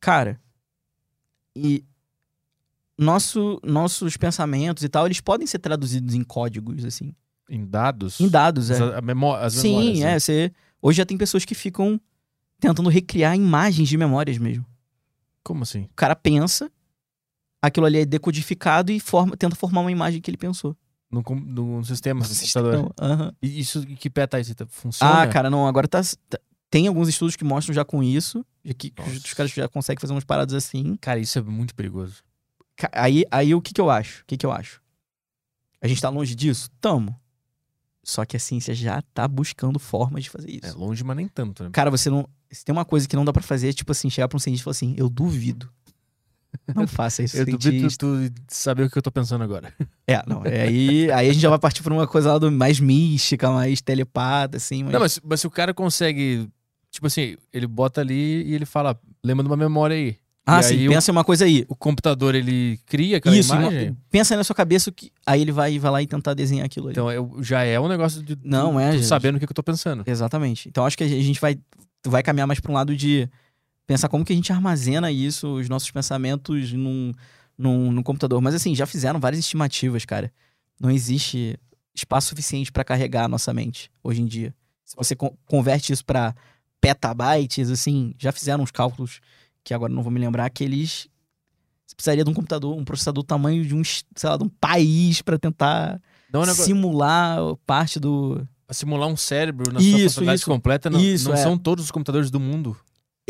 [0.00, 0.38] Cara,
[1.56, 1.82] e
[2.98, 7.14] nosso, nossos pensamentos e tal, eles podem ser traduzidos em códigos, assim.
[7.48, 8.20] Em dados?
[8.20, 8.74] Em dados, é.
[8.74, 9.96] As, a memó- as memórias.
[9.96, 10.14] Sim, né?
[10.14, 10.18] é.
[10.20, 10.52] Você,
[10.84, 12.00] hoje já tem pessoas que ficam
[12.60, 14.64] tentando recriar imagens de memórias mesmo.
[15.42, 15.82] Como assim?
[15.84, 16.70] O cara pensa,
[17.60, 20.76] aquilo ali é decodificado e forma, tenta formar uma imagem que ele pensou.
[21.10, 22.92] No, com- no sistema do computador.
[22.94, 23.32] Então.
[23.42, 24.52] E isso, que pé tá isso?
[24.68, 25.22] Funciona?
[25.22, 25.66] Ah, cara, não.
[25.66, 26.40] Agora tá, tá-
[26.70, 28.44] Tem alguns estudos que mostram já com isso.
[28.76, 30.96] que, que os, os caras já conseguem fazer umas paradas assim.
[30.96, 32.22] Cara, isso é muito perigoso.
[32.92, 34.22] Aí, aí o que que eu acho?
[34.22, 34.82] O que que eu acho?
[35.80, 36.68] A gente tá longe disso?
[36.80, 37.14] Tamo.
[38.04, 40.66] Só que a ciência já tá buscando formas de fazer isso.
[40.66, 41.70] É longe, mas nem tanto, né?
[41.72, 42.28] Cara, você não.
[42.50, 44.38] Se tem uma coisa que não dá pra fazer, é tipo assim, chegar pra um
[44.38, 45.70] cientista e falar assim, eu duvido.
[46.74, 48.06] Não faça isso, Eu duvido cientista.
[48.06, 49.72] tu saber o que eu tô pensando agora.
[50.06, 50.44] É, não.
[50.44, 53.50] é aí, aí a gente já vai partir pra uma coisa lá do mais mística,
[53.50, 54.84] mais telepata, assim.
[54.84, 54.92] Mas...
[54.92, 56.46] Não, mas, mas se o cara consegue.
[56.90, 60.18] Tipo assim, ele bota ali e ele fala, lembra de uma memória aí.
[60.46, 61.64] Ah, e sim, o- pensa em uma coisa aí.
[61.68, 63.88] O computador, ele cria aquela Isso, imagem.
[63.90, 65.10] uma- pensa aí na sua cabeça o que.
[65.26, 66.92] Aí ele vai, vai lá e tentar desenhar aquilo ali.
[66.92, 68.36] Então eu- já é um negócio de.
[68.44, 69.06] Não é, gente.
[69.06, 70.02] sabendo o que, que eu tô pensando.
[70.06, 70.68] Exatamente.
[70.68, 71.56] Então acho que a gente vai,
[72.06, 73.28] vai caminhar mais pra um lado de
[73.86, 77.12] pensar como que a gente armazena isso, os nossos pensamentos num,
[77.56, 78.40] num, num computador.
[78.40, 80.30] Mas assim, já fizeram várias estimativas, cara.
[80.80, 81.58] Não existe
[81.94, 84.54] espaço suficiente pra carregar a nossa mente hoje em dia.
[84.84, 86.34] Se você con- converte isso pra
[86.80, 89.20] petabytes, assim, já fizeram uns cálculos
[89.64, 91.08] que agora não vou me lembrar, que eles.
[91.86, 94.48] Você precisaria de um computador, um processador do tamanho de um, sei lá, de um
[94.48, 96.00] país pra tentar
[96.32, 96.64] Não é um negócio.
[96.64, 98.46] simular parte do.
[98.70, 100.50] Simular um cérebro na Isso, sua funcionalidade isso.
[100.50, 101.38] completa, não, Isso, não é.
[101.38, 102.76] são todos os computadores do mundo.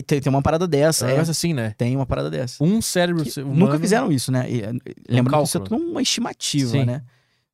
[0.06, 1.12] Tem, tem uma parada É dessa, um é.
[1.12, 1.72] negócio assim, né?
[1.76, 2.62] Tem uma parada dessa.
[2.62, 4.50] Um cérebro Que humano- Nunca fizeram isso, né?
[4.50, 4.72] E, eh,
[5.08, 6.84] Lembrando que isso é tudo uma estimativa, Sim.
[6.84, 7.02] né?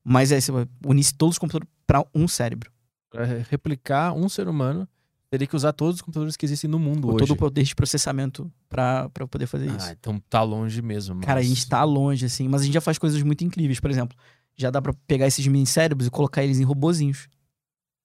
[0.05, 0.51] Mas é, você
[0.86, 2.70] unisse todos os computadores pra um cérebro.
[3.11, 4.89] Pra replicar um ser humano,
[5.31, 7.19] teria que usar todos os computadores que existem no mundo Com hoje.
[7.19, 9.86] todo o poder de processamento pra, pra poder fazer isso.
[9.89, 11.15] Ah, então tá longe mesmo.
[11.15, 11.24] Mas...
[11.24, 13.78] Cara, a gente tá longe, assim, mas a gente já faz coisas muito incríveis.
[13.78, 14.16] Por exemplo,
[14.57, 17.28] já dá pra pegar esses mini cérebros e colocar eles em robozinhos.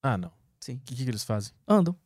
[0.02, 0.30] Ah, não.
[0.60, 0.76] Sim.
[0.76, 1.52] O que, que eles fazem?
[1.66, 1.96] Andam.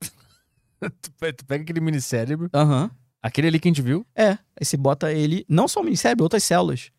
[1.02, 2.90] tu, pe- tu pega aquele mini cérebro, Aham.
[3.22, 4.30] aquele ali que a gente viu, É.
[4.30, 6.90] Aí você bota ele, não só o mini cérebro, outras células.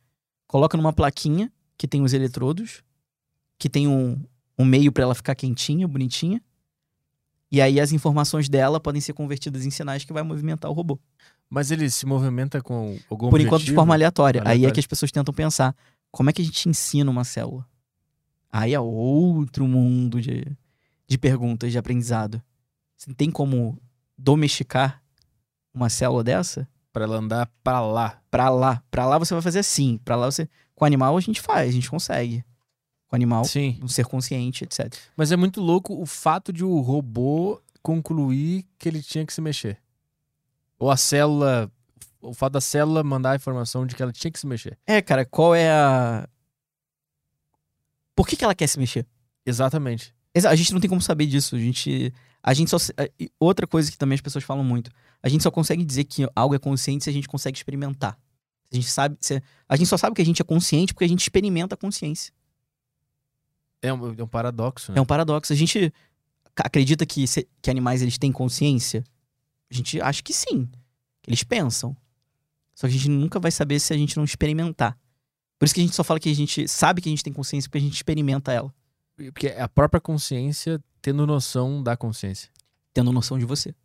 [0.47, 2.83] Coloca numa plaquinha que tem os eletrodos,
[3.57, 4.21] que tem um,
[4.59, 6.41] um meio pra ela ficar quentinha, bonitinha.
[7.49, 10.99] E aí as informações dela podem ser convertidas em sinais que vai movimentar o robô.
[11.49, 14.41] mas ele se movimenta com algum Por enquanto, de forma aleatória.
[14.41, 14.73] Aí é Aleatória.
[14.73, 15.73] que as pessoas tentam pensar:
[16.11, 17.65] como é que a gente ensina uma célula?
[18.51, 20.45] Aí é outro mundo de,
[21.07, 22.41] de perguntas, de aprendizado.
[22.97, 23.79] Você tem como
[24.17, 25.01] domesticar
[25.73, 26.67] uma célula dessa?
[26.91, 28.21] Pra ela andar pra lá.
[28.29, 28.83] Pra lá.
[28.91, 29.99] Pra lá você vai fazer assim.
[30.03, 30.49] Pra lá você.
[30.75, 32.43] Com o animal a gente faz, a gente consegue.
[33.09, 33.77] Com o animal, Sim.
[33.81, 34.93] um ser consciente, etc.
[35.17, 39.41] Mas é muito louco o fato de o robô concluir que ele tinha que se
[39.41, 39.77] mexer.
[40.77, 41.71] Ou a célula.
[42.21, 44.77] O fato da célula mandar a informação de que ela tinha que se mexer.
[44.85, 46.29] É, cara, qual é a.
[48.15, 49.05] Por que, que ela quer se mexer?
[49.45, 50.13] Exatamente.
[50.33, 51.55] Exa- A gente não tem como saber disso.
[51.55, 52.13] A gente.
[52.43, 52.77] A gente só.
[53.39, 54.91] Outra coisa que também as pessoas falam muito.
[55.23, 58.17] A gente só consegue dizer que algo é consciente se a gente consegue experimentar.
[58.71, 59.17] A gente sabe.
[59.21, 61.77] se- A gente só sabe que a gente é consciente porque a gente experimenta a
[61.77, 62.31] consciência.
[63.81, 64.97] É um, é um paradoxo, né?
[64.97, 65.53] É um paradoxo.
[65.53, 65.93] A gente
[66.55, 69.03] acredita que, se- que animais eles têm consciência?
[69.71, 70.65] A gente acha que sim.
[71.21, 71.95] Que eles pensam.
[72.75, 74.97] Só que a gente nunca vai saber se a gente não experimentar.
[75.57, 77.33] Por isso que a gente só fala que a gente sabe que a gente tem
[77.33, 78.73] consciência porque a gente experimenta ela,
[79.15, 82.49] Porque é a própria consciência tendo noção da consciência.
[82.93, 83.75] tendo noção de você.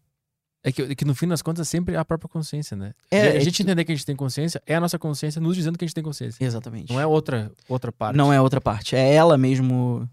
[0.67, 2.95] É que, é que no fim das contas sempre é a própria consciência, né?
[3.11, 5.39] É, a é gente que- entender que a gente tem consciência é a nossa consciência
[5.41, 6.43] nos dizendo que a gente tem consciência.
[6.43, 6.91] Exatamente.
[6.91, 8.17] Não é outra, outra parte.
[8.17, 8.97] Não é outra parte.
[8.97, 10.09] É ela mesmo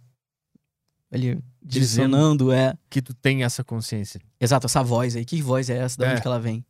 [1.10, 2.52] ali Dizendo.
[2.52, 2.76] é.
[2.90, 4.20] que tu tem essa consciência.
[4.40, 5.24] Exato, essa voz aí.
[5.26, 5.98] Que voz é essa?
[5.98, 6.12] De É.
[6.12, 6.66] onde que ela vem?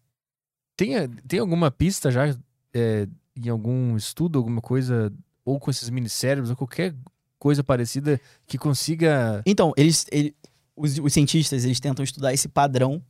[0.78, 2.36] Tem, tem alguma pista já
[2.74, 5.12] é, em algum estudo, alguma coisa,
[5.46, 6.94] ou com esses minicérebros, ou qualquer
[7.40, 9.42] coisa parecida que consiga.
[9.46, 10.36] Então, eles, ele-
[10.76, 13.02] os, os cientistas, eles tentam estudar esse padrão,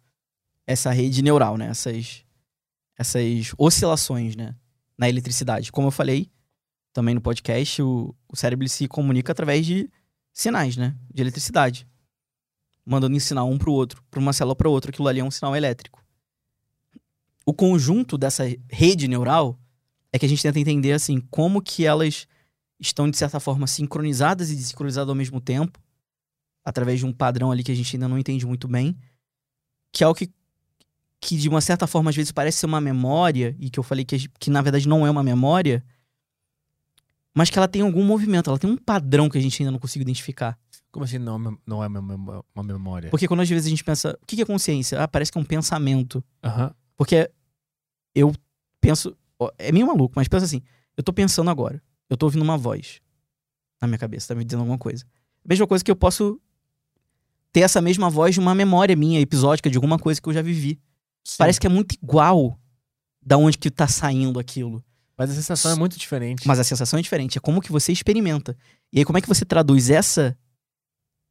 [0.72, 1.68] essa rede neural, né?
[1.68, 2.24] Essas,
[2.98, 4.56] essas oscilações, né?
[4.98, 5.72] Na eletricidade.
[5.72, 6.32] Como eu falei
[6.94, 9.90] também no podcast, o, o cérebro se comunica através de
[10.34, 10.96] sinais, né?
[11.14, 11.88] De eletricidade.
[12.86, 14.92] Mandando em sinal um pro outro, para uma célula para outra.
[14.92, 16.04] Aquilo ali é um sinal elétrico.
[17.46, 19.60] O conjunto dessa rede neural
[20.12, 22.28] é que a gente tenta entender, assim, como que elas
[22.80, 25.80] estão, de certa forma, sincronizadas e desincronizadas ao mesmo tempo
[26.64, 28.96] através de um padrão ali que a gente ainda não entende muito bem,
[29.92, 30.32] que é o que,
[31.22, 34.04] que de uma certa forma às vezes parece ser uma memória, e que eu falei
[34.04, 35.86] que, que na verdade não é uma memória,
[37.34, 39.80] mas que ela tem algum movimento, ela tem um padrão que a gente ainda não
[39.80, 40.58] consegue identificar.
[40.92, 43.10] Como assim não, é não é uma memó- uma memória?
[43.10, 45.02] Porque quando às vezes a gente pensa, o que é consciência?
[45.02, 46.22] Ah, parece que é um pensamento.
[46.44, 46.74] Aham.
[46.98, 47.32] Porque
[48.14, 48.34] eu
[48.82, 49.16] penso,
[49.58, 50.62] é meio maluco, mas pensa assim,
[50.98, 53.00] eu tô pensando agora, eu tô ouvindo uma voz
[53.80, 55.06] na minha cabeça, tá me dizendo alguma coisa.
[55.48, 56.40] Mesma coisa que eu posso
[57.54, 60.42] ter essa mesma voz de uma memória minha, episódica, de alguma coisa que eu já
[60.42, 60.80] vivi.
[61.24, 61.36] Sim.
[61.38, 62.60] Parece que é muito igual
[63.22, 64.84] da onde que tá saindo aquilo.
[65.18, 66.48] Mas a sensação é muito diferente.
[66.48, 68.58] Mas a sensação é diferente, é como que você experimenta.
[68.92, 70.36] E aí como é que você traduz essa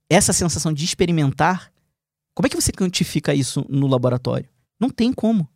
[0.08, 1.72] essa sensação de experimentar?
[2.34, 4.48] Como é que você quantifica isso no laboratório?
[4.78, 5.48] Não tem como.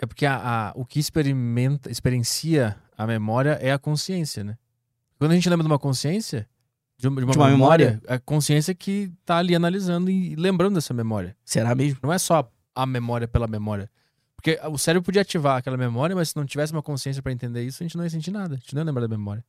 [0.00, 4.56] É porque a, a- o que experimenta, experiencia a memória é a consciência, né?
[5.18, 6.48] Quando a gente lembra de uma consciência,
[6.96, 10.36] de uma, de uma De uma memória, é a consciência que tá ali analisando e
[10.36, 11.36] lembrando dessa memória.
[11.44, 11.98] Será mesmo?
[12.02, 12.48] Não é só
[12.78, 13.90] a memória pela memória.
[14.36, 17.64] Porque o cérebro podia ativar aquela memória, mas se não tivesse uma consciência pra entender
[17.64, 18.54] isso, a gente não ia sentir nada.
[18.54, 19.44] A gente não ia lembrar da memória.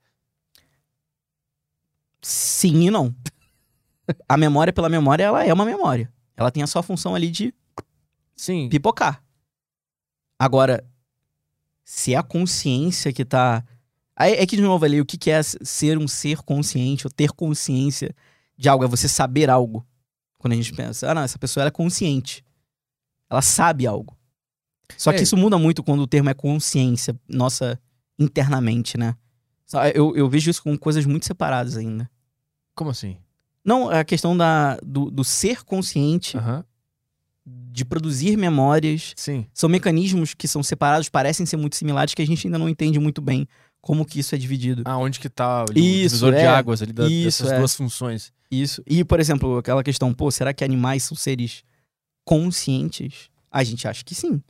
[2.23, 3.15] Sim e não.
[4.27, 6.11] A memória pela memória, ela é uma memória.
[6.35, 7.53] Ela tem a sua função ali de
[8.35, 8.67] Sim.
[8.67, 9.23] pipocar.
[10.39, 10.83] Agora,
[11.85, 13.63] se é a consciência que tá.
[14.15, 18.13] É que, de novo, ali, o que é ser um ser consciente ou ter consciência
[18.57, 18.83] de algo?
[18.83, 19.85] É você saber algo.
[20.39, 22.43] Quando a gente pensa, ah, não, essa pessoa ela é consciente.
[23.29, 24.17] Ela sabe algo.
[24.97, 25.21] Só que É.
[25.23, 27.79] isso muda muito quando o termo é consciência, nossa,
[28.17, 29.15] internamente, né?
[29.65, 32.09] Só- Eu, eu vejo isso com coisas muito separadas ainda.
[32.75, 33.17] Como assim?
[33.63, 36.37] Não, a questão da, do, do ser consciente,
[37.45, 39.45] de produzir memórias, Sim.
[39.53, 42.99] são mecanismos que são separados, parecem ser muito similares, que a gente ainda não entende
[42.99, 43.47] muito bem
[43.81, 44.81] como que isso é dividido.
[44.85, 46.47] Ah, onde que tá Isso, o divisor de é.
[46.47, 47.57] águas ali da, Isso, dessas é.
[47.59, 48.33] duas funções.
[48.51, 48.83] Isso.
[48.87, 51.63] E, por exemplo, aquela questão, pô, será que animais são seres
[52.29, 53.29] conscientes?
[53.49, 54.41] A gente acha que sim.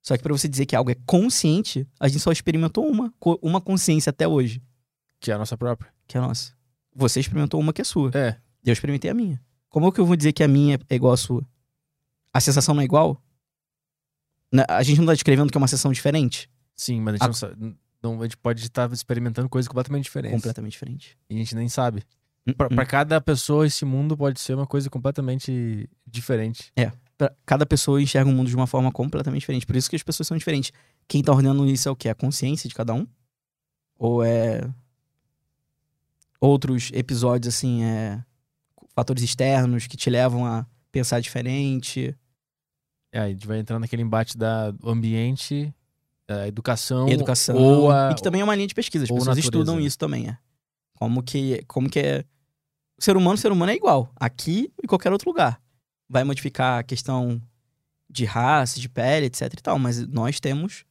[0.00, 3.12] Só que pra você dizer que algo é consciente, a gente só experimentou uma,
[3.42, 4.62] uma consciência até hoje,
[5.18, 5.92] Que é a nossa própria.
[6.06, 6.52] que é a nossa.
[6.94, 8.10] Você experimentou uma que é sua.
[8.14, 8.36] É.
[8.64, 9.42] Eu experimentei a minha.
[9.68, 11.44] Como é que eu vou dizer que a minha é igual à sua?
[12.32, 13.20] A sensação não é igual?
[14.68, 16.48] A gente não tá descrevendo que é uma sensação diferente?
[16.76, 20.04] Sim, mas a gente, A- não sabe, não, a gente pode estar experimentando coisas completamente
[20.04, 20.36] diferentes.
[20.36, 21.18] Completamente diferente.
[21.28, 22.04] E a gente nem sabe.
[22.56, 26.70] Pra, Hum, pra cada pessoa, esse mundo pode ser uma coisa completamente diferente.
[26.76, 26.92] Pra-
[27.46, 29.66] Cada pessoa enxerga o mundo de uma forma completamente diferente.
[29.66, 30.72] Por isso que as pessoas são diferentes.
[31.08, 32.08] Quem tá ordenando isso é o quê?
[32.08, 33.06] A consciência de cada um?
[33.98, 34.68] Ou é.
[36.38, 38.22] Outros episódios, assim, é.
[38.94, 42.14] Fatores externos que te levam a pensar diferente.
[43.12, 45.72] É, a gente vai entrar naquele embate da do ambiente,
[46.26, 47.56] da educação, educação.
[47.56, 48.10] ou a...
[48.10, 49.04] E que também é uma linha de pesquisa.
[49.04, 49.82] As pessoas natureza, estudam né?
[49.82, 50.38] isso também, é.
[50.94, 52.24] Como que, como que é.
[52.98, 54.10] O ser humano, o ser humano é igual.
[54.16, 55.60] Aqui e qualquer outro lugar.
[56.08, 57.40] Vai modificar a questão
[58.08, 59.78] de raça, de pele, etc e tal.
[59.78, 60.84] Mas nós temos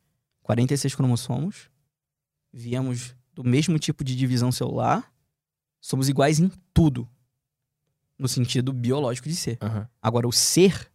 [0.44, 1.70] 46 cromossomos,
[2.52, 5.12] viemos do mesmo tipo de divisão celular,
[5.82, 7.08] somos iguais em tudo.
[8.18, 9.58] No sentido biológico de ser.
[9.62, 9.90] Aham.
[10.02, 10.90] Agora, o ser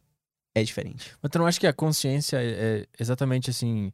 [0.55, 1.15] é diferente.
[1.21, 3.93] Mas tu não acha que a consciência é é exatamente assim,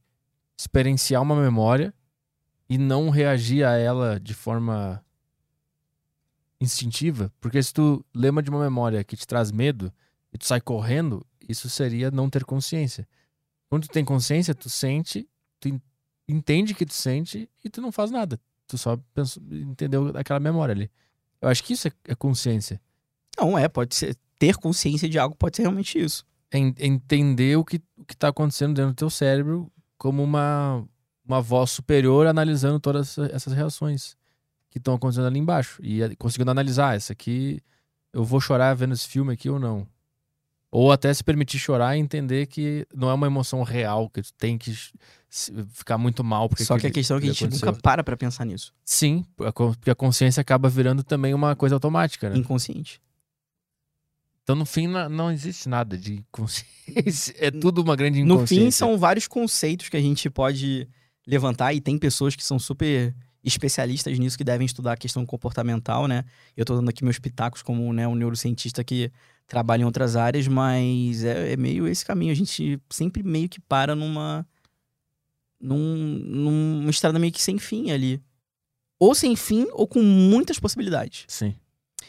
[0.56, 1.92] experienciar uma memória
[2.68, 5.04] e não reagir a ela de forma
[6.60, 7.32] instintiva?
[7.40, 9.92] Porque se tu lembra de uma memória que te traz medo
[10.36, 13.08] e tu sai correndo, isso seria não ter consciência.
[13.68, 15.26] Quando tu tem consciência, tu sente,
[15.58, 15.80] tu en-
[16.28, 18.38] entende que tu sente e tu não faz nada.
[18.68, 20.90] Tu só pensa, entendeu aquela memória ali.
[21.40, 22.80] Eu acho que isso é, é consciência.
[23.38, 24.16] Não, é, pode ser.
[24.38, 26.24] Ter consciência de algo pode ser realmente isso.
[26.50, 30.84] é en- entender o que, o que tá acontecendo dentro do teu cérebro como uma,
[31.26, 34.16] uma voz superior analisando todas essa- essas reações
[34.70, 35.80] que estão acontecendo ali embaixo.
[35.82, 37.60] E conseguindo analisar, essa aqui,
[38.12, 39.86] eu vou chorar vendo esse filme aqui ou não.
[40.70, 44.32] Ou até se permitir chorar e entender que não é uma emoção real, que tu
[44.34, 44.74] tem que
[45.70, 46.48] ficar muito mal.
[46.48, 47.66] Porque Só que a questão é que a gente aconteceu.
[47.68, 48.74] nunca para pra pensar nisso.
[48.84, 52.36] Sim, porque a consciência acaba virando também uma coisa automática, né?
[52.36, 53.00] Inconsciente.
[54.42, 56.66] Então, no fim, não existe nada de consciência.
[57.38, 58.64] É tudo uma grande No inconsciência.
[58.64, 60.88] fim, são vários conceitos que a gente pode
[61.26, 63.12] levantar e tem pessoas que são super
[63.46, 66.24] especialistas nisso que devem estudar a questão comportamental, né?
[66.56, 69.10] Eu tô dando aqui meus pitacos como né, um neurocientista que
[69.46, 72.32] trabalha em outras áreas, mas é, é meio esse caminho.
[72.32, 74.46] A gente sempre meio que para numa,
[75.60, 78.20] num, numa estrada meio que sem fim ali.
[78.98, 81.24] Ou sem fim, ou com muitas possibilidades.
[81.28, 81.54] Sim.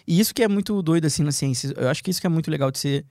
[0.07, 1.73] E isso que é muito doido, assim, na ciência.
[1.75, 3.05] Eu acho que isso que é muito legal de ser,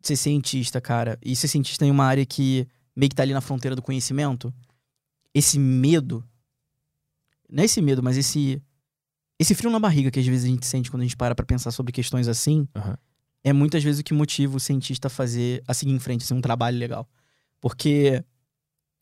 [0.00, 1.18] de ser cientista, cara.
[1.22, 4.52] E ser cientista em uma área que meio que tá ali na fronteira do conhecimento.
[5.34, 6.22] Esse medo.
[7.52, 8.60] Não é esse medo, mas esse.
[9.38, 11.44] Esse frio na barriga que às vezes a gente sente quando a gente para pra
[11.44, 12.66] pensar sobre questões assim.
[12.74, 12.96] Aham.
[13.44, 16.32] É muitas vezes o que motiva o cientista a fazer, a seguir em frente, assim,
[16.32, 17.08] um trabalho legal.
[17.60, 18.24] Porque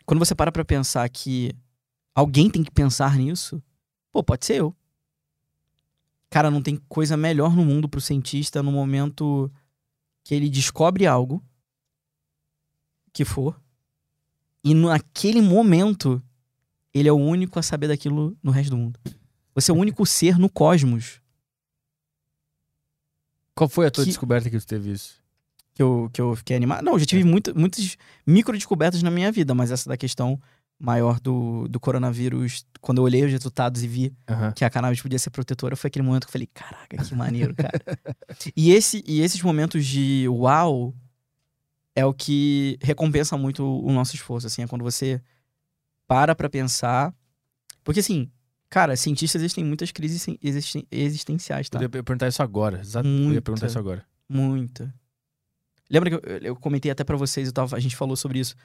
[0.06, 1.52] quando você para pra pensar que
[2.14, 3.62] alguém tem que pensar nisso,
[4.10, 4.74] pô, pode ser eu.
[6.30, 9.52] Cara, não tem coisa melhor no mundo pro cientista no momento
[10.24, 11.44] que ele descobre algo
[13.12, 13.60] que for
[14.64, 16.22] e naquele momento
[16.94, 18.98] ele é o único a saber daquilo no resto do mundo.
[19.54, 21.20] Você é o único ser no cosmos
[23.54, 25.18] Qual foi a tua Que- descoberta que tu teve isso?
[25.74, 26.82] que eu, que eu fiquei animado.
[26.84, 27.96] Não, eu já tive muito, muitas
[28.26, 30.38] micro descobertas na minha vida, mas essa da questão
[30.78, 34.52] maior do, do coronavírus, quando eu olhei os resultados e vi Aham.
[34.52, 37.54] que a cannabis podia ser protetora, foi aquele momento que eu falei, caraca, que maneiro,
[37.54, 37.80] cara.
[38.56, 40.94] e, esse, e esses momentos de uau
[41.94, 45.20] é o que recompensa muito o nosso esforço, assim, é quando você
[46.10, 47.14] para pra pensar.
[47.84, 48.28] Porque, assim,
[48.68, 51.78] cara, cientistas existem muitas crises existen- existenciais, tá?
[51.78, 52.80] Eu ia perguntar isso agora.
[52.80, 53.06] Exato.
[53.06, 53.42] Eu ia Muita.
[53.42, 54.04] perguntar isso agora.
[54.28, 54.92] Muita.
[55.88, 58.56] Lembra que eu, eu comentei até pra vocês, eu tava, a gente falou sobre isso.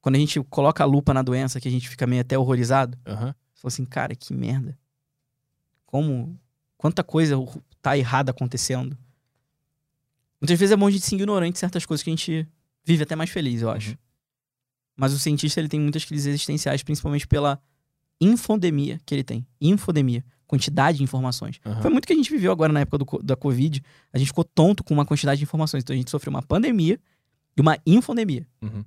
[0.00, 2.98] Quando a gente coloca a lupa na doença, que a gente fica meio até horrorizado.
[3.06, 3.32] Aham.
[3.54, 4.76] Você falou assim, cara, que merda.
[5.86, 6.36] Como.
[6.76, 7.36] Quanta coisa
[7.80, 8.98] tá errada acontecendo.
[10.40, 12.46] Muitas vezes é bom a gente ser ignorante de certas coisas que a gente
[12.84, 13.90] vive até mais feliz, eu acho.
[13.90, 13.96] Uhum.
[14.98, 17.60] Mas o cientista ele tem muitas crises existenciais, principalmente pela
[18.20, 19.46] infodemia que ele tem.
[19.60, 20.24] Infodemia.
[20.44, 21.60] Quantidade de informações.
[21.64, 21.80] Aham.
[21.80, 23.80] Foi muito que a gente viveu agora na época do da Covid.
[24.12, 25.84] A gente ficou tonto com uma quantidade de informações.
[25.84, 26.98] Então a gente sofreu uma pandemia
[27.56, 28.44] e uma infodemia.
[28.60, 28.84] Uhum.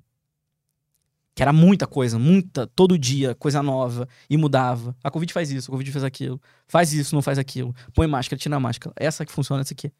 [1.34, 4.94] Que era muita coisa, muita, todo dia, coisa nova, e mudava.
[5.02, 6.38] A Covid faz isso, a Covid faz aquilo.
[6.66, 7.74] Faz isso, não faz aquilo.
[7.94, 8.94] Põe máscara, tira a máscara.
[8.98, 9.90] Essa que funciona, essa aqui.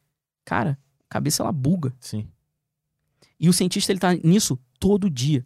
[0.45, 0.77] Cara,
[1.09, 1.91] a cabeça ela buga.
[1.99, 2.27] Sim.
[3.39, 5.43] E o cientista ele tá nisso todo dia.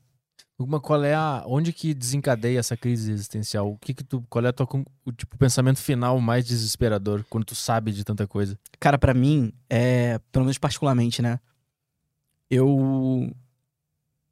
[0.59, 1.43] Uma, qual é a.
[1.45, 3.71] Onde que desencadeia essa crise existencial?
[3.71, 4.23] O que que tu.
[4.27, 4.67] Qual é tua,
[5.05, 8.57] o tipo, pensamento final mais desesperador quando tu sabe de tanta coisa?
[8.79, 11.39] Cara, pra mim, é, pelo menos particularmente, né?
[12.49, 13.31] Eu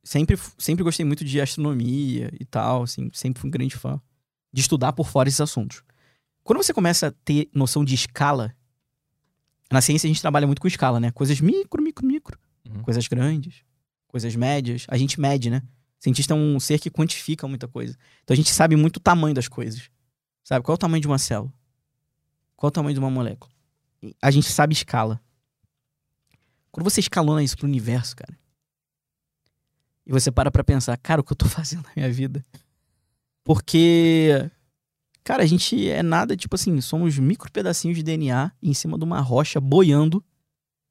[0.04, 4.02] sempre, sempre gostei muito de astronomia e tal, assim, sempre fui um grande fã
[4.52, 5.84] de estudar por fora esses assuntos.
[6.44, 8.56] Quando você começa a ter noção de escala,
[9.72, 11.12] na ciência a gente trabalha muito com escala, né?
[11.12, 12.82] Coisas micro, micro, micro, Uhum.
[12.82, 13.64] coisas grandes,
[14.08, 14.86] coisas médias.
[14.88, 15.62] A gente mede, né?
[16.00, 17.98] Cientista é um ser que quantifica muita coisa.
[18.24, 19.90] Então a gente sabe muito o tamanho das coisas.
[20.44, 20.64] Sabe?
[20.64, 21.52] Qual é o tamanho de uma célula?
[22.56, 23.52] Qual é o tamanho de uma molécula?
[24.22, 25.20] A gente sabe escala.
[26.72, 28.38] Quando você escalona isso pro universo, cara,
[30.06, 32.46] e você para pra pensar, cara, o que eu tô fazendo na minha vida?
[33.44, 34.50] Porque,
[35.24, 39.04] cara, a gente é nada, tipo assim, somos micro pedacinhos de DNA em cima de
[39.04, 40.24] uma rocha boiando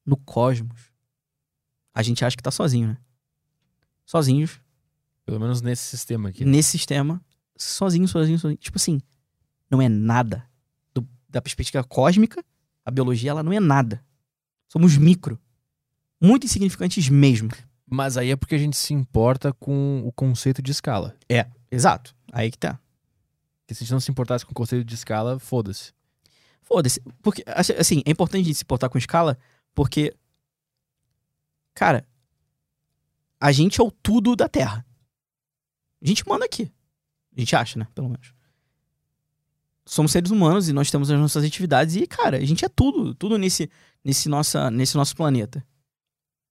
[0.04, 0.92] no cosmos.
[1.94, 2.98] A gente acha que tá sozinho, né?
[4.04, 4.60] Sozinhos,
[5.24, 6.44] Pelo menos nesse sistema aqui.
[6.44, 7.20] nesse sistema,
[7.56, 8.58] sozinho, sozinho, sozinho.
[8.58, 9.00] Tipo assim,
[9.70, 10.46] não é nada.
[10.94, 12.44] Do- da perspectiva cósmica,
[12.84, 14.04] a biologia, ela não é nada.
[14.68, 15.38] Somos micro.
[16.20, 17.50] Muito insignificantes mesmo.
[17.86, 21.14] Mas aí é porque a gente se importa com o conceito de escala.
[21.70, 22.14] Exato.
[22.32, 22.78] Aí que tá.
[23.60, 25.92] Porque se a gente não se importasse com o conceito de escala, foda-se.
[26.62, 27.00] Foda-se.
[27.22, 29.38] Porque, assim, é importante a gente se portar com escala,
[29.74, 30.14] porque.
[31.74, 32.06] Cara,
[33.40, 34.84] a gente é o tudo da Terra.
[36.04, 36.70] A gente manda aqui.
[37.34, 37.88] A gente acha, né?
[37.94, 38.34] Pelo menos.
[39.86, 43.14] Somos seres humanos e nós temos as nossas atividades e, cara, a gente é tudo.
[43.14, 43.70] Tudo nesse,
[44.04, 45.64] nesse, nossa, nesse nosso planeta.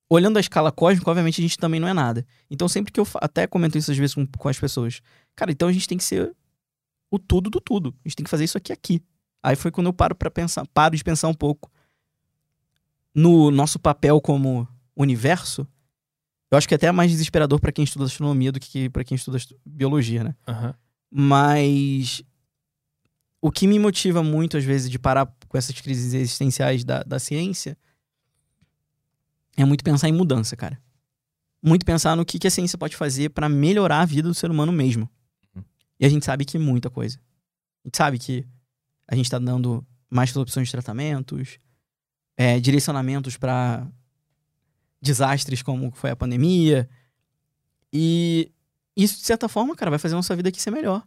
[0.09, 2.25] Olhando a escala cósmica, obviamente a gente também não é nada.
[2.49, 5.01] Então, sempre que eu até comento isso às vezes com, com as pessoas,
[5.35, 6.35] cara, então a gente tem que ser
[7.09, 7.95] o tudo do tudo.
[8.03, 9.01] A gente tem que fazer isso aqui aqui.
[9.41, 11.71] Aí foi quando eu paro para pensar, paro de pensar um pouco
[13.13, 15.67] no nosso papel como universo.
[16.53, 19.15] Eu acho que é até mais desesperador para quem estuda astronomia do que para quem
[19.15, 20.35] estuda biologia, né?
[20.47, 20.75] Aham.
[21.09, 22.21] Mas
[23.41, 27.17] o que me motiva muito, às vezes, de parar com essas crises existenciais da, da
[27.17, 27.75] ciência
[29.57, 30.79] é muito pensar em mudança, cara.
[31.59, 34.51] Muito pensar no que, que a ciência pode fazer para melhorar a vida do ser
[34.51, 35.09] humano mesmo.
[35.55, 35.63] Uhum.
[35.99, 37.17] E a gente sabe que muita coisa.
[37.83, 38.45] A gente sabe que
[39.07, 41.57] a gente tá dando mais opções de tratamentos,
[42.37, 43.87] é, direcionamentos para
[45.03, 46.89] desastres como foi a pandemia.
[47.91, 48.51] E
[48.95, 51.03] isso, de certa forma, cara, vai fazer a nossa vida aqui ser melhor.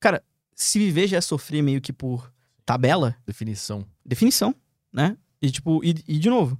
[0.00, 0.24] Cara,
[0.54, 2.32] se viver já é sofrer meio que por
[2.64, 3.84] tabela, Definição.
[4.04, 4.54] definição,
[4.92, 5.16] né?
[5.40, 6.56] E tipo, e, e de novo,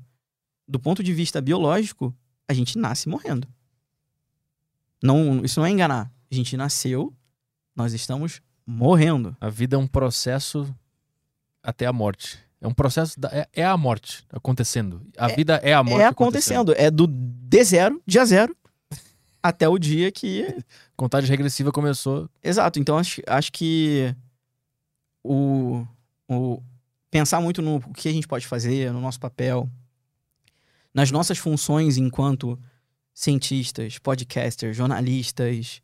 [0.67, 2.15] do ponto de vista biológico,
[2.49, 3.47] a gente nasce morrendo.
[5.03, 6.13] Não, isso não é enganar.
[6.31, 7.15] A gente nasceu,
[7.77, 9.37] nós estamos morrendo.
[9.41, 10.75] A vida é um processo
[11.63, 12.42] até a morte.
[12.63, 13.19] É um processo.
[13.19, 15.05] Da, é, é a morte acontecendo.
[15.19, 18.57] A vida é a morte é acontecendo, é do D0, dia zero,
[19.43, 20.47] até o dia que
[20.97, 22.31] Contagem regressiva começou.
[22.41, 24.15] Exato, então acho, acho que
[25.25, 25.85] o,
[26.29, 26.63] o
[27.11, 29.69] pensar muito no que a gente pode fazer, no nosso papel,
[30.95, 32.57] nas nossas funções enquanto
[33.13, 35.83] cientistas, podcasters, jornalistas,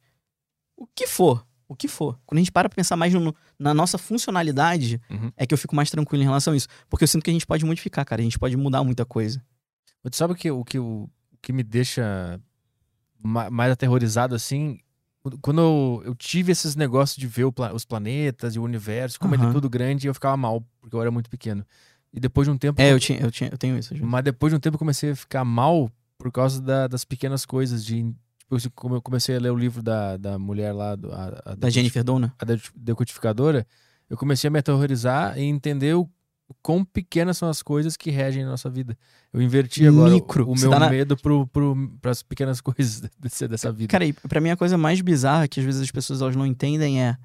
[0.77, 2.19] o que for, o que for.
[2.27, 5.31] Quando a gente para pra pensar mais no- na nossa funcionalidade, Uhum.
[5.37, 6.67] é que eu fico mais tranquilo em relação a isso.
[6.89, 8.21] Porque eu sinto que a gente pode modificar, cara.
[8.21, 9.43] A gente pode mudar muita coisa.
[10.03, 11.09] Mas tu sabe o que, o que, o,
[11.43, 12.41] que me deixa
[13.23, 14.79] ma- mais aterrorizado assim?
[15.43, 19.35] Quando eu, eu tive esses negócios de ver pla- os planetas e o universo, como
[19.35, 21.67] ele é tudo grande, eu ficava mal, porque eu era muito pequeno.
[22.15, 22.81] E depois de um tempo.
[22.81, 23.93] É, eu, tinha, eu, tinha, eu tenho isso.
[23.93, 24.09] vezes.
[24.09, 27.45] Mas depois de um tempo eu comecei a ficar mal por causa da- das pequenas
[27.45, 27.85] coisas.
[27.85, 28.11] De,
[28.57, 31.69] tipo, eu comecei a ler o livro da, da mulher lá, do, a, a Da
[31.69, 32.33] Jennifer Dona.
[32.39, 33.67] a de- decodificadora,
[34.09, 36.03] eu comecei a me aterrorizar e entender o,
[36.49, 38.97] o quão pequenas são as coisas que regem a nossa vida.
[39.33, 40.51] Eu inverti agora o- Micro.
[40.51, 43.91] o, Você meu tá na- medo pro, pro, pras pequenas coisas desse- dessa vida.
[43.91, 46.47] Cara, e pra mim a coisa mais bizarra que às vezes as pessoas elas não
[46.47, 47.17] entendem é.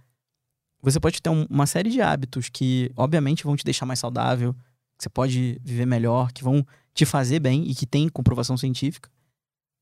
[0.82, 4.54] Você pode ter um- uma série de hábitos que, obviamente, vão te deixar mais saudável,
[4.98, 9.10] que você pode viver melhor, que vão te fazer bem e que tem comprovação científica.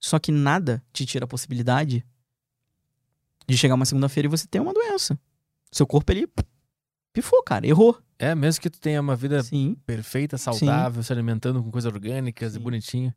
[0.02, 2.04] Só que nada te tira a possibilidade
[3.48, 5.18] de chegar uma segunda-feira e você ter uma doença.
[5.72, 6.28] Seu corpo, ele
[7.14, 7.98] pifou, cara, errou.
[8.18, 9.76] É, mesmo que tu tenha uma vida Sim.
[9.86, 12.64] perfeita, saudável, se alimentando com coisas orgânicas e Sim.
[12.64, 13.14] bonitinho.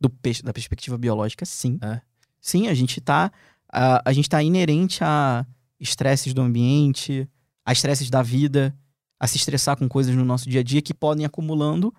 [0.00, 1.78] Do, pes- da perspectiva biológica, sim.
[1.82, 2.00] É.
[2.40, 3.32] Sim, a gente tá.
[3.70, 5.44] A, a gente tá inerente a
[5.80, 7.28] estresses do ambiente,
[7.64, 8.76] a estresses da vida,
[9.18, 11.92] a se estressar com coisas no nosso dia a dia que podem ir acumulando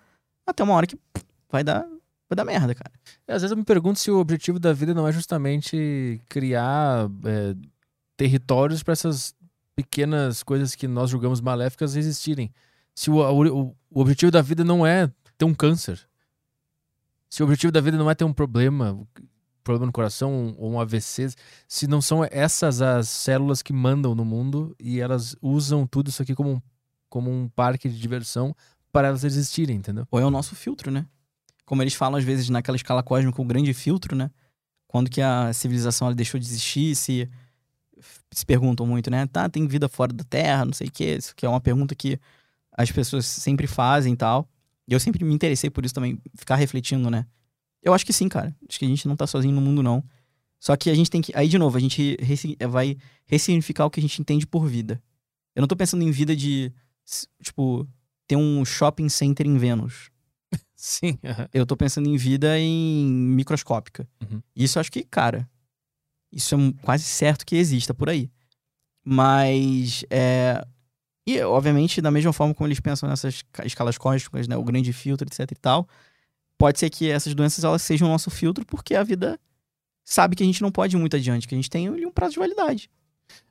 [0.46, 1.86] até uma hora que pff, vai dar,
[2.30, 2.92] vai dar merda, cara.
[3.26, 7.10] E às vezes eu me pergunto se o objetivo da vida não é justamente criar
[7.24, 7.56] é,
[8.16, 9.34] territórios para essas
[9.74, 12.52] pequenas coisas que nós julgamos maléficas existirem.
[12.94, 16.00] Se o, o, o objetivo da vida não é ter um câncer.
[17.28, 18.98] Se o objetivo da vida não é ter um problema,
[19.64, 21.30] problema no coração ou um AVC,
[21.66, 26.22] se não são essas as células que mandam no mundo e elas usam tudo isso
[26.22, 26.62] aqui como um,
[27.08, 28.54] como um parque de diversão
[28.92, 30.06] para elas existirem, entendeu?
[30.10, 31.06] Ou é o nosso filtro, né?
[31.70, 34.28] Como eles falam às vezes naquela escala cósmica, o grande filtro, né?
[34.88, 37.30] Quando que a civilização ela deixou de existir, se
[38.32, 39.24] se perguntam muito, né?
[39.28, 41.14] Tá, tem vida fora da Terra, não sei o quê.
[41.16, 42.18] Isso que é uma pergunta que
[42.72, 44.48] as pessoas sempre fazem e tal.
[44.88, 47.24] E eu sempre me interessei por isso também, ficar refletindo, né?
[47.80, 48.52] Eu acho que sim, cara.
[48.68, 50.02] Acho que a gente não tá sozinho no mundo, não.
[50.58, 51.30] Só que a gente tem que.
[51.36, 52.18] Aí, de novo, a gente
[52.68, 55.00] vai ressignificar o que a gente entende por vida.
[55.54, 56.72] Eu não tô pensando em vida de,
[57.40, 57.86] tipo,
[58.26, 60.10] ter um shopping center em Vênus.
[60.82, 61.18] Sim.
[61.52, 64.08] Eu tô pensando em vida em microscópica.
[64.22, 64.40] Uhum.
[64.56, 65.46] Isso eu acho que, cara,
[66.32, 68.30] isso é quase certo que exista por aí.
[69.04, 70.64] Mas, é...
[71.26, 74.56] E, obviamente, da mesma forma como eles pensam nessas ca- escalas cósmicas, né?
[74.56, 75.86] O grande filtro, etc e tal,
[76.56, 79.38] pode ser que essas doenças, elas sejam o nosso filtro porque a vida
[80.02, 82.32] sabe que a gente não pode ir muito adiante, que a gente tem um prazo
[82.34, 82.90] de validade.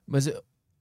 [0.05, 0.27] Mas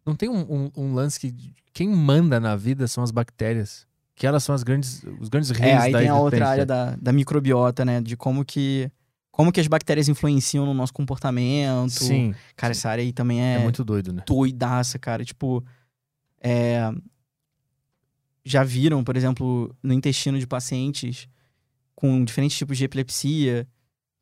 [0.04, 3.86] não tem um, um- um lance que quem manda na vida são as bactérias.
[4.19, 6.66] Que elas são as grandes, os grandes reis É, aí da tem a outra área
[6.66, 8.01] da, da microbiota, né?
[8.01, 8.90] De como que,
[9.31, 11.90] como que as bactérias influenciam no nosso comportamento.
[11.90, 12.35] Sim.
[12.57, 14.24] Cara, essa área aí também É, é, muito doido, né?
[14.27, 15.24] doidaça, cara.
[15.24, 15.65] Tipo,
[16.40, 16.90] é...
[18.45, 21.28] já viram, por exemplo, no intestino de pacientes
[21.95, 23.69] com diferentes tipos de epilepsia,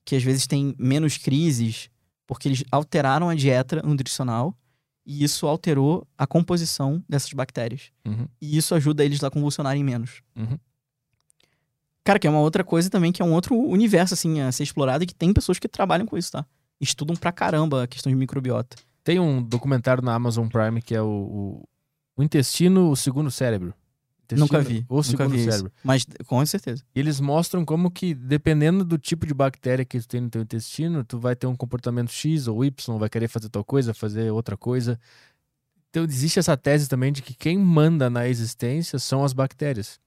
[0.05, 1.89] que às vezes têm menos crises,
[2.27, 4.55] porque eles alteraram a dieta nutricional
[5.07, 7.93] e isso alterou a composição dessas bactérias.
[8.05, 8.27] Uhum.
[8.41, 10.21] E isso ajuda eles a convulsionarem menos.
[10.35, 10.59] Uhum.
[12.03, 14.65] Cara, que é uma outra coisa também, que é um outro universo, assim, a ser
[14.65, 16.45] explorado e que tem pessoas que trabalham com isso, tá?
[16.81, 18.77] Estudam pra caramba a questão de microbiota.
[19.03, 21.69] Tem um documentário na Amazon Prime que é o, o,
[22.17, 23.73] o intestino, o segundo cérebro.
[24.27, 24.85] Intestino, Nunca vi.
[24.89, 25.73] O nunca segundo vi cérebro.
[25.83, 26.83] Mas com certeza.
[26.95, 30.43] E eles mostram como que, dependendo do tipo de bactéria que tu tem no teu
[30.43, 34.31] intestino, tu vai ter um comportamento X ou Y, vai querer fazer tal coisa, fazer
[34.31, 34.99] outra coisa.
[35.91, 39.99] Então existe essa tese também de que quem manda na existência são as bactérias.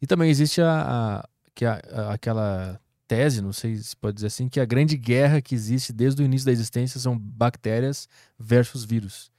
[0.00, 0.82] E também existe a,
[1.22, 4.96] a- que a- a- aquela tese, não sei se pode dizer assim, que a grande
[4.96, 8.06] guerra que existe desde o início da existência são bactérias
[8.38, 9.30] versus vírus.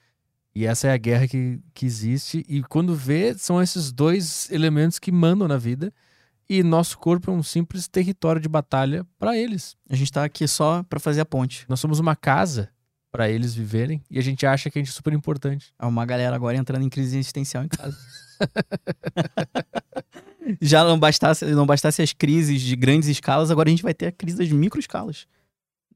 [0.60, 2.46] E essa é a guerra que, que existe.
[2.50, 5.94] E quando vê, são esses dois elementos que mandam na vida.
[6.50, 9.78] E nosso corpo é um simples território de batalha para eles.
[9.90, 11.66] A gente tá aqui só pra fazer a ponte.
[11.70, 12.70] Nós somos uma casa
[13.10, 15.74] para eles viverem e a gente acha que a gente é super importante.
[15.80, 17.98] Há uma galera agora entrando em crise existencial em casa.
[20.60, 24.08] Já não bastasse, não bastasse as crises de grandes escalas, agora a gente vai ter
[24.08, 25.26] a crise das microescalas.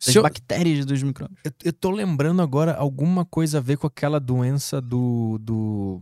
[0.05, 1.39] Das eu, bactérias dos micróbios.
[1.43, 6.01] eu, eu tô lembrando agora alguma coisa a ver com aquela doença do, do,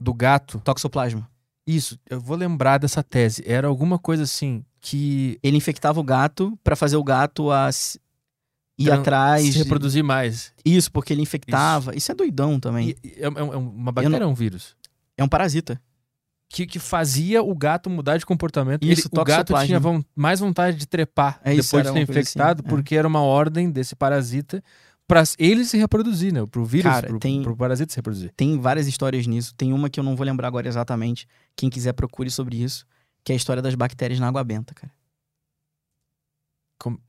[0.00, 0.60] do gato.
[0.64, 1.28] Toxoplasma.
[1.66, 3.42] Isso, eu vou lembrar dessa tese.
[3.44, 7.98] Era alguma coisa assim que Ele infectava o gato pra fazer o gato a se-
[8.78, 9.42] ir Tran- atrás.
[9.42, 10.52] se reproduzir mais.
[10.64, 11.96] Isso, porque ele infectava.
[11.96, 12.90] Isso, é doidão também.
[12.90, 14.76] E- é, é- é uma bactéria, é um vírus.
[15.16, 15.80] É um parasita.
[16.48, 18.84] Que, que fazia o gato mudar de comportamento.
[18.84, 22.06] Isso, Ele- o gato tinha von- mais vontade de trepar É isso, depois de ser
[22.06, 22.70] coisa infectado, assim, é.
[22.70, 24.62] porque era uma ordem desse parasita
[25.08, 26.44] para ele se reproduzir, né?
[26.46, 28.32] Pro vírus, Cara, pro, tem- pro parasita se reproduzir.
[28.36, 29.54] Tem várias histórias nisso.
[29.54, 31.26] Tem uma que eu não vou lembrar agora exatamente.
[31.54, 32.86] Quem quiser procure sobre isso.
[33.24, 34.92] Que é a história das bactérias na água benta, cara.
[36.78, 37.00] Como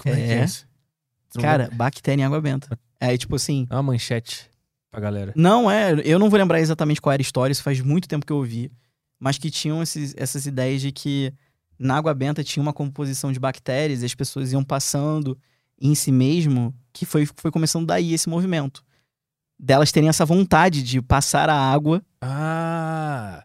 [0.00, 0.38] é, que É.
[0.40, 0.66] é isso?
[1.30, 2.78] Tu não Cara, bactéria em água benta.
[3.00, 3.66] É tipo assim.
[3.68, 4.48] Dá uma manchete
[4.90, 5.32] pra galera.
[5.36, 8.24] Não é, eu não vou lembrar exatamente qual era a história, isso faz muito tempo
[8.26, 8.70] que eu ouvi.
[9.20, 11.32] Mas que tinham esses- essas ideias de que
[11.78, 15.36] na água benta tinha uma composição de bactérias e as pessoas iam passando
[15.80, 18.82] em si mesmo, que foi, foi começando daí esse movimento.
[19.58, 23.42] Delas terem essa vontade de passar a água Ah!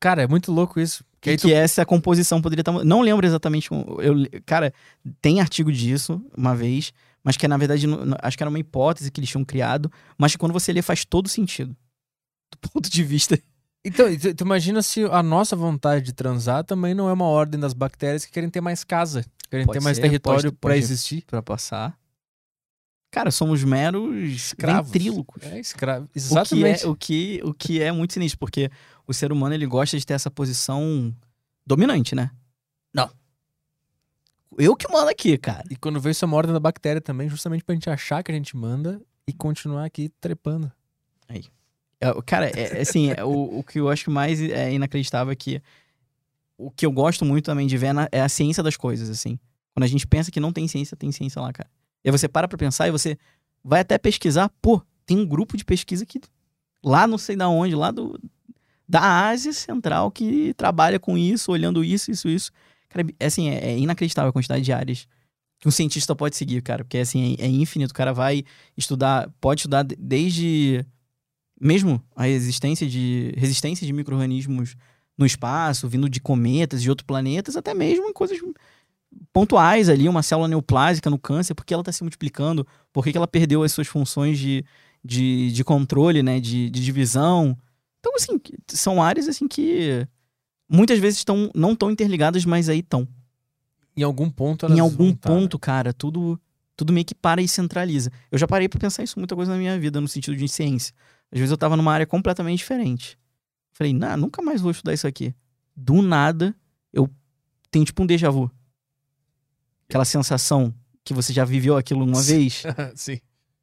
[0.00, 1.04] Cara, é muito louco isso.
[1.20, 2.72] Que tu- que essa composição poderia estar.
[2.84, 3.68] Não lembro exatamente.
[3.70, 4.72] Eu, cara,
[5.20, 6.92] tem artigo disso uma vez,
[7.24, 9.90] mas que na verdade não- não- acho que era uma hipótese que eles tinham criado,
[10.18, 11.76] mas que quando você lê faz todo sentido.
[12.62, 13.38] Do ponto de vista.
[13.84, 17.58] Então, tu, tu imagina se a nossa vontade de transar também não é uma ordem
[17.58, 21.24] das bactérias que querem ter mais casa, querem Pode ter mais ser, território pode- existir.
[21.26, 21.98] Pra passar.
[23.10, 24.90] Cara, somos meros Escravos.
[24.90, 25.42] ventrílocos.
[25.42, 26.06] É escravo.
[26.06, 26.84] O que, Exatamente.
[26.84, 28.70] é, o, que, o que é muito sinistro, porque
[29.06, 31.14] o ser humano ele gosta de ter essa posição
[31.66, 32.30] dominante, né?
[32.94, 33.10] Não.
[34.58, 35.64] Eu que mando aqui, cara.
[35.70, 38.30] E quando vê isso é uma ordem da bactéria também, justamente pra gente achar que
[38.30, 40.70] a gente manda e continuar aqui trepando.
[42.00, 45.62] É, Cara, é, é assim, o, o que eu acho mais é inacreditável é que
[46.58, 49.08] o que eu gosto muito também de ver é na- é a ciência das coisas,
[49.08, 49.38] assim.
[49.74, 51.70] Quando a gente pensa que não tem ciência, tem ciência lá, cara.
[52.04, 53.16] E aí você para pra pensar e você
[53.64, 56.20] vai até pesquisar, pô, tem um grupo de pesquisa que
[56.84, 58.20] lá não sei da onde, lá do
[58.88, 62.50] da Ásia Central que trabalha com isso, olhando isso, isso, isso.
[62.92, 65.06] Cara, é assim, é, é inacreditável a quantidade de áreas
[65.58, 67.92] que um cientista pode seguir, cara, porque assim, é, é infinito.
[67.92, 68.44] O cara vai
[68.76, 70.84] estudar, pode estudar de- desde
[71.60, 74.74] mesmo a existência de resistência de micro-organismos
[75.16, 78.38] no espaço, vindo de cometas, de outros planetas, até mesmo em coisas
[79.32, 83.16] pontuais ali, uma célula neoplásica no câncer, porque ela está se multiplicando, por que que
[83.16, 84.64] ela perdeu as suas funções de,
[85.04, 87.56] de, de controle, né, de, de divisão.
[88.00, 90.06] Então, assim, são áreas assim que
[90.72, 93.06] muitas vezes estão não tão interligadas, mas aí estão.
[93.96, 95.36] Em algum ponto elas Em algum vão tá, né?
[95.36, 96.40] ponto, cara, tudo
[96.74, 98.10] tudo meio que para e centraliza.
[98.30, 100.94] Eu já parei pra pensar isso muita coisa na minha vida, no sentido de ciência.
[101.30, 103.18] Às vezes eu tava numa área completamente diferente.
[103.72, 105.34] Falei, nah, nunca mais vou estudar isso aqui.
[105.76, 106.54] Do nada,
[106.92, 107.08] eu
[107.70, 108.50] tenho tipo um déjà vu.
[109.88, 112.38] Aquela sensação que você já viveu aquilo uma Sim.
[112.38, 112.62] vez.
[112.96, 113.20] Sim.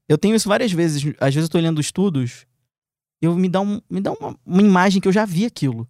[0.07, 1.03] Eu tenho isso várias vezes.
[1.19, 2.45] Às vezes eu tô lendo estudos
[3.21, 5.87] e eu me dá, um, me dá uma, uma imagem que eu já vi aquilo.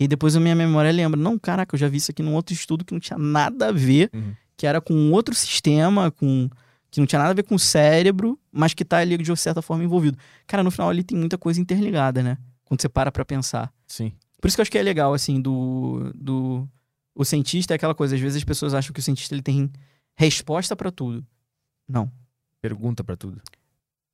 [0.00, 2.54] E depois a minha memória lembra, não, caraca, eu já vi isso aqui num outro
[2.54, 4.34] estudo que não tinha nada a ver, Uhum.
[4.56, 6.48] que era com um outro sistema, com
[6.90, 9.60] que não tinha nada a ver com o cérebro, mas que tá ali de certa
[9.62, 10.18] forma envolvido.
[10.46, 12.36] Cara, no final ali tem muita coisa interligada, né?
[12.64, 13.72] Quando você para pra pensar.
[13.86, 14.12] Sim.
[14.40, 16.66] Por isso que eu acho que é legal, assim, do, do,
[17.14, 19.70] O cientista é aquela coisa, às vezes as pessoas acham que o cientista ele tem
[20.16, 21.24] resposta pra tudo.
[21.88, 22.10] Não.
[22.60, 23.40] Pergunta pra tudo.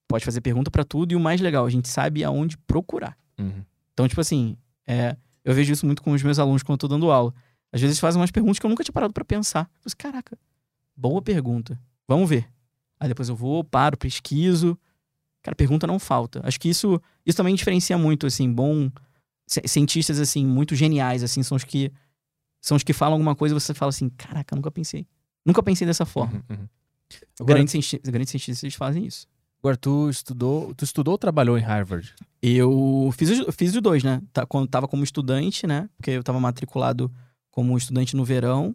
[0.08, 3.16] Pode fazer pergunta pra tudo e o mais legal, a gente sabe aonde procurar.
[3.38, 3.62] Uhum.
[3.92, 4.56] Então, tipo assim,
[4.86, 5.16] é,
[5.46, 7.32] eu vejo isso muito com os meus alunos quando eu tô dando aula.
[7.72, 9.70] Às vezes eles fazem umas perguntas que eu nunca tinha parado pra pensar.
[9.84, 10.38] Eu falei, caraca,
[10.94, 11.80] boa pergunta.
[12.06, 12.48] Vamos ver.
[13.00, 14.78] Aí depois eu vou, paro, pesquiso.
[15.42, 16.40] Cara, pergunta não falta.
[16.44, 18.90] Acho que isso, isso também diferencia muito, assim, bom...
[19.46, 21.90] ci- Cientistas, assim, muito geniais, assim, são os que...
[22.60, 25.06] São os que falam alguma coisa e você fala assim, caraca, nunca pensei.
[25.44, 26.42] Nunca pensei dessa forma.
[26.50, 26.68] Uhum, uhum.
[27.38, 29.28] Agora, Grandes, cienti- grandes cientistas fazem isso.
[29.60, 32.14] Agora, tu estudou, tu estudou ou trabalhou em Harvard?
[32.42, 34.22] Eu fiz os, fiz os dois, né?
[34.32, 35.88] Tá, quando tava como estudante, né?
[35.96, 37.12] Porque eu tava matriculado
[37.50, 38.74] como estudante no verão.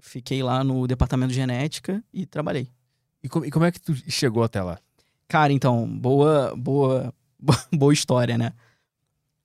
[0.00, 2.68] Fiquei lá no departamento de genética e trabalhei.
[3.22, 4.78] E, como- e como é que tu chegou até lá?
[5.28, 7.14] Cara, então, boa, boa,
[7.72, 8.52] boa história, né?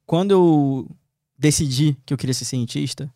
[0.06, 0.90] Quando eu
[1.38, 3.12] decidi que eu queria ser cientista,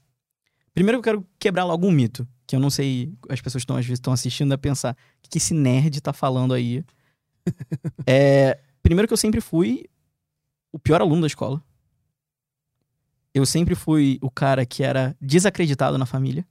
[0.74, 3.86] primeiro eu quero quebrar logo um mito, que eu não sei, as pessoas estão às
[3.86, 6.84] vezes estão assistindo a pensar, o que que esse nerd tá falando aí?
[8.06, 9.86] É, primeiro que eu sempre fui
[10.72, 11.62] o pior aluno da escola.
[13.34, 16.46] Eu sempre fui o cara que era desacreditado na família.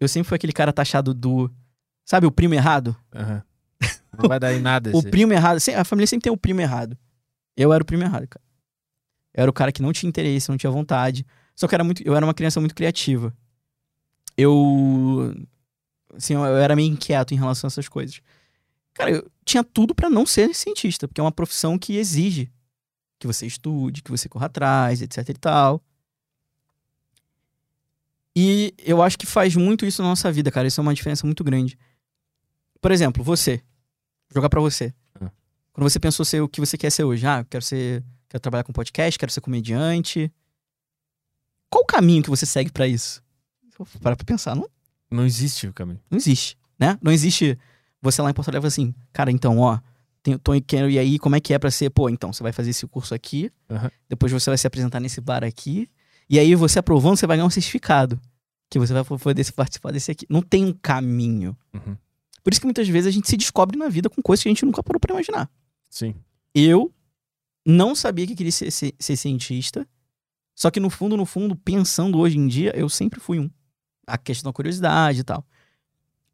[0.00, 1.50] Eu sempre fui aquele cara taxado do,
[2.04, 2.96] sabe, o primo errado?
[3.14, 3.42] Aham.
[4.16, 5.10] Não vai dar em nada O esse.
[5.10, 5.58] primo errado.
[5.76, 6.96] A família sempre tem o primo errado.
[7.56, 8.44] Eu era o primo errado, cara.
[9.34, 11.26] Eu era o cara que não tinha interesse, não tinha vontade.
[11.54, 13.34] Só que era muito, eu era uma criança muito criativa.
[14.36, 15.34] Eu.
[16.14, 18.20] Assim, eu era meio inquieto em relação a essas coisas.
[18.94, 22.50] Cara, eu tinha tudo pra não ser cientista, porque é uma profissão que exige
[23.18, 25.82] que você estude, que você corra atrás, etc e tal.
[28.36, 30.66] E eu acho que faz muito isso na nossa vida, cara.
[30.66, 31.78] Isso é uma diferença muito grande.
[32.80, 33.58] Por exemplo, você.
[34.28, 34.92] Vou jogar pra você.
[35.20, 35.30] Ah.
[35.72, 38.40] Quando você pensou ser o que você quer ser hoje, ah, eu quero ser, quero
[38.40, 40.32] trabalhar com podcast, quero ser comediante.
[41.70, 43.22] Qual o caminho que você segue pra isso?
[44.00, 44.68] Para pra pensar, não,
[45.10, 46.00] Não existe o caminho.
[46.08, 46.98] não existe, né?
[47.02, 47.58] Não existe
[48.04, 49.78] você lá em Porto Alegre assim, cara, então, ó,
[50.22, 51.90] tem, tô, quero ir aí, como é que é pra ser?
[51.90, 53.90] Pô, então, você vai fazer esse curso aqui, Aham.
[54.08, 55.88] depois você vai se apresentar nesse bar aqui,
[56.30, 58.20] e aí você aprovando, você vai ganhar um certificado,
[58.70, 60.26] que você vai poder participar desse aqui.
[60.28, 61.56] Não tem um caminho.
[61.72, 61.96] Uhum.
[62.42, 64.52] Por isso que muitas vezes a gente se descobre na vida com coisas que a
[64.52, 65.50] gente nunca parou pra imaginar.
[65.90, 66.14] Sim.
[66.54, 66.92] Eu
[67.66, 69.86] não sabia que queria ser, ser- ser cientista,
[70.54, 73.50] só que no fundo, no fundo, pensando hoje em dia, eu sempre fui um.
[74.06, 75.44] A questão da curiosidade e tal.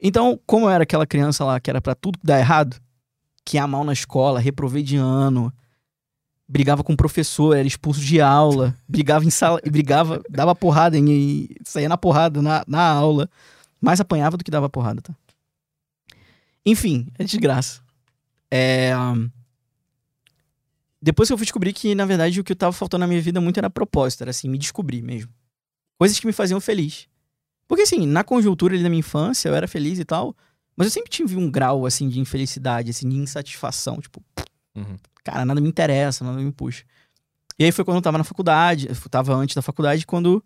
[0.01, 2.81] Então, como eu era aquela criança lá que era pra tudo dar errado,
[3.45, 5.53] que ia mal na escola, reprovei de ano,
[6.49, 11.49] brigava com o professor, era expulso de aula, brigava em sala, brigava, dava porrada em,
[11.65, 13.29] saía na porrada na, na aula,
[13.81, 15.15] mais apanhava do que dava porrada, tá?
[16.65, 17.81] Enfim, é desgraça.
[18.51, 18.93] É,
[21.01, 23.41] depois que eu fui descobrir que, na verdade, o que tava faltando na minha vida
[23.41, 25.33] muito era propósito, era assim, me descobrir mesmo.
[25.99, 27.09] Coisas que me faziam feliz.
[27.71, 30.37] Porque, assim, na conjuntura ali da minha infância, eu era feliz e tal,
[30.77, 34.01] mas eu sempre tive um grau, assim, de infelicidade, assim, de insatisfação.
[34.01, 34.21] Tipo,
[34.75, 34.97] Uhum.
[35.23, 36.83] cara, nada me interessa, nada me puxa.
[37.57, 40.43] E aí foi quando eu tava na faculdade, eu tava antes da faculdade, quando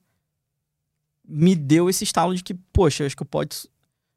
[1.27, 3.69] me deu esse estalo de que, poxa, acho que eu posso.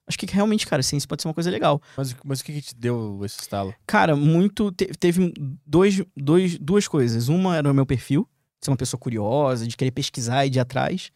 [0.06, 1.82] Acho que realmente, cara, ciência pode ser uma coisa legal.
[1.96, 3.74] Mas, mas o que, que te deu esse estalo?
[3.86, 4.70] Cara, muito.
[4.72, 5.34] te- teve
[5.66, 7.30] dois, dois, duas coisas.
[7.30, 8.28] Uma era o meu perfil,
[8.62, 11.10] ser uma pessoa curiosa, de querer pesquisar e de ir atrás.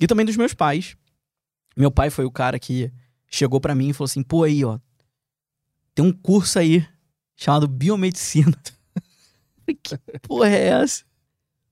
[0.00, 0.96] E também dos meus pais.
[1.78, 2.92] Meu pai foi o cara que
[3.28, 4.78] chegou pra mim e falou assim: pô, aí, ó.
[5.94, 6.86] Tem um curso aí
[7.36, 8.52] chamado Biomedicina.
[9.82, 11.04] Que porra é essa?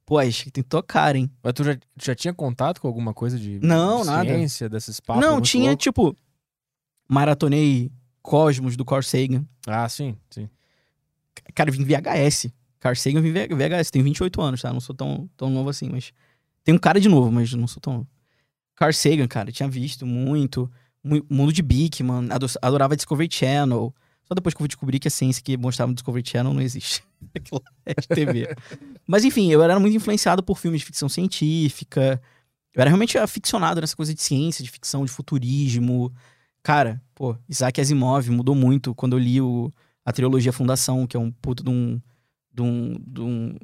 [0.05, 1.31] Pô, acho que tem que tocar, hein?
[1.43, 4.29] Mas tu já, já tinha contato com alguma coisa de Não, de nada.
[4.29, 5.25] ciência, desses papos?
[5.25, 5.83] Não, tinha, louco?
[5.83, 6.17] tipo.
[7.09, 9.47] Maratonei Cosmos do Carl Sagan.
[9.67, 10.47] Ah, sim, sim.
[11.55, 12.53] Cara, eu vim VHS.
[12.79, 13.91] Carl Sagan vim VHS.
[13.91, 14.73] Tenho 28 anos, tá?
[14.73, 16.13] Não sou tão, tão novo assim, mas.
[16.63, 18.09] Tenho um cara de novo, mas não sou tão novo.
[18.77, 20.71] Carl Sagan, cara, tinha visto muito.
[21.03, 23.95] Mu- Mundo de Bigman, ado- adorava Discovery Channel.
[24.25, 26.61] Só depois que eu fui descobrir que a ciência que mostrava no Discovery Channel não
[26.61, 27.03] existe.
[27.87, 28.55] É de TV.
[29.07, 32.21] Mas enfim, eu era muito influenciado por filmes de ficção científica.
[32.75, 36.13] Eu era realmente aficionado nessa coisa de ciência, de ficção, de futurismo.
[36.63, 39.73] Cara, pô, Isaac Asimov mudou muito quando eu li o,
[40.05, 42.01] a trilogia Fundação, que é um puto de um,
[42.53, 43.57] de um, de um,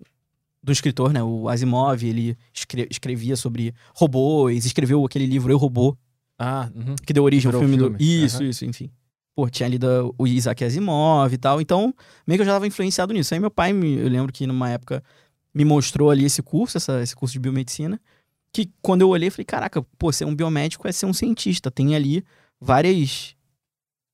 [0.66, 1.22] um escritor, né?
[1.22, 5.96] O Asimov, ele escre- escrevia sobre robôs, escreveu aquele livro Eu, Robô,
[6.38, 6.94] Ah, uhum.
[7.04, 7.96] que deu origem ao filme, filme.
[7.96, 8.02] do...
[8.02, 8.44] Isso, Aham.
[8.48, 8.90] isso, enfim.
[9.34, 11.60] Pô, tinha lido o Isaac Asimov e tal.
[11.60, 11.94] Então,
[12.26, 13.32] meio que eu já estava influenciado nisso.
[13.34, 15.02] Aí meu pai, me- eu lembro que numa época,
[15.54, 18.00] me mostrou ali esse curso, essa- esse curso de biomedicina.
[18.52, 21.70] Que quando eu olhei, falei, caraca, pô, ser um biomédico é ser um cientista.
[21.70, 22.22] Tem ali
[22.60, 23.34] vários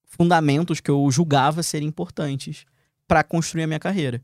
[0.07, 2.65] fundamentos que eu julgava serem importantes
[3.07, 4.23] para construir a minha carreira.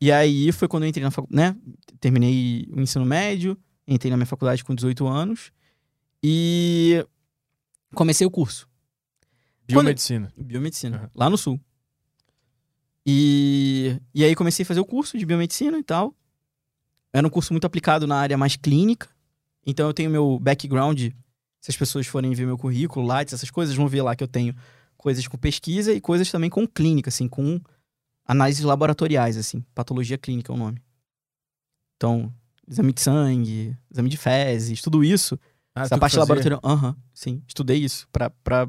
[0.00, 1.60] E aí foi quando eu entrei na faculdade, né?
[2.00, 5.50] Terminei o ensino médio, entrei na minha faculdade com 18 anos.
[6.22, 7.04] E
[7.94, 8.68] comecei o curso.
[9.66, 10.32] Biomedicina.
[10.36, 11.08] Biomedicina, Uhum.
[11.14, 11.60] lá no sul.
[13.06, 16.14] E, e aí comecei a fazer o curso de biomedicina e tal.
[17.12, 19.08] Era um curso muito aplicado na área mais clínica.
[19.64, 21.00] Então eu tenho meu background.
[21.60, 24.28] Se as pessoas forem ver meu currículo, Lattes, essas coisas, vão ver lá que eu
[24.28, 24.54] tenho
[24.96, 27.60] coisas com pesquisa e coisas também com clínica, assim, com
[28.26, 29.64] análises laboratoriais, assim.
[29.74, 30.82] Patologia clínica é o nome.
[31.96, 32.32] Então,
[32.68, 35.38] exame de sangue, exame de fezes, tudo isso.
[35.74, 36.60] Ah, essa parte laboratorial.
[36.64, 37.42] Aham, sim.
[37.46, 38.68] Estudei isso pra, pra,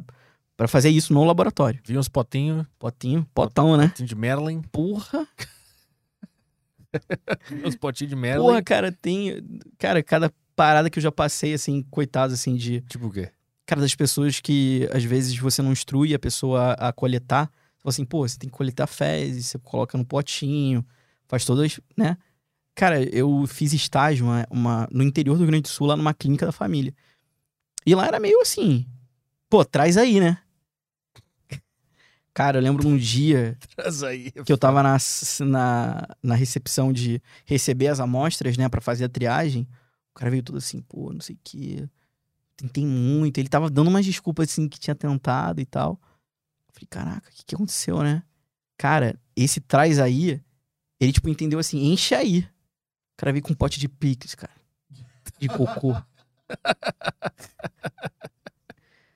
[0.55, 1.79] pra fazer isso no laboratório.
[1.85, 3.87] Vi uns potinhos, Potinho, potão, né?
[3.87, 4.61] potinho de Merlin.
[4.61, 5.27] Porra.
[7.65, 8.43] uns potinhos de Merlin.
[8.45, 9.41] Porra, cara, tem.
[9.77, 12.81] Cara, cada parada que eu já passei, assim, coitado, assim, de.
[12.81, 13.31] Tipo o quê?
[13.65, 17.51] Cara, das pessoas que às vezes você não instrui a pessoa a coletar.
[17.89, 20.85] Assim, pô, você tem que coletar fezes, você coloca no potinho,
[21.27, 22.17] faz todas, né?
[22.75, 26.13] Cara, eu fiz estágio uma, uma- no interior do Rio Grande do Sul, lá numa
[26.13, 26.93] clínica da família.
[27.85, 28.85] E lá era meio assim,
[29.49, 30.37] pô, traz aí, né?
[32.33, 34.31] Cara, eu lembro um dia Traz aí.
[34.31, 34.97] que eu tava na,
[35.41, 39.67] na, na recepção de receber as amostras, né, pra fazer a triagem.
[40.11, 41.89] O cara veio todo assim, pô, não sei o quê.
[42.55, 43.37] Tentei muito.
[43.39, 45.99] Ele tava dando umas desculpas assim que tinha tentado e tal.
[46.77, 48.21] Falei, caraca, o que, que aconteceu, né?
[48.77, 50.39] Cara, esse traz aí,
[50.99, 52.39] ele, tipo, entendeu assim, enche aí.
[52.39, 54.53] O cara veio com um pote de picles, cara.
[55.39, 55.95] De cocô.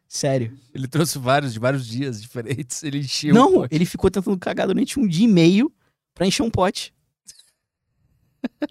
[0.08, 0.58] Sério.
[0.74, 2.84] Ele trouxe vários, de vários dias diferentes.
[2.84, 3.34] Ele encheu.
[3.34, 5.72] Não, ele ficou tentando cagar durante um dia e meio
[6.16, 6.94] pra encher um pote.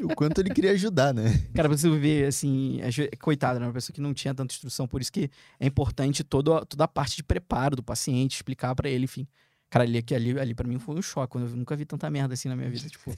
[0.03, 1.25] O quanto ele queria ajudar, né?
[1.55, 3.67] Cara, pra você ver, assim, às ve- coitado, né?
[3.67, 6.89] Uma pessoa que não tinha tanta instrução, por isso que é importante toda, toda a
[6.89, 9.27] parte de preparo do paciente, explicar pra ele, enfim.
[9.69, 12.49] Cara, ali, ali, ali pra mim foi um choque, eu nunca vi tanta merda assim
[12.49, 13.15] na minha vida, tipo,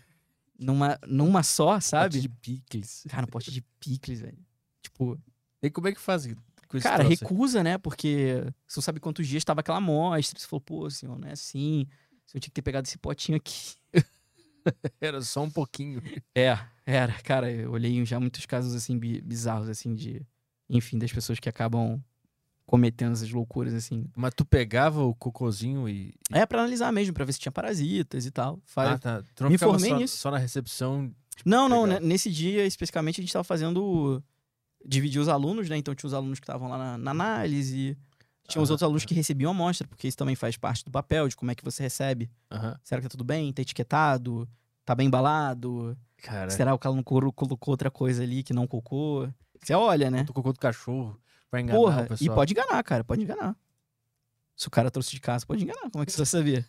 [0.58, 2.20] numa, numa só, Pote sabe?
[2.20, 3.04] de picles.
[3.08, 4.38] Cara, um pote de picles, velho.
[4.82, 5.18] Tipo,
[5.62, 6.26] E como é que faz
[6.68, 7.08] com esse cara, aí?
[7.10, 7.78] recusa, né?
[7.78, 11.32] Porque você não sabe quantos dias tava aquela amostra, você falou, pô, senhor, não é
[11.32, 11.86] assim,
[12.34, 13.74] eu tinha que ter pegado esse potinho aqui.
[15.00, 16.02] Era só um pouquinho.
[16.34, 20.22] É, era, cara, eu olhei já muitos casos assim bi- bizarros assim de,
[20.68, 22.00] enfim, das pessoas que acabam
[22.66, 24.06] cometendo essas loucuras assim.
[24.16, 26.14] Mas tu pegava o cocôzinho e.
[26.32, 28.60] É pra analisar mesmo, pra ver se tinha parasitas e tal.
[28.64, 29.22] Faz- Ah, tá.
[29.34, 30.16] Tu não Me formei só, nisso.
[30.16, 31.12] só na recepção.
[31.44, 32.00] não, não, legal.
[32.00, 34.22] né, nesse dia especificamente a gente tava fazendo
[34.84, 35.76] dividir os alunos, né?
[35.76, 37.96] Então tinha os alunos que estavam lá na, na análise,
[38.48, 40.90] tinha os Ah, outros alunos que recebiam a amostra, porque isso também faz parte do
[40.90, 42.30] papel de como é que você recebe.
[42.50, 42.78] Aham.
[42.82, 43.52] Será que tá tudo bem?
[43.52, 44.48] Tá etiquetado?
[44.84, 45.96] Tá bem embalado?
[46.18, 49.28] Cara, Será que o colo- colocou outra coisa ali que não cocô?
[49.62, 50.24] Você olha, né?
[50.24, 53.56] tu cocô do cachorro pra enganar Porra, e pode enganar, cara, pode enganar.
[54.56, 55.90] Se o cara trouxe de casa, pode enganar.
[55.90, 56.68] Como é que você vai saber?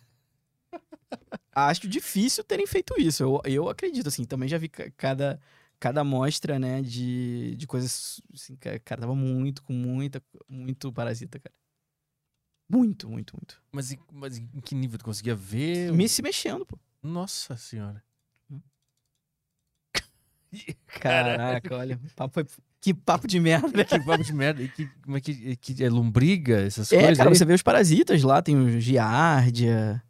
[1.54, 3.22] Acho difícil terem feito isso.
[3.22, 5.40] Eu, eu acredito, assim, também já vi ca- cada,
[5.78, 11.38] cada amostra, né, de, de coisas, assim, ca- cara, tava muito, com muita, muito parasita,
[11.38, 11.54] cara.
[12.68, 13.62] Muito, muito, muito.
[13.70, 14.98] Mas, em- mas em que nível?
[14.98, 15.92] Tu conseguia ver?
[15.92, 16.78] Me se mexendo, pô.
[17.02, 18.02] Nossa senhora.
[20.86, 22.46] Caraca, olha, papo foi...
[22.80, 23.84] Que papo de merda, né?
[23.84, 24.62] Que papo de merda.
[24.62, 27.16] E que, como é que, que é lombriga, essas É, coisas?
[27.18, 27.36] cara, aí?
[27.36, 30.02] você vê os parasitas lá, tem o giardia.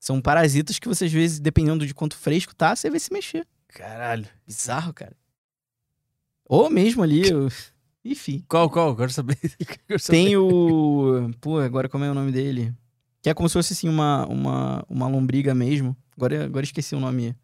[0.00, 3.46] São parasitas que você, às vezes, dependendo de quanto fresco tá, você vê se mexer.
[3.68, 4.26] Caralho.
[4.46, 5.14] Bizarro, cara.
[6.46, 7.22] Ou mesmo ali,
[8.04, 8.44] enfim.
[8.48, 8.96] Qual, qual?
[8.96, 9.36] Quero saber.
[9.86, 10.18] Quero saber.
[10.24, 11.30] Tem o.
[11.40, 12.74] Pô, agora como é o nome dele?
[13.22, 15.96] Que é como se fosse assim uma, uma, uma lombriga mesmo.
[16.16, 17.28] Agora, agora esqueci o nome.
[17.28, 17.34] Não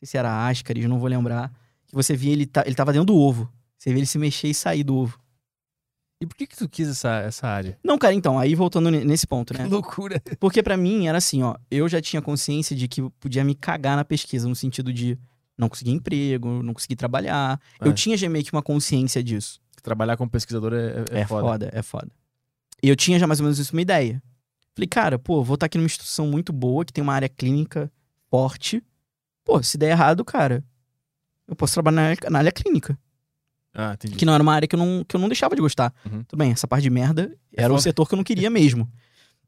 [0.00, 1.50] sei se era Ascaris, não vou lembrar.
[1.86, 3.50] Que você via ele, tá, ele tava dentro do ovo.
[3.78, 5.18] Você vê ele se mexer e sair do ovo.
[6.20, 7.76] E por que que tu quis essa, essa área?
[7.82, 9.64] Não, cara, então, aí voltando ne- nesse ponto, né?
[9.64, 10.22] Que loucura.
[10.38, 13.96] Porque pra mim era assim, ó, eu já tinha consciência de que podia me cagar
[13.96, 15.18] na pesquisa, no sentido de
[15.58, 17.60] não conseguir emprego, não conseguir trabalhar.
[17.80, 17.88] É.
[17.88, 19.60] Eu tinha já meio que uma consciência disso.
[19.82, 21.42] Trabalhar como pesquisador é, é, É, foda.
[21.46, 21.70] foda.
[21.72, 22.08] é foda.
[22.82, 24.22] E eu tinha já mais ou menos isso uma ideia.
[24.74, 27.90] Falei, cara, pô, vou estar aqui numa instituição muito boa, que tem uma área clínica
[28.30, 28.82] forte.
[29.44, 30.64] Pô, se der errado, cara,
[31.46, 32.98] eu posso trabalhar na área, na área clínica.
[33.74, 34.16] Ah, entendi.
[34.16, 35.92] Que não era uma área que eu não, que eu não deixava de gostar.
[36.04, 36.22] Uhum.
[36.24, 37.82] Tudo bem, essa parte de merda era o foda.
[37.82, 38.90] setor que eu não queria mesmo.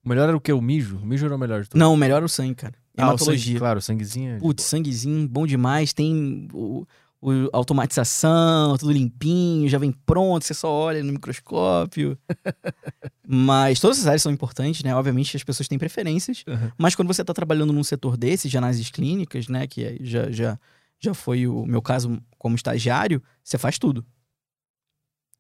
[0.05, 0.53] O melhor era o quê?
[0.53, 0.97] O mijo?
[0.99, 1.79] O mijo era o melhor de tudo.
[1.79, 2.75] Não, o melhor era o sangue, cara.
[2.97, 4.37] Ah, o sangue, claro, o sanguezinho.
[4.37, 5.93] é Putz, sanguezinho, bom demais.
[5.93, 6.87] Tem o,
[7.25, 12.19] o automatização, tudo limpinho, já vem pronto, você só olha no microscópio.
[13.27, 14.95] mas todas as áreas são importantes, né?
[14.95, 16.45] Obviamente as pessoas têm preferências.
[16.47, 16.71] Uhum.
[16.77, 19.67] Mas quando você está trabalhando num setor desse, de análises clínicas, né?
[19.67, 20.59] Que é- já, já,
[21.01, 24.05] já foi o meu caso como estagiário, você faz tudo.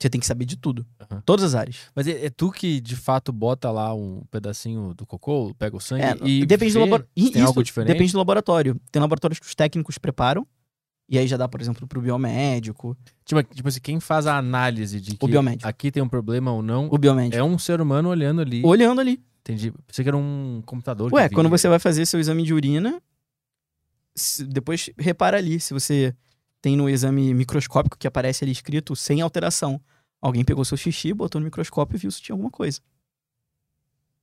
[0.00, 0.86] Você tem que saber de tudo.
[1.10, 1.20] Uhum.
[1.20, 1.76] Todas as áreas.
[1.94, 5.80] Mas é, é tu que, de fato, bota lá um pedacinho do cocô, pega o
[5.80, 7.30] sangue É, e depende do laboratório.
[7.30, 7.92] tem algo diferente?
[7.92, 8.80] Depende do laboratório.
[8.90, 10.46] Tem laboratórios que os técnicos preparam
[11.08, 12.96] E aí já dá, por exemplo, pro biomédico.
[13.24, 15.68] Tipo, tipo assim, quem faz a análise de que O biomédico.
[15.68, 17.36] aqui tem um problema ou não, O biomédico.
[17.36, 18.62] é um ser humano olhando ali.
[18.64, 19.22] Olhando ali.
[19.42, 19.70] Entendi.
[19.86, 21.12] Pensei que era um computador.
[21.12, 23.02] Ué, quando você vai fazer seu exame de urina,
[24.48, 26.14] depois repara ali se você
[26.62, 29.78] tem no exame microscópico que aparece ali escrito sem alteração.
[30.22, 32.80] Alguém pegou seu xixi, botou no microscópio e viu se tinha alguma coisa.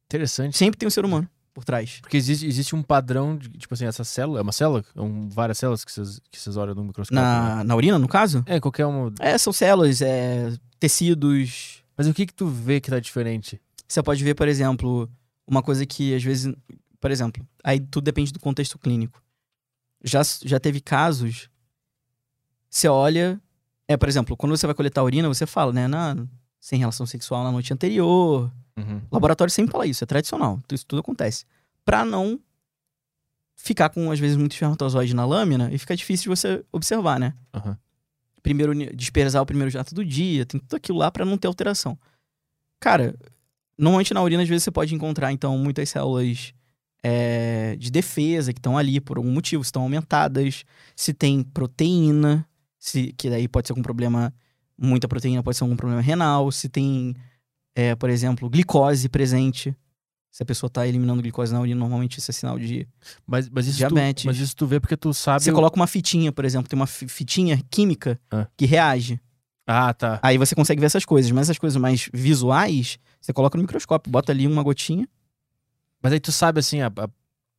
[0.07, 0.57] Interessante.
[0.57, 1.99] Sempre tem um ser humano por trás.
[2.01, 4.83] Porque existe, existe um padrão de, tipo assim, essa célula, é uma célula?
[4.95, 7.21] Um, várias células que vocês, que olham no microscópio.
[7.21, 7.21] né?
[7.21, 8.43] Na, na urina, no caso?
[8.45, 9.13] É, qualquer uma.
[9.19, 11.83] É, são células, é, tecidos.
[11.97, 13.61] Mas o que que tu vê que tá diferente?
[13.87, 15.09] Você pode ver, por exemplo,
[15.45, 16.53] uma coisa que às vezes.
[16.99, 19.21] Por exemplo, aí tudo depende do contexto clínico.
[20.03, 21.49] Já, já teve casos.
[22.69, 23.41] Você olha.
[23.87, 25.87] É, por exemplo, quando você vai coletar urina, você fala, né?
[25.87, 26.15] Na,
[26.59, 28.51] sem relação sexual na noite anterior.
[28.77, 29.01] Uhum.
[29.11, 30.59] Laboratório sempre fala isso, é tradicional.
[30.71, 31.45] Isso tudo acontece.
[31.83, 32.39] Pra não
[33.55, 37.33] ficar com, às vezes, muito espermatozoide na lâmina e fica difícil de você observar, né?
[37.53, 37.77] Aham.
[38.41, 41.97] primeiro dispersar o primeiro jato do dia, tem tudo aquilo lá pra não ter alteração.
[42.79, 43.15] Cara,
[43.77, 46.53] normalmente na urina às vezes você pode encontrar então muitas células
[47.03, 50.63] é, de defesa que estão ali por algum motivo, se estão aumentadas,
[50.95, 52.47] se tem proteína,
[52.79, 54.33] se que daí pode ser algum problema,
[54.77, 57.15] muita proteína pode ser algum problema renal, se tem,
[57.75, 59.75] é, por exemplo, glicose presente.
[60.31, 62.87] Se a pessoa tá eliminando glicose na urina, normalmente isso é sinal de.
[63.27, 64.23] Mas, mas, isso Diabetes.
[64.23, 65.43] Tu, mas isso tu vê porque tu sabe.
[65.43, 68.47] Você o- coloca uma fitinha, por exemplo, tem uma fi- fitinha química Ah.
[68.55, 69.19] que reage.
[69.67, 70.19] Ah, tá.
[70.23, 74.09] Aí você consegue ver essas coisas, mas essas coisas mais visuais, você coloca no microscópio,
[74.11, 75.07] bota ali uma gotinha.
[76.01, 77.09] Mas aí tu sabe, assim, a- a-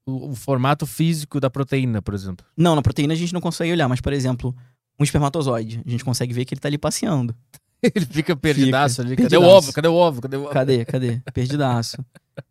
[0.06, 2.44] o, o formato físico da proteína, por exemplo.
[2.56, 4.56] Não, na proteína a gente não consegue olhar, mas, por exemplo,
[4.98, 7.36] um espermatozoide, a gente consegue ver que ele tá ali passeando.
[7.94, 9.16] Ele fica perdidaço ali.
[9.16, 9.44] Cadê Perdidaço.
[9.44, 9.72] o ovo?
[9.72, 10.20] Cadê o ovo?
[10.22, 10.50] Cadê o ovo?
[10.50, 10.84] Cadê?
[10.84, 11.20] Cadê?
[11.34, 12.04] Perdidaço.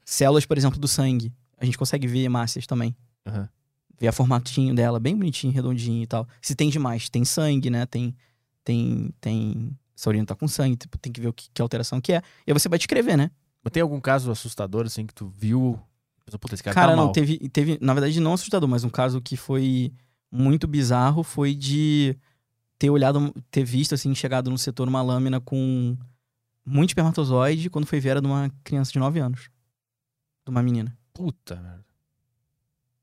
[0.03, 1.31] Células, por exemplo, do sangue.
[1.57, 2.95] A gente consegue ver hemácias também.
[3.25, 3.47] Aham.
[3.99, 6.27] Ver a formatinho dela, bem bonitinho, redondinho e tal.
[6.41, 7.85] Se tem demais, tem sangue, né?
[7.85, 8.15] Tem.
[8.63, 9.13] Tem.
[9.21, 9.77] Tem.
[9.95, 12.21] Essa urina tá com sangue, tipo, tem que ver o que, que alteração que é.
[12.45, 13.29] E aí você vai descrever, né?
[13.63, 15.79] Mas tem algum caso assustador, assim, que tu viu?
[16.39, 17.11] Puta, esse cara, Cara, tá não, mal.
[17.11, 19.93] teve, teve, na verdade, não assustador, mas um caso que foi
[20.31, 22.17] muito bizarro foi de
[22.81, 25.95] ter olhado, ter visto, assim, chegado no setor uma lâmina com
[26.65, 29.51] muito espermatozoide quando foi ver era de uma criança de 9 anos.
[30.43, 30.97] De uma menina.
[31.13, 31.85] Puta merda.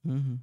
[0.05, 0.37] Uhum.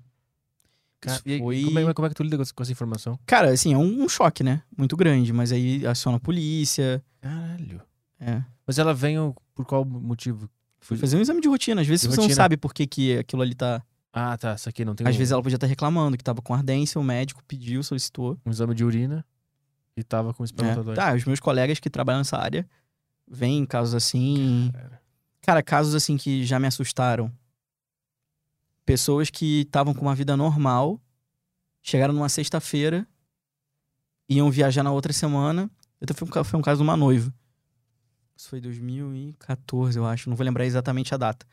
[1.02, 3.20] Cara, Isso e aí, foi- como, é, como é que tu lida com essa, informação?
[3.26, 4.64] Cara, assim, é um, um choque, né?
[4.78, 7.04] Muito grande, mas aí aciona a polícia.
[7.20, 7.82] Caralho.
[8.18, 8.42] É.
[8.66, 10.50] Mas ela veio por qual motivo?
[10.80, 11.82] Foi fazer um exame de rotina.
[11.82, 12.36] Às vezes De você não rotina.
[12.38, 13.84] sabe por que, que aquilo ali tá.
[14.18, 14.56] Ah, tá.
[14.56, 17.00] Isso aqui não tem Às um, vezes ela podia estar reclamando que tava com ardência,
[17.00, 18.40] o médico pediu, solicitou.
[18.46, 19.26] um exame de urina
[19.98, 20.46] e tava com É.
[20.46, 20.98] espermatozoide.
[21.00, 22.66] Tá, os meus colegas que trabalham nessa área
[23.28, 24.72] veem casos assim.
[25.42, 27.30] Cara, casos assim que já me assustaram.
[28.86, 31.02] Pessoas que estavam com uma vida normal,
[31.82, 33.06] chegaram numa sexta-feira,
[34.30, 35.70] iam viajar na outra semana.
[36.02, 37.34] Até foi um, foi um caso de uma noiva.
[38.38, 40.30] Isso foi 2014, eu acho.
[40.30, 41.46] Não vou lembrar exatamente a data.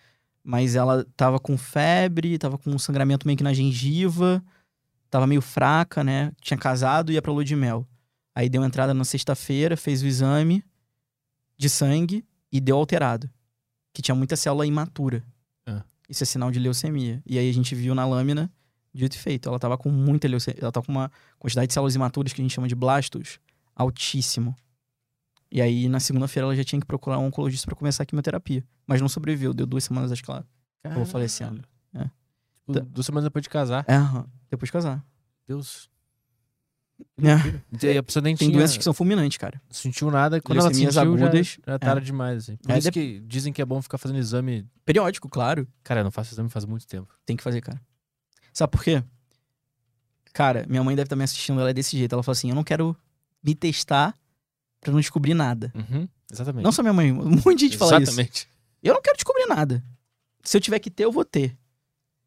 [0.44, 4.42] Mas ela tava com febre, tava com um sangramento meio que na gengiva,
[5.08, 6.32] tava meio fraca, né?
[6.40, 7.86] Tinha casado e ia pra lua de mel.
[8.34, 10.64] Aí deu entrada na sexta-feira, fez o exame
[11.56, 13.30] de sangue e deu alterado.
[13.92, 15.22] Que tinha muita célula imatura.
[15.66, 15.82] Ah.
[16.08, 17.22] Isso é sinal de leucemia.
[17.26, 18.50] E aí a gente viu na lâmina,
[18.92, 19.48] dito e feito.
[19.48, 20.60] Ela tava com muita leucemia.
[20.62, 23.38] Ela tava com uma quantidade de células imaturas que a gente chama de blastos
[23.76, 24.56] altíssimo.
[25.54, 28.64] E aí na segunda-feira ela já tinha que procurar um oncologista pra começar a quimioterapia.
[28.86, 30.46] Mas não sobreviveu, deu duas semanas acho que ela.
[30.82, 31.62] Acabou falecendo.
[31.94, 32.04] É.
[32.66, 33.84] Tipo, duas semanas depois de casar.
[33.86, 33.98] É,
[34.50, 35.04] depois de casar.
[35.46, 35.90] Deus.
[37.20, 37.86] É.
[37.94, 39.60] E a pessoa nem Tem tinha, doenças que são fulminantes, cara.
[39.68, 40.40] sentiu nada.
[40.40, 42.44] Quando ela sentiu, já, agudas, já tarde demais.
[42.44, 42.56] Assim.
[42.56, 44.66] Por É, isso dep- que dizem que é bom ficar fazendo exame.
[44.84, 45.66] Periódico, claro.
[45.84, 47.12] Cara, eu não faço exame faz muito tempo.
[47.26, 47.80] Tem que fazer, cara.
[48.54, 49.02] Sabe por quê?
[50.32, 52.12] Cara, minha mãe deve estar me assistindo, ela é desse jeito.
[52.14, 52.96] Ela fala assim: eu não quero
[53.42, 54.16] me testar
[54.82, 55.72] pra não descobrir nada.
[55.74, 56.62] Uhum, exatamente.
[56.64, 58.10] Não só minha mãe, um monte de gente fala isso.
[58.12, 58.46] Exatamente.
[58.82, 59.82] Eu não quero descobrir nada.
[60.42, 61.56] Se eu tiver que ter, eu vou ter.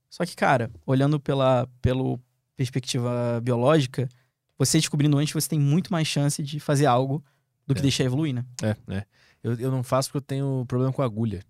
[0.10, 2.20] Só que, cara, olhando pela pelo
[2.56, 4.08] perspectiva biológica,
[4.58, 7.22] você descobrindo antes, você tem muito mais chance de fazer algo
[7.68, 7.84] do que É.
[7.84, 8.46] deixar evoluir, né?
[8.64, 9.06] É, é.
[9.44, 11.44] Eu, eu não faço porque eu tenho problema com agulha.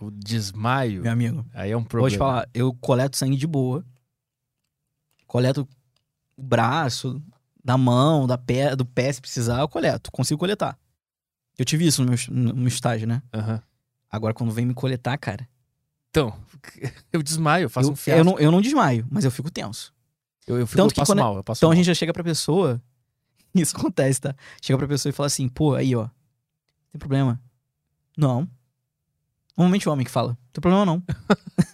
[0.00, 1.02] Eu desmaio.
[1.02, 1.44] Meu amigo.
[1.52, 2.10] Aí é um Vou problema.
[2.10, 3.84] te falar, eu coleto sangue de boa.
[5.26, 5.68] Coleto
[6.36, 7.22] o braço,
[7.66, 10.10] da mão, da pé, do pé, se precisar, eu coleto.
[10.12, 10.78] Consigo coletar.
[11.58, 13.20] Eu tive isso no meu, no meu estágio, né?
[13.34, 13.60] Aham.
[14.10, 15.48] Agora, quando vem me coletar, cara,
[16.10, 16.32] Então,
[17.12, 18.20] eu desmaio, eu faço eu, um fiasco.
[18.20, 19.92] eu, não, eu não desmaio, mas eu fico tenso.
[20.46, 21.72] Eu, eu, fico, Tanto eu que passo quando- mal, eu passo Então mal.
[21.72, 22.80] a gente já chega pra pessoa.
[23.52, 24.34] Isso acontece, tá?
[24.62, 26.08] Chega pra pessoa e fala assim, pô, aí, ó.
[26.92, 27.40] Tem problema?
[28.16, 28.48] Não.
[29.56, 31.02] Normalmente o homem que fala, tem problema não.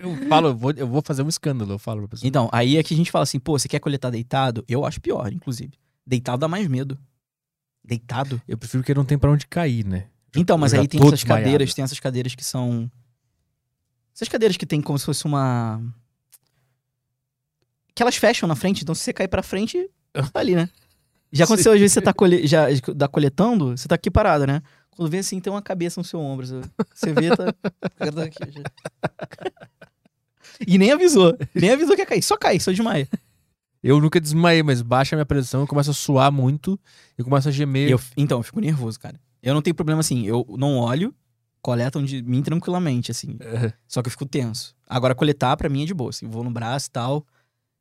[0.00, 2.28] Eu falo, eu vou, eu vou fazer um escândalo, eu falo pra pessoa.
[2.28, 4.64] Então, aí é que a gente fala assim, pô, você quer coletar deitado?
[4.68, 5.72] Eu acho pior, inclusive.
[6.06, 6.98] Deitado dá mais medo.
[7.84, 8.40] Deitado?
[8.46, 10.08] Eu prefiro que não tem pra onde cair, né?
[10.34, 11.44] Então, mas aí tem essas desmaiado.
[11.44, 12.90] cadeiras, tem essas cadeiras que são.
[14.14, 15.80] Essas cadeiras que tem como se fosse uma.
[17.94, 19.88] Que elas fecham na frente, então se você cair pra frente,
[20.32, 20.68] tá ali, né?
[21.32, 22.46] Já aconteceu, às vezes você tá, colhe...
[22.46, 22.66] já,
[22.98, 24.62] tá coletando, você tá aqui parado, né?
[24.96, 26.46] Quando vê assim, tem uma cabeça no seu ombro.
[26.46, 27.44] Você- vê, tá.
[28.24, 28.62] aqui, já.
[30.66, 31.36] E nem avisou.
[31.54, 32.22] Nem avisou que ia cair.
[32.22, 33.06] Só cai, só desmaia.
[33.82, 36.80] Eu nunca desmaiei, mas baixa a minha pressão, eu começo a suar muito
[37.18, 37.90] e começo a gemer.
[37.90, 39.20] Eu, então, eu fico nervoso, cara.
[39.42, 41.14] Eu não tenho problema assim, eu não olho,
[41.60, 43.36] coletam de mim tranquilamente, assim.
[43.40, 43.72] É.
[43.86, 44.74] Só que eu fico tenso.
[44.88, 46.10] Agora, coletar, pra mim, é de boa.
[46.10, 47.26] Assim, vou no braço e tal.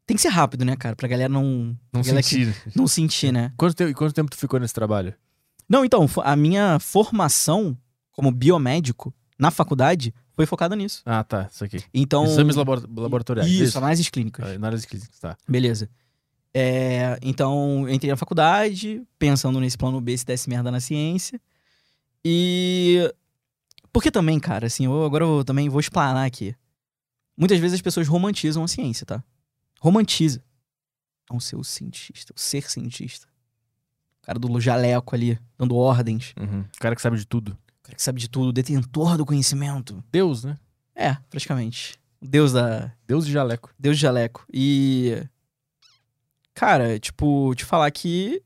[0.05, 0.95] Tem que ser rápido, né, cara?
[0.95, 2.55] Pra galera não, Não galera que- senti.
[2.75, 3.51] não sentir, né?
[3.57, 5.15] Quanto tempo, e quanto tempo tu ficou nesse trabalho?
[5.67, 7.77] Não, então, a minha formação
[8.11, 11.01] como biomédico na faculdade foi focada nisso.
[11.05, 11.83] Ah, tá, isso aqui.
[11.93, 12.25] Então.
[12.25, 13.49] Exames labora- laboratoriais.
[13.51, 14.45] Isso, análises clínicas.
[14.47, 15.37] Ah, Análise clínica, tá.
[15.47, 15.89] Beleza.
[16.53, 21.39] É, então, eu entrei na faculdade, pensando nesse plano B se desse merda na ciência.
[22.23, 23.11] E.
[23.91, 26.55] Porque também, cara, assim, eu, agora eu também vou explanar aqui.
[27.37, 29.23] Muitas vezes as pessoas romantizam a ciência, tá?
[29.79, 30.43] Romantiza.
[31.29, 33.27] Não ser o cientista, o ser cientista.
[34.25, 36.33] Cara do jaleco ali, dando ordens.
[36.39, 36.61] Uhum.
[36.61, 37.49] O cara que sabe de tudo.
[37.51, 40.03] O cara que sabe de tudo, detentor do conhecimento.
[40.11, 40.57] Deus, né?
[40.95, 41.99] É, praticamente.
[42.19, 43.71] Deus da, Deus de jaleco.
[43.77, 44.43] Deus de jaleco.
[44.51, 45.23] E.
[46.55, 48.41] Cara, tipo, te falar que.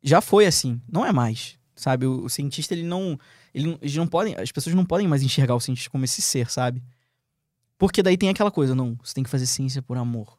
[0.00, 0.80] Já foi assim.
[0.88, 1.58] Não é mais.
[1.74, 2.06] Sabe?
[2.06, 3.18] O, o cientista, ele não.
[3.52, 4.36] Ele, eles não podem.
[4.36, 6.80] As pessoas não podem mais enxergar o cientista como esse ser, sabe?
[7.76, 8.96] Porque daí tem aquela coisa, não.
[9.02, 10.38] Você tem que fazer ciência por amor.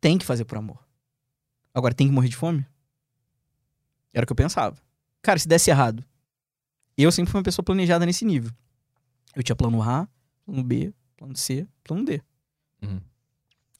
[0.00, 0.82] Tem que fazer por amor.
[1.72, 2.66] Agora, tem que morrer de fome?
[4.12, 4.76] Era o que eu pensava.
[5.22, 6.04] Cara, se desse errado.
[6.96, 8.50] Eu sempre fui uma pessoa planejada nesse nível.
[9.34, 10.06] Eu tinha plano A,
[10.44, 12.20] plano B, plano C, plano D.
[12.82, 13.00] Uhum.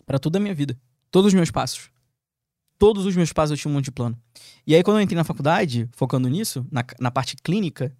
[0.07, 0.79] Pra toda a minha vida.
[1.11, 1.91] Todos os meus passos.
[2.79, 4.19] Todos os meus passos eu tinha um monte de plano.
[4.67, 7.95] E aí, quando eu entrei na faculdade, focando nisso, na, na parte clínica,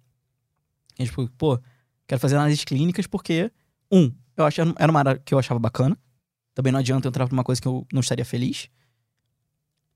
[0.97, 1.59] eu, tipo, pô,
[2.07, 3.51] quero fazer análises clínicas porque,
[3.91, 5.97] um, eu achava, era uma área que eu achava bacana.
[6.53, 8.69] Também não adianta eu entrar pra uma coisa que eu não estaria feliz.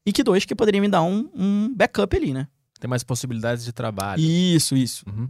[0.08, 2.48] E que dois, que poderia me dar um, um backup ali, né?
[2.80, 4.22] Tem mais possibilidades de trabalho.
[4.22, 5.04] Isso, isso.
[5.10, 5.30] Uhum.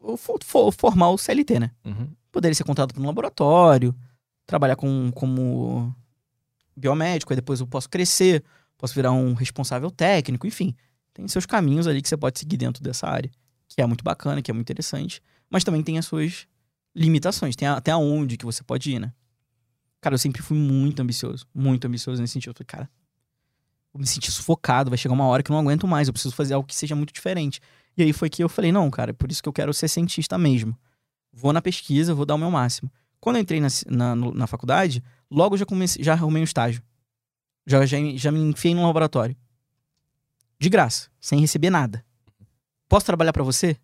[0.00, 1.70] O fo- fo- formar o CLT, né?
[1.84, 2.08] Uhum.
[2.30, 3.94] poderia ser contratado para um laboratório,
[4.46, 5.94] trabalhar com, como
[6.76, 8.44] biomédico, aí depois eu posso crescer,
[8.76, 10.74] posso virar um responsável técnico, enfim.
[11.12, 13.30] Tem seus caminhos ali que você pode seguir dentro dessa área,
[13.68, 16.46] que é muito bacana, que é muito interessante, mas também tem as suas
[16.94, 19.12] limitações, tem a- até aonde que você pode ir, né?
[20.00, 22.50] Cara, eu sempre fui muito ambicioso, muito ambicioso nesse sentido.
[22.50, 22.90] Eu falei, cara,
[23.94, 26.34] vou me sentir sufocado, vai chegar uma hora que eu não aguento mais, eu preciso
[26.34, 27.60] fazer algo que seja muito diferente.
[27.96, 29.88] E aí foi que eu falei, não, cara, é por isso que eu quero ser
[29.88, 30.76] cientista mesmo
[31.34, 32.90] vou na pesquisa, vou dar o meu máximo.
[33.20, 36.82] Quando eu entrei na, na, na faculdade, logo já comecei, já arrumei um estágio.
[37.66, 39.36] Já, já, já me enfiei num laboratório.
[40.58, 42.04] De graça, sem receber nada.
[42.88, 43.76] Posso trabalhar pra você?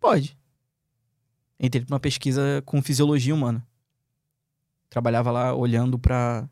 [0.00, 0.36] Pode.
[1.60, 3.64] Entrei pra uma pesquisa com fisiologia humana.
[4.90, 6.48] Trabalhava lá olhando pra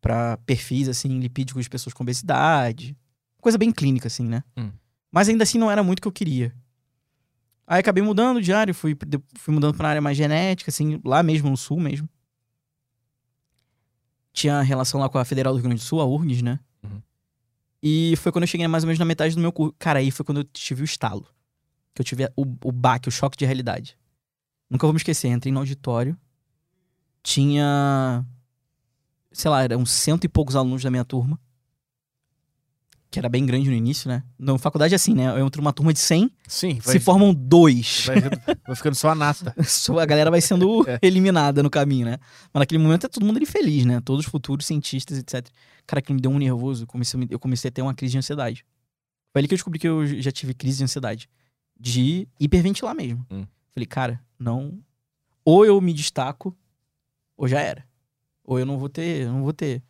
[0.00, 2.96] para perfis assim lipídicos de pessoas com obesidade,
[3.40, 4.42] coisa bem clínica assim, né?
[4.56, 4.70] Hum.
[5.10, 6.54] Mas ainda assim não era muito o que eu queria.
[7.66, 8.96] Aí acabei mudando de área, fui,
[9.34, 12.08] fui mudando pra uma área mais genética, assim, lá mesmo no sul mesmo.
[14.32, 16.60] Tinha relação lá com a Federal do Rio Grande do Sul, a URGS, né?
[16.84, 17.02] Uhum.
[17.82, 19.74] E foi quando eu cheguei mais ou menos na metade do meu curso.
[19.78, 21.26] Cara, aí foi quando eu tive o estalo.
[21.94, 23.98] Que eu tive o, o baque, o choque de realidade.
[24.68, 26.16] Nunca vou me esquecer, entrei no auditório.
[27.22, 28.24] Tinha.
[29.36, 31.38] Sei lá, eram cento e poucos alunos da minha turma.
[33.10, 34.24] Que era bem grande no início, né?
[34.38, 35.26] Na faculdade é assim, né?
[35.38, 38.04] Eu entro numa turma de 100, Sim, vai, se formam dois.
[38.06, 38.16] vai,
[38.66, 39.54] vai ficando só a nata.
[40.00, 40.98] A galera vai sendo É.
[41.02, 42.18] eliminada no caminho, né?
[42.52, 44.00] Mas naquele momento é todo mundo ali feliz, né?
[44.00, 45.46] Todos os futuros cientistas, etc.
[45.86, 46.82] Cara, aquilo me deu um nervoso.
[46.84, 48.64] Eu comecei, eu comecei a ter uma crise de ansiedade.
[49.32, 51.28] Foi ali que eu descobri que eu já tive crise de ansiedade.
[51.78, 53.24] De hiperventilar mesmo.
[53.30, 53.46] Hum.
[53.72, 54.78] Falei, cara, não.
[55.44, 56.56] Ou eu me destaco,
[57.36, 57.86] ou já era.
[58.46, 59.22] Ou eu não vou ter.
[59.22, 59.82] eu Não vou ter.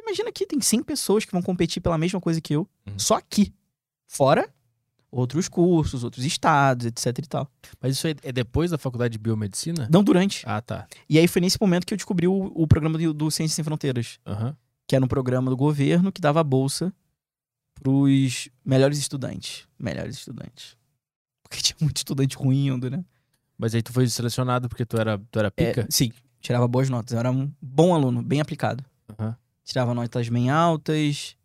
[0.00, 2.68] Imagina aqui, tem 100 pessoas que vão competir pela mesma coisa que eu.
[2.86, 2.98] Uhum.
[2.98, 3.52] Só aqui.
[4.06, 4.48] Fora
[5.10, 7.50] outros cursos, outros estados, etc e tal.
[7.80, 9.88] Mas isso é depois da faculdade de biomedicina?
[9.90, 10.42] Não durante.
[10.44, 10.86] Ah, tá.
[11.08, 13.64] E aí foi nesse momento que eu descobri o, o programa do, do Ciências Sem
[13.64, 14.56] Fronteiras, Aham.
[14.88, 16.92] que era um programa do governo que dava bolsa
[17.74, 19.66] pros melhores estudantes.
[19.78, 20.76] Melhores estudantes.
[21.42, 23.04] Porque tinha muito estudante ruim indo, né?
[23.56, 25.86] Mas aí tu foi selecionado porque tu era, tu era É, pica?
[25.90, 26.12] sim,
[26.44, 27.14] tirava boas notas.
[27.14, 28.84] Eu era um bom aluno, bem aplicado.
[29.18, 29.34] Aham.
[29.64, 31.36] Tirava notas bem altas.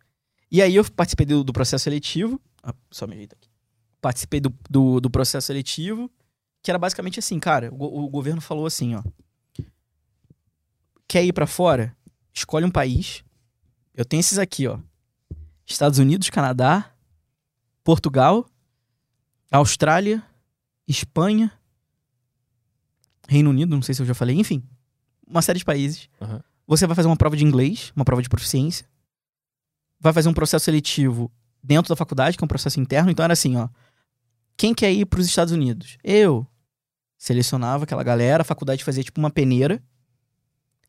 [0.52, 2.40] E aí eu participei do, do processo seletivo.
[2.62, 3.50] Ah, só me ajeita aqui.
[4.02, 6.12] Participei do, do, do processo seletivo.
[6.62, 9.04] que era basicamente assim, cara, o, o governo falou assim, ó.
[11.08, 11.96] Quer ir pra fora?
[12.34, 13.24] Escolhe um país.
[13.96, 14.80] Eu tenho esses aqui, ó.
[15.66, 16.92] Estados Unidos, Canadá,
[17.84, 18.46] Portugal,
[19.50, 20.22] Austrália,
[20.88, 21.52] Espanha,
[23.30, 24.64] Reino Unido, não sei se eu já falei, enfim,
[25.30, 26.10] uma série de países.
[26.22, 26.42] Aham.
[26.68, 28.86] Você vai fazer uma prova de inglês, uma prova de proficiência.
[30.00, 31.32] Vai fazer um processo seletivo
[31.64, 33.10] dentro da faculdade, que é um processo interno.
[33.12, 33.68] Então era assim, ó.
[34.56, 35.98] Quem quer ir para os Estados Unidos?
[36.04, 36.46] Eu.
[37.18, 39.82] Selecionava aquela galera, a faculdade fazia tipo uma peneira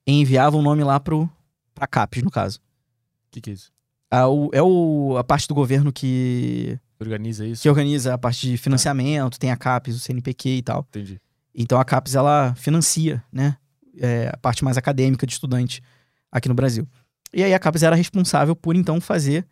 [0.07, 1.29] e enviava o nome lá pro
[1.75, 2.59] pra CAPES, no caso.
[2.59, 3.73] O que, que é isso?
[4.11, 7.63] Ah, o- é o, a parte do governo que, Organiza isso?
[7.63, 10.87] que organiza a parte de financiamento, tem a CAPES, o CNPq e tal.
[10.91, 11.21] Entendi.
[11.55, 13.57] Então a CAPES ela financia, né,
[13.99, 15.83] é, a parte mais acadêmica de estudante
[16.31, 16.89] aqui no Brasil.
[17.33, 19.47] E aí a CAPES era responsável por então fazer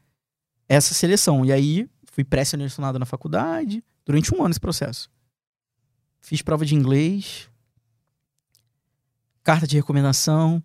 [0.69, 1.45] essa seleção.
[1.45, 5.11] E aí fui pré-selecionado na faculdade durante um ano esse processo.
[6.21, 7.49] Fiz prova de inglês,
[9.43, 10.63] carta de recomendação,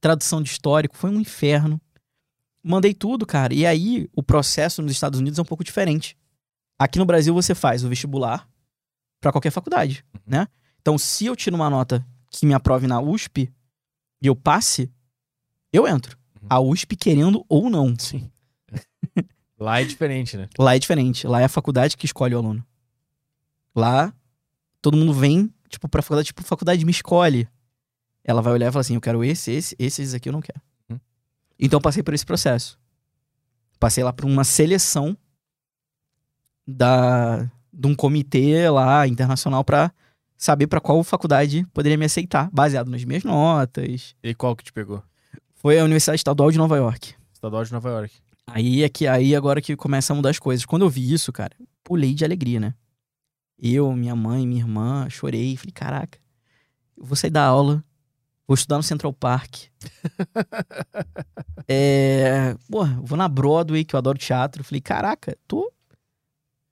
[0.00, 1.80] tradução de histórico, foi um inferno.
[2.62, 3.52] Mandei tudo, cara.
[3.52, 6.16] E aí o processo nos Estados Unidos é um pouco diferente.
[6.78, 8.48] Aqui no Brasil você faz o vestibular
[9.20, 10.46] para qualquer faculdade, né?
[10.80, 12.06] Então, se eu tiro uma nota
[12.38, 13.52] que me aprove na USP
[14.20, 14.90] e eu passe,
[15.72, 16.16] eu entro.
[16.40, 16.48] Uhum.
[16.50, 17.94] A USP querendo ou não.
[17.98, 18.30] Sim.
[19.58, 20.48] Lá é diferente, né?
[20.58, 21.26] Lá é diferente.
[21.26, 22.64] Lá é a faculdade que escolhe o aluno.
[23.74, 24.12] Lá,
[24.82, 27.48] todo mundo vem, tipo, pra faculdade, tipo, faculdade me escolhe.
[28.22, 30.42] Ela vai olhar e falar assim: eu quero esse, esse, esse, esse aqui eu não
[30.42, 30.60] quero.
[30.90, 31.00] Uhum.
[31.58, 32.78] Então eu passei por esse processo.
[33.80, 35.16] Passei lá por uma seleção
[36.66, 39.92] da, de um comitê lá internacional pra
[40.36, 44.14] saber pra qual faculdade poderia me aceitar, baseado nas minhas notas.
[44.22, 45.02] E qual que te pegou?
[45.54, 47.14] Foi a Universidade Estadual de Nova York.
[47.32, 48.14] Estadual de Nova York.
[48.46, 50.64] Aí é que aí agora que começa a mudar as coisas.
[50.64, 52.74] Quando eu vi isso, cara, pulei de alegria, né?
[53.58, 56.18] Eu, minha mãe, minha irmã, chorei, falei, caraca,
[56.96, 57.82] eu vou sair da aula,
[58.46, 59.64] vou estudar no Central Park.
[61.66, 64.62] é, porra, vou na Broadway, que eu adoro teatro.
[64.62, 65.72] Falei, caraca, tô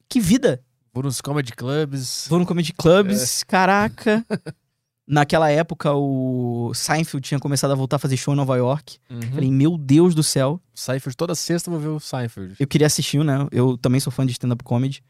[0.09, 0.63] que vida.
[0.95, 2.27] Vou nos comedy clubs.
[2.29, 4.25] Vou no comedy clubs, caraca.
[5.05, 8.99] Naquela época o Seinfeld tinha começado a voltar a fazer show em Nova York.
[9.11, 9.21] Uhum.
[9.33, 10.61] Falei, meu Deus do céu.
[10.73, 12.55] Seinfeld, toda sexta eu vou ver o Seinfeld.
[12.61, 13.47] Eu queria assistir, né?
[13.51, 15.03] Eu também sou fã de stand-up comedy.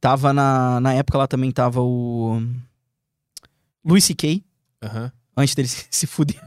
[0.00, 2.42] Tava na, na época lá também tava o.
[3.84, 4.42] Louis C.K.
[4.82, 5.12] Aham.
[5.36, 6.40] Antes dele se, se fuder.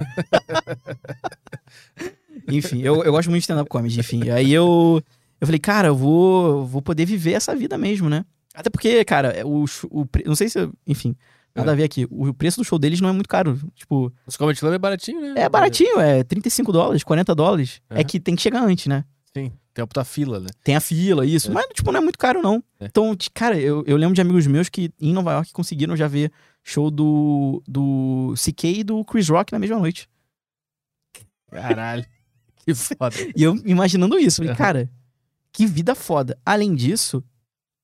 [2.50, 4.28] enfim, eu, eu gosto muito de stand-up comedy, enfim.
[4.32, 5.04] Aí eu.
[5.40, 8.26] Eu falei, cara, eu vou, vou poder viver essa vida mesmo, né?
[8.54, 10.70] Até porque, cara, o, sh- o, pre- não sei se.
[10.86, 11.16] Enfim,
[11.56, 11.74] nada É.
[11.74, 12.06] a ver aqui.
[12.10, 13.58] O preço do show deles não é muito caro.
[13.76, 15.34] Tipo, Os comedy club é baratinho, né?
[15.42, 17.82] é baratinho, é 35 dólares, 40 dólares.
[17.90, 18.04] É Aham.
[18.04, 19.06] que tem que chegar antes, né?
[19.34, 20.50] Sim, tem uma puta fila, né?
[20.64, 21.50] Tem a fila, isso.
[21.50, 21.54] É.
[21.54, 22.62] Mas, tipo, não é muito caro, não.
[22.80, 22.86] É.
[22.86, 26.32] Então, cara, eu, eu lembro de amigos meus que em Nova York conseguiram já ver
[26.64, 30.10] show do, do CK e do Chris Rock na mesma noite.
[31.50, 32.06] Caralho.
[32.66, 33.16] que foda.
[33.36, 34.42] E eu imaginando isso.
[34.42, 34.90] Falei, cara,
[35.54, 36.38] que vida foda.
[36.46, 37.24] Além disso,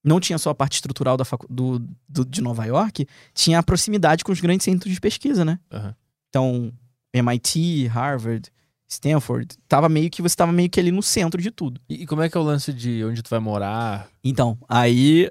[0.07, 4.23] não tinha só a parte estrutural da do, do- de Nova York, tinha a proximidade
[4.23, 5.59] com os grandes centros de pesquisa, né?
[5.71, 5.95] Aham.
[6.29, 6.71] Então,
[7.13, 8.49] MIT, Harvard,
[8.87, 11.79] Stanford, tava meio que você tava meio que ali no centro de tudo.
[11.89, 14.07] E, e como é que é o lance de onde tu vai morar?
[14.23, 15.29] Então, aí.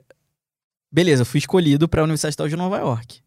[0.92, 3.20] Beleza, fui escolhido pra Universidade Estadual de Nova York.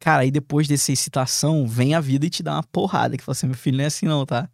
[0.00, 3.16] Cara, aí depois dessa excitação, vem a vida e te dá uma porrada.
[3.16, 4.48] Que fala assim: meu filho, não é assim não, tá?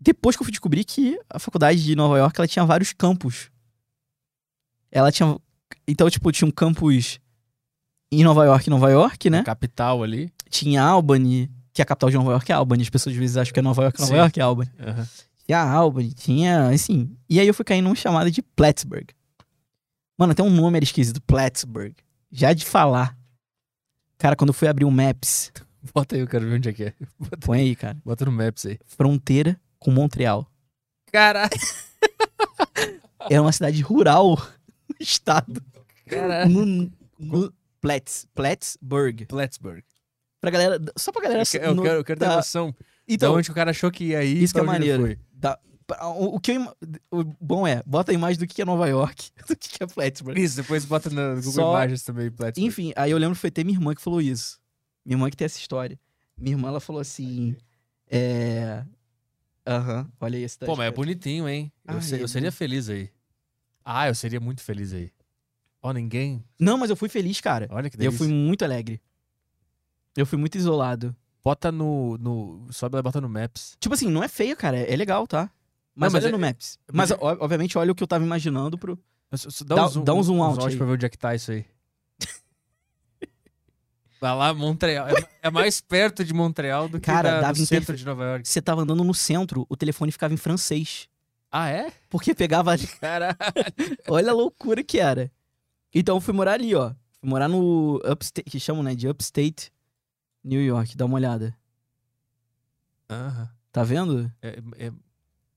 [0.00, 3.50] Depois que eu fui descobrir que a faculdade de Nova York ela tinha vários campos.
[4.94, 5.38] Ela tinha.
[5.86, 7.20] Então, tipo, tinha um campus
[8.10, 9.42] em Nova York, Nova York, né?
[9.42, 10.32] Capital ali.
[10.48, 12.82] Tinha Albany, que a capital de Nova York é Albany.
[12.82, 14.18] As pessoas às vezes acham que é Nova York, Nova Sim.
[14.18, 14.70] York é Albany.
[14.78, 15.08] Aham.
[15.44, 17.14] Tinha Albany, tinha, assim.
[17.28, 19.08] E aí eu fui cair numa chamada de Plattsburgh.
[20.16, 21.94] Mano, até um nome era esquisito, Plattsburgh.
[22.30, 23.18] Já de falar.
[24.16, 25.52] Cara, quando eu fui abrir o Maps,
[25.92, 26.94] Bota aí, eu quero ver onde é que é.
[27.18, 27.96] Bota, põe aí, cara.
[28.04, 28.78] bota no Maps aí.
[28.86, 30.46] Fronteira com Montreal.
[31.12, 31.50] Caralho.
[33.30, 34.38] Era uma cidade rural
[35.04, 35.62] estado.
[36.06, 36.50] Caralho.
[36.50, 39.26] No, no Platts, Plattsburgh.
[39.26, 39.82] Plattsburgh.
[40.40, 41.42] Pra galera, só pra galera...
[41.54, 42.36] Eu, eu no- quero, eu quero ter tá.
[42.36, 42.74] noção
[43.08, 44.42] Então, onde o cara achou que ia ir.
[44.42, 45.02] Isso que é maneiro.
[45.02, 45.18] foi.
[45.32, 46.76] da- pra- o, o que eu,
[47.10, 50.38] o bom é, bota a imagem do que é Nova York, do que é Plattsburgh.
[50.38, 52.66] Isso, depois bota no Google Só- Imagens também, Plattsburgh.
[52.68, 54.58] Enfim, aí eu lembro que foi até minha irmã que falou isso.
[55.04, 55.98] Minha irmã que tem essa história.
[56.36, 57.56] Minha irmã, ela falou assim.
[58.10, 58.82] É.
[59.66, 60.70] Aham, olha aí cidade.
[60.70, 61.72] Pô, mas é bonitinho, hein?
[61.88, 63.08] Eu, Ah, se- é eu seria feliz aí.
[63.84, 65.10] Ah, eu seria muito feliz aí.
[65.82, 66.42] Ó, ninguém.
[66.58, 67.68] Não, mas eu fui feliz, cara.
[67.70, 68.18] Olha que Eu delícia.
[68.18, 69.00] fui muito alegre.
[70.16, 71.14] Eu fui muito isolado.
[71.44, 72.66] Bota no, no.
[72.72, 73.76] Sobe lá e bota no Maps.
[73.78, 74.78] Tipo assim, não é feio, cara.
[74.78, 75.50] É legal, tá?
[75.94, 76.78] Mas, Não, mas olha é- no Maps.
[76.90, 78.98] mas Mas, é- obviamente, olha o que eu tava imaginando pro.
[79.66, 80.76] Dá, Dá- um zoom, dá um zoom out out aí.
[80.76, 81.66] pra ver onde é que tá isso aí.
[84.20, 85.08] Vai lá, Montreal.
[85.08, 88.48] É, é mais perto de Montreal do que Cara, da, do centro de Nova York.
[88.48, 91.08] Você tava andando no centro, o telefone ficava em francês.
[91.56, 91.92] Ah, é?
[92.10, 92.84] Porque pegava ali.
[93.00, 93.36] Caralho.
[94.08, 95.30] Olha a loucura que era.
[95.94, 96.92] Então eu fui morar ali, ó.
[97.20, 99.70] Fui morar no upstate, que chamam, né, de upstate
[100.42, 100.96] New York.
[100.96, 101.56] Dá uma olhada.
[103.08, 103.48] Aham.
[103.70, 104.28] Tá vendo?
[104.42, 104.92] É, é-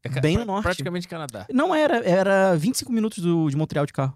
[0.04, 0.64] é Bem no norte.
[0.64, 1.48] Praticamente Canadá.
[1.52, 4.16] Não era, era 25 minutos do, de Montreal de carro.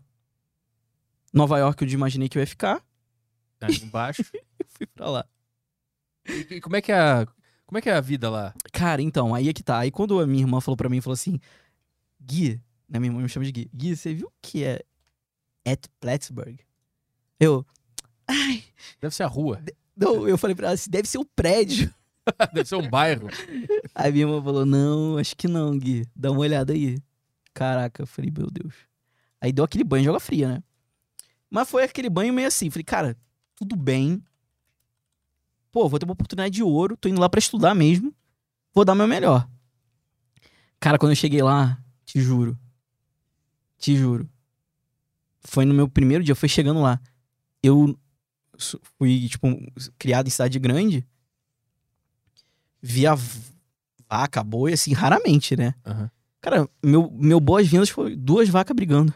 [1.34, 2.80] Nova York eu imaginei que eu ia ficar,
[3.60, 4.22] Ali embaixo.
[4.60, 5.26] eu fui pra lá.
[6.28, 7.28] E, e como é que é a.
[7.66, 8.54] Como é que é a vida lá?
[8.72, 9.80] Cara, então, aí é que tá.
[9.80, 11.40] Aí quando a minha irmã falou pra mim, falou assim,
[12.22, 13.70] Gui, né, minha irmã me chama de Gui.
[13.74, 14.82] Gui, você viu o que é
[15.66, 16.60] at Plattsburgh?
[17.40, 17.66] Eu,
[18.28, 18.64] ai,
[19.00, 19.62] Deve ser a rua.
[19.96, 21.94] não, eu falei pra ela, assim, deve ser o prédio.
[22.54, 23.28] Deve ser um bairro.
[23.96, 26.06] Aí minha irmã falou, não, acho que não, Gui.
[26.16, 27.00] Dá uma olhada aí.
[27.52, 28.76] Caraca, eu falei, meu Deus.
[29.42, 30.64] Aí deu aquele banho de água fria, né?
[31.50, 32.70] Mas foi aquele banho meio assim.
[32.70, 33.18] Falei, cara,
[33.56, 34.24] tudo bem.
[35.72, 36.96] Pô, vou ter uma oportunidade de ouro.
[36.96, 38.14] Tô indo lá pra estudar mesmo.
[38.74, 39.50] Vou dar meu melhor.
[40.80, 42.60] Cara, quando eu cheguei lá, te juro.
[43.78, 44.30] Te juro.
[45.40, 47.00] Foi no meu primeiro dia, foi chegando lá.
[47.64, 47.98] Eu
[48.98, 49.48] fui, tipo,
[49.98, 51.08] criado em cidade grande.
[52.82, 53.14] Via
[54.10, 55.74] vaca, boi, assim, raramente, né?
[55.86, 56.12] Aham.
[56.42, 59.14] Cara, meu, meu boas-vindas foi duas vacas brigando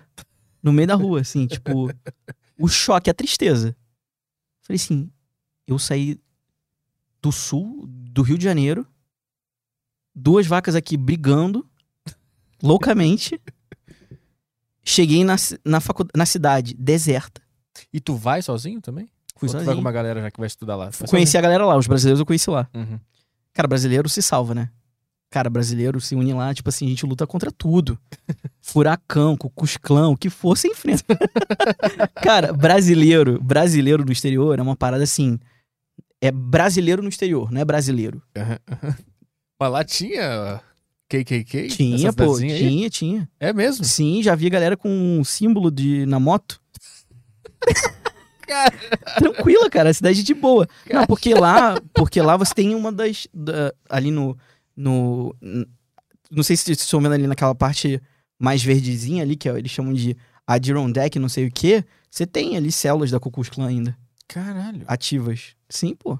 [0.63, 1.89] no meio da rua, assim, tipo,
[2.57, 3.75] o choque, a tristeza.
[4.61, 5.11] Falei assim,
[5.67, 6.17] eu saí
[7.21, 8.87] do sul, do Rio de Janeiro,
[10.13, 11.67] duas vacas aqui brigando
[12.61, 13.39] loucamente.
[14.83, 15.35] Cheguei na,
[15.65, 17.41] na, facu- na cidade, deserta.
[17.91, 19.09] E tu vai sozinho também?
[19.37, 19.75] Fui Ou tu vai sozinho.
[19.75, 20.89] com uma galera já que vai estudar lá?
[20.91, 22.69] Vai Conheci a galera lá, os brasileiros eu conheci lá.
[22.71, 22.93] sozinho?
[22.93, 22.99] Uhum.
[23.53, 24.69] Cara, brasileiro se salva, né?
[25.31, 27.99] Cara, brasileiro se une lá, tipo assim, a gente luta contra tudo.
[28.61, 31.03] Furacão, Cucusclã, o que for, você enfrenta.
[32.21, 35.39] Cara, brasileiro, brasileiro no exterior é uma parada assim.
[36.21, 38.21] É brasileiro no exterior, não é brasileiro.
[39.59, 40.61] Mas lá tinha
[41.09, 41.67] KKK?
[41.69, 43.29] Tinha, pô, tinha, tinha.
[43.39, 43.85] É mesmo?
[43.85, 46.59] Sim, já vi galera com um símbolo de na moto.
[48.47, 48.73] Cara.
[49.17, 50.67] Tranquila, cara, a cidade de boa.
[50.91, 54.37] Não, porque lá, porque lá você tem uma das da- ali no
[54.75, 55.35] no
[56.29, 57.99] não sei se vocês estão vendo ali naquela parte
[58.39, 61.83] mais verdezinha ali que é- eles chamam de Adirondack, não sei o que.
[62.09, 64.83] Você tem ali células da Ku Klux Klan ainda Caralho.
[64.87, 65.55] ativas.
[65.69, 66.19] Sim, pô.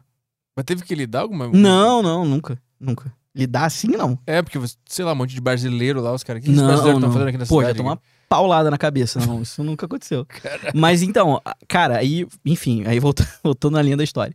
[0.56, 3.14] Mas teve que lidar alguma Não, não, nunca, nunca.
[3.36, 4.18] Lidar assim não.
[4.26, 4.58] É, porque,
[4.88, 6.42] sei lá, um monte de brasileiro lá, os caras.
[6.42, 7.78] Que os Não, brasileiros estão fazendo aqui na Pô, já cidade?
[7.78, 9.20] tomou uma paulada na cabeça.
[9.20, 10.26] Não, isso nunca aconteceu.
[10.74, 14.34] Mas então, cara, aí, enfim, aí voltando, voltando na linha da história.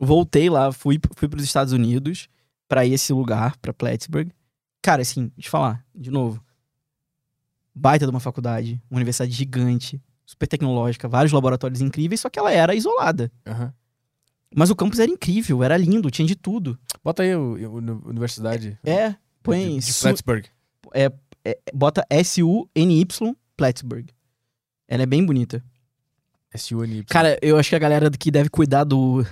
[0.00, 2.28] Voltei lá, fui, fui pros Estados Unidos
[2.66, 4.30] pra esse lugar, pra Plattsburgh.
[4.82, 6.42] Cara, assim, deixa eu falar, de novo.
[7.74, 12.50] Baita de uma faculdade, uma universidade gigante, super tecnológica, vários laboratórios incríveis, só que ela
[12.50, 13.30] era isolada.
[13.46, 13.72] Aham.
[14.54, 16.78] Mas o campus era incrível, era lindo, tinha de tudo.
[17.04, 18.78] Bota aí o, o- o- Universidade.
[18.84, 19.78] É, põe.
[19.78, 20.44] De, de Plattsburgh.
[20.94, 21.10] é,
[21.72, 24.06] bota S-U-N-Y Plattsburgh.
[24.88, 25.62] Ela é bem bonita.
[26.54, 27.04] SUNY.
[27.04, 29.24] Cara, eu acho que a galera que deve cuidar do,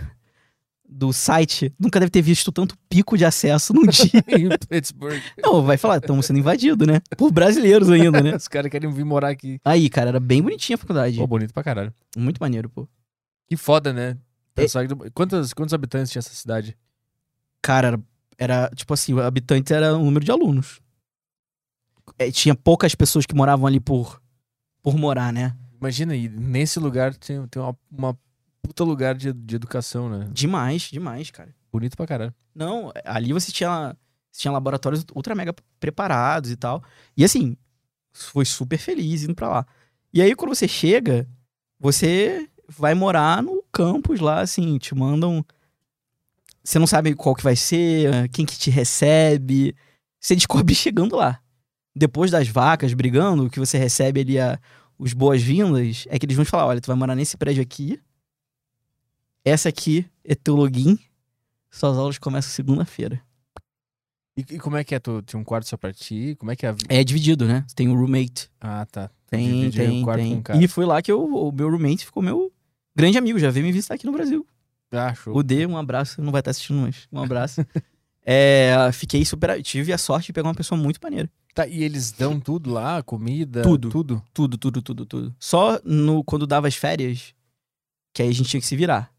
[0.88, 4.22] do site nunca deve ter visto tanto pico de acesso num dia.
[4.28, 5.20] em Plattsburgh.
[5.42, 7.00] Não, vai falar, estamos sendo invadidos, né?
[7.16, 8.34] Por brasileiros ainda, né?
[8.36, 9.58] Os caras querem vir morar aqui.
[9.64, 11.16] Aí, cara, era bem bonitinha a faculdade.
[11.16, 11.92] Pô, bonito pra caralho.
[12.16, 12.86] Muito maneiro, pô.
[13.48, 14.16] Que foda, né?
[14.62, 16.76] Pensar que- Quantos, quantos habitantes tinha essa cidade?
[17.62, 18.00] Cara, era,
[18.38, 20.80] era, tipo assim, o habitante era o número de alunos.
[22.18, 24.20] É, tinha poucas pessoas que moravam ali por,
[24.82, 25.54] por morar, né?
[25.80, 28.18] Imagina, e nesse lugar tem, tem uma, uma
[28.62, 30.28] puta lugar de, de educação, né?
[30.32, 31.54] Demais, demais, cara.
[31.70, 32.34] Bonito pra caralho.
[32.54, 33.94] Não, ali você tinha,
[34.30, 36.82] você tinha laboratórios ultra mega preparados e tal.
[37.16, 37.56] E assim,
[38.12, 39.66] foi super feliz indo pra lá.
[40.12, 41.28] E aí, quando você chega,
[41.78, 45.44] você vai morar no campus lá, assim, te mandam.
[46.64, 49.74] Você não sabe qual que vai ser, quem que te recebe.
[50.18, 51.40] Você descobre chegando lá.
[51.94, 54.58] Depois das vacas brigando, o que você recebe ali a,
[54.98, 58.00] os boas-vindas, é que eles vão te falar: olha, tu vai morar nesse prédio aqui.
[59.44, 60.98] Essa aqui é teu login.
[61.70, 63.22] Suas aulas começam segunda-feira.
[64.36, 64.98] E, e como é que é?
[64.98, 66.34] Tu tinha um quarto só pra ti?
[66.38, 67.64] Como é que é a É dividido, né?
[67.74, 68.50] Tem o roommate.
[68.60, 69.10] Ah, tá.
[69.28, 70.34] Tem, Dividir tem, quarto tem.
[70.34, 70.62] com o cara.
[70.62, 72.52] E foi lá que eu, o meu roommate ficou meu
[72.98, 73.38] grande amigo.
[73.38, 74.46] Já veio me visitar aqui no Brasil.
[74.90, 75.36] Ah, show.
[75.36, 76.20] O D, um abraço.
[76.20, 77.64] Não vai estar assistindo, mas um abraço.
[78.26, 79.62] é, fiquei super...
[79.62, 81.30] Tive a sorte de pegar uma pessoa muito maneira.
[81.54, 83.02] Tá, e eles dão tudo lá?
[83.02, 83.62] Comida?
[83.62, 83.88] Tudo.
[83.88, 84.22] Tudo?
[84.32, 85.36] Tudo, tudo, tudo, tudo.
[85.38, 87.34] Só no, quando dava as férias,
[88.12, 89.12] que aí a gente tinha que se virar.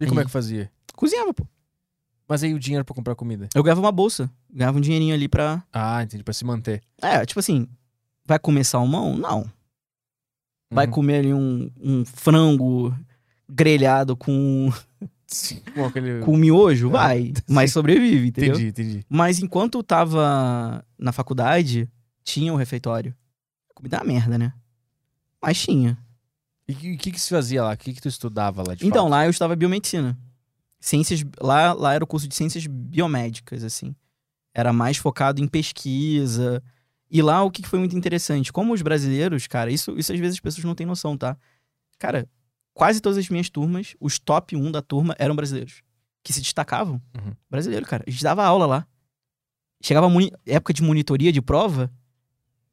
[0.00, 0.70] E como é que fazia?
[0.94, 1.46] Cozinhava, pô.
[2.28, 3.48] Mas aí o dinheiro pra comprar comida?
[3.54, 4.30] Eu ganhava uma bolsa.
[4.50, 5.62] Ganhava um dinheirinho ali pra...
[5.72, 6.22] Ah, entendi.
[6.22, 6.82] Pra se manter.
[7.00, 7.68] É, tipo assim...
[8.26, 9.16] Vai comer salmão?
[9.16, 9.50] Não.
[10.70, 10.92] Vai Uhum.
[10.92, 12.94] comer ali um, um frango
[13.48, 14.70] grelhado com,
[15.74, 16.20] Com aquele...
[16.20, 17.32] com miojo, vai.
[17.48, 18.54] Mas sobrevive, entendeu?
[18.54, 19.06] Entendi, entendi.
[19.08, 21.88] Mas enquanto eu tava na faculdade,
[22.22, 23.14] tinha o refeitório.
[23.74, 24.52] Comida é uma merda, né?
[25.42, 25.98] Mas tinha.
[26.66, 27.74] E o que, que se fazia lá?
[27.74, 29.10] O que, que tu estudava lá de Então, fato?
[29.10, 30.18] lá eu estava biomedicina.
[30.80, 31.22] Ciências.
[31.40, 33.94] Lá, lá era o curso de ciências biomédicas, assim.
[34.54, 36.62] Era mais focado em pesquisa.
[37.10, 38.52] E lá o que foi muito interessante?
[38.52, 41.36] Como os brasileiros, cara, isso, isso às vezes as pessoas não têm noção, tá?
[41.98, 42.28] Cara,
[42.72, 45.82] quase todas as minhas turmas, os top 1 da turma eram brasileiros.
[46.22, 47.00] Que se destacavam.
[47.16, 47.32] Uhum.
[47.50, 48.02] Brasileiro, cara.
[48.06, 48.86] A gente dava aula lá.
[49.82, 50.08] Chegava
[50.46, 51.92] época de monitoria de prova.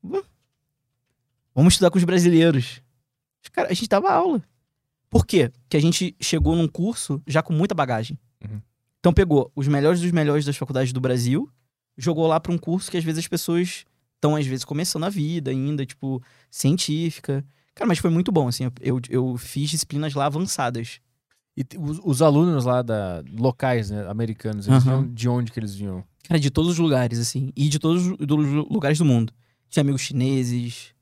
[0.01, 2.82] "Vamos- estudar com os brasileiros.
[3.43, 4.42] Os Cara, a gente dava aula.
[5.10, 5.51] Por quê?
[5.64, 8.18] Porque a gente chegou num curso já com muita bagagem.
[8.43, 8.61] Uhum.
[9.00, 11.51] Então pegou os melhores dos melhores das faculdades do Brasil,
[11.98, 13.84] jogou lá pra um curso que às vezes as pessoas
[14.22, 17.43] estão, às vezes, começando a vida ainda, tipo, científica.
[17.74, 18.69] Cara, mas foi muito bom, assim.
[18.80, 21.00] Eu, eu fiz disciplinas lá avançadas.
[21.58, 25.75] E os, os alunos lá da, locais, né, americanos, eles vinham de onde que eles
[25.75, 26.03] vinham?
[26.24, 27.51] Cara, de todos os lugares, assim.
[27.56, 28.17] E de todos os
[28.69, 29.33] lugares do mundo.
[29.69, 30.93] Tinha amigos chineses,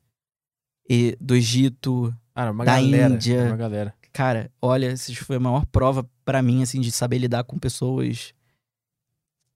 [0.90, 2.12] e do Egito.
[2.34, 3.14] Ah, Da galera.
[3.14, 3.44] Índia.
[3.44, 3.94] Uma galera.
[4.12, 8.34] Cara, olha, essa foi a maior prova pra mim, assim, de saber lidar com pessoas.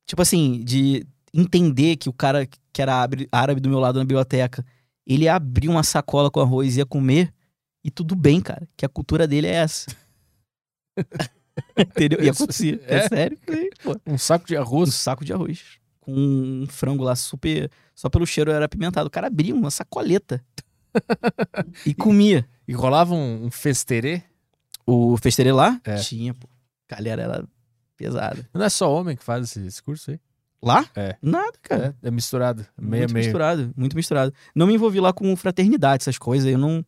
[0.06, 1.04] Tipo assim, de
[1.34, 2.94] entender que o cara que era
[3.32, 4.64] árabe- do meu lado na biblioteca,
[5.06, 7.32] ele abria uma sacola com arroz e ia comer,
[7.84, 9.86] e tudo bem, cara, que a cultura dele é essa.
[11.76, 12.22] Entendeu?
[12.22, 12.80] E acontecia.
[12.86, 13.08] É, É?
[13.08, 13.38] sério.
[13.82, 13.96] Pô.
[14.06, 14.94] Um saco de um arroz.
[14.94, 15.78] saco de arroz.
[16.00, 17.70] Com um frango lá super.
[17.94, 19.06] Só pelo cheiro era apimentado.
[19.06, 20.44] O cara abria uma sacoleta.
[21.86, 22.48] e comia.
[22.66, 24.22] E rolava um, um festerê.
[24.86, 25.80] O festerê lá?
[25.84, 25.96] É.
[25.96, 26.48] Tinha, pô.
[26.88, 27.44] Galera era
[27.96, 28.48] pesada.
[28.52, 30.20] Não é só homem que faz esse, esse curso aí.
[30.64, 30.86] Lá?
[30.96, 31.16] É.
[31.20, 31.94] Nada, cara.
[32.02, 32.66] É, é misturado.
[32.78, 33.26] Meio muito meio.
[33.26, 34.32] misturado, muito misturado.
[34.54, 36.50] Não me envolvi lá com fraternidade, essas coisas.
[36.50, 36.84] Eu não.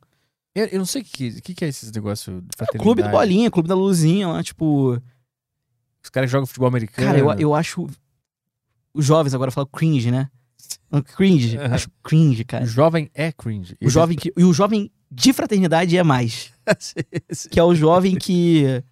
[0.54, 2.82] Eu, eu não sei o que, que, que é esses negócios de fraternidade.
[2.82, 5.00] Clube do Bolinha, clube da Luzinha lá, tipo.
[6.02, 7.06] Os caras que jogam futebol americano.
[7.06, 7.86] Cara, eu, eu acho.
[8.94, 10.30] Os jovens agora falam cringe, né?
[11.16, 11.58] Cringe.
[11.58, 11.74] Aham.
[11.74, 12.64] Acho cringe, cara.
[12.64, 13.76] O jovem é cringe.
[13.82, 16.52] O jovem que, e o jovem de fraternidade é mais.
[17.50, 18.82] Que é o jovem que.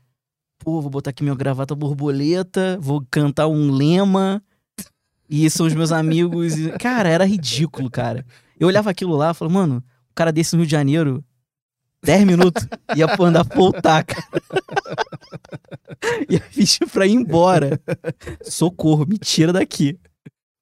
[0.58, 4.42] Pô, vou botar aqui minha gravata borboleta, vou cantar um lema.
[5.28, 6.56] E são os meus amigos.
[6.58, 8.24] e- Cara, era ridículo, cara.
[8.58, 9.76] Eu olhava aquilo lá e falava, mano,
[10.10, 11.24] o cara desse no Rio de Janeiro,
[12.02, 14.24] 10 minutos, ia andar voltar, cara.
[16.28, 17.80] Ia vestir pra ir embora.
[18.42, 19.98] Socorro, me tira daqui.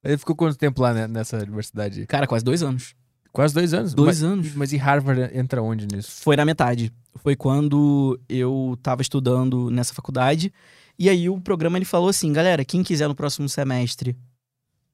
[0.03, 2.05] Ele ficou quanto tempo lá né, nessa universidade?
[2.07, 2.95] Cara, quase dois anos.
[3.31, 3.93] Quase dois anos.
[3.93, 4.55] Dois mas, anos.
[4.55, 6.21] Mas e Harvard entra onde nisso?
[6.21, 6.93] Foi na metade.
[7.15, 10.53] Foi quando eu tava estudando nessa faculdade.
[10.97, 14.15] E aí o programa ele falou assim, galera, quem quiser no próximo semestre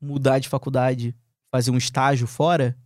[0.02, 1.16] mudar de faculdade,
[1.52, 2.78] fazer um estágio fora,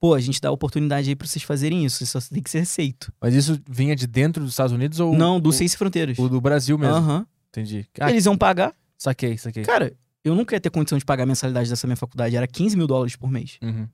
[0.00, 2.04] pô, a gente dá oportunidade aí pra vocês fazerem isso.
[2.06, 3.12] Só tem que ser aceito.
[3.20, 5.14] Mas isso vinha de dentro dos Estados Unidos ou.
[5.16, 6.18] Não, do Ciência e Fronteiras.
[6.18, 6.94] o do Brasil mesmo?
[6.96, 7.26] Aham.
[7.50, 7.86] Entendi.
[8.00, 8.74] Ah, Eles iam pagar.
[8.96, 9.64] saquei, saquei.
[9.64, 9.92] Cara,
[10.24, 12.36] eu nunca ia ter condição de pagar a mensalidade dessa minha faculdade.
[12.36, 13.58] Era 15 mil dólares por mês.
[13.62, 13.88] Uhum.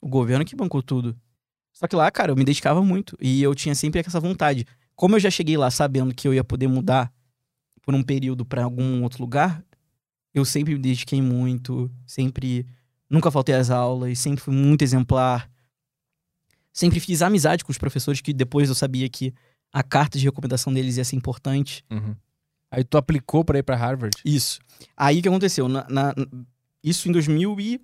[0.00, 1.16] O governo que bancou tudo.
[1.72, 3.16] Só que lá, cara, eu me dedicava muito.
[3.20, 4.66] E eu tinha sempre essa vontade.
[4.94, 7.12] Como eu já cheguei lá sabendo que eu ia poder mudar
[7.82, 9.62] por um período pra algum outro lugar,
[10.38, 11.90] eu sempre me dediquei muito.
[12.06, 12.66] Sempre.
[13.08, 14.18] Nunca faltei às aulas.
[14.18, 15.50] Sempre fui muito exemplar.
[16.72, 19.32] Sempre fiz amizade com os professores, que depois eu sabia que
[19.72, 21.84] a carta de recomendação deles ia ser importante.
[21.90, 22.14] Uhum.
[22.70, 24.16] Aí tu aplicou pra ir pra Harvard?
[24.24, 24.58] Isso.
[24.96, 25.68] Aí o que aconteceu?
[25.68, 26.14] Na, na-
[26.82, 27.80] isso em 2000 e...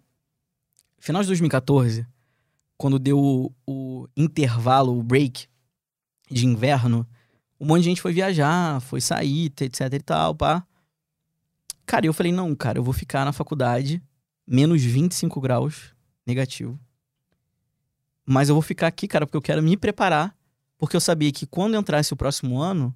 [0.99, 2.07] Final de 2014,
[2.77, 5.49] quando deu o, o intervalo, o break
[6.31, 7.05] de inverno,
[7.59, 10.65] um monte de gente foi viajar, foi sair, etc e tal, pá.
[11.93, 14.03] Cara, eu falei, não, cara, eu vou ficar na faculdade,
[14.47, 15.95] menos 25 graus,
[16.27, 16.81] negativo.
[18.25, 20.35] Mas eu vou ficar aqui, cara, porque eu quero me preparar,
[20.79, 22.95] porque eu sabia que quando entrasse o próximo ano,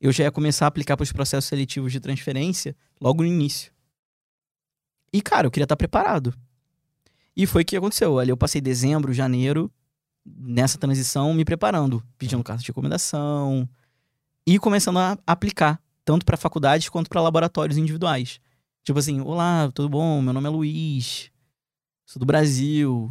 [0.00, 3.72] eu já ia começar a aplicar para os processos seletivos de transferência logo no início.
[5.12, 6.32] E, cara, eu queria estar preparado.
[7.36, 8.16] E foi o que aconteceu.
[8.16, 9.68] Ali eu passei dezembro, janeiro,
[10.24, 13.68] nessa transição, me preparando, pedindo carta de recomendação
[14.46, 18.40] e começando a aplicar, tanto para faculdades quanto para laboratórios individuais.
[18.82, 20.20] Tipo assim, olá, tudo bom?
[20.20, 21.30] Meu nome é Luiz,
[22.04, 23.08] sou do Brasil.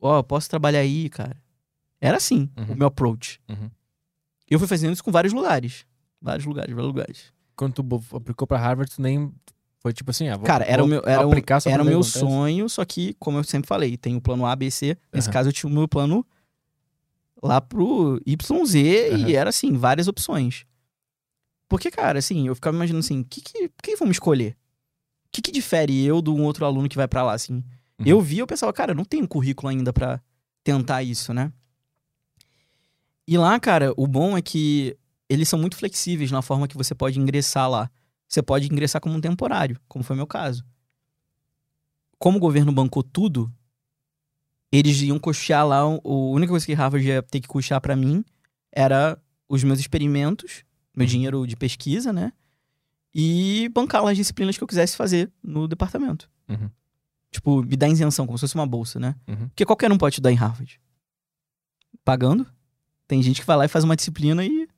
[0.00, 1.36] Ó, posso trabalhar aí, cara?
[2.00, 2.74] Era assim Uhum.
[2.74, 3.40] o meu approach.
[3.48, 3.68] Uhum.
[4.48, 5.84] Eu fui fazendo isso com vários lugares.
[6.22, 7.32] Vários lugares, vários lugares.
[7.56, 9.32] Quando tu aplicou pra Harvard, tu nem.
[9.80, 12.18] Foi tipo assim, ah, vou, Cara, era o meu, era, um- era o meu acontece.
[12.20, 14.96] sonho, só que, como eu sempre falei, tem o plano A, B, C.
[15.12, 15.32] Nesse Aham.
[15.32, 16.24] caso, eu tinha o meu plano
[17.42, 18.74] lá pro YZ
[19.14, 19.28] Aham.
[19.28, 20.64] e era assim, várias opções.
[21.70, 24.56] Porque, cara, assim, eu ficava imaginando assim, que que, por que vamos escolher?
[25.26, 27.64] O que, que difere eu de um outro aluno que vai pra lá, assim?
[27.96, 28.06] Uhum.
[28.06, 30.20] Eu vi, eu pensava, cara, eu não tenho currículo ainda pra
[30.64, 31.52] tentar isso, né?
[33.24, 34.96] E lá, cara, o bom é que
[35.28, 37.88] eles são muito flexíveis na forma que você pode ingressar lá.
[38.26, 40.64] Você pode ingressar como um temporário, como foi meu caso.
[42.18, 43.48] Como o governo bancou tudo,
[44.72, 45.86] eles iam custear lá.
[45.86, 48.24] o- A única coisa que Harvard ia ter que custear pra mim
[48.72, 49.16] era
[49.48, 50.64] os meus experimentos,
[51.00, 52.32] meu dinheiro de pesquisa, né?
[53.14, 56.30] E bancar as disciplinas que eu quisesse fazer no departamento.
[56.48, 56.70] Uhum.
[57.30, 59.14] Tipo, me dar isenção, como se fosse uma bolsa, né?
[59.28, 59.48] Uhum.
[59.48, 60.80] Porque qualquer um pode estudar em Harvard.
[62.04, 62.46] Pagando.
[63.06, 64.68] Tem gente que vai lá e faz uma disciplina e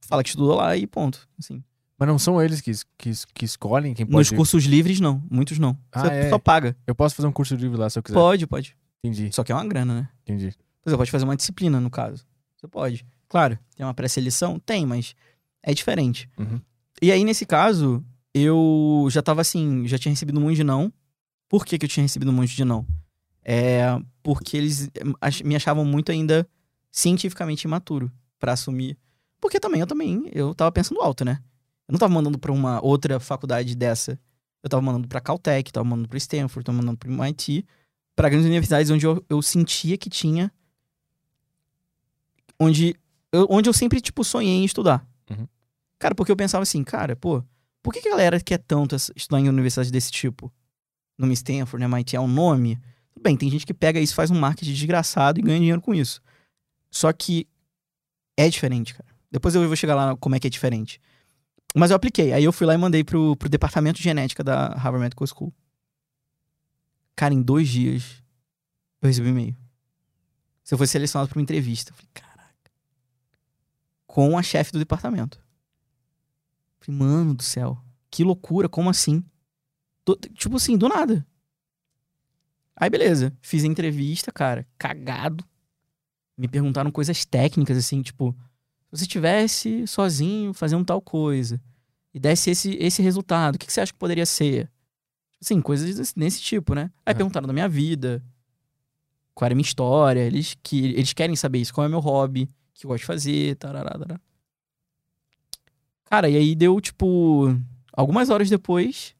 [0.00, 1.28] fala que estudou lá e ponto.
[1.38, 1.62] Assim.
[1.98, 4.36] Mas não são eles que, que, que escolhem quem Nos pode.
[4.36, 5.22] cursos livres, não.
[5.30, 5.76] Muitos não.
[5.92, 6.30] Ah, Você é?
[6.30, 6.76] só paga.
[6.86, 8.14] Eu posso fazer um curso livre lá se eu quiser.
[8.14, 8.76] Pode, pode.
[9.04, 10.08] Entendi, Só que é uma grana, né?
[10.22, 10.54] entendi.
[10.84, 12.24] Você pode fazer uma disciplina, no caso.
[12.56, 13.04] Você pode.
[13.28, 14.58] Claro, tem uma pré-seleção?
[14.58, 15.14] Tem, mas
[15.62, 16.28] é diferente.
[16.38, 16.60] Uhum.
[17.00, 20.92] E aí, nesse caso, eu já tava assim, já tinha recebido um monte de não.
[21.48, 22.86] Por que, que eu tinha recebido um monte de não?
[23.44, 24.88] É porque eles
[25.44, 26.48] me achavam muito ainda
[26.90, 28.96] cientificamente imaturo pra assumir.
[29.40, 31.40] Porque também, eu também, eu tava pensando alto, né?
[31.88, 34.18] Eu não tava mandando pra uma outra faculdade dessa.
[34.62, 37.66] Eu tava mandando pra Caltech, tava mandando pra Stanford, tava mandando pro MIT,
[38.14, 40.52] pra grandes universidades onde eu, eu sentia que tinha.
[42.58, 42.94] Onde
[43.32, 45.04] eu, onde eu sempre, tipo, sonhei em estudar.
[45.38, 45.48] Uhum.
[45.98, 47.42] Cara, porque eu pensava assim, cara, pô,
[47.82, 50.52] por que, a galera quer tanto estudar em universidades desse tipo?
[51.18, 51.86] Numa Stanford, né?
[51.86, 52.76] MIT é um nome.
[53.12, 55.94] Tudo bem, tem gente que pega isso, faz um marketing desgraçado e ganha dinheiro com
[55.94, 56.20] isso.
[56.90, 57.46] Só que
[58.36, 59.08] é diferente, cara.
[59.30, 61.00] Depois eu vou chegar lá como é que é diferente.
[61.74, 62.32] Mas eu apliquei.
[62.32, 65.52] Aí eu fui lá e mandei pro, pro departamento de genética da Harvard Medical School.
[67.16, 68.22] Cara, em dois dias
[69.00, 69.56] eu recebi um e-mail.
[70.62, 71.90] Se eu fosse selecionado pra uma entrevista.
[71.90, 72.31] Eu falei, caraca.
[74.12, 75.40] Com a chefe do departamento.
[76.80, 77.78] Falei, mano do céu.
[78.10, 79.24] Que loucura, como assim?
[80.04, 81.26] Do- tipo assim, do nada.
[82.76, 85.42] Aí beleza, fiz a entrevista, cara, cagado.
[86.36, 88.36] Me perguntaram coisas técnicas, assim, tipo,
[88.92, 91.58] se você estivesse sozinho fazendo tal coisa
[92.12, 94.70] e desse esse, esse resultado, o que, que você acha que poderia ser?
[95.40, 96.90] Assim, coisas desse- tipo, né?
[97.06, 97.16] Aí Uhum.
[97.16, 98.22] perguntaram da minha vida,
[99.34, 102.00] qual era a minha história, eles, que, eles querem saber isso, qual é o meu
[102.00, 104.20] hobby, que eu gosto de fazer, tarará, tarará.
[106.04, 107.56] Cara, e aí deu, tipo,
[107.92, 109.14] algumas horas depois,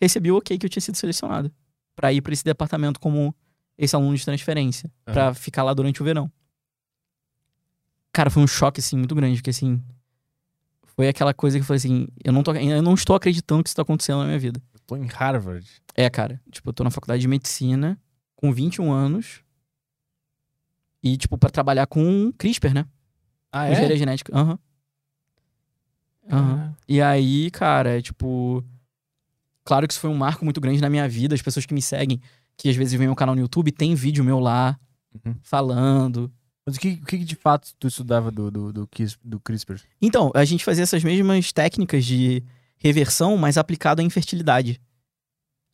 [0.00, 1.52] recebi o ok que eu tinha sido selecionado
[1.94, 3.34] pra ir pra esse departamento como
[3.76, 6.30] esse aluno de transferência, pra ficar lá durante o verão.
[8.12, 9.80] Cara, foi um choque, assim, muito grande, porque, assim,
[10.96, 13.68] foi aquela coisa que eu falei assim, eu não, tô, eu não estou acreditando que
[13.68, 14.60] isso tá acontecendo na minha vida.
[14.74, 15.68] Eu tô em Harvard.
[15.94, 17.96] É, cara, tipo, eu tô na faculdade de medicina,
[18.34, 19.44] com 21 anos,
[21.02, 22.86] e, tipo, pra trabalhar com CRISPR, né?
[23.52, 24.36] Ah, Com engenharia genética.
[24.36, 24.58] Aham.
[26.30, 26.74] Aham.
[26.86, 28.64] E aí, cara, é tipo.
[29.64, 31.34] Claro que isso foi um marco muito grande na minha vida.
[31.34, 32.20] As pessoas que me seguem,
[32.56, 34.78] que às vezes vêm ao canal no YouTube, tem vídeo meu lá,
[35.24, 35.34] Uhum.
[35.42, 36.32] falando.
[36.66, 38.88] Mas o que, o que de fato tu estudava do, do, do,
[39.24, 39.76] do CRISPR?
[40.00, 42.42] Então, a gente fazia essas mesmas técnicas de
[42.76, 44.78] reversão, mas aplicado à infertilidade.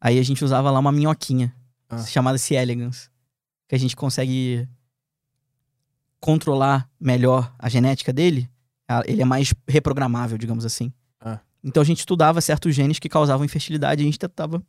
[0.01, 1.53] Aí a gente usava lá uma minhoquinha,
[1.89, 1.99] Ah.
[2.05, 2.55] chamada C.
[2.55, 3.11] elegans,
[3.69, 4.69] que a gente consegue
[6.25, 8.49] controlar melhor a genética dele.
[9.07, 10.91] Ele é mais reprogramável, digamos assim.
[11.21, 11.39] Ah.
[11.63, 14.65] Então a gente estudava certos genes que causavam infertilidade e a gente tentava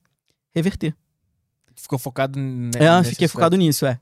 [0.53, 0.93] reverter.
[1.74, 3.98] Ficou focado ne- É, nesse fiquei focado nisso, é.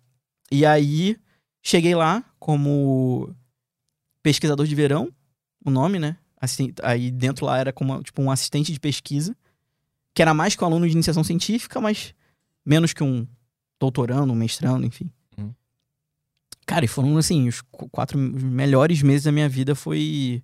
[0.52, 1.16] E aí,
[1.62, 3.30] cheguei lá como
[4.24, 5.14] pesquisador de verão,
[5.64, 6.18] o nome, né?
[6.42, 9.36] Assim, aí dentro lá era como tipo um assistente de pesquisa,
[10.16, 12.16] que era mais que um aluno de iniciação científica, mas
[12.66, 13.28] menos que um
[13.80, 15.08] doutorando, um mestrando, enfim.
[16.66, 20.44] Cara, e foram assim, os qu- quatro melhores meses da minha vida foi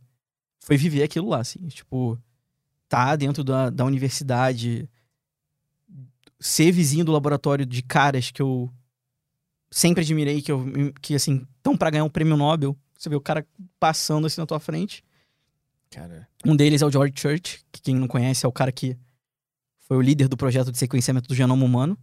[0.61, 2.19] foi viver aquilo lá, assim, tipo,
[2.87, 4.87] tá dentro da, da universidade,
[6.39, 8.71] ser vizinho do laboratório de caras que eu
[9.71, 10.63] sempre admirei, que, eu,
[11.01, 12.77] que assim, estão pra ganhar um prêmio Nobel.
[12.97, 13.47] Você vê o cara
[13.79, 15.03] passando assim na tua frente.
[15.89, 18.97] Cara, Um deles é o George Church, que quem não conhece é o cara que
[19.79, 21.97] foi o líder do projeto de sequenciamento do genoma humano.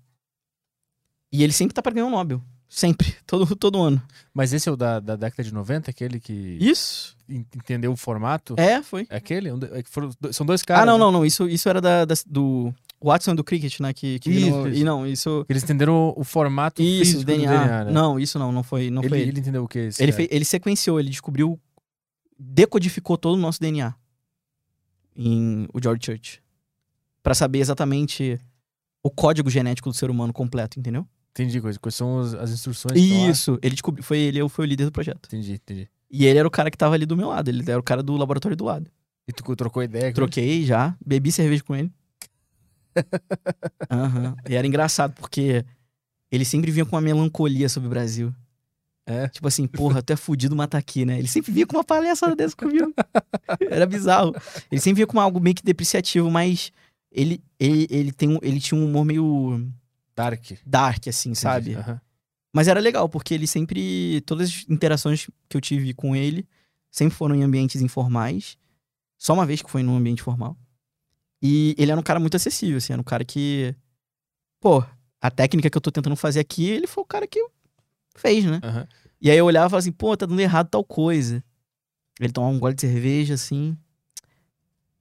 [1.30, 2.42] E ele sempre tá pra ganhar um Nobel.
[2.68, 3.14] Sempre.
[3.26, 4.02] Todo, todo ano.
[4.34, 7.16] mas esse é o da, da década de 90, aquele que Isso?
[7.28, 8.54] en- entendeu o formato?
[8.58, 9.06] É, foi.
[9.08, 9.48] É aquele?
[9.50, 10.82] É são dois caras.
[10.82, 10.98] ah, não, né?
[11.04, 11.24] não, não.
[11.26, 13.92] Isso, isso era da, da- do Watson do Cricket, né?
[13.94, 14.80] Que, que Isso, virou- isso.
[14.80, 15.46] E não, isso.
[15.48, 17.52] Eles entenderam o, formato Isso, DNA.
[17.52, 17.90] do DNA, né?
[17.92, 19.30] Não, isso não, não foi, não ele, foi ele.
[19.30, 19.78] ele entendeu o que?
[19.78, 20.16] esse Ele, cara?
[20.24, 21.58] fez, ele sequenciou, ele descobriu,
[22.38, 23.94] decodificou todo o nosso DNA
[25.14, 26.42] em o George Church.
[27.22, 28.38] Pra saber exatamente
[29.02, 31.06] o código genético do ser humano completo, entendeu?
[31.36, 31.78] Entendi, coisa.
[31.78, 32.98] Quais são as, as instruções?
[32.98, 35.26] Isso, ele descobriu, foi ele, foi o líder do projeto.
[35.26, 35.88] Entendi, entendi.
[36.10, 38.02] E ele era o cara que tava ali do meu lado, ele era o cara
[38.02, 38.90] do laboratório do lado.
[39.28, 40.04] E tu trocou ideia?
[40.04, 40.14] com ele?
[40.14, 41.92] Troquei já, bebi cerveja com ele.
[43.90, 44.34] Aham.
[44.48, 45.62] E era engraçado, porque
[46.32, 48.32] ele sempre vinha com uma melancolia sobre o Brasil.
[49.04, 49.28] É.
[49.28, 51.18] Tipo assim, porra, tu é fudido, mas tá aqui, né?
[51.18, 52.94] Ele sempre via com uma palhaçada dessa comigo.
[53.70, 54.34] Era bizarro.
[54.70, 56.72] Ele sempre via com algo meio que depreciativo, mas
[57.12, 59.70] ele, ele, ele, tem um, ele tinha um humor meio
[60.16, 60.42] Dark.
[60.64, 61.74] dark, assim, sabe?
[61.74, 62.00] Aham.
[62.52, 64.22] Mas era legal, porque ele sempre.
[64.22, 66.48] Todas as interações que eu tive com ele
[66.90, 68.56] sempre foram em ambientes informais.
[69.18, 70.56] Só uma vez que foi num ambiente formal.
[71.42, 73.74] E ele era um cara muito acessível, assim, era um cara que.
[74.58, 74.82] Pô,
[75.20, 77.46] a técnica que eu tô tentando fazer aqui, ele foi o cara que
[78.16, 78.60] fez, né?
[78.62, 78.88] Aham.
[79.20, 81.44] E aí eu olhava e falava assim, pô, tá dando errado tal coisa.
[82.18, 83.76] Ele tomava um gole de cerveja, assim.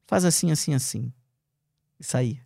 [0.06, 1.14] Faz assim, assim, assim.
[2.00, 2.40] Isso aí.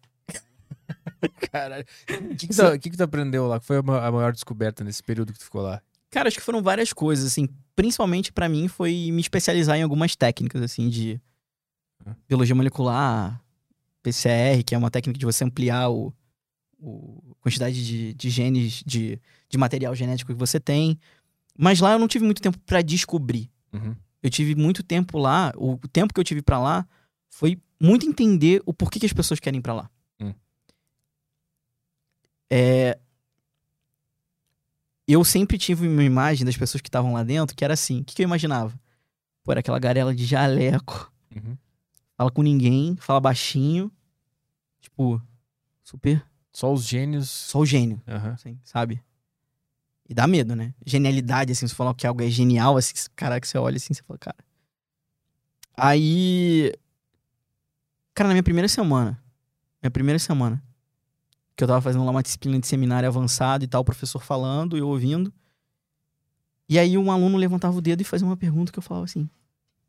[1.52, 1.86] Caralho.
[2.10, 3.60] O que, que, tu, que que tu aprendeu lá?
[3.60, 5.82] Que foi a ma- a maior descoberta nesse período que tu ficou lá?
[6.10, 7.48] Cara, acho que foram várias coisas, assim.
[7.76, 11.20] Principalmente pra mim foi me especializar em algumas técnicas, assim, de
[12.28, 13.42] biologia molecular,
[14.02, 16.14] PCR, que é uma técnica de você ampliar o,
[16.80, 19.20] o quantidade de, de genes, de,
[19.50, 20.98] de material genético que você tem.
[21.58, 23.52] Mas lá eu não tive muito tempo pra descobrir.
[23.74, 23.96] Uhum.
[24.24, 26.88] Eu tive muito tempo lá, o tempo que eu tive pra lá
[27.30, 29.90] foi muito entender o porquê que as pessoas querem ir pra lá.
[32.50, 32.98] É,
[35.08, 38.02] eu sempre tive uma imagem das pessoas que estavam lá dentro que era assim.
[38.02, 38.80] O que, que eu imaginava?
[39.44, 41.58] Pô, era aquela garela de jaleco, Uhum.
[42.18, 43.92] fala com ninguém, fala baixinho.
[44.82, 45.22] Tipo,
[45.84, 46.24] super.
[46.52, 47.30] Só os gênios.
[47.30, 48.32] Só o gênio, Aham.
[48.34, 49.02] assim, sabe?
[50.08, 50.74] E dá medo, né?
[50.86, 54.18] Genialidade, assim, você falar que algo é genial, assim, caraca, você olha assim, você fala,
[54.18, 54.38] cara.
[55.78, 56.74] Aí.
[58.14, 59.22] Cara, na minha primeira semana.
[59.82, 60.62] Minha primeira semana.
[61.60, 64.78] Que eu tava fazendo lá uma disciplina de seminário avançado e tal, o professor falando,
[64.78, 65.34] eu ouvindo.
[66.70, 69.30] E aí um aluno levantava o dedo e fazia uma pergunta que eu falava assim,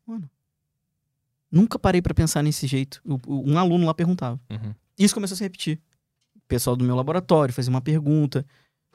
[0.05, 0.29] mano.
[1.49, 3.01] Nunca parei pra pensar nesse jeito.
[3.25, 4.37] Um aluno lá perguntava.
[4.49, 4.75] Uhum.
[4.99, 5.79] Isso começou a se repetir.
[6.35, 8.45] O pessoal do meu laboratório fazia uma pergunta,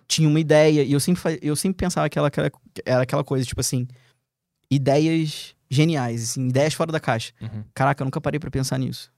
[0.06, 3.04] tinha uma ideia, e eu sempre, eu sempre pensava que ela- que ela- que era
[3.04, 3.88] aquela coisa, tipo assim,
[4.70, 7.32] ideias geniais, assim, ideias fora da caixa.
[7.40, 7.64] Uhum.
[7.72, 9.10] Caraca, eu nunca parei pra pensar nisso.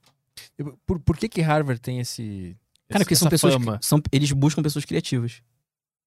[0.85, 2.55] Por, por que que Harvard tem esse.
[2.89, 3.53] Cara, porque são pessoas.
[3.53, 3.79] fama?
[3.81, 5.41] São, eles buscam pessoas criativas.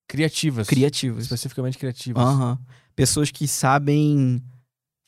[0.09, 0.67] criativas.
[0.69, 1.23] Criativas.
[1.25, 2.23] Especificamente criativas.
[2.23, 2.59] Aham.
[2.95, 4.43] Pessoas que sabem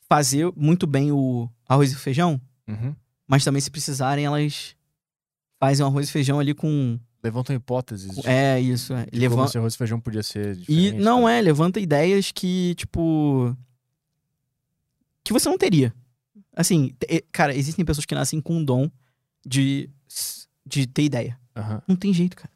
[0.09, 2.95] fazer muito bem o arroz e feijão, Uhum.
[3.27, 4.75] mas também, se precisarem, elas
[5.59, 6.99] fazem um arroz e feijão ali com.
[7.23, 8.15] Levantam hipóteses.
[8.15, 8.93] de- É, isso.
[8.93, 9.05] É.
[9.05, 9.49] como Levanta.
[9.49, 11.31] esse arroz e feijão podia ser E não tá?
[11.33, 13.55] é, levanta ideias que, tipo.
[15.23, 15.93] que você não teria.
[16.55, 16.95] Assim,
[17.31, 18.89] cara, existem pessoas que nascem com um dom
[19.45, 19.89] de,
[20.65, 21.37] de ter ideia.
[21.55, 21.81] Aham.
[21.87, 22.51] Não tem jeito, cara.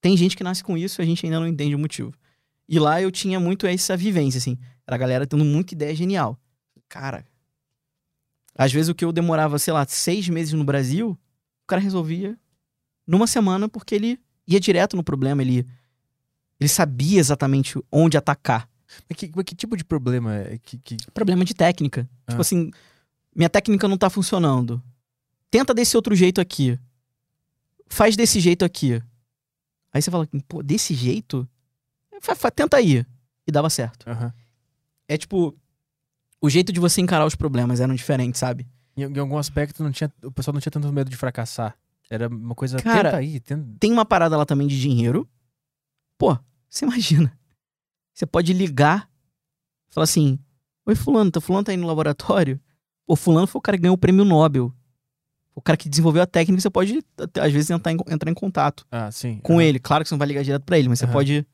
[0.00, 2.12] Tem gente que nasce com isso e a gente ainda não entende o motivo.
[2.68, 4.58] E lá eu tinha muito essa vivência, assim.
[4.86, 6.38] Era a galera tendo muita ideia genial.
[6.88, 7.24] Cara.
[8.56, 12.38] Às vezes o que eu demorava, sei lá, seis meses no Brasil, o cara resolvia
[13.06, 15.66] numa semana porque ele ia direto no problema, ele,
[16.60, 18.68] ele sabia exatamente onde atacar.
[19.08, 20.78] Mas que, mas que tipo de problema é que.
[20.78, 20.96] que...
[21.12, 22.08] Problema de técnica.
[22.26, 22.32] Ah.
[22.32, 22.70] Tipo assim,
[23.34, 24.82] minha técnica não tá funcionando.
[25.50, 26.78] Tenta desse outro jeito aqui.
[27.88, 29.02] Faz desse jeito aqui.
[29.92, 31.48] Aí você fala, pô, desse jeito?
[32.20, 33.04] Fa- fa- tenta aí.
[33.46, 34.08] E dava certo.
[34.08, 34.32] Aham.
[35.06, 35.54] É tipo,
[36.40, 38.66] o jeito de você encarar os problemas eram diferentes, sabe?
[38.96, 41.76] Em, em algum aspecto não tinha, o pessoal não tinha tanto medo de fracassar.
[42.10, 42.78] Era uma coisa.
[42.82, 43.76] Cara, tenta aí, tenta.
[43.78, 45.28] Tem uma parada lá também de dinheiro.
[46.18, 46.36] Pô,
[46.68, 47.36] você imagina.
[48.12, 49.10] Você pode ligar,
[49.90, 50.38] falar assim:
[50.86, 52.60] Oi, Fulano, tá, Fulano tá aí no laboratório?
[53.06, 54.72] Pô, Fulano foi o cara que ganhou o prêmio Nobel.
[55.54, 57.00] O cara que desenvolveu a técnica, você pode,
[57.40, 59.38] às vezes, entrar em, entrar em contato Ah, sim.
[59.42, 59.78] com ele.
[59.78, 61.46] Claro que você não vai ligar direto pra ele, mas você pode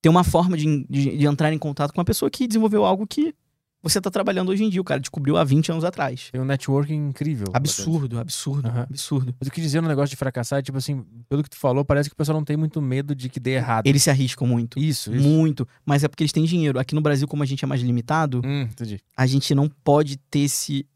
[0.00, 3.06] ter uma forma de, de, de entrar em contato com uma pessoa que desenvolveu algo
[3.06, 3.34] que
[3.82, 4.80] você tá trabalhando hoje em dia.
[4.80, 6.30] O cara descobriu há 20 anos atrás.
[6.32, 7.46] Tem um networking incrível.
[7.52, 8.82] Absurdo, absurdo, Aham.
[8.82, 9.34] absurdo.
[9.38, 11.84] Mas eu quis dizer no negócio de fracassar, é tipo assim, pelo que tu falou,
[11.84, 13.86] parece que o pessoal não tem muito medo de que dê errado.
[13.86, 14.78] Eles se arriscam muito.
[14.78, 15.28] Isso, isso.
[15.28, 15.68] Muito.
[15.84, 16.78] Mas é porque eles têm dinheiro.
[16.78, 19.00] Aqui no Brasil, como a gente é mais limitado, Hum, entendi.
[19.16, 20.86] a gente não pode ter esse.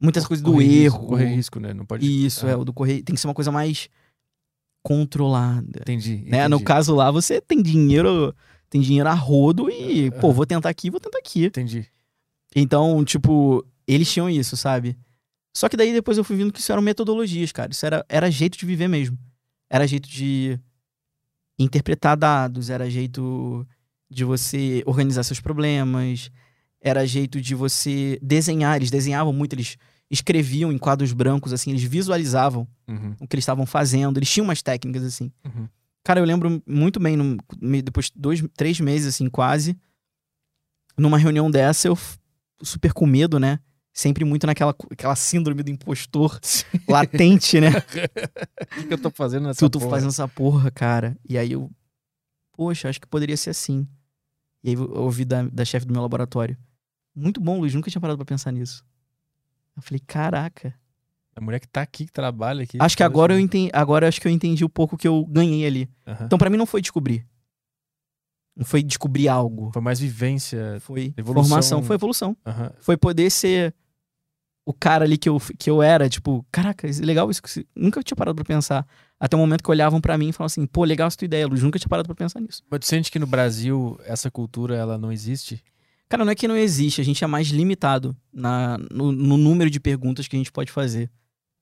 [0.00, 1.06] Muitas coisas do Correr risco, erro.
[1.08, 1.72] Correr risco, né?
[1.74, 2.26] Não pode.
[2.26, 2.50] Isso, Ah.
[2.50, 3.02] é, o do correr.
[3.02, 3.88] Tem que ser uma coisa mais
[4.82, 5.80] controlada.
[5.80, 6.22] Entendi.
[6.26, 6.46] Né?
[6.48, 8.34] No entendi, caso lá, você tem dinheiro.
[8.68, 10.34] Tem dinheiro a rodo e, pô, Aham.
[10.34, 11.44] vou tentar aqui, vou tentar aqui.
[11.46, 11.86] Entendi.
[12.54, 14.98] Então, tipo, eles tinham isso, sabe?
[15.56, 17.70] Só que daí depois eu fui vendo que isso eram metodologias, cara.
[17.70, 19.16] Isso era, era jeito de viver mesmo.
[19.70, 20.58] Era jeito de
[21.58, 23.64] interpretar dados, era jeito
[24.10, 26.30] de você organizar seus problemas,
[26.88, 28.76] era jeito de você desenhar.
[28.76, 29.76] Eles desenhavam muito, eles
[30.10, 34.44] escreviam em quadros brancos, assim, eles visualizavam Uhum, o que eles estavam fazendo, eles tinham
[34.44, 35.32] umas técnicas, assim.
[35.44, 35.68] uhum.
[36.04, 37.36] Cara, eu lembro muito bem, num-
[37.82, 39.76] depois de dois, três meses, assim, quase,
[40.96, 41.98] numa reunião dessa, eu
[42.62, 43.58] super com medo, né?
[43.92, 46.38] Sempre muito naquela aquela síndrome do impostor
[46.88, 47.70] latente, né?
[48.60, 49.90] O que, que eu tô fazendo nessa Tu, tu porra?
[49.90, 51.16] fazendo essa porra, cara.
[51.28, 51.70] E aí eu,
[52.52, 53.88] poxa, acho que poderia ser assim.
[54.62, 56.56] E aí eu ouvi da, da chefe do meu laboratório.
[57.16, 58.84] Muito bom, Luiz, nunca tinha parado pra pensar nisso.
[59.74, 60.74] Eu falei, caraca.
[61.34, 62.78] A mulher que tá aqui, que trabalha aqui.
[62.80, 65.66] Acho que agora eu entendi, agora acho que eu entendi o pouco que eu ganhei
[65.66, 65.90] ali.
[66.06, 66.26] Aham.
[66.26, 67.26] Então pra mim não foi descobrir.
[68.54, 69.70] Não foi descobrir algo.
[69.72, 70.78] Foi mais vivência.
[70.80, 71.48] Foi Evolução.
[71.48, 72.36] formação, foi evolução.
[72.44, 72.72] Aham.
[72.80, 73.74] Foi poder ser
[74.64, 77.40] o cara ali que eu, que eu era, tipo, caraca, é legal isso.
[77.74, 78.86] Nunca tinha parado pra pensar.
[79.20, 81.46] Até o momento que olhavam pra mim e falavam assim, pô, legal essa tua ideia,
[81.46, 81.62] Luiz.
[81.62, 82.62] Nunca tinha parado pra pensar nisso.
[82.70, 85.62] Mas tu sente que no Brasil essa cultura ela não existe?
[86.08, 89.68] Cara, não é que não existe, a gente é mais limitado na, no, no número
[89.68, 91.10] de perguntas que a gente pode fazer.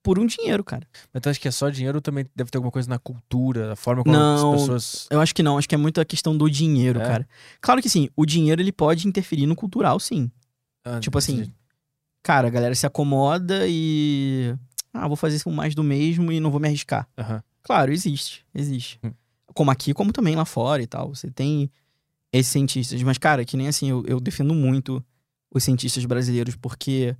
[0.03, 0.87] Por um dinheiro, cara.
[1.15, 3.73] Mas tu acha que é só dinheiro ou também deve ter alguma coisa na cultura,
[3.73, 4.53] a forma como Não.
[4.53, 5.07] as pessoas.
[5.11, 7.05] Eu acho que não, acho que é muito a questão do dinheiro, É?
[7.07, 7.29] cara.
[7.59, 10.31] Claro que sim, o dinheiro ele pode interferir no cultural, sim.
[10.85, 11.51] Ah, Tipo assim.
[12.23, 14.55] Cara, a galera se acomoda e.
[14.93, 17.09] Ah, vou fazer isso mais do mesmo e não vou me arriscar.
[17.19, 17.43] Aham.
[17.63, 18.99] Claro, existe, existe.
[19.03, 19.11] Hum.
[19.55, 21.15] Como aqui, como também lá fora e tal.
[21.15, 21.71] Você tem
[22.39, 23.03] esses cientistas.
[23.03, 25.05] Mas, cara, que nem assim, eu, eu defendo muito
[25.51, 27.17] os cientistas brasileiros, porque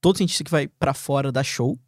[0.00, 1.78] todo cientista que vai pra fora dá show,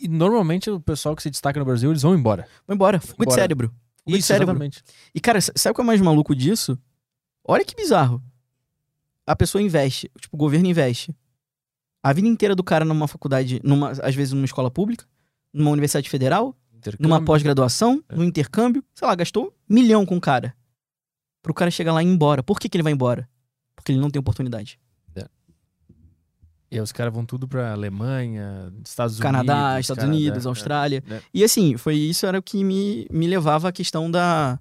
[0.00, 2.46] E normalmente o pessoal que se destaca no Brasil, eles vão embora.
[2.66, 3.68] vai embora, fuga de cérebro.
[4.04, 4.52] Fuga de Isso, cérebro.
[4.52, 4.82] exatamente.
[5.14, 6.78] E, cara, sabe o que é mais maluco disso?
[7.44, 8.22] Olha que bizarro.
[9.26, 11.14] A pessoa investe, tipo, o governo investe.
[12.02, 15.04] A vida inteira do cara numa faculdade, numa, às vezes numa escola pública,
[15.52, 16.56] numa universidade federal,
[16.98, 18.14] numa pós-graduação, É.
[18.16, 20.54] no intercâmbio, sei lá, gastou milhão com o cara.
[21.42, 22.42] Pro cara chegar lá e ir embora.
[22.42, 23.28] Por que, que ele vai embora?
[23.74, 24.78] Porque ele não tem oportunidade.
[26.70, 29.80] E aí os caras vão tudo pra Alemanha, Estados Canadá, Unidos.
[29.80, 30.48] Estados Canadá, Unidos, é.
[30.48, 31.04] Austrália.
[31.10, 31.22] É.
[31.32, 34.58] E assim, foi isso era o que me, me levava à questão da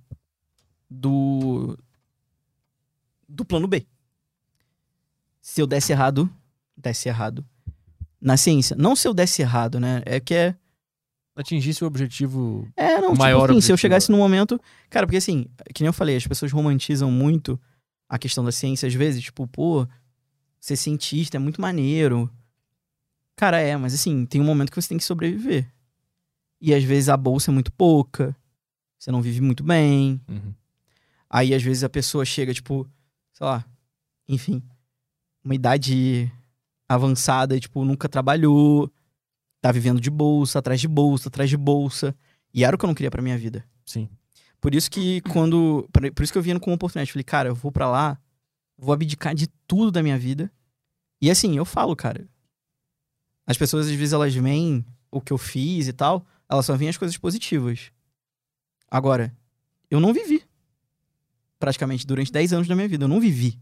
[0.90, 1.78] do
[3.28, 3.86] do plano B.
[5.42, 6.30] Se eu desse errado,
[6.78, 7.46] desse errado
[8.22, 8.76] na ciência.
[8.78, 10.02] Não se eu desse errado, né?
[10.06, 10.56] É que é
[11.38, 12.68] Atingisse o objetivo.
[12.76, 13.78] é, não, tipo maior assim, se eu objetivo.
[13.78, 14.60] chegasse no momento,
[14.90, 17.60] cara, porque assim, que nem eu falei, as pessoas romantizam muito
[18.10, 19.88] a questão da ciência às vezes, tipo, pô,
[20.60, 22.28] ser cientista é muito maneiro.
[23.36, 25.72] Cara, é, mas assim, tem um momento que você tem que sobreviver.
[26.60, 28.36] E às vezes a bolsa é muito pouca,
[28.98, 30.20] você não vive muito bem.
[30.28, 30.54] Uhum.
[31.30, 32.90] Aí às vezes a pessoa chega, tipo,
[33.34, 33.64] sei lá,
[34.28, 34.64] enfim,
[35.44, 36.32] uma idade
[36.90, 38.92] avançada e, tipo, nunca trabalhou,
[39.62, 42.16] tá vivendo de bolsa, atrás de bolsa, atrás de bolsa.
[42.54, 43.66] E era o que eu não queria pra minha vida.
[43.86, 44.10] Sim.
[44.60, 45.88] Por isso que quando.
[45.92, 47.12] Por isso que eu vinha com uma oportunidade.
[47.12, 48.20] Falei, cara, eu vou pra lá,
[48.78, 50.52] vou abdicar de tudo da minha vida.
[51.22, 52.28] E assim, eu falo, cara.
[53.46, 56.90] As pessoas, às vezes, elas veem o que eu fiz e tal, elas só veem
[56.90, 57.92] as coisas positivas.
[58.92, 59.36] Agora,
[59.90, 60.44] eu não vivi.
[61.58, 63.06] Praticamente durante 10 anos da minha vida.
[63.06, 63.60] Eu não vivi.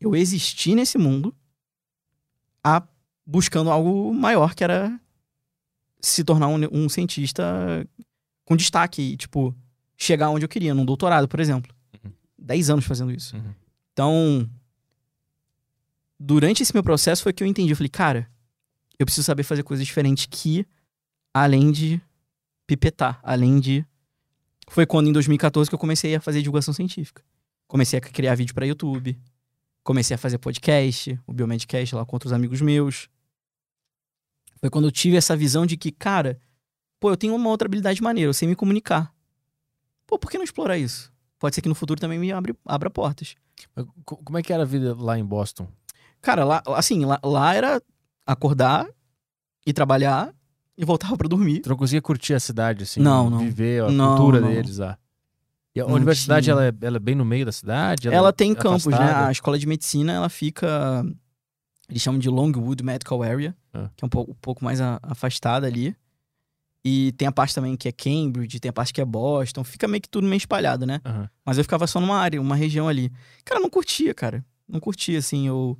[0.00, 1.34] Eu existi nesse mundo
[2.62, 2.86] a,
[3.26, 4.98] buscando algo maior, que era
[6.00, 7.44] se tornar um, um cientista
[8.44, 9.02] com destaque.
[9.02, 9.54] E, tipo,
[9.96, 11.74] chegar onde eu queria, num doutorado, por exemplo.
[12.04, 12.12] Uhum.
[12.38, 13.36] 10 anos fazendo isso.
[13.36, 13.54] Uhum.
[13.92, 14.50] Então,
[16.18, 17.72] durante esse meu processo foi que eu entendi.
[17.72, 18.28] Eu falei, cara,
[18.98, 20.66] eu preciso saber fazer coisas diferentes que,
[21.32, 22.00] além de
[22.66, 23.84] pipetar, além de.
[24.68, 27.22] Foi quando, em 2014, que eu comecei a fazer divulgação científica.
[27.66, 29.18] Comecei a criar vídeo para YouTube.
[29.82, 33.10] Comecei a fazer podcast, o Biomedcast lá com outros amigos meus.
[34.64, 36.38] Foi quando eu tive essa visão de que, cara,
[36.98, 39.12] pô, eu tenho uma outra habilidade maneira, eu sei me comunicar.
[40.06, 41.12] Pô, por que não explorar isso?
[41.38, 43.34] Pode ser que no futuro também me abre, abra portas.
[43.76, 45.68] Mas Como é que era a vida lá em Boston?
[46.22, 47.82] Cara, lá, assim, lá, lá era
[48.26, 48.88] acordar
[49.66, 50.34] e trabalhar
[50.78, 51.60] e voltava pra dormir.
[51.60, 53.00] Tu não conseguia curtir a cidade, assim?
[53.00, 53.40] Não, não.
[53.40, 54.48] Viver a Não, cultura não.
[54.48, 54.96] deles lá.
[55.74, 58.08] E a Não universidade, ela é, ela é bem no meio da cidade?
[58.08, 58.94] Ela, é tem campus, né?
[58.96, 59.28] afastada?
[59.28, 61.04] A escola de medicina, ela fica.
[61.88, 63.90] Eles chamam de Longwood Medical Area, Ah.
[63.96, 65.94] que é um pouco, um pouco mais a- afastada ali.
[66.86, 69.64] E tem a parte também que é Cambridge, tem a parte que é Boston.
[69.64, 71.00] Fica meio que tudo meio espalhado, né?
[71.04, 71.30] Aham.
[71.44, 73.10] Mas eu ficava só numa área, uma região ali.
[73.44, 74.44] Cara, não curtia, cara.
[74.68, 75.46] Não curtia, assim.
[75.48, 75.78] Eu...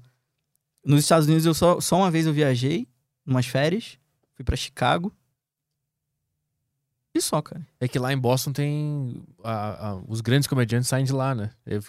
[0.84, 2.86] Nos Estados Unidos, eu só, só uma vez eu viajei,
[3.26, 3.98] umas férias.
[4.34, 5.12] Fui pra Chicago.
[7.14, 7.66] E só, cara.
[7.80, 9.22] É que lá em Boston tem.
[9.42, 11.50] a- a- os grandes comediantes saem de lá, né?
[11.64, 11.80] Eu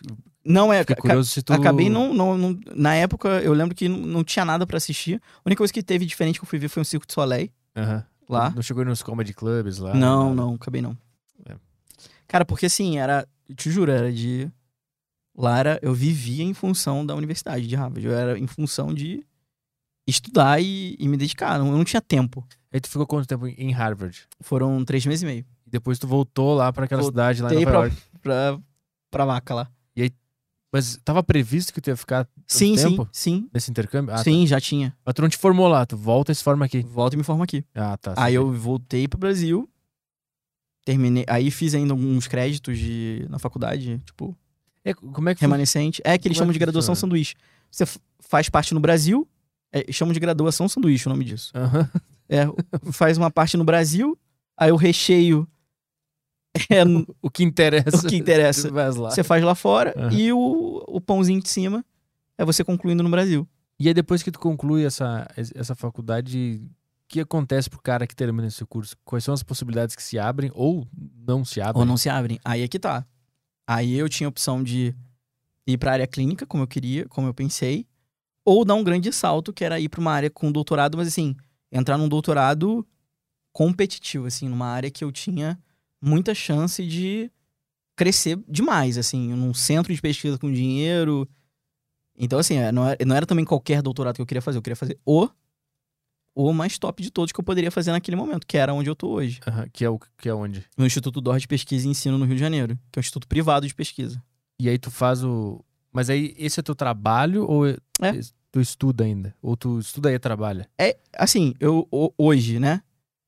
[0.46, 0.80] Não é.
[0.82, 1.54] fiquei curioso se tu.
[1.54, 5.20] Acabei não, não, não- Na época, eu lembro que não, não tinha nada pra assistir.
[5.38, 7.50] A única coisa que teve diferente que eu fui ver foi um Circo de Soleil
[7.76, 8.06] Aham.
[8.30, 8.52] lá.
[8.52, 9.94] Não chegou nos comedy clubs lá?
[9.96, 10.96] não, não, acabei não.
[11.50, 11.56] É.
[12.28, 13.28] Cara, porque assim, era.
[13.56, 14.50] Te juro, era de.
[15.38, 18.06] Lá era, eu vivia em função da universidade de Harvard.
[18.08, 19.26] Eu era em função de
[20.08, 21.58] estudar e, e me dedicar.
[21.60, 22.46] Não- Eu não tinha tempo.
[22.72, 24.28] Aí tu ficou quanto tempo em Harvard?
[24.42, 25.46] Foram três meses e meio.
[25.66, 27.98] E depois tu voltou lá pra aquela Voltei cidade lá em Nova pra- York.
[28.22, 28.60] Pra,
[29.10, 29.72] pra maca lá.
[30.76, 33.50] Mas tava previsto que tu ia ficar Sim, tempo sim, sim.
[33.54, 34.14] nesse intercâmbio?
[34.14, 34.24] Ah, tá.
[34.26, 34.94] sim, já tinha.
[35.06, 36.82] Mas tu não te formou lá, tu volta e se forma aqui.
[36.82, 37.64] Volta e me forma aqui.
[37.74, 38.12] Ah, tá.
[38.12, 38.38] Aí saquei.
[38.38, 39.70] eu voltei pro Brasil.
[40.84, 41.26] Terminei.
[41.28, 44.02] Aí fiz ainda alguns créditos de, na faculdade.
[44.06, 44.38] Tipo,
[44.84, 46.02] É, como é que remanescente.
[46.04, 47.10] É que eles Como é chamam que de graduação funciona?
[47.12, 47.36] sanduíche.
[47.72, 47.86] Você
[48.20, 49.26] faz parte no Brasil,
[49.72, 51.52] é, chamam de graduação sanduíche o nome disso.
[51.56, 51.90] Aham.
[52.30, 52.46] É,
[52.92, 54.18] faz uma parte no Brasil,
[54.58, 55.48] aí o recheio
[56.70, 56.84] é
[57.22, 57.98] O que interessa.
[58.06, 58.70] o que interessa.
[58.70, 60.12] Você faz lá fora Aham.
[60.14, 61.84] e o, o pãozinho de cima
[62.38, 63.48] é você concluindo no Brasil.
[63.80, 66.70] E aí, depois que tu conclui essa, essa faculdade, o
[67.10, 68.96] que acontece pro cara que termina esse curso?
[69.04, 70.88] Quais são as possibilidades que se abrem ou
[71.28, 71.80] não se abrem?
[71.82, 72.40] Ou não se abrem.
[72.44, 73.06] Aí é que tá.
[73.68, 74.96] Aí eu tinha a opção de
[75.68, 77.86] ir pra área clínica, como eu queria, como eu pensei,
[78.46, 81.36] ou dar um grande salto, que era ir pra uma área com doutorado, mas assim,
[81.72, 82.88] entrar num doutorado
[83.52, 85.58] competitivo, assim, numa área que eu tinha
[86.06, 87.32] muita chance de
[87.96, 91.28] crescer demais, assim, num centro de pesquisa com dinheiro.
[92.18, 94.62] Então, assim, é, não era, não era também qualquer doutorado que eu queria fazer, eu
[94.62, 95.28] queria fazer o,
[96.36, 98.96] o mais top de todos que eu poderia fazer naquele momento, que era onde eu
[98.96, 100.66] tô hoje Aham, que é o que é onde?
[100.78, 103.28] no Instituto Dor de Pesquisa e Ensino no Rio de Janeiro, que é um instituto
[103.28, 104.22] privado de pesquisa.
[104.60, 105.64] E aí tu faz o.
[105.92, 108.12] Mas aí esse é teu trabalho ou é- É.
[108.52, 109.34] tu estuda ainda?
[109.42, 110.70] Ou tu estuda e trabalha?
[110.78, 112.82] É, assim, eu hoje, né,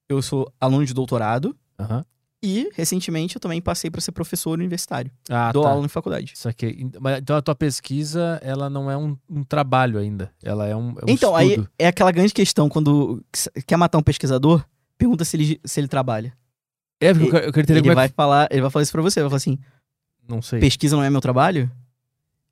[0.10, 2.06] eu sou aluno de doutorado Aham.
[2.48, 5.12] E recentemente eu também passei para ser professor universitário.
[5.30, 5.70] Ah, Dou tá.
[5.70, 6.34] aula em faculdade.
[6.36, 6.90] Isso aqui.
[7.00, 10.32] Mas, Então a tua pesquisa, ela não é um, um trabalho ainda.
[10.44, 11.70] Ela é um, é um então, aí estudo.
[11.78, 13.24] é aquela grande questão quando
[13.66, 14.64] quer matar um pesquisador,
[14.98, 16.34] pergunta se ele, se ele trabalha.
[17.00, 18.16] É, porque eu quero- eu queria entender Ele como é vai que...
[18.16, 19.60] falar, ele vai falar isso para você, vai falar assim:
[20.28, 20.60] Não sei.
[20.60, 21.72] pesquisa não é meu trabalho?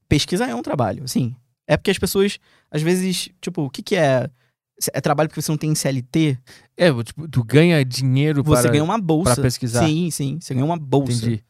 [0.07, 1.35] Pesquisa é um trabalho, assim.
[1.67, 2.37] É porque as pessoas,
[2.69, 4.29] às vezes, tipo, o que que é?
[4.93, 6.37] É trabalho porque você não tem CLT?
[6.75, 9.33] É, tipo, tu ganha dinheiro Você para, ganha uma bolsa.
[9.35, 9.87] para pesquisar.
[9.87, 10.37] Sim, sim.
[10.41, 11.13] Você ganha uma bolsa.
[11.13, 11.43] Entendi.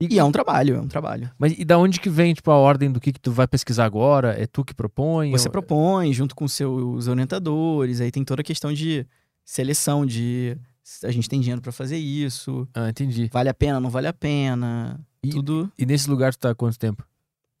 [0.00, 1.28] E é um trabalho, é um trabalho.
[1.38, 3.84] Mas e da onde que vem, tipo, a ordem do que, que tu vai pesquisar
[3.84, 4.40] agora?
[4.40, 5.30] É tu que propõe?
[5.32, 9.04] Você ou- propõe junto com seus orientadores, aí tem toda a questão de
[9.44, 10.56] seleção, de
[11.02, 13.28] a gente tem dinheiro pra fazer isso, Ah, entendi.
[13.32, 15.70] vale a pena, não vale a pena, E- tudo.
[15.76, 17.04] E nesse lugar tu tá há quanto tempo?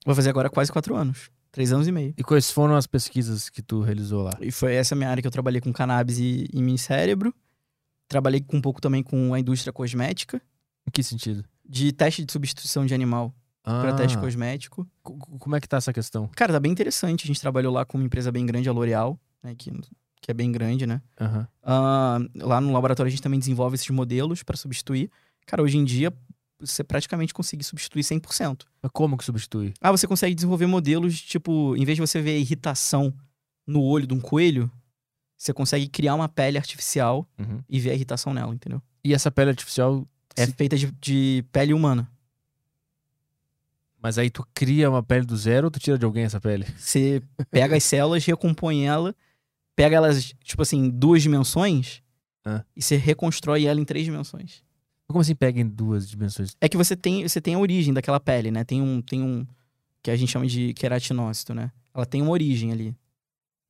[0.06, 2.14] Vou fazer agora quase quatro anos, três anos e meio.
[2.16, 4.30] E quais foram as pesquisas que tu realizou lá?
[4.40, 7.34] E foi essa minha área que eu trabalhei com cannabis e, e mini cérebro.
[8.06, 10.40] Trabalhei com um pouco também com a indústria cosmética,
[10.86, 11.44] Em que sentido?
[11.68, 14.86] de teste de substituição de animal Ah, teste cosmético.
[15.02, 16.28] co- co- Como é que tá essa questão?
[16.36, 17.24] Cara, tá bem interessante.
[17.24, 19.72] A gente trabalhou lá com uma empresa bem grande, a L'Oréal, né, que,
[20.22, 21.02] que é bem grande, né?
[21.20, 21.48] Aham.
[21.60, 25.10] Ah, lá no laboratório a gente também desenvolve esses modelos para substituir.
[25.44, 26.12] Cara, hoje em dia
[26.60, 28.62] você praticamente consegue substituir 100%.
[28.82, 29.74] Mas como que substitui?
[29.80, 33.14] Ah, você consegue desenvolver modelos, tipo, em vez de você ver a irritação
[33.66, 34.70] no olho de um coelho,
[35.36, 37.62] você consegue criar uma pele artificial Uhum.
[37.68, 38.82] e ver a irritação nela, entendeu?
[39.04, 40.06] E essa pele artificial,
[40.36, 42.10] É se- feita de, de pele humana.
[44.00, 46.64] mas aí tu cria uma pele do zero ou tu tira de alguém essa pele?
[46.76, 49.14] Você pega as células, recompõe ela,
[49.74, 52.02] pega elas, tipo assim, duas dimensões
[52.44, 52.64] Ah.
[52.76, 54.62] e você reconstrói ela em três dimensões.
[55.08, 56.54] Como assim pega em duas dimensões?
[56.60, 58.62] É que você tem, você tem a origem daquela pele, né?
[58.62, 59.46] Tem um, tem um
[60.02, 61.72] que a gente chama de queratinócito, né?
[61.94, 62.94] Ela tem uma origem ali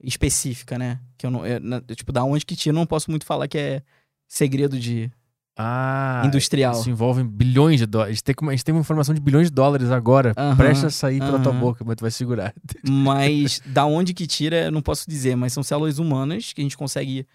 [0.02, 1.00] específica, né?
[1.17, 3.49] Que eu não, é, na- tipo, da onde que tira, eu não posso muito falar
[3.49, 3.83] que é
[4.26, 5.10] segredo de
[5.57, 6.73] Ah, industrial.
[6.78, 8.10] isso envolve bilhões de dólares.
[8.10, 10.84] A gente tem, uma- a gente tem uma informação de bilhões de dólares agora, prestes
[10.84, 12.55] a sair pela tua boca, mas tu vai segurar.
[12.89, 16.65] Mas da onde que tira, eu não posso dizer, mas são células humanas que a
[16.65, 17.26] gente consegue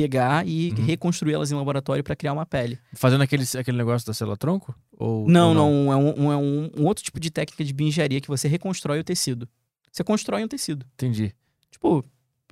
[0.00, 0.84] pegar e Uhum.
[0.84, 2.78] reconstruir elas em laboratório para criar uma pele.
[2.94, 4.74] Fazendo aquele, aquele negócio da célula tronco?
[4.96, 8.20] Ou, Não, ou não, é, um, é um, um outro tipo de técnica de bioengenharia
[8.20, 9.48] que você reconstrói o tecido.
[9.90, 10.86] Você constrói um tecido.
[10.94, 11.34] Entendi.
[11.70, 12.04] Tipo,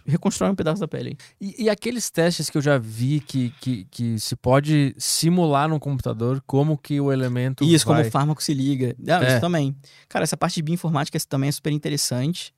[0.05, 1.17] reconstrói um pedaço da pele.
[1.41, 5.79] E, e aqueles testes que eu já vi que, que, que se pode simular no
[5.79, 7.97] computador como que o elemento Isso, vai...
[7.99, 8.97] como o fármaco se liga.
[9.09, 9.29] Ah, É.
[9.29, 9.77] Isso também.
[10.09, 12.53] Cara, essa parte de bioinformática também é super interessante.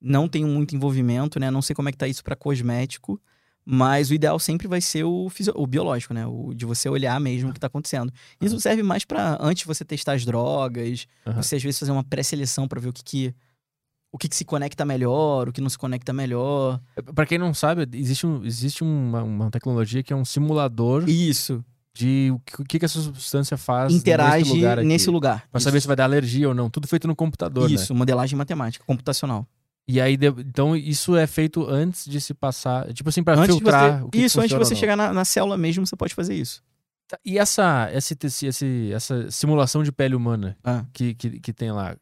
[0.00, 1.50] Não tenho muito envolvimento, né?
[1.50, 3.20] Não sei como é que tá isso para cosmético.
[3.68, 6.24] Mas o ideal sempre vai ser o, o biológico, né?
[6.24, 8.12] O de você olhar mesmo o que tá acontecendo.
[8.40, 11.42] Isso serve mais para antes de você testar as drogas, Aham.
[11.42, 13.34] você às vezes fazer uma pré-seleção para ver o que que
[14.12, 16.80] o que, que se conecta melhor, o que não se conecta melhor.
[17.14, 21.62] Pra quem não sabe, existe, um, existe uma, uma tecnologia que é um simulador Isso.
[21.92, 24.88] de o que, que essa substância faz Interage nesse lugar aqui.
[24.88, 25.48] nesse lugar.
[25.50, 26.70] Pra saber se vai dar alergia ou não.
[26.70, 27.74] Tudo feito no computador, né?
[27.74, 29.46] Isso, modelagem matemática, computacional.
[29.88, 32.92] E aí, então, isso é feito antes de se passar.
[32.92, 35.24] Tipo assim, de filtrar você, o que que isso, antes de você chegar na, na
[35.24, 36.62] célula mesmo, você pode fazer isso.
[37.06, 40.84] Tá, E essa, esse, teci- esse, essa simulação de pele humana Ah.
[40.92, 41.96] que, que, que tem lá?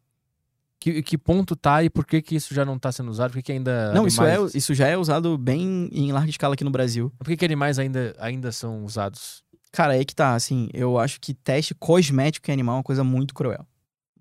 [0.81, 3.31] Que, que ponto tá e por que, que isso já não tá sendo usado?
[3.31, 3.93] Por que, que ainda.
[3.93, 7.13] Não, isso, é, isso já é usado bem em larga escala aqui no Brasil.
[7.19, 9.43] Por que, que animais ainda, ainda são usados?
[9.73, 13.03] Cara, aí que tá, assim, eu acho que teste cosmético em animal é uma coisa
[13.05, 13.67] muito cruel.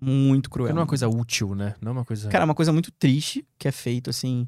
[0.04, 0.66] Muito cruel.
[0.66, 1.74] Porque não é uma coisa útil, né?
[1.80, 2.28] Não é uma coisa.
[2.28, 4.46] Cara, é uma coisa muito triste que é feito, assim.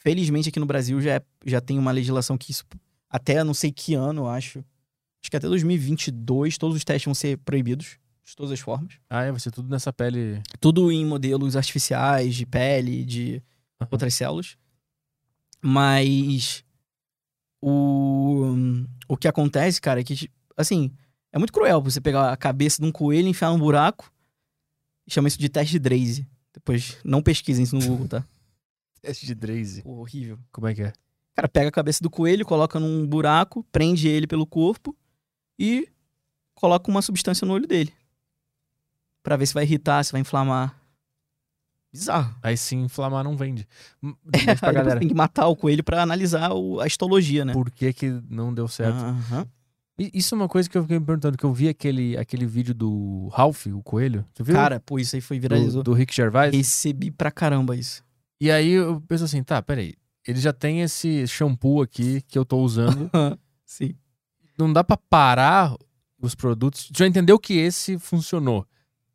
[0.00, 2.64] Felizmente aqui no Brasil já, é- já tem uma legislação que isso,
[3.10, 4.58] até não sei que ano, acho.
[5.20, 7.98] Acho que até 2022 todos os testes vão ser proibidos.
[8.26, 8.94] de todas as formas.
[9.10, 10.40] Ah, é, vai ser tudo nessa pele.
[10.58, 13.42] Tudo em modelos artificiais, de pele, de
[13.80, 13.88] Aham.
[13.90, 14.56] outras células.
[15.60, 16.64] Mas
[17.60, 18.54] o,
[19.08, 20.90] o que acontece, cara, é que, assim,
[21.32, 24.13] é muito cruel você pegar a cabeça de um coelho, enfiar num buraco e
[25.08, 26.26] chama isso de teste de Draze.
[26.52, 28.24] Depois, não pesquisem isso no Google, tá?
[29.02, 29.82] Teste de Draze.
[29.82, 30.38] Pô, horrível.
[30.50, 30.92] Como é que é?
[31.34, 34.96] Cara pega a cabeça do coelho, coloca num buraco, prende ele pelo corpo
[35.58, 35.88] e
[36.54, 37.92] coloca uma substância no olho dele.
[39.22, 40.80] Pra ver se vai irritar, se vai inflamar.
[41.92, 42.34] Bizarro.
[42.42, 43.66] Aí sim, inflamar não vende.
[44.48, 47.52] É, pra galera, tem que matar o coelho pra analisar o- a histologia, né?
[47.52, 48.96] por que que não deu certo.
[48.96, 49.46] Aham.
[49.96, 52.74] Isso é uma coisa que eu fiquei me perguntando, que eu vi aquele, aquele vídeo
[52.74, 54.24] do Ralph, o coelho.
[54.34, 54.54] Você viu?
[54.54, 55.82] Cara, pô, isso aí foi do, viralizou.
[55.84, 56.52] do Rick Gervais.
[56.52, 58.02] Recebi pra caramba isso.
[58.40, 59.94] E aí eu penso assim, tá, peraí.
[60.26, 63.08] Ele já tem esse shampoo aqui que eu tô usando.
[63.64, 63.94] Sim.
[64.58, 65.76] não dá pra parar
[66.20, 66.88] os produtos.
[66.88, 68.66] Tu já entendeu que esse funcionou.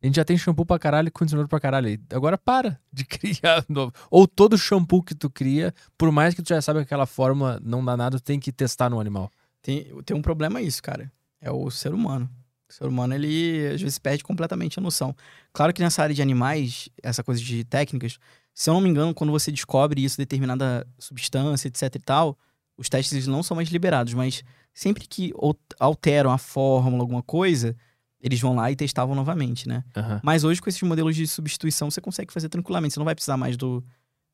[0.01, 1.99] A gente já tem shampoo pra caralho e condicionador pra caralho.
[2.13, 3.91] Agora para de criar novo.
[4.09, 7.59] Ou todo shampoo que tu cria, por mais que tu já saiba que aquela fórmula
[7.61, 9.29] não dá nada, tu tem que testar no animal.
[9.61, 11.11] Tem, tem um problema isso, cara.
[11.41, 12.29] É o ser humano.
[12.69, 15.15] O ser humano, ele às vezes perde completamente a noção.
[15.51, 18.17] Claro que nessa área de animais, essa coisa de técnicas,
[18.53, 22.37] se eu não me engano, quando você descobre isso, determinada substância, etc e tal,
[22.77, 27.23] os testes eles não são mais liberados, mas sempre que al- alteram a fórmula, alguma
[27.23, 27.75] coisa,
[28.21, 29.83] eles vão lá e testavam novamente, né?
[29.95, 30.19] Aham.
[30.23, 32.93] Mas hoje, com esses modelos de substituição, você consegue fazer tranquilamente.
[32.93, 33.83] Você não vai precisar mais do,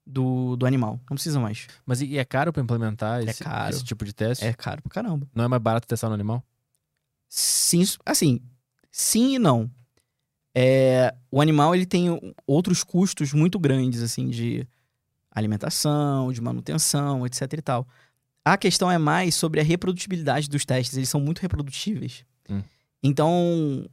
[0.06, 1.00] do, do animal.
[1.10, 1.68] Não precisa mais.
[1.86, 3.70] Mas e e é caro pra implementar É esse, caro.
[3.74, 4.46] esse tipo de teste?
[4.46, 5.28] É caro pra caramba.
[5.34, 6.44] Não é mais barato testar no animal?
[7.28, 8.40] Sim, assim,
[8.92, 9.70] sim e não.
[10.54, 12.08] É, o animal ele tem
[12.48, 14.66] outros custos muito grandes, assim, de
[15.32, 17.88] alimentação, de manutenção, etc e tal.
[18.46, 20.96] A questão é mais sobre a reprodutibilidade dos testes.
[20.96, 22.24] Eles são muito reprodutíveis.
[22.50, 22.62] Hum.
[23.04, 23.86] Então,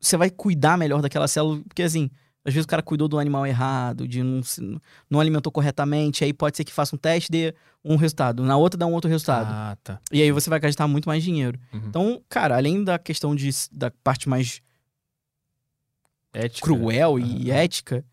[0.00, 2.10] você vai cuidar melhor daquela célula, porque assim,
[2.46, 4.40] às vezes o cara cuidou do animal errado, de não,
[5.10, 8.56] não alimentou corretamente, aí pode ser que faça um teste e dê um resultado, na
[8.56, 9.48] outra dá um outro resultado.
[9.50, 10.00] Ah, tá.
[10.12, 11.58] E aí você vai gastar muito mais dinheiro.
[11.72, 11.82] Uhum.
[11.88, 14.62] Então, cara, além da questão de, da parte mais
[16.32, 16.66] Ética.
[16.66, 17.56] cruel e Ah.
[17.56, 18.04] ética,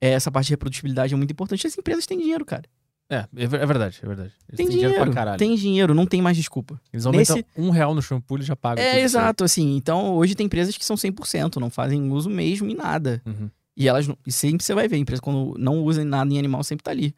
[0.00, 1.66] é, essa parte de reprodutibilidade é muito importante.
[1.66, 2.64] As empresas têm dinheiro, cara.
[3.08, 4.32] É, é é verdade, é verdade.
[4.48, 5.38] Eles Tem têm dinheiro, pra caralho.
[5.38, 6.80] tem dinheiro, não tem mais desculpa.
[6.92, 8.82] Eles aumentam Nesse- um real no shampoo e já pagam.
[8.82, 9.76] É, exato, assim.
[9.76, 13.20] Então, hoje tem empresas que são 100%, não fazem uso mesmo em nada.
[13.26, 13.50] Uhum.
[13.76, 16.84] E elas, e sempre você vai ver, empresa quando não usa nada em animal sempre
[16.84, 17.14] tá ali.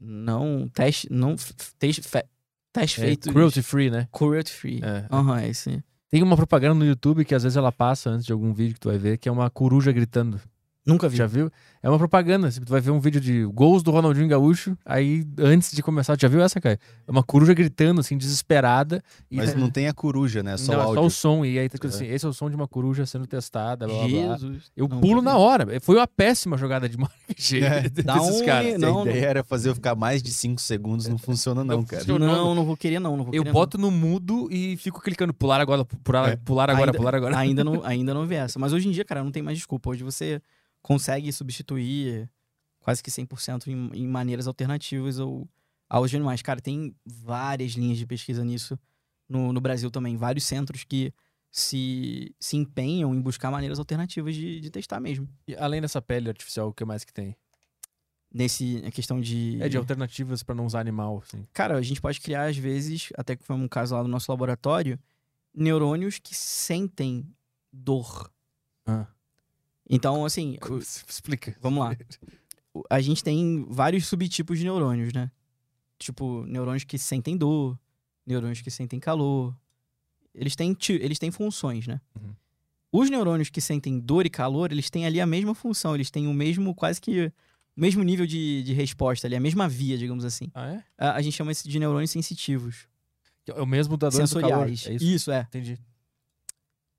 [0.00, 1.36] Não, teste, não,
[1.78, 2.24] teste, fe-
[2.72, 3.30] teste É feito...
[3.30, 4.08] cruelty free, né?
[4.10, 4.80] Cruelty free.
[4.82, 5.06] É.
[5.10, 5.82] Aham, é isso aí.
[6.10, 8.80] Tem uma propaganda no YouTube que às vezes ela passa antes de algum vídeo que
[8.80, 10.40] tu vai ver, que é uma coruja gritando.
[10.84, 11.16] Nunca vi.
[11.16, 11.48] Já viu?
[11.80, 12.50] É uma propaganda.
[12.50, 16.26] Tu vai ver um vídeo de gols do Ronaldinho Gaúcho, aí antes de começar, já
[16.28, 16.78] viu essa, cara?
[17.06, 19.02] É uma coruja gritando, assim, desesperada.
[19.30, 20.56] E Mas tá- não tem a coruja, né?
[20.56, 21.00] Só não, o é áudio.
[21.02, 21.44] só o som.
[21.44, 23.86] E aí tá escrito assim: esse é o som de uma coruja sendo testada.
[23.86, 24.36] Blá, blá, blá.
[24.38, 24.72] Jesus.
[24.76, 25.80] Eu Não, pulo nunca na hora.
[25.80, 28.80] Foi uma péssima jogada de marketing É, desses um- caras.
[28.80, 31.84] não, a ideia era fazer eu ficar mais de 5 segundos, não funciona não, Não
[31.84, 32.02] cara.
[32.06, 35.32] Não, não vou querer não, não vou Eu querer boto no mudo e fico clicando
[35.32, 36.36] pular agora, pular, É.
[36.36, 37.38] pular agora, Ainda- pular agora.
[37.38, 38.58] Ainda não, ainda não vi essa.
[38.58, 39.90] Mas hoje em dia, cara, não tem mais desculpa.
[39.90, 40.40] Hoje você
[40.82, 42.28] consegue substituir
[42.80, 45.48] quase que 100% em, em maneiras alternativas ou
[45.88, 46.42] aos animais.
[46.42, 48.78] Cara, tem várias linhas de pesquisa nisso
[49.28, 50.16] no, no Brasil também.
[50.16, 51.14] Vários centros que
[51.50, 55.28] se, se empenham em buscar maneiras alternativas de, de testar mesmo.
[55.46, 57.36] E além dessa pele artificial, o que mais que tem?
[58.34, 59.60] Nesse, na questão de...
[59.60, 61.46] É de alternativas pra não usar animal, assim.
[61.52, 64.32] Cara, a gente pode criar, às vezes, até que foi um caso lá no nosso
[64.32, 64.98] laboratório,
[65.54, 67.28] neurônios que sentem
[67.70, 68.32] dor.
[68.86, 69.06] Ah.
[69.94, 71.54] Então, assim, o- Explica.
[71.60, 71.94] vamos lá.
[72.88, 75.30] A gente tem vários subtipos de neurônios, né?
[75.98, 77.78] Tipo, neurônios que sentem dor,
[78.26, 79.54] neurônios que sentem calor.
[80.34, 82.00] Eles têm, eles têm funções, né?
[82.18, 82.34] Uhum.
[82.90, 86.26] Os neurônios que sentem dor e calor, eles têm ali a mesma função, eles têm
[86.26, 90.24] o mesmo, quase que, o mesmo nível de, de resposta ali, a mesma via, digamos
[90.24, 90.50] assim.
[90.54, 90.84] Ah, é?
[90.96, 92.88] A, a gente chama isso de neurônios sensitivos.
[93.46, 94.68] É o mesmo da dor do calor.
[94.68, 94.86] sensoriais.
[94.86, 95.04] É isso?
[95.04, 95.40] isso, é.
[95.42, 95.78] Entendi.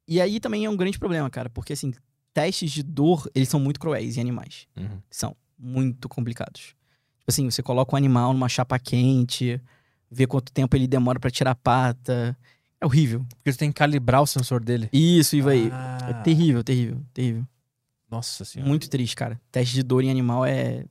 [0.07, 1.93] E aí também é um grande problema, cara, porque assim,
[2.33, 4.67] testes de dor, eles são muito cruéis em animais.
[4.75, 4.99] Uhum.
[5.09, 6.75] São muito complicados.
[7.19, 9.61] Tipo assim, você coloca um animal numa chapa quente,
[10.11, 12.37] vê quanto tempo ele demora pra tirar a pata.
[12.81, 13.25] É horrível.
[13.35, 14.89] Porque você tem que calibrar o sensor dele.
[14.91, 15.69] Isso, e vai.
[15.71, 17.47] Ah, É terrível, terrível, terrível.
[18.11, 18.67] Nossa senhora.
[18.67, 19.39] Muito triste, cara.
[19.51, 20.85] Teste de dor em animal é.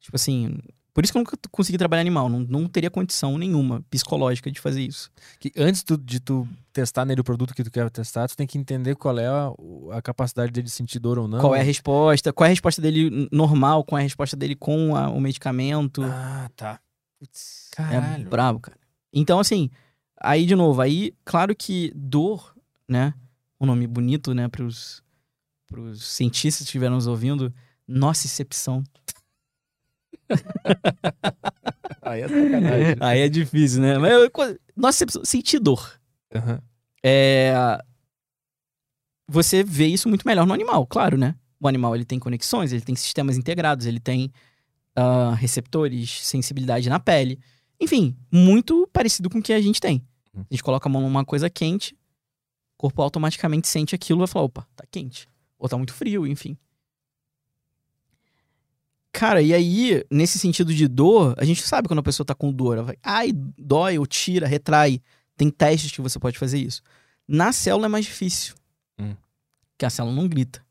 [0.00, 0.58] Tipo assim.
[0.98, 2.28] Por isso que eu nunca consegui trabalhar animal.
[2.28, 5.08] Não, não teria condição nenhuma psicológica de fazer isso.
[5.38, 8.48] Que antes tu- de tu testar nele o produto que tu quer testar, tu tem
[8.48, 9.52] que entender qual é a,
[9.96, 11.38] a capacidade dele de sentir dor ou não.
[11.38, 12.32] Qual é a resposta?
[12.32, 13.84] Qual é a resposta dele normal?
[13.84, 16.02] Qual é a resposta dele com a- o medicamento?
[16.02, 16.80] Ah, tá.
[17.20, 18.28] Putz, É caralho.
[18.28, 18.76] brabo, cara.
[19.12, 19.70] Então, assim,
[20.20, 22.56] aí de novo, aí, claro que dor,
[22.88, 23.14] né?
[23.60, 25.00] um nome bonito, né, pros,
[25.68, 27.54] pros cientistas que estiveram nos ouvindo,
[27.86, 28.82] nocicepção.
[32.02, 32.96] Aí é sacanagem.
[33.00, 33.98] Aí é difícil, né?
[33.98, 35.98] Mas eu- co- nocicepção, sentir dor.
[36.34, 36.60] Aham.
[37.04, 37.52] É,
[39.28, 41.34] você vê isso muito melhor no animal, claro, né?
[41.60, 44.32] O animal ele tem conexões, ele tem sistemas integrados, ele tem
[44.96, 47.38] ah, receptores, sensibilidade na pele.
[47.80, 50.02] Enfim, muito parecido com o que a gente tem.
[50.34, 50.42] Uhum.
[50.50, 54.28] A gente coloca a mão numa coisa quente, o corpo automaticamente sente aquilo e vai
[54.28, 55.28] falar: opa, tá quente.
[55.58, 56.56] Ou tá muito frio, enfim.
[59.18, 62.52] Cara, e aí, nesse sentido de dor, a gente sabe quando a pessoa tá com
[62.52, 62.74] dor.
[62.76, 65.02] Ela vai, ai, dói, ou tira, retrai.
[65.36, 66.82] Tem testes que você pode fazer isso.
[67.26, 68.54] Na célula é mais difícil.
[68.96, 69.16] Hum.
[69.72, 70.64] Porque a célula não grita.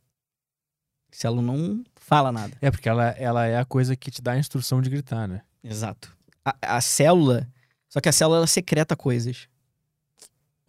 [1.12, 2.58] A célula não fala nada.
[2.62, 5.42] É, porque ela, ela é a coisa que te dá a instrução de gritar, né?
[5.62, 6.16] Exato.
[6.46, 7.48] A, a célula.
[7.90, 9.50] Só que a célula ela secreta coisas.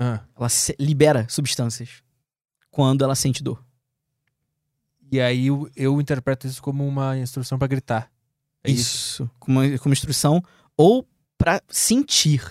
[0.01, 2.03] Ah, Ela se- libera substâncias
[2.71, 3.65] quando ela sente dor.
[5.11, 8.11] E aí eu, eu interpreto isso como uma instrução pra gritar.
[8.65, 9.23] É isso.
[9.25, 9.31] isso.
[9.39, 10.43] Como, como instrução.
[10.77, 11.07] Ou
[11.37, 12.43] pra sentir.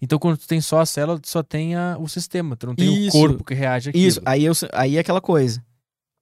[0.00, 2.74] Então quando tu tem só a célula, tu só tem a- o sistema, tu não
[2.74, 3.16] tem Isso.
[3.16, 4.06] o corpo que reage àquilo.
[4.06, 4.20] Isso.
[4.24, 5.60] Aí, eu, aí é aquela coisa.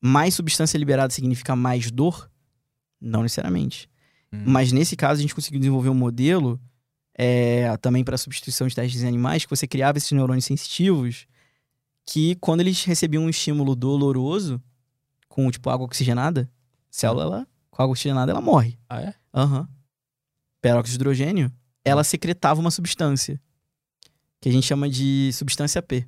[0.02, 2.30] Mais substância liberada significa mais dor?
[2.98, 3.86] Não necessariamente.
[4.32, 4.44] Hum.
[4.46, 6.58] Mas nesse caso, a gente conseguiu desenvolver um modelo
[7.18, 11.26] é, também para substituição de testes em animais, que você criava esses neurônios sensitivos
[12.06, 14.58] que, quando eles recebiam um estímulo doloroso,
[15.38, 16.50] com tipo água oxigenada,
[16.90, 18.76] célula, ela, com água oxigenada, ela morre.
[18.88, 19.14] Ah, é?
[19.32, 19.68] Aham.
[20.60, 21.52] Peróxido de hidrogênio,
[21.84, 23.40] ela secretava uma substância
[24.40, 26.04] que a gente chama de substância P.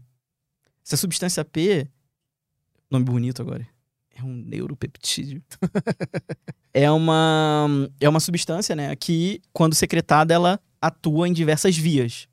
[0.84, 1.89] Essa substância P,
[2.91, 3.65] nome bonito agora,
[4.17, 5.41] é um neuropeptídeo.
[6.75, 7.68] é uma
[8.00, 12.26] é uma substância, né, que quando secretada ela atua em diversas vias.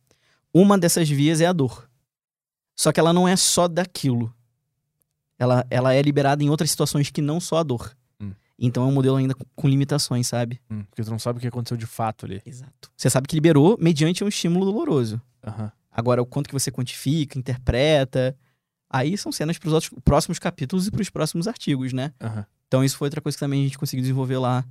[0.51, 1.87] Uma dessas vias é a dor.
[2.75, 4.35] Só que ela não é só daquilo.
[5.39, 7.95] Ela, ela é liberada em outras situações que não só a dor.
[8.19, 8.31] Hum.
[8.57, 10.59] Então é um modelo ainda com- limitações, sabe?
[10.69, 12.41] Hum, porque tu não sabe o que aconteceu de fato ali.
[12.45, 12.89] Exato.
[12.95, 15.21] Você sabe que liberou mediante um estímulo doloroso.
[15.45, 15.71] Aham.
[15.91, 18.35] Agora, o quanto que você quantifica, interpreta,
[18.89, 22.13] aí são cenas para os próximos capítulos e para os próximos artigos, né?
[22.21, 22.45] Aham.
[22.67, 24.65] Então, isso foi outra coisa que também a gente conseguiu desenvolver lá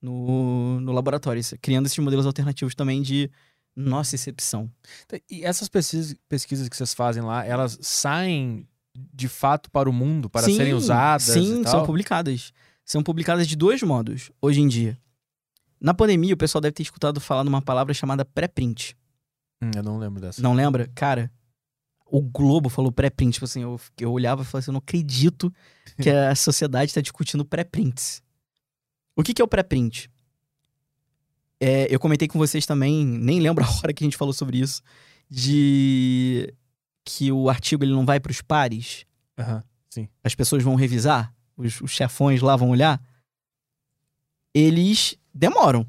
[0.00, 3.30] no, no laboratório, criando esses modelos alternativos também de
[3.76, 4.70] nossa excepção.
[5.08, 9.92] Tá, E essas pesquisas, pesquisas que vocês fazem lá, elas saem de fato para o
[9.92, 12.52] mundo, para Sim, serem usadas Sim, são publicadas.
[12.84, 14.98] São publicadas de dois modos, hoje em dia.
[15.80, 18.96] Na pandemia, o pessoal deve ter escutado falar numa palavra chamada pré-print.
[19.62, 20.40] Hum, eu não lembro dessa.
[20.40, 20.90] Não lembra?
[20.94, 21.30] Cara,
[22.06, 23.34] o Globo falou pré-print.
[23.34, 25.52] Tipo assim, eu, eu olhava e falava assim, eu não acredito
[26.00, 28.22] que a sociedade está discutindo pré-prints.
[29.16, 30.10] O que, que é o pré-print?
[31.60, 34.58] É, eu comentei com vocês também, nem lembro a hora que a gente falou sobre
[34.58, 34.82] isso,
[35.30, 36.52] de
[37.04, 39.04] que o artigo ele não vai para os pares,
[39.38, 39.62] Aham.
[40.22, 43.00] as pessoas vão revisar, os, os chefões lá vão olhar.
[44.52, 45.86] Eles demoram.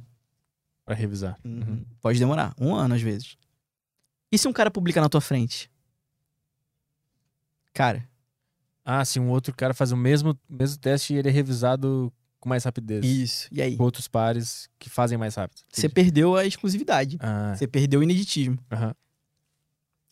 [0.84, 1.38] Pra revisar.
[1.44, 1.84] Uhum.
[2.02, 3.38] Pode demorar, um ano às vezes.
[4.32, 5.70] E se um cara publica na tua frente?
[7.74, 8.08] Cara,
[8.84, 12.48] Ah, se um outro cara faz o mesmo, mesmo teste e ele é revisado com
[12.50, 13.04] mais rapidez.
[13.04, 13.48] isso.
[13.52, 13.76] E aí?
[13.76, 15.62] Com outros pares que fazem mais rápido.
[15.72, 17.18] Você perdeu a exclusividade.
[17.20, 18.60] Ah, Você perdeu o ineditismo.
[18.72, 18.94] aham.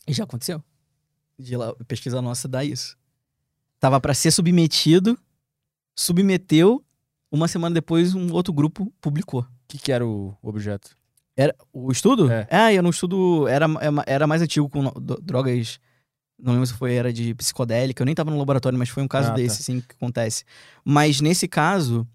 [0.08, 0.62] E já aconteceu.
[1.38, 2.98] De lá, pesquisa nossa dá isso.
[3.80, 5.18] Tava pra ser submetido,
[5.96, 6.84] submeteu,
[7.32, 9.42] uma semana depois um outro grupo publicou.
[9.42, 10.96] O que, que era o objeto?
[11.36, 12.32] Era o estudo?
[12.32, 12.48] É.
[12.52, 13.48] Ah, eu não estudo.
[13.48, 13.66] Era,
[14.06, 14.84] era mais antigo com
[15.22, 15.80] drogas.
[16.38, 18.02] Não lembro se foi era de psicodélica.
[18.02, 19.38] Eu nem tava no laboratório, mas foi um caso Ah, tá.
[19.38, 20.44] desse, assim, que acontece.
[20.86, 22.08] Mas nesse caso,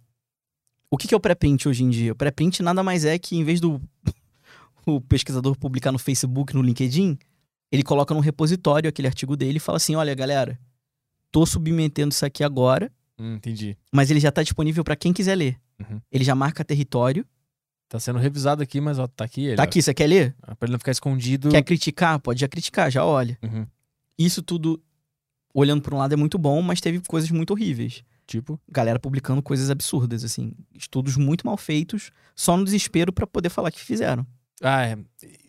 [0.89, 2.13] o que, que é o pré-print hoje em dia?
[2.13, 3.81] O pré-print nada mais é que, em vez do
[4.87, 7.19] o pesquisador publicar no Facebook, no LinkedIn,
[7.71, 10.59] ele coloca num repositório aquele artigo dele e fala assim: olha, galera,
[11.31, 13.77] tô submetendo isso aqui agora, Hum, entendi.
[13.93, 15.59] mas ele já tá disponível para quem quiser ler.
[15.81, 16.01] Uhum.
[16.11, 17.27] Ele já marca território.
[17.89, 19.57] Tá sendo revisado aqui, mas ó, tá aqui ele.
[19.57, 19.65] Tá ó.
[19.65, 20.37] aqui, você quer ler?
[20.43, 21.49] Ah, Pra ele não ficar escondido.
[21.49, 22.19] Quer criticar?
[22.21, 23.39] Pode já criticar, já olha.
[23.43, 23.67] Uhum.
[24.19, 24.83] Isso tudo,
[25.55, 28.05] olhando por um lado, é muito bom, mas teve coisas muito horríveis.
[28.27, 30.53] Tipo, Galera publicando coisas absurdas, assim.
[30.75, 34.27] Estudos muito mal feitos, só no desespero pra poder falar que fizeram.
[34.63, 34.99] ah, é,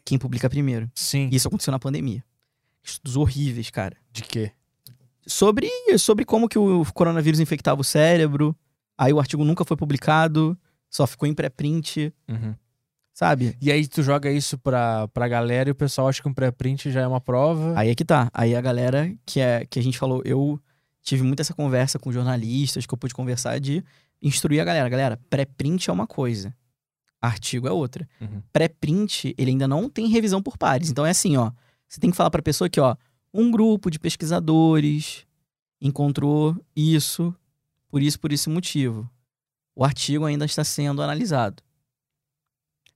[0.10, 0.90] Quem publica primeiro.
[0.96, 1.30] sim.
[1.32, 2.24] Isso aconteceu na pandemia.
[2.84, 3.96] Estudos horríveis, cara.
[4.12, 4.52] De quê?
[5.28, 8.56] Sobre, sobre como que o coronavírus infectava o cérebro.
[8.98, 10.58] Aí o artigo nunca foi publicado,
[10.90, 12.56] só ficou em pré-print, Uhum.
[13.14, 13.56] sabe?
[13.62, 16.90] E aí tu joga isso pra, pra galera e o pessoal acha que um pré-print
[16.92, 17.74] já é uma prova.
[17.80, 18.30] Aí é que tá.
[18.34, 20.60] Aí a galera que, é, que a gente falou, eu
[21.04, 23.84] tive muito essa conversa com jornalistas que eu pude conversar de
[24.22, 24.90] instruir a galera.
[24.90, 26.54] Galera, pré-print é uma coisa,
[27.22, 28.08] artigo é outra.
[28.22, 28.42] Uhum.
[28.54, 30.90] Pré-print, ele ainda não tem revisão por pares.
[30.90, 31.52] Então é assim, ó.
[31.88, 32.96] Você tem que falar pra pessoa que, ó,
[33.34, 35.26] Um grupo de pesquisadores
[35.80, 37.34] encontrou isso,
[37.88, 39.10] por isso, por esse motivo.
[39.76, 41.62] O artigo ainda está sendo analisado.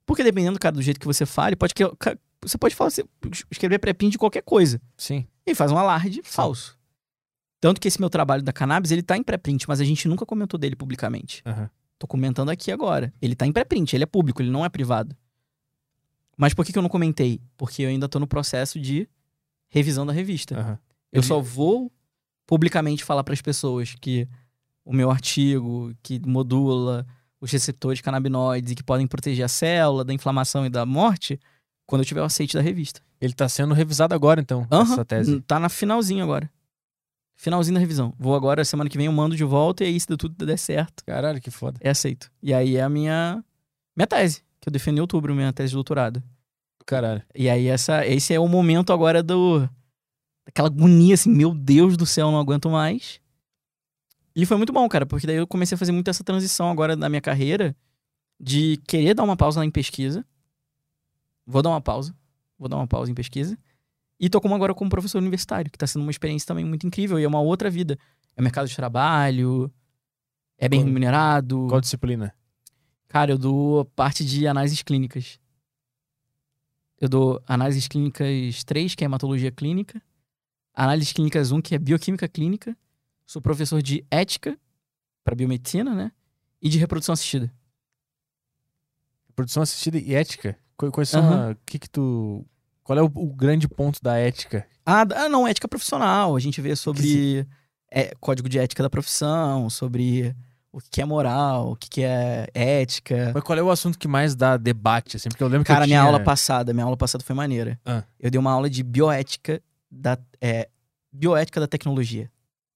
[0.05, 1.83] Porque dependendo, cara, do jeito que você fale, pode que,
[2.41, 3.05] você pode falar, você-
[3.49, 4.81] escrever pré-pin de qualquer coisa.
[4.97, 5.25] Sim.
[5.45, 6.77] E faz um alarde falso.
[7.61, 10.25] Tanto que esse meu trabalho da cannabis, ele tá em pré-print, mas a gente nunca
[10.25, 11.41] comentou dele publicamente.
[11.45, 11.69] Aham.
[11.99, 13.13] Tô comentando aqui agora.
[13.21, 15.15] Ele tá em pré-print, ele é público, ele não é privado.
[16.37, 17.39] Mas por que, que eu não comentei?
[17.55, 19.07] Porque eu ainda tô no processo de
[19.69, 20.59] revisão da revista.
[20.59, 20.79] aham.
[21.11, 21.91] Eu Ele- só vou
[22.47, 24.27] publicamente falar para as pessoas que
[24.83, 27.05] o meu artigo, que modula
[27.39, 31.39] os receptores canabinoides e que podem proteger a célula da inflamação e da morte,
[31.85, 32.99] quando eu tiver o aceite da revista.
[33.21, 35.39] Ele tá sendo revisado agora, então, Aham, essa tese.
[35.41, 36.49] Tá na finalzinho agora.
[37.43, 38.13] Finalzinho da revisão.
[38.17, 40.57] Vou agora, semana que vem eu mando de volta e aí, se der tudo der
[40.57, 41.77] certo, Caralho, que foda.
[41.83, 42.31] é aceito.
[42.41, 43.43] E aí é a minha,
[43.93, 46.23] minha tese, que eu defendi em outubro, minha tese de doutorado.
[46.85, 47.21] Caralho.
[47.35, 49.69] E aí essa, esse é o momento agora do
[50.45, 53.19] daquela agonia assim, meu Deus do céu, não aguento mais.
[54.33, 56.95] E foi muito bom, cara, porque daí eu comecei a fazer muito essa transição agora
[56.95, 57.75] na minha carreira
[58.39, 60.25] de querer dar uma pausa lá em pesquisa.
[61.45, 62.15] Vou dar uma pausa,
[62.57, 63.57] vou dar uma pausa em pesquisa.
[64.19, 67.19] E tô como agora como professor universitário, que tá sendo uma experiência também muito incrível
[67.19, 67.97] e é uma outra vida.
[68.35, 69.71] É mercado de trabalho,
[70.57, 71.67] é bem Qual- remunerado.
[71.67, 72.33] Qual disciplina?
[73.07, 75.39] Cara, eu dou parte de análises clínicas.
[76.99, 80.01] Eu dou análises clínicas 3, que é hematologia clínica.
[80.73, 82.75] Análises clínicas 1, que é bioquímica clínica.
[83.25, 84.57] Sou professor de ética
[85.23, 86.11] para biomedicina, né?
[86.61, 87.53] E de reprodução assistida.
[89.35, 90.57] Produção assistida e ética?
[90.77, 91.49] Qu- Quais são Aham.
[91.49, 92.45] a- o que que tu...
[92.83, 94.65] Qual é o, o grande ponto da ética?
[94.85, 96.35] Ah, ah, não, ética profissional.
[96.35, 97.47] A gente vê sobre
[97.91, 100.35] é, código de ética da profissão, sobre
[100.71, 103.31] o que é moral, o que é ética.
[103.33, 105.29] Mas qual é o assunto que mais dá debate, assim?
[105.29, 106.05] Porque eu lembro que Cara, eu minha tinha...
[106.05, 107.79] aula passada, minha aula passada foi maneira.
[107.85, 108.03] Ah.
[108.19, 110.67] Eu dei uma aula de bioética da é,
[111.11, 112.29] bioética da tecnologia.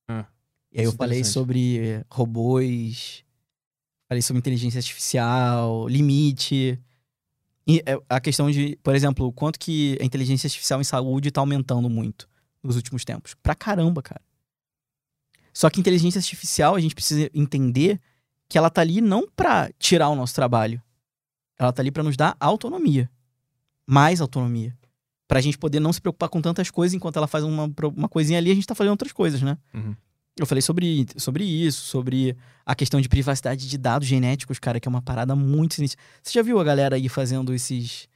[0.08, 0.26] Ah,
[0.72, 3.24] E aí eu isso é falei sobre robôs,
[4.08, 6.80] falei sobre inteligência artificial, limite.
[7.68, 11.90] É, a questão de, por exemplo, quanto que a inteligência artificial em saúde tá aumentando
[11.90, 12.30] muito
[12.64, 13.34] nos últimos tempos.
[13.44, 14.22] Pra caramba, cara.
[15.54, 18.00] Só que inteligência artificial, a gente precisa entender
[18.48, 20.82] que ela tá ali não pra tirar o nosso trabalho.
[21.58, 23.10] Ela tá ali pra nos dar autonomia.
[23.86, 24.78] Mais autonomia.
[25.28, 28.38] Pra gente poder não se preocupar com tantas coisas enquanto ela faz uma, uma coisinha
[28.38, 29.58] ali, a gente tá fazendo outras coisas, né?
[29.74, 29.96] Uhum.
[30.40, 34.88] Eu falei sobre, sobre isso, sobre a questão de privacidade de dados genéticos, cara, que
[34.88, 36.00] é uma parada muito sinistra.
[36.22, 38.08] Você já viu a galera aí fazendo esses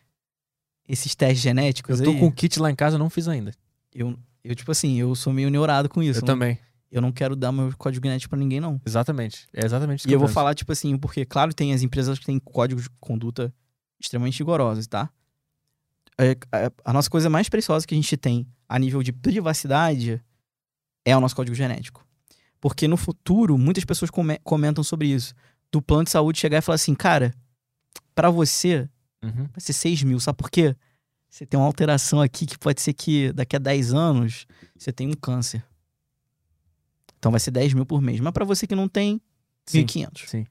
[0.87, 2.19] esses testes genéticos Eu tô aí?
[2.19, 3.53] com o kit lá em casa, eu não fiz ainda.
[3.93, 6.19] Eu, eu, tipo assim, eu sou meio neurado com isso.
[6.19, 6.59] eu não- também.
[6.91, 8.79] Eu não quero dar meu código genético pra ninguém, não.
[8.85, 9.47] Exatamente.
[9.53, 12.19] É exatamente isso E que eu vou falar, tipo assim, porque, claro, tem as empresas
[12.19, 13.53] que têm códigos de conduta
[13.97, 15.09] extremamente rigorosos, tá?
[16.19, 20.21] É, a- a nossa coisa mais preciosa que a gente tem a nível de privacidade
[21.05, 22.05] é o nosso código genético.
[22.61, 25.33] Porque no futuro, muitas pessoas come- comentam sobre isso.
[25.71, 27.33] Do plano de saúde chegar e falar assim, cara,
[28.15, 28.87] pra você
[29.23, 29.45] Uhum.
[29.51, 30.73] vai ser 6 mil, sabe por quê?
[31.29, 34.45] Você tem uma alteração aqui que pode ser que daqui a 10 anos
[34.77, 35.63] você tenha um câncer.
[37.17, 38.19] Então vai ser 10 mil por mês.
[38.19, 39.21] Mas pra você que não tem,
[39.65, 39.85] Sim.
[39.85, 40.29] 1.500.
[40.29, 40.45] Sim.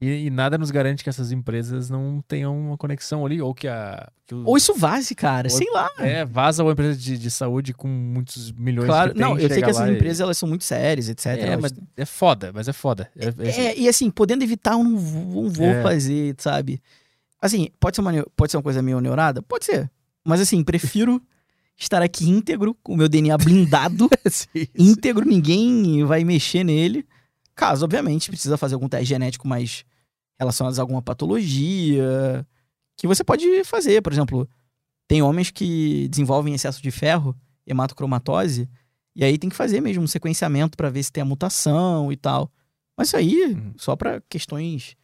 [0.00, 3.68] E, e nada nos garante que essas empresas não tenham uma conexão ali, ou que
[3.68, 4.10] a.
[4.26, 5.48] Que o- Ou isso vaze, cara.
[5.50, 5.88] Ou- Sei lá.
[5.98, 9.48] É, vaza uma empresa de, de saúde com muitos milhões Claro, que tem, não, eu
[9.48, 11.26] sei que essas e- empresas elas são muito sérias, etc.
[11.26, 13.08] É, mas é foda, mas é foda.
[13.16, 15.82] É, é- É, e assim, podendo evitar, eu não vou, É.
[15.82, 16.82] fazer, sabe?
[17.40, 19.42] Assim, pode ser, uma, pode ser uma coisa meio neurada?
[19.42, 19.90] Pode ser.
[20.24, 21.22] Mas assim, prefiro
[21.78, 24.66] estar aqui íntegro, com o meu DNA blindado, Sim, sim.
[24.76, 27.06] íntegro, ninguém vai mexer nele.
[27.56, 29.84] Caso, obviamente, precisa fazer algum teste genético mais
[30.38, 32.46] relacionado a alguma patologia,
[32.98, 34.02] que você pode fazer.
[34.02, 34.48] Por exemplo,
[35.08, 37.34] tem homens que desenvolvem excesso de ferro,
[37.66, 38.68] hematocromatose,
[39.16, 42.16] e aí tem que fazer mesmo um sequenciamento para ver se tem a mutação e
[42.16, 42.50] tal.
[42.96, 43.72] Mas isso aí, Uhum.
[43.76, 44.96] só para questões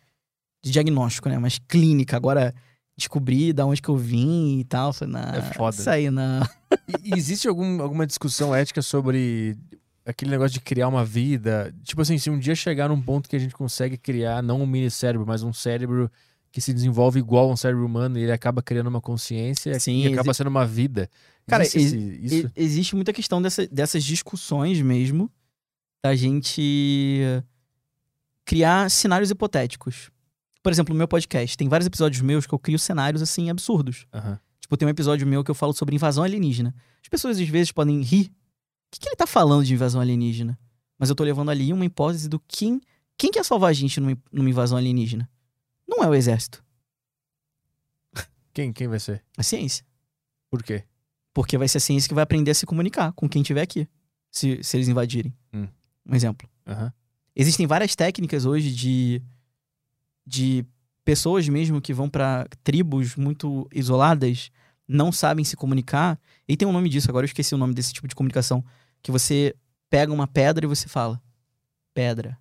[0.64, 1.38] de diagnóstico, né?
[1.38, 2.16] Mas clínica.
[2.16, 2.54] Agora,
[2.98, 4.92] descobrir da onde que eu vim e tal.
[4.92, 5.76] Falei, não, É foda.
[5.76, 6.42] Isso aí, não.
[7.04, 9.56] E, e existe algum, alguma discussão ética sobre
[10.10, 11.74] aquele negócio de criar uma vida?
[11.82, 14.66] Tipo assim, se um dia chegar num ponto que a gente consegue criar não um
[14.66, 16.10] mini cérebro, mas um cérebro
[16.52, 20.04] que se desenvolve igual a um cérebro humano e ele acaba criando uma consciência Sim,
[20.04, 21.08] e acaba sendo uma vida.
[21.46, 22.50] Cara, Existe isso?
[22.56, 25.30] Existe muita questão dessa- dessas discussões mesmo,
[26.04, 27.22] da gente
[28.44, 30.10] criar cenários hipotéticos.
[30.62, 34.06] Por exemplo, no meu podcast, tem vários episódios meus que eu crio cenários assim absurdos.
[34.12, 34.38] Aham.
[34.60, 36.74] Tipo, tem um episódio meu que eu falo sobre invasão alienígena.
[37.02, 38.30] As pessoas às vezes podem rir.
[38.90, 40.58] O que, que ele tá falando de invasão alienígena?
[40.98, 42.80] Mas eu tô levando ali uma hipótese do quem,
[43.16, 45.30] quem quer salvar a gente numa, numa invasão alienígena?
[45.88, 46.62] Não é o exército,
[48.52, 49.24] Quem, quem vai ser?
[49.36, 49.84] a ciência.
[50.50, 50.84] Por quê?
[51.32, 53.88] Porque vai ser a ciência que vai aprender a se comunicar com quem estiver aqui,
[54.30, 55.32] se, se eles invadirem.
[55.52, 55.68] Hum.
[56.04, 56.48] Um exemplo.
[56.66, 56.92] Aham.
[57.36, 59.22] Existem várias técnicas hoje de,
[60.26, 60.64] de
[61.04, 64.50] pessoas mesmo que vão pra tribos muito isoladas,
[64.86, 66.18] não sabem se comunicar.
[66.48, 68.64] E tem um nome disso, agora eu esqueci o nome desse tipo de comunicação.
[69.02, 69.54] Que você
[69.88, 71.20] pega uma pedra e você fala:
[71.94, 72.38] pedra.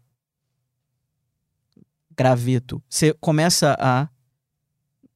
[2.15, 2.81] Graveto.
[2.89, 4.09] Você começa a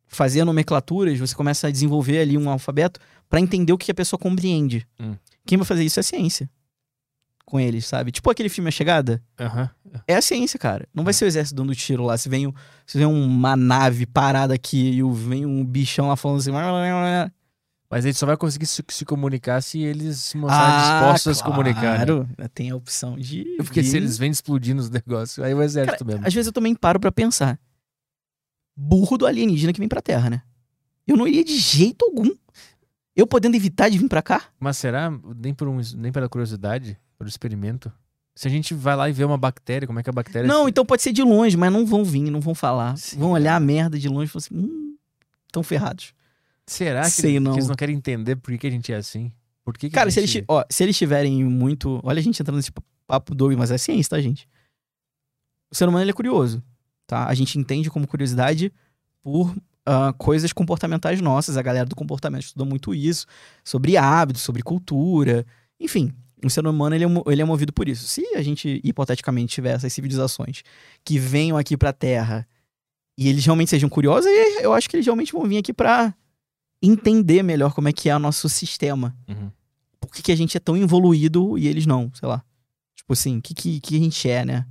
[0.08, 3.00] fazer nomenclaturas, você começa a desenvolver ali um alfabeto
[3.30, 4.88] pra entender o que a pessoa compreende.
[5.00, 5.16] Hum.
[5.46, 6.50] Quem vai fazer isso é a ciência.
[7.46, 8.12] Com eles, sabe?
[8.12, 9.22] Tipo aquele filme A Chegada.
[9.38, 9.70] Aham.
[10.08, 10.88] É a ciência, cara.
[10.94, 12.18] Não vai ser o exército dando tiro lá.
[12.18, 12.54] Se vem, um-
[12.86, 16.52] se vem uma nave parada aqui e vem um bichão lá falando assim.
[17.94, 21.44] Mas ele só vai conseguir se, se comunicar se eles se mostrarem dispostos a se
[21.44, 22.00] comunicar.
[22.00, 22.06] Né?
[22.06, 23.44] Claro, tem a opção de.
[23.58, 26.26] Porque de- se eles vêm explodindo os negócios, aí o exército mesmo.
[26.26, 27.60] Às vezes eu também paro pra pensar.
[28.76, 30.42] Burro do alienígena que vem pra Terra, né?
[31.06, 32.30] Eu não iria de jeito algum.
[33.16, 34.42] Eu podendo evitar de vir pra cá?
[34.60, 37.92] Mas será nem por um, nem pela curiosidade, pelo experimento?
[38.36, 40.64] Se a gente vai lá e vê uma bactéria, como é que a bactéria Não,
[40.64, 42.98] se- então pode ser de longe, mas não vão vir, não vão falar.
[42.98, 43.20] Sim.
[43.20, 44.96] Vão olhar a merda de longe e falar assim: hum,
[45.52, 46.16] tão ferrados.
[46.68, 48.96] Será que, sei eles, que eles não querem entender por que, que a gente é
[48.96, 49.32] assim?
[49.64, 50.46] Por que, que Cara, a se eles, gente...
[50.48, 52.00] ó, se eles tiverem muito.
[52.04, 52.72] Olha a gente entrando nesse
[53.08, 54.48] papo doido, mas é ciência, tá, gente?
[55.72, 56.62] O ser humano é curioso,
[57.08, 57.28] tá?
[57.28, 58.72] A gente entende como curiosidade
[59.22, 61.58] por ah, coisas comportamentais nossas.
[61.58, 63.26] A galera do comportamento estuda muito isso,
[63.64, 65.46] sobre hábitos, sobre cultura.
[65.80, 68.06] Enfim, o ser humano ele é, ele é movido por isso.
[68.06, 70.62] Se a gente, hipoteticamente, tiver essas civilizações
[71.04, 72.48] que venham aqui pra Terra
[73.18, 74.30] e eles realmente sejam curiosos,
[74.62, 76.14] eu acho que eles realmente vão vir aqui pra
[76.84, 79.50] entender melhor como é que é o nosso sistema Uhum.
[80.00, 82.44] por que, que a gente é tão evoluído e eles não, sei lá.
[82.96, 84.66] Tipo assim, o que, que, que a gente é, né?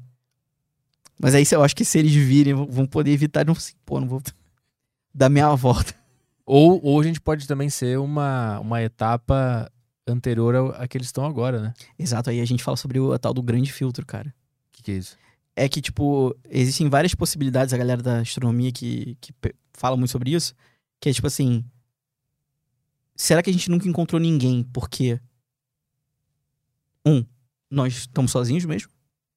[1.19, 4.09] Mas aí eu acho que se eles virem, vão- poder evitar, não assim, pô, não
[4.09, 4.21] vou
[5.15, 5.95] dar minha volta.
[6.45, 9.71] Ou, ou a gente pode também ser uma, uma etapa
[10.07, 11.75] anterior ao- a que eles estão agora, né?
[11.99, 14.29] Exato, aí a gente fala sobre o a tal do grande filtro, cara.
[14.29, 15.17] O que, que é isso?
[15.55, 19.33] É que, tipo, existem várias possibilidades, a galera da astronomia que, que
[19.75, 20.55] fala muito sobre isso,
[21.01, 21.65] que é tipo assim.
[23.15, 24.63] Será que a gente nunca encontrou ninguém?
[24.65, 25.21] Porque.
[27.07, 27.25] Um,
[27.71, 28.91] nós estamos sozinhos mesmo.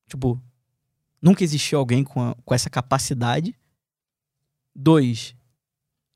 [0.08, 0.42] Tipo,
[1.22, 3.58] nunca existiu alguém com, a- com essa capacidade.
[4.76, 5.36] Dois,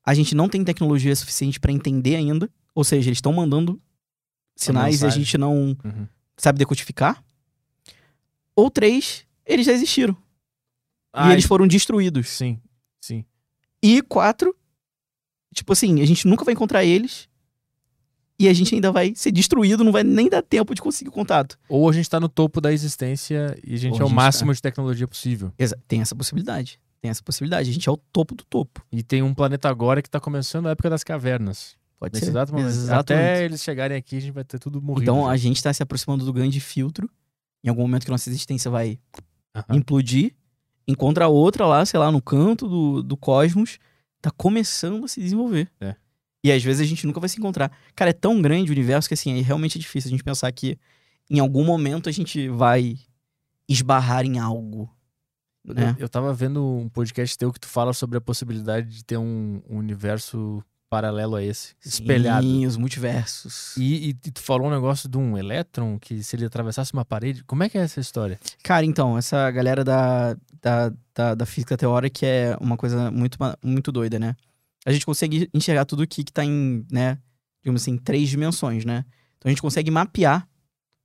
[0.04, 2.50] a gente não tem tecnologia suficiente pra entender ainda.
[2.74, 3.80] Ou seja, eles estão mandando
[4.54, 6.06] sinais e a gente não Uhum.
[6.36, 7.24] sabe decodificar.
[8.54, 10.16] Ou três, eles já existiram.
[11.12, 12.28] Ah, e eles foram destruídos.
[12.28, 12.60] Sim,
[13.00, 13.24] sim.
[13.82, 14.54] E quatro,
[15.54, 17.28] tipo assim, a gente nunca vai encontrar eles.
[18.40, 21.58] E a gente ainda vai ser destruído, não vai nem dar tempo de conseguir contato.
[21.68, 24.16] Ou a gente tá no topo da existência e a gente Ou é o gente
[24.16, 25.52] máximo de tecnologia possível.
[25.58, 26.80] Exa- tem essa possibilidade.
[27.02, 27.68] Tem essa possibilidade.
[27.68, 28.82] A gente é o topo do topo.
[28.90, 31.76] E tem um planeta agora que tá começando a época das cavernas.
[31.98, 32.38] Pode Nesse ser.
[32.58, 33.12] exato.
[33.12, 35.02] Até eles chegarem aqui, a gente vai ter tudo morrido.
[35.02, 35.30] Então já.
[35.30, 37.10] a gente tá se aproximando do grande filtro.
[37.62, 38.98] Em algum momento que nossa existência vai
[39.54, 39.76] Aham.
[39.76, 40.34] implodir.
[40.88, 43.78] Encontra outra lá, sei lá, no canto do, do cosmos.
[44.22, 45.70] Tá começando a se desenvolver.
[45.78, 45.94] É.
[46.42, 47.70] E às vezes a gente nunca vai se encontrar.
[47.94, 50.78] Cara, é tão grande o universo que assim, é realmente difícil a gente pensar que
[51.28, 52.96] em algum momento a gente vai
[53.68, 54.90] esbarrar em algo.
[55.64, 55.96] Eu- né?
[55.98, 59.60] Eu, tava vendo um podcast teu que tu fala sobre a possibilidade de ter um,
[59.68, 62.44] um universo paralelo a esse, espelhado.
[62.44, 63.76] Sim, os multiversos.
[63.76, 67.44] E, e- tu falou um negócio de um elétron que se ele atravessasse uma parede.
[67.44, 68.40] Como é que é essa história?
[68.64, 73.92] Cara, então, essa galera da, da, da, da física teórica é uma coisa muito, muito
[73.92, 74.34] doida, né?
[74.86, 77.18] A gente consegue enxergar tudo aqui que tá em, né,
[77.62, 79.04] digamos assim, três dimensões, né?
[79.38, 80.48] Então a gente consegue mapear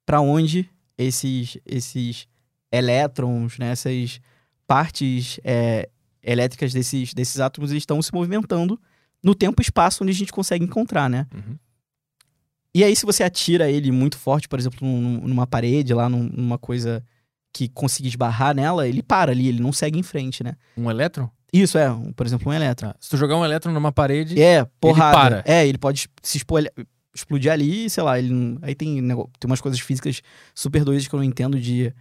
[0.05, 2.27] para onde esses, esses
[2.71, 4.19] elétrons, né, essas
[4.67, 5.89] partes é,
[6.23, 8.79] elétricas desses, desses átomos estão se movimentando
[9.23, 11.27] no tempo e espaço onde a gente consegue encontrar, né?
[11.33, 11.57] Uhum.
[12.73, 16.29] E aí, se você atira ele muito forte, por exemplo, num- numa parede, lá num-
[16.31, 17.03] numa coisa
[17.53, 20.55] que consiga esbarrar nela, ele para ali, ele não segue em frente, né?
[20.75, 21.29] Um elétron?
[21.61, 22.90] Isso é, um- por exemplo, um elétron.
[22.90, 22.95] Tá.
[23.00, 25.17] Se tu jogar um elétron numa parede, É, porrada.
[25.17, 25.43] para.
[25.45, 26.72] É, ele pode se espolha-
[27.14, 30.22] explodir ali, sei lá, ele não- aí tem, tem umas coisas físicas
[30.53, 31.93] super doidas que eu não entendo de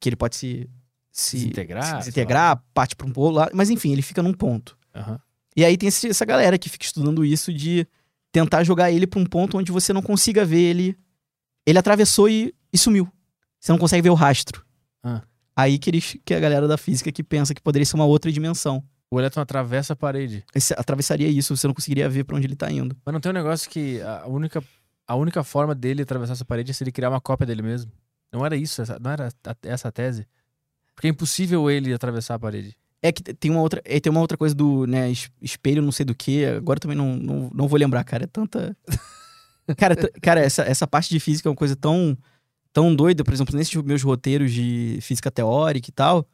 [0.00, 0.68] que ele pode se
[1.10, 4.76] se Desintegrar, se desintegrar, parte para um pouco lá, mas enfim, ele fica num ponto.
[4.94, 5.18] Aham.
[5.56, 7.84] E aí tem essa galera que fica estudando isso de
[8.30, 10.96] tentar jogar ele pra um ponto onde você não consiga ver ele.
[11.66, 13.10] Ele atravessou e, e sumiu.
[13.58, 14.64] Você não consegue ver o rastro.
[15.02, 15.22] Ah.
[15.58, 18.30] Aí que, eles, que a galera da física que pensa que poderia ser uma outra
[18.30, 18.80] dimensão.
[19.10, 20.44] o elétron atravessa a parede.
[20.54, 22.96] Esse- atravessaria isso, você não conseguiria ver pra onde ele tá indo.
[23.04, 24.62] Mas não tem um negócio que a única,
[25.06, 27.90] a única forma dele atravessar essa parede é se ele criar uma cópia dele mesmo.
[28.32, 29.30] Não era isso, essa- não era
[29.64, 30.26] essa a tese?
[30.94, 32.76] Porque é impossível ele atravessar a parede.
[33.02, 35.90] É que tem uma outra, é, tem uma outra coisa do né, es- espelho, não
[35.92, 36.44] sei do que.
[36.44, 38.24] Agora também não, não, não vou lembrar, cara.
[38.24, 38.76] É tanta.
[39.76, 42.16] Cara, cara essa, essa parte de física é uma coisa tão,
[42.78, 43.24] tão doida.
[43.24, 46.26] Por exemplo, nesses meus roteiros de física teórica e tal,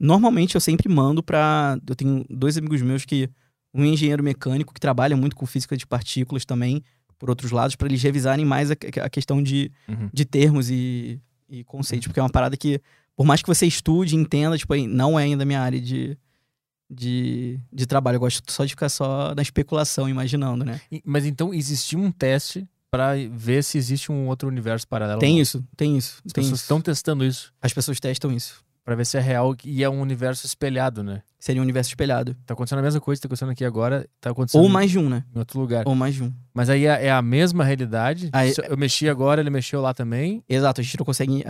[0.00, 1.78] normalmente eu sempre mando pra.
[1.86, 3.28] Eu tenho dois amigos meus que.
[3.74, 6.82] Um engenheiro mecânico que trabalha muito com física de partículas também,
[7.18, 10.10] por outros lados, pra eles revisarem mais a, a questão de, Uhum.
[10.12, 12.78] de termos e, e conceitos, porque é uma parada que,
[13.16, 16.18] por mais que você estude, entenda, tipo, não é ainda minha área de,
[16.90, 18.16] de, de trabalho.
[18.16, 20.78] Eu gosto só de ficar só na especulação, imaginando, né?
[21.02, 25.18] Mas então existia um teste pra ver se existe um outro universo paralelo.
[25.18, 26.20] Tem isso, tem isso.
[26.24, 26.64] As tem pessoas isso.
[26.64, 28.62] estão testando isso As pessoas testam isso.
[28.84, 31.22] Pra ver se é real e é um universo espelhado, né?
[31.38, 32.36] Seria um universo espelhado.
[32.44, 34.98] Tá acontecendo a mesma coisa que tá acontecendo aqui agora, tá acontecendo Ou mais de
[34.98, 35.24] um, né?
[35.34, 35.84] em outro lugar.
[35.86, 36.32] Ou mais de um.
[36.52, 38.28] Mas aí é, é a mesma realidade.
[38.32, 40.42] Aí- eu mexi agora, ele mexeu lá também.
[40.48, 41.44] Exato, a gente não consegue.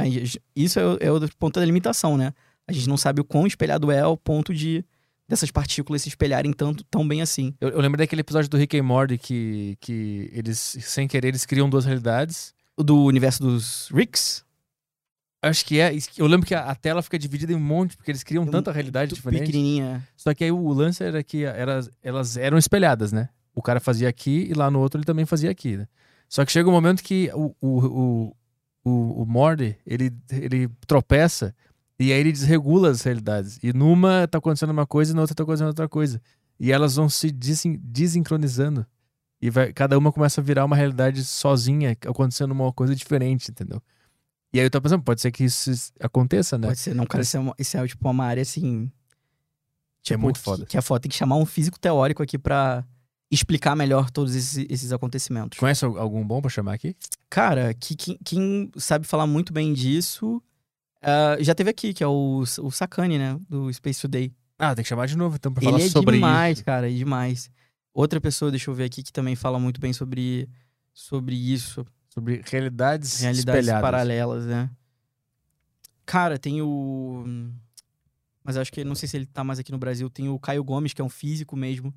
[0.55, 2.35] Isso é, o- é ponto da limitação, né?
[2.69, 4.85] A gente não sabe o quão espelhado é ao ponto de
[5.29, 7.55] dessas partículas se espelharem tanto, tão bem assim.
[7.61, 11.47] Eu, eu lembro daquele episódio do Rick and Morty que, que eles, sem querer, eles
[11.47, 12.55] criam duas realidades.
[12.77, 14.45] O do universo dos Ricks,
[15.45, 15.93] Acho que é.
[16.17, 18.51] Eu lembro que a, a tela fica dividida em um monte, porque eles criam Um-
[18.51, 19.41] tanta realidade diferente.
[19.47, 20.07] pequenininha.
[20.17, 23.29] Só que aí o lance era que era, elas eram espelhadas, né?
[23.53, 25.89] O cara fazia aqui e lá no outro ele também fazia aqui, né?
[26.29, 28.37] Só que chega um momento que o, o, o,
[28.85, 31.53] o, o Morty, ele, ele tropeça
[32.03, 33.59] e aí ele desregula as realidades.
[33.63, 36.21] E numa tá acontecendo uma coisa e na outra tá acontecendo outra coisa.
[36.59, 38.87] E elas vão se desin- desincronizando.
[39.41, 43.83] E vai, cada uma começa a virar uma realidade sozinha, acontecendo uma coisa diferente, entendeu?
[44.55, 46.69] E aí eu tô pensando, pode ser que isso aconteça, né?
[46.69, 48.91] Pode ser, não, cara, isso é, uma, isso é tipo uma área assim.
[50.03, 50.67] Que é muito que- foda.
[50.67, 51.01] Que, é foda.
[51.01, 52.85] Tem que chamar um físico teórico aqui pra
[53.31, 55.59] explicar melhor todos esses, esses acontecimentos.
[55.59, 56.95] Conhece al- algum bom pra chamar aqui?
[57.31, 60.41] Cara, que, quem, quem sabe falar muito bem disso.
[61.03, 63.39] Ah, já teve aqui, que é o, o Sakane, né?
[63.49, 64.33] Do Space Today.
[64.59, 66.65] Ah, tem que chamar de novo então pra Ele falar é sobre demais, isso.
[66.65, 67.51] cara, é demais.
[67.93, 70.49] Outra pessoa, deixa eu ver aqui, que também fala muito bem sobre,
[70.95, 71.85] sobre isso.
[72.09, 73.83] Sobre realidades, Realidades espelhadas.
[73.83, 74.71] paralelas, né?
[76.05, 77.25] Cara, tem o.
[78.45, 80.11] Mas acho que não sei se ele tá mais aqui no Brasil.
[80.11, 81.95] Tem o Caio Gomes, que é um físico mesmo.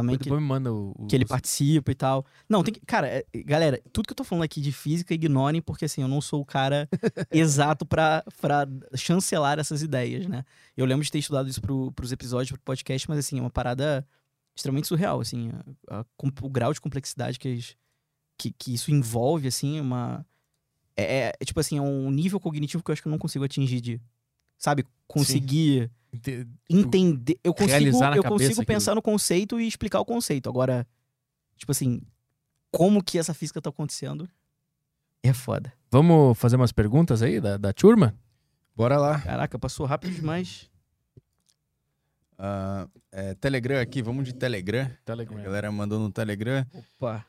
[0.00, 2.24] Também, Depois que, me manda o, o- que ele participa e tal.
[2.48, 2.80] Não, tem que.
[2.86, 6.08] Cara, é- galera, tudo que eu tô falando aqui de física, ignorem, porque assim, eu
[6.08, 6.88] não sou o cara
[7.30, 10.44] exato pra, pra chancelar essas ideias, né?
[10.76, 13.50] Eu lembro de ter estudado isso pro, pros episódios, pro podcast, mas assim, é uma
[13.50, 14.06] parada
[14.56, 15.50] extremamente surreal, assim.
[15.88, 16.04] a- a
[16.42, 17.58] o grau de complexidade que,
[18.38, 20.24] que, que isso envolve, assim, é uma.
[20.96, 23.44] É, é, tipo assim, é um nível cognitivo que eu acho que eu não consigo
[23.44, 24.00] atingir de.
[24.56, 24.84] Sabe?
[25.06, 25.90] Conseguir Inte-
[26.68, 27.38] entender.
[27.42, 28.66] Eu consigo, eu consigo aquilo.
[28.66, 30.48] pensar no conceito e explicar o conceito.
[30.48, 30.86] Agora,
[31.56, 32.00] tipo assim,
[32.70, 34.28] como que essa física tá acontecendo
[35.22, 35.72] é foda.
[35.90, 38.14] Vamos fazer umas perguntas aí da, da turma?
[38.74, 39.20] Bora lá.
[39.20, 40.70] Caraca, passou rápido demais.
[42.38, 44.88] Ah, é, Telegram aqui, vamos de Telegram.
[45.06, 46.64] A galera mandou no Telegram.
[46.72, 47.26] Opa.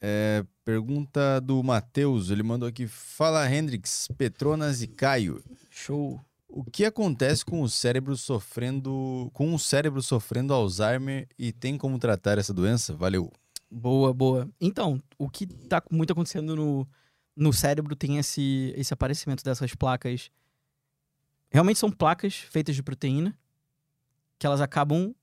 [0.00, 5.42] É, pergunta do Matheus, ele mandou aqui: Fala Hendrix, Petronas e Caio.
[5.70, 6.20] Show.
[6.48, 9.30] O que acontece com o cérebro sofrendo.
[9.34, 12.94] com o cérebro sofrendo Alzheimer e tem como tratar essa doença?
[12.94, 13.30] Valeu.
[13.70, 14.48] Boa, boa.
[14.60, 16.88] Então, o que tá muito acontecendo no,
[17.36, 20.30] no cérebro tem esse, esse aparecimento dessas placas.
[21.50, 23.36] Realmente são placas feitas de proteína
[24.38, 25.14] que elas acabam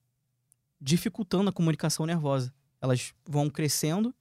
[0.80, 2.54] dificultando a comunicação nervosa.
[2.80, 4.14] Elas vão crescendo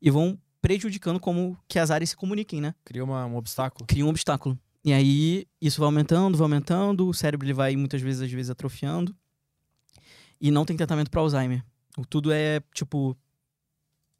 [0.00, 2.74] e vão prejudicando como que as áreas se comuniquem, né?
[2.84, 3.84] Cria uma- um obstáculo.
[3.86, 4.56] Cria um obstáculo.
[4.86, 8.50] E aí isso vai aumentando, vai aumentando, o cérebro ele vai muitas vezes às vezes
[8.50, 9.14] atrofiando.
[10.40, 11.64] E não tem tratamento para Alzheimer.
[11.98, 13.16] O Tudo é tipo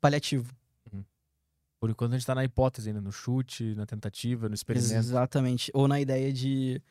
[0.01, 0.53] paliativo.
[1.79, 4.95] Por enquanto a gente tá na hipótese ainda, no chute, na tentativa, no experimento.
[4.95, 5.71] Exatamente.
[5.75, 6.83] Ou na ideia de.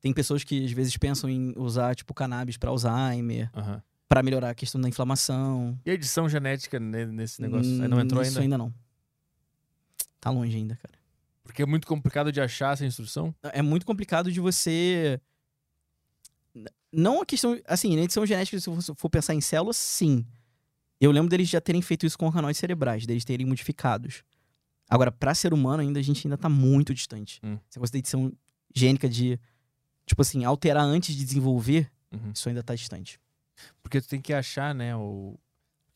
[0.00, 3.82] Tem pessoas que às vezes pensam em usar, tipo, cannabis para Alzheimer, Aham.
[4.08, 5.78] para melhorar a questão da inflamação.
[5.84, 7.70] E a edição genética ne- nesse negócio?
[7.86, 8.40] Não Hum, entrou Isso ainda?
[8.40, 8.74] ainda não.
[10.18, 10.98] Tá longe ainda, cara.
[11.50, 13.34] Porque é muito complicado de achar essa instrução.
[13.42, 15.20] É muito complicado de você.
[16.92, 17.60] Não a questão.
[17.66, 20.24] Assim, na edição genética, se você for pensar em células, sim.
[21.00, 24.22] Eu lembro deles já terem feito isso com organoides cerebrais, deles terem modificados.
[24.88, 27.40] Agora, para ser humano, ainda a gente ainda tá muito distante.
[27.42, 27.58] Hum.
[27.68, 28.32] Essa coisa da edição
[28.72, 29.36] gênica de,
[30.06, 32.30] tipo assim, alterar antes de desenvolver, Uhum.
[32.32, 33.20] isso ainda tá distante.
[33.82, 35.36] Porque tu tem que achar, né, o...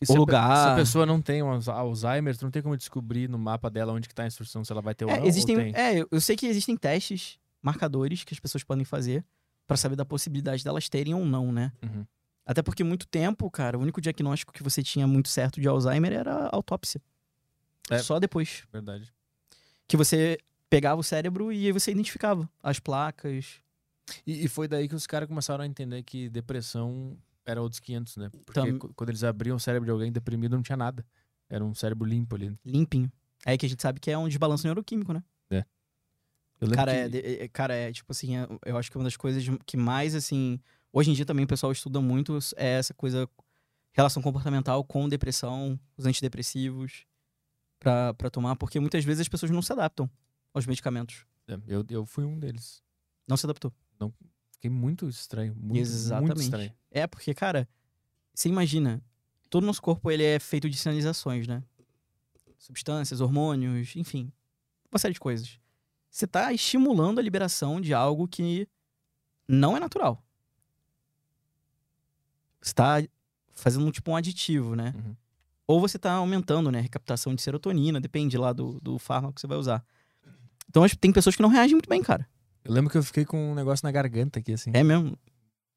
[0.00, 0.56] E O se a pe- lugar.
[0.66, 3.70] Se a pessoa não tem um Alz- Alzheimer, tu não tem como descobrir no mapa
[3.70, 5.62] dela onde que tá a instrução, se ela vai ter ou É, não, existem, ou
[5.62, 5.74] tem.
[5.74, 9.24] é, eu- eu sei que existem testes, marcadores que as pessoas podem fazer
[9.66, 11.72] para saber da possibilidade delas terem ou não, né?
[11.82, 12.04] Uhum.
[12.44, 16.12] Até porque muito tempo, cara, o único diagnóstico que você tinha muito certo de Alzheimer
[16.12, 17.00] era a autópsia.
[17.88, 17.98] É.
[17.98, 19.10] Só depois Verdade.
[19.88, 20.36] que você
[20.68, 23.62] pegava o cérebro e aí você identificava as placas.
[24.26, 27.16] E, e foi daí que os caras começaram a entender que depressão
[27.46, 28.30] era outros 500, né?
[28.44, 31.04] Porque Tam- qu- quando eles abriam o cérebro de alguém deprimido, não tinha nada.
[31.48, 32.56] Era um cérebro limpo ali.
[32.64, 33.10] limpinho.
[33.44, 35.22] É aí que a gente sabe que é um desbalanço neuroquímico, né?
[36.60, 37.18] Eu lembro Cara, que...
[37.18, 40.14] é, é- cara, é tipo assim, é- eu acho que uma das coisas que mais,
[40.14, 40.58] assim.
[40.92, 43.28] Hoje em dia também o pessoal estuda muito é essa coisa,
[43.92, 47.04] relação comportamental com depressão, os antidepressivos,
[47.80, 50.08] pra, pra tomar, porque muitas vezes as pessoas não se adaptam
[50.54, 51.26] aos medicamentos.
[51.48, 52.82] É, eu, eu fui um deles.
[53.28, 53.72] Não se adaptou.
[54.64, 55.52] Fiquei muito estranho.
[55.54, 56.40] Muito, muito Exatamente.
[56.40, 56.72] estranho.
[56.90, 57.68] É, porque, cara,
[58.32, 59.02] você imagina,
[59.50, 61.62] todo o nosso corpo ele é feito de sinalizações, né?
[62.56, 64.32] Substâncias, hormônios, enfim,
[64.90, 65.58] uma série de coisas.
[66.08, 68.66] Você tá estimulando a liberação de algo que
[69.46, 70.24] não é natural.
[72.62, 73.02] Você tá
[73.52, 74.94] fazendo um tipo um aditivo, né?
[74.96, 75.14] Uhum.
[75.66, 79.42] Ou você tá aumentando, né, a recaptação de serotonina, depende lá do, do fármaco que
[79.42, 79.84] você vai usar.
[80.70, 82.26] Então, acho que tem pessoas que não reagem muito bem, cara.
[82.64, 84.70] Eu lembro que eu fiquei com um negócio na garganta aqui, assim.
[84.72, 85.08] É mesmo.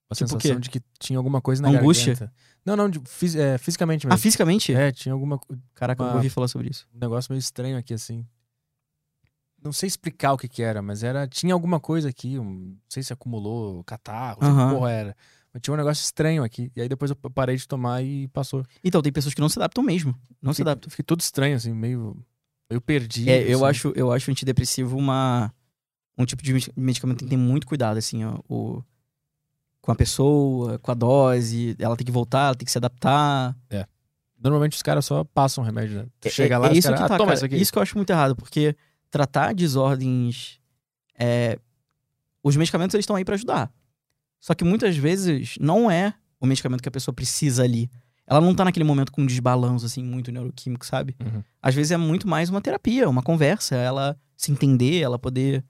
[0.09, 0.59] Uma tipo sensação quê?
[0.61, 2.13] de que tinha alguma coisa na Angústia?
[2.13, 2.33] garganta.
[2.65, 4.21] Não, não, de, fis- é, fisicamente Ah, mesmo.
[4.21, 4.73] fisicamente?
[4.73, 5.39] É, tinha alguma
[5.73, 6.87] Caraca, eu uma- nunca ouvi falar sobre isso.
[6.95, 8.25] um negócio meio estranho aqui, assim.
[9.61, 12.77] Não sei explicar o que que era, mas era tinha alguma coisa aqui, um, não
[12.87, 14.69] sei se acumulou catarro, Aham.
[14.69, 15.15] que porra era.
[15.51, 16.71] Mas tinha um negócio estranho aqui.
[16.75, 18.63] E aí depois eu parei de tomar e passou.
[18.83, 20.15] Então, tem pessoas que não se adaptam mesmo.
[20.41, 20.89] Não se adaptam.
[20.89, 22.15] Fiquei todo estranho, assim, meio.
[22.69, 22.77] É,
[23.51, 23.65] eu assim.
[23.65, 25.51] acho, eu acho antidepressivo uma
[26.17, 28.83] um tipo de medi- medicamento que tem que ter muito cuidado, assim, ó, o,
[29.81, 33.55] com a pessoa, com a dose, ela tem que voltar, ela tem que se adaptar.
[34.39, 36.05] Normalmente os caras só passam remédio, né?
[36.21, 37.35] Tu É- chega é, lá é e os isso caras, que ah, tá, toma cara,
[37.37, 37.55] isso aqui.
[37.55, 38.75] isso que eu acho muito errado, porque
[39.09, 40.59] tratar desordens,
[41.17, 41.57] é,
[42.43, 43.71] os medicamentos eles estão aí pra ajudar.
[44.39, 47.89] Só que muitas vezes não é o medicamento que a pessoa precisa ali.
[48.27, 51.15] Ela não tá naquele momento com um desbalanço assim muito neuroquímico, sabe?
[51.19, 51.41] Uhum.
[51.61, 55.63] Às vezes é muito mais uma terapia, uma conversa, ela se entender, ela poder.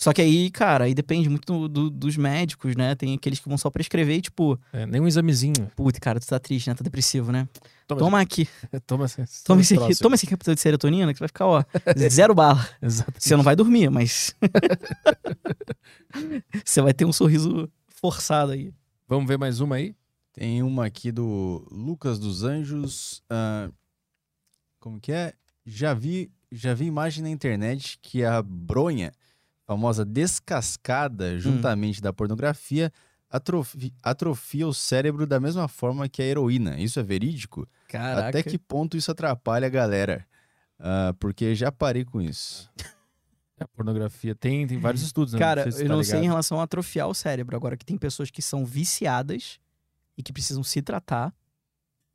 [0.00, 2.94] Só que aí, cara, aí depende muito do- do- dos médicos, né?
[2.94, 5.68] Tem aqueles que vão só prescrever e, tipo, É, nem um examezinho.
[5.74, 6.74] putz, cara, tu tá triste, né?
[6.76, 7.48] Tá depressivo, né?
[7.84, 8.46] Toma, Toma aqui,
[8.86, 11.64] toma, esse- toma esse aqui, toma esse capítulo de serotonina que vai ficar, ó,
[12.08, 12.64] zero bala.
[12.80, 13.12] Exato.
[13.18, 14.36] Você não vai dormir, mas.
[16.64, 18.72] Você vai ter um sorriso forçado aí.
[19.08, 19.94] Vamos ver mais uma aí?
[20.32, 23.22] Tem uma aqui do Lucas dos Anjos.
[23.28, 23.70] ah,
[24.78, 25.34] como que é?
[25.66, 29.12] Já vi, já vi imagem na internet que a bronha,
[29.68, 32.90] famosa descascada juntamente da pornografia,
[33.30, 36.80] atrofi- atrofia o cérebro da mesma forma que a heroína.
[36.80, 37.68] Isso é verídico?
[37.86, 38.28] Caraca.
[38.30, 40.26] Até que ponto isso atrapalha a galera?
[40.80, 42.70] Ah, porque já parei com isso.
[43.60, 45.38] A pornografia tem, tem vários estudos, né?
[45.38, 46.30] Cara, sei se eu tá não sei em ligado.
[46.32, 47.54] relação a atrofiar o cérebro.
[47.54, 49.58] Agora, que tem pessoas que são viciadas
[50.16, 51.34] e que precisam se tratar,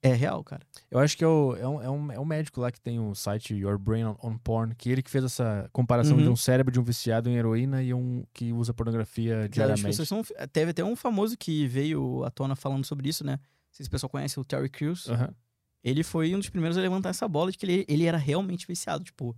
[0.03, 0.61] é real, cara.
[0.91, 2.99] Eu acho que é, o, é, um, é, um, é um médico lá que tem
[2.99, 6.23] o site Your Brain on, on Porn, que ele que fez essa comparação Uhum.
[6.23, 9.85] de um cérebro de um viciado em heroína e um que usa pornografia Cara, diariamente.
[9.85, 10.21] pessoas são...
[10.51, 13.33] Teve até um famoso que veio à tona falando sobre isso, né?
[13.37, 13.39] Não
[13.71, 15.09] sei se o pessoal conhece o Terry Crews.
[15.09, 15.33] Aham.
[15.83, 18.65] Ele foi um dos primeiros a levantar essa bola de que ele, ele era realmente
[18.67, 19.03] viciado.
[19.03, 19.35] Tipo,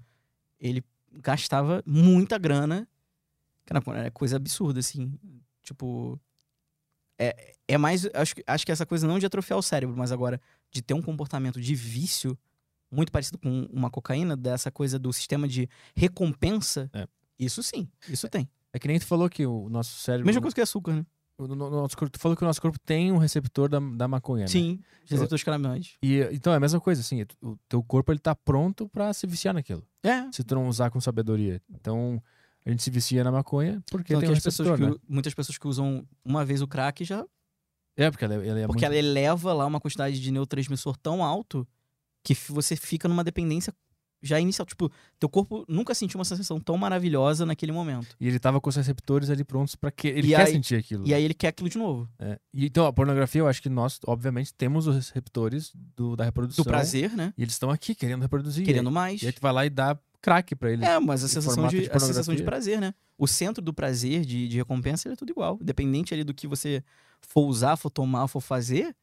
[0.60, 2.88] ele gastava muita grana.
[3.66, 5.18] Cara, é coisa absurda, assim.
[5.64, 6.20] Tipo.
[7.18, 8.06] É, é mais.
[8.14, 10.40] Acho, acho que essa coisa não de atrofiar o cérebro, mas agora
[10.76, 12.38] de ter um comportamento de vício
[12.92, 16.90] muito parecido com uma cocaína, dessa coisa do sistema de recompensa.
[16.94, 17.08] É.
[17.40, 18.50] Isso sim, isso tem.
[18.74, 20.26] É que nem tu falou que o nosso cérebro.
[20.26, 21.06] Mesma coisa que açúcar, né?
[21.38, 23.78] o no- no- nosso corpo- tu falou que o nosso corpo tem um receptor da,
[23.80, 24.48] da maconha, né?
[24.48, 25.98] Sim, receptores canabinoides.
[26.02, 29.28] E, então é a mesma coisa, assim, o teu corpo ele tá pronto pra se
[29.28, 30.30] viciar naquilo, É.
[30.32, 31.62] se tu não usar com sabedoria.
[31.70, 32.24] Então,
[32.66, 34.98] a gente se vicia na maconha porque Tanto tem que um as pessoas receptor, que,
[34.98, 35.02] né?
[35.10, 37.26] u- muitas pessoas que usam uma vez o crack já
[37.98, 38.86] É, porque ela, ela é Porque muito...
[38.86, 41.68] ela eleva lá uma quantidade de neurotransmissor tão alto
[42.24, 43.74] que você fica numa dependência
[44.22, 44.66] já inicial.
[44.66, 48.16] Tipo, teu corpo nunca sentiu uma sensação tão maravilhosa naquele momento.
[48.20, 50.08] E ele tava com os receptores ali prontos pra que...
[50.08, 51.08] Ele E quer aí- sentir aquilo.
[51.08, 52.10] E aí ele quer aquilo de novo.
[52.18, 52.40] É.
[52.54, 56.64] E, então, a pornografia, eu acho que nós, obviamente, temos os receptores do, da reprodução.
[56.64, 57.34] Do prazer, né?
[57.38, 58.66] E eles estão aqui querendo reproduzir.
[58.66, 59.24] Querendo E mais.
[59.24, 59.96] aí tu vai lá e dá
[60.26, 60.88] crack pra eles.
[60.88, 62.94] É, mas a sensação de, de a sensação de prazer, né?
[63.18, 65.58] O centro do prazer, de, de recompensa, ele é tudo igual.
[65.62, 66.84] Independente ali do que você
[67.22, 68.96] for usar, for tomar, for fazer,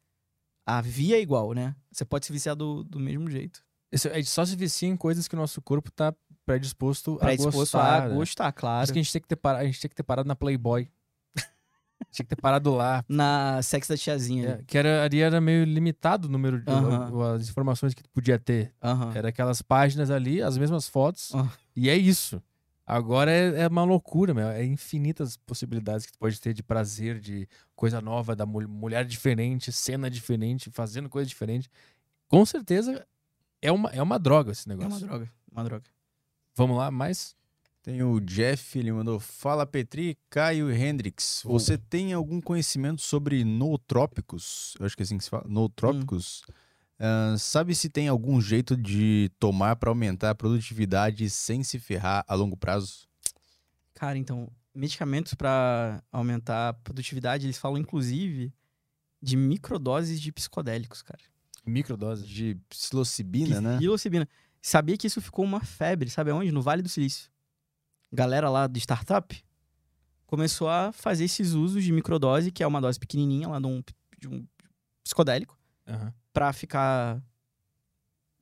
[0.67, 1.75] a via é igual, né?
[1.91, 3.63] Você pode se viciar do, do mesmo jeito.
[3.91, 7.77] Esse- A gente só se vicia em coisas que o nosso corpo tá predisposto, Predisposto
[7.77, 8.03] a gostar.
[8.03, 8.15] a né?
[8.15, 8.85] gostar, Por claro.
[8.85, 10.35] isso que a gente tem que ter parado, a gente tem que ter parado na
[10.37, 10.89] Playboy.
[12.11, 13.05] Tinha que ter parado lá.
[13.09, 14.59] Na sex da tiazinha.
[14.61, 17.11] É, que era, ali era meio limitado o número de Aham.
[17.13, 18.73] o- as informações que tu podia ter.
[18.83, 19.13] Aham.
[19.15, 21.35] Era aquelas páginas ali, as mesmas fotos.
[21.35, 21.49] Ah.
[21.77, 22.43] E é isso.
[22.85, 24.49] Agora é, é uma loucura, meu.
[24.49, 29.05] É infinitas possibilidades que tu pode ter de prazer, de coisa nova, da mul- mulher
[29.05, 31.71] diferente, cena diferente, fazendo coisa diferente.
[32.29, 33.07] Com certeza
[33.63, 34.99] é uma, é uma droga esse É negócio.
[34.99, 35.31] uma droga.
[35.51, 35.85] Uma droga.
[36.57, 37.35] Vamos lá, mais?
[37.83, 41.43] Tem o Jeff, ele mandou: Fala Petri, Caio e Hendrix.
[41.45, 44.75] Você tem algum conhecimento sobre nootrópicos?
[44.79, 45.45] Eu acho que é assim que se fala.
[45.49, 46.43] Nootrópicos?
[47.05, 52.25] Ah, sabe se tem algum jeito de tomar para aumentar a produtividade sem se ferrar
[52.29, 53.09] a longo prazo?
[53.95, 58.53] Cara, então, medicamentos pra aumentar a produtividade, eles falam inclusive
[59.21, 61.21] de microdoses de psicodélicos, cara.
[61.67, 62.25] Microdose.
[62.25, 63.77] De psilocibina, né?
[63.79, 64.29] Psilocibina.
[64.61, 66.53] Sabia que isso ficou uma febre, sabe aonde?
[66.53, 67.29] No Vale do Silício.
[68.13, 69.43] Galera lá de startup
[70.27, 73.83] começou a fazer esses usos de microdose, que é uma dose pequenininha lá de um,
[74.19, 74.47] de um
[75.05, 76.13] psicodélico, Aham.
[76.33, 77.23] pra ficar,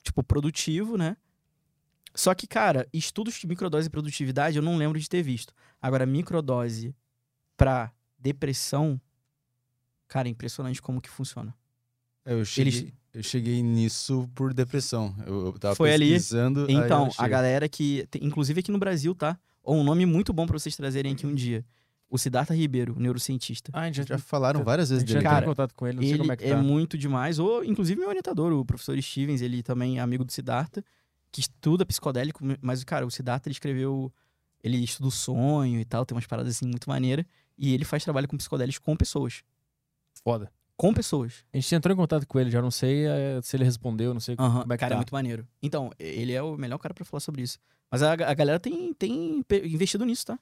[0.03, 1.17] tipo, produtivo, né?
[2.15, 5.53] Só que, cara, estudos de microdose e produtividade eu não lembro de ter visto.
[5.81, 6.95] Agora, microdose
[7.57, 9.01] pra depressão,
[10.09, 11.55] cara, é impressionante como que funciona.
[12.25, 15.15] Eu cheguei, Eles- eu cheguei nisso por depressão.
[15.27, 16.11] Eu, eu tava Foi ali.
[16.13, 16.61] pesquisando.
[16.69, 18.07] eu Então, a galera que.
[18.21, 19.39] inclusive aqui no Brasil, tá?
[19.63, 21.65] Ou um nome muito bom pra vocês trazerem aqui um dia.
[22.09, 23.71] O Siddhartha Ribeiro, neurocientista.
[23.73, 25.19] Ah, a gente já, Já falaram várias vezes já dele.
[25.21, 26.57] entrou Cara, em contato com ele, não sei Ele como é que é tá.
[26.63, 27.39] muito demais.
[27.39, 30.83] Ou, inclusive, meu orientador, o professor Stevens, ele também é amigo do Siddhartha,
[31.31, 34.13] que estuda psicodélico, mas, cara, o Siddhartha ele escreveu.
[34.63, 37.25] Ele estuda o sonho e tal, tem umas paradas assim muito maneiras.
[37.57, 39.43] E ele faz trabalho com psicodélicos com pessoas.
[40.25, 40.51] Foda.
[40.77, 41.45] Com pessoas.
[41.53, 44.21] A gente entrou em contato com ele, já não sei eh, se ele respondeu, não
[44.21, 44.99] sei Aham, como é que cara, é tá.
[44.99, 45.47] muito maneiro.
[45.63, 47.59] Então, ele é o melhor cara pra falar sobre isso.
[47.91, 50.39] Mas a, a galera tem, tem investido nisso, tá?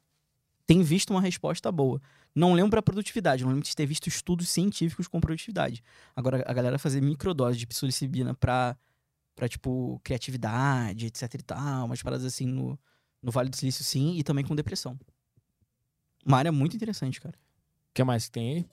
[0.67, 2.01] Tem visto uma resposta boa.
[2.35, 5.83] Não lembro pra produtividade, não lembro de ter visto estudos científicos com produtividade.
[6.15, 8.77] Agora, a galera fazer microdose de psilocibina pra,
[9.35, 12.79] pra tipo, criatividade, etc e tal, umas paradas assim no,
[13.23, 14.99] no Vale do Silício, sim, e também com depressão.
[16.25, 17.35] Uma área muito interessante, cara.
[17.37, 18.67] O que mais que tem aí?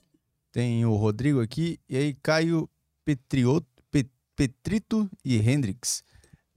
[0.52, 2.68] Tem o Rodrigo aqui, e aí Caio
[3.04, 6.04] Petrioto, Pe- Petrito e Hendrix.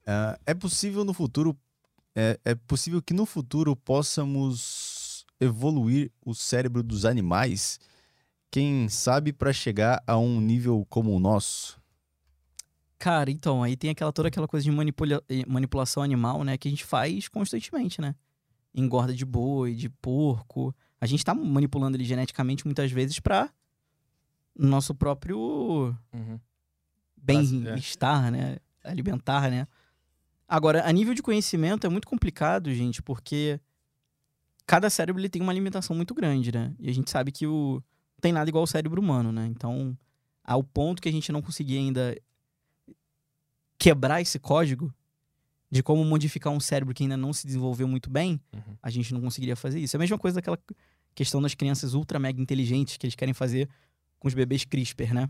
[0.05, 1.57] Ah, é possível no futuro.
[2.15, 7.79] É, é possível que no futuro possamos evoluir o cérebro dos animais?
[8.51, 11.79] Quem sabe para chegar a um nível como o nosso?
[12.97, 16.67] Cara, então, aí tem aquela toda aquela coisa de manipula- eh, manipulação animal, né, que
[16.67, 18.13] a gente faz constantemente, né?
[18.75, 20.75] Engorda de boi, de porco.
[20.99, 23.49] A gente tá manipulando ele geneticamente muitas vezes pra
[24.57, 26.39] nosso próprio Uhum.
[27.15, 28.57] bem-estar, né?
[28.83, 29.67] Alimentar, né?
[30.49, 33.59] Agora, a nível de conhecimento é muito complicado, gente, porque
[34.65, 36.73] cada cérebro ele tem uma alimentação muito grande, né?
[36.79, 39.45] E a gente sabe que o não tem nada igual ao cérebro humano, né?
[39.45, 39.95] Então,
[40.43, 42.17] ao ponto que a gente não conseguir ainda
[43.77, 44.93] quebrar esse código
[45.71, 48.75] de como modificar um cérebro que ainda não se desenvolveu muito bem, Uhum.
[48.81, 49.95] a gente não conseguiria fazer isso.
[49.95, 50.57] É a mesma coisa daquela
[51.13, 53.69] questão das crianças ultra mega inteligentes que eles querem fazer
[54.19, 55.29] com os bebês CRISPR, né?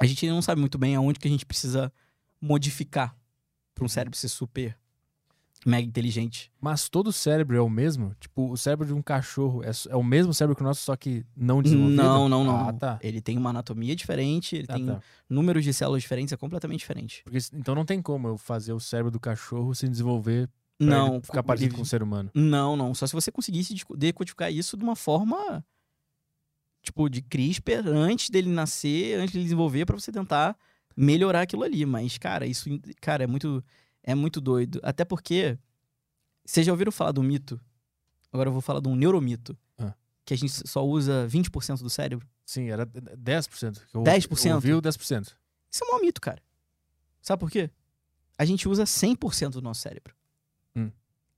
[0.00, 1.90] A gente ainda não sabe muito bem aonde que a gente precisa
[2.40, 3.16] modificar
[3.78, 4.76] para um cérebro ser super
[5.66, 6.52] mega inteligente.
[6.60, 8.14] Mas todo cérebro é o mesmo?
[8.20, 10.94] Tipo, o cérebro de um cachorro é, é o mesmo cérebro que o nosso, só
[10.96, 11.96] que não desenvolvido?
[12.02, 12.68] Não, não, não.
[12.68, 12.98] Ah, tá.
[13.02, 15.00] Ele tem uma anatomia diferente, ele Ah, tem tá.
[15.28, 17.22] números de células diferentes, é completamente diferente.
[17.24, 20.48] Porque, então não tem como eu fazer o cérebro do cachorro se desenvolver
[20.78, 22.30] Não, ficar parecido ele- com o ser humano.
[22.32, 22.94] Não, não.
[22.94, 25.64] Só se você conseguisse decodificar isso de uma forma.
[26.82, 30.56] Tipo, de CRISPR antes dele nascer, antes dele desenvolver, pra você tentar
[30.98, 31.84] melhorar aquilo ali.
[31.86, 32.68] Mas, cara, isso.
[33.00, 33.64] Cara, é muito.
[34.02, 34.80] É muito doido.
[34.82, 35.58] Até porque.
[36.44, 37.60] Vocês já ouviram falar do mito?
[38.32, 39.56] Agora eu vou falar de um neuromito.
[39.78, 39.94] Ah.
[40.24, 42.26] Que a gente só usa 20% do cérebro.
[42.44, 43.80] Sim, era d- 10%.
[43.90, 44.46] que Eu, 10%?
[44.46, 45.34] Eu ouvi o 10%.
[45.70, 46.42] Isso é um maior mito, cara.
[47.20, 47.70] Sabe por quê?
[48.38, 50.14] A gente usa 100% do nosso cérebro.
[50.74, 50.90] Hum.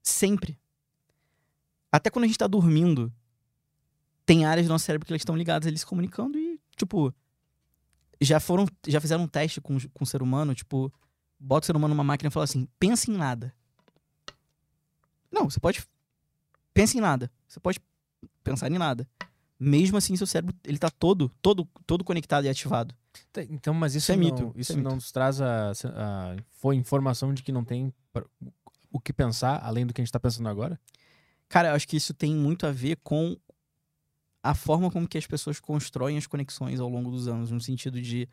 [0.02, 0.56] Sempre.
[1.90, 3.12] Até quando a gente tá dormindo,
[4.24, 7.12] tem áreas do nosso cérebro que elas estão ligadas ali se comunicando e, tipo,
[8.20, 10.92] já foram, já fizeram um teste com, com o ser humano, tipo,
[11.38, 13.54] bota o ser humano numa máquina e fala assim, pensa em nada.
[15.30, 15.82] Não, você pode,
[16.74, 17.30] pensa em nada.
[17.48, 17.80] Você pode
[18.42, 19.08] pensar em nada.
[19.58, 22.94] Mesmo assim, seu cérebro, ele tá todo, todo, todo conectado e ativado.
[23.32, 25.70] Tá, Então, mas isso, Isso é não, mito, Isso isso é não nos traz a,
[25.70, 27.92] a foi informação de que não tem
[28.90, 30.80] o que pensar além do que a gente tá pensando agora?
[31.48, 33.36] Cara, eu acho que isso tem muito a ver com
[34.42, 38.00] a forma como que as pessoas constroem as conexões ao longo dos anos, no sentido
[38.00, 38.28] de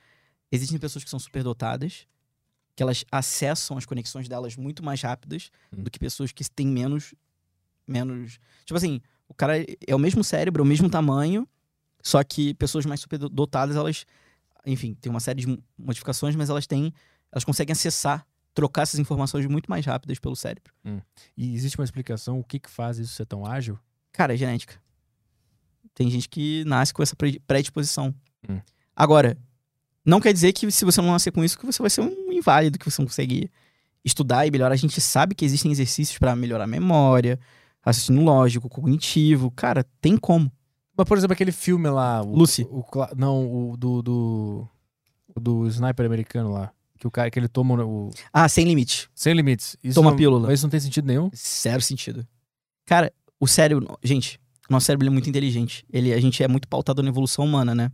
[0.51, 2.07] existem pessoas que são superdotadas,
[2.75, 5.83] que elas acessam as conexões delas muito mais rápidas Hum.
[5.83, 7.13] do que pessoas que têm menos
[7.85, 9.53] menos, tipo assim, o cara
[9.87, 11.47] é o mesmo cérebro, é o mesmo tamanho,
[12.03, 14.05] só que pessoas mais superdotadas, elas,
[14.65, 16.93] enfim, tem uma série de mo- modificações, mas elas têm,
[17.31, 20.73] elas conseguem acessar, trocar essas informações muito mais rápidas pelo cérebro.
[21.37, 23.79] E existe uma explicação o que que faz isso ser tão ágil?
[24.11, 24.81] Cara, é genética.
[25.97, 28.13] Tem gente que nasce com essa pre- predisposição.
[28.47, 28.59] Hum.
[28.95, 29.35] Agora,
[30.05, 32.31] não quer dizer que se você não nascer com isso, que você vai ser um
[32.31, 33.49] inválido, que você não consegue
[34.05, 34.73] estudar e melhorar.
[34.73, 37.39] A gente sabe que existem exercícios pra melhorar a memória,
[37.81, 39.49] raciocínio lógico, cognitivo.
[39.49, 40.51] Cara, tem como.
[40.95, 42.21] Mas, por exemplo, aquele filme lá.
[42.21, 42.67] O, Lucy.
[42.69, 44.67] o cla- não, o do, do.
[45.35, 46.71] o do sniper americano lá.
[46.99, 48.11] Que o cara que ele toma o.
[48.31, 49.09] Ah, sem limite.
[49.15, 49.75] Sem limites.
[49.83, 50.47] Isso Toma não, pílula.
[50.47, 51.29] Mas isso não tem sentido nenhum.
[51.35, 52.25] Zero sentido.
[52.85, 53.97] Cara, o cérebro.
[54.03, 55.85] Gente, o nosso cérebro é muito inteligente.
[55.91, 57.91] Ele, a gente é muito pautado na evolução humana, né?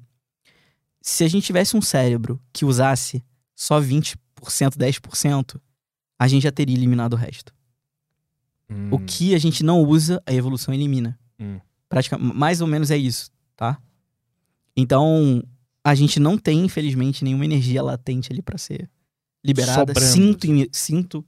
[1.01, 3.23] Se a gente tivesse um cérebro que usasse
[3.55, 4.15] só 20%,
[4.77, 5.59] 10%,
[6.17, 7.53] a gente já teria eliminado o resto.
[8.91, 9.05] O Hum.
[9.05, 11.19] que a gente não usa, a evolução elimina.
[11.39, 11.59] Hum.
[12.33, 13.77] Mais ou menos é isso, tá?
[14.75, 15.43] Então,
[15.83, 18.89] a gente não tem, infelizmente, nenhuma energia latente ali pra ser
[19.43, 19.93] liberada.
[19.93, 19.99] Sobrando.
[19.99, 21.25] Sinto, sinto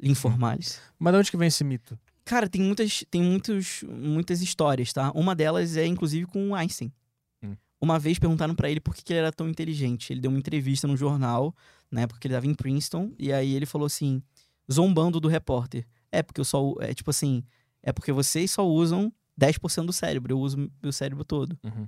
[0.00, 0.80] lhe informar-lhes.
[0.98, 1.98] Mas de onde que vem esse mito?
[2.26, 5.12] Cara, tem muitas, tem muitos, muitas histórias, tá?
[5.12, 6.92] Uma delas é, inclusive, com o Einstein.
[7.40, 7.54] Hum.
[7.80, 10.12] Uma vez perguntaram pra ele por que, que ele era tão inteligente.
[10.12, 11.54] Ele deu uma entrevista no jornal,
[11.88, 14.20] na época que ele tava em Princeton, e aí ele falou assim,
[14.70, 15.86] zombando do repórter.
[16.10, 16.74] É, porque eu só.
[16.80, 17.44] É tipo assim.
[17.80, 20.32] É porque vocês só usam 10% do cérebro.
[20.32, 21.56] Eu uso meu cérebro todo.
[21.62, 21.86] Uhum.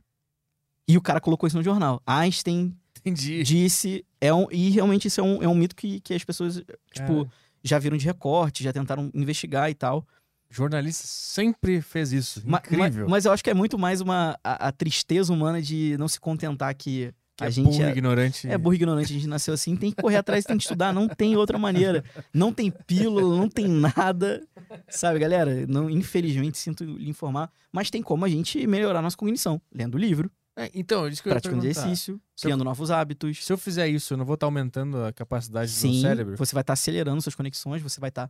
[0.87, 2.01] E o cara colocou isso no jornal.
[2.07, 3.43] Einstein Entendi.
[3.43, 4.07] disse.
[4.21, 7.25] É um, e realmente isso é um, é um mito que, que as pessoas, tipo,
[7.25, 7.31] Cara,
[7.65, 10.07] já viram de recorte, já tentaram investigar e tal.
[10.51, 12.43] Jornalista sempre fez isso.
[12.47, 13.05] Incrível.
[13.05, 16.09] ma- Mas, eu acho que é muito mais uma a, a tristeza humana de não
[16.09, 18.49] se contentar que, Que a é gente burro, é, ignorante.
[18.49, 21.07] é burro ignorante, a gente nasceu assim, tem que correr atrás, tem que estudar, não
[21.09, 22.03] tem outra maneira.
[22.33, 24.43] Não tem pílula, não tem nada.
[24.89, 25.67] Sabe, galera?
[25.67, 30.31] Não, infelizmente, sinto lhe informar, mas tem como a gente melhorar nossa cognição, lendo livro,
[30.57, 33.45] É, então, isso que eu praticando exercício, Se eu- criando novos hábitos.
[33.45, 36.37] Se eu fizer isso, eu não vou estar aumentando a capacidade do Sim, meu cérebro?
[36.37, 38.29] você vai estar acelerando suas conexões, você vai estar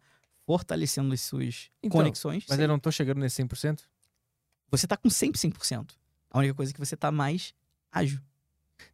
[0.49, 2.47] fortalecendo as suas Então, conexões.
[2.49, 2.63] Mas Sim.
[2.63, 3.81] eu não tô chegando nesse 100%?
[4.71, 5.91] Você tá com sempre 100%.
[6.31, 7.53] A única coisa é que você tá mais
[7.93, 8.19] ágil.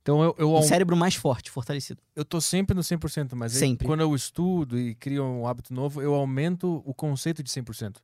[0.02, 2.02] Então eu, eu, O aum- cérebro mais forte, fortalecido.
[2.16, 3.86] eu tô sempre no 100%, mas aí, Sempre.
[3.86, 7.98] quando eu estudo e crio um hábito novo, eu aumento o conceito de 100%.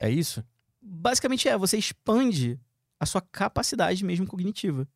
[0.00, 0.42] É isso?
[0.80, 2.58] Basicamente é, você expande
[2.98, 4.88] a sua capacidade mesmo cognitiva.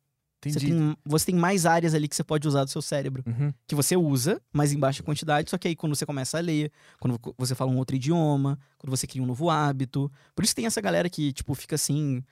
[0.51, 3.23] Você tem, você tem mais áreas ali que você pode usar do seu cérebro.
[3.25, 3.53] Uhum.
[3.67, 5.49] Que você usa, mas em baixa quantidade.
[5.49, 8.89] Só que aí quando você começa a ler, quando você fala um outro idioma, quando
[8.89, 10.11] você cria um novo hábito.
[10.35, 12.23] Por isso tem essa galera que, tipo, fica assim...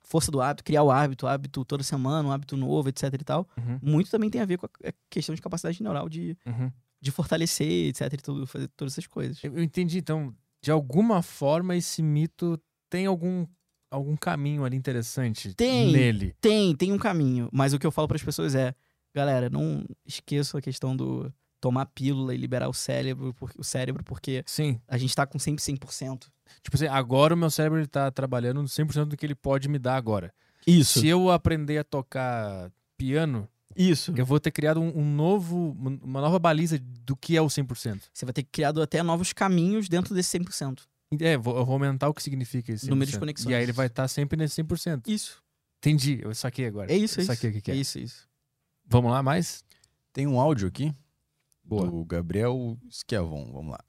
[0.00, 3.46] Força do hábito, criar o hábito, hábito toda semana, um hábito novo, etc e tal.
[3.58, 3.78] Uhum.
[3.82, 6.72] Muito também tem a ver com a a questão de capacidade neural de, Uhum.
[6.98, 9.38] de fortalecer, etc e tudo, fazer todas essas coisas.
[9.44, 9.98] Eu entendi.
[9.98, 13.46] Então, de alguma forma, esse mito tem algum,
[13.90, 15.92] algum caminho ali interessante Tem.
[15.92, 16.34] nele.
[16.40, 18.74] Tem, tem um caminho, mas o que eu falo para as pessoas é,
[19.14, 24.44] galera, não esqueça a questão do tomar pílula e liberar o cérebro, o cérebro porque
[24.46, 24.80] Sim.
[24.86, 26.26] a gente tá com sempre 100%.
[26.62, 29.68] Tipo assim, agora o meu cérebro ele tá trabalhando no 100% do que ele pode
[29.68, 30.32] me dar agora.
[30.66, 31.00] Isso.
[31.00, 34.12] Se eu aprender a tocar piano, Isso.
[34.16, 38.02] eu vou ter criado um, um novo, uma nova baliza do que é o 100%.
[38.12, 40.80] Você vai ter criado até novos caminhos dentro desse 100%.
[41.20, 42.90] É, vou, eu vou aumentar o que significa esse 100%.
[42.90, 43.50] Número de conexões.
[43.50, 45.08] E aí ele vai estar sempre nesse 100%.
[45.08, 45.42] Isso.
[45.78, 46.92] Entendi, eu saquei agora.
[46.92, 47.32] É isso, é isso.
[47.32, 47.78] saquei o que, que É é.
[47.78, 48.28] isso, é isso.
[48.84, 49.64] Vamos lá, mais?
[50.12, 50.94] Tem um áudio aqui
[51.62, 51.86] Boa.
[51.86, 53.52] do Gabriel Schiavon.
[53.52, 53.84] Vamos lá.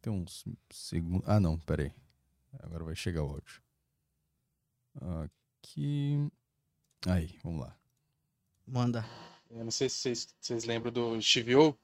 [0.00, 1.28] Tem uns segundos.
[1.28, 1.92] Ah, não, peraí.
[2.60, 3.62] Agora vai chegar o áudio.
[5.62, 6.28] Aqui.
[7.06, 7.76] Aí, vamos lá.
[8.66, 9.04] Manda.
[9.50, 11.78] Eu não sei se vocês, vocês lembram do Steve O.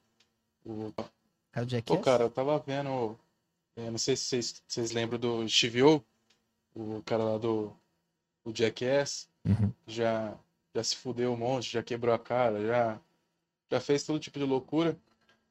[1.55, 3.17] O, Cara, Jack Pô, cara, eu tava vendo.
[3.77, 6.03] Eu não sei se vocês, vocês lembram do Steve O.
[6.75, 7.73] O cara lá do,
[8.43, 9.29] do Jackass.
[9.45, 9.71] Uhum.
[9.87, 10.37] Já,
[10.73, 12.99] já se fudeu um monte, já quebrou a cara, já,
[13.71, 14.97] já fez todo tipo de loucura.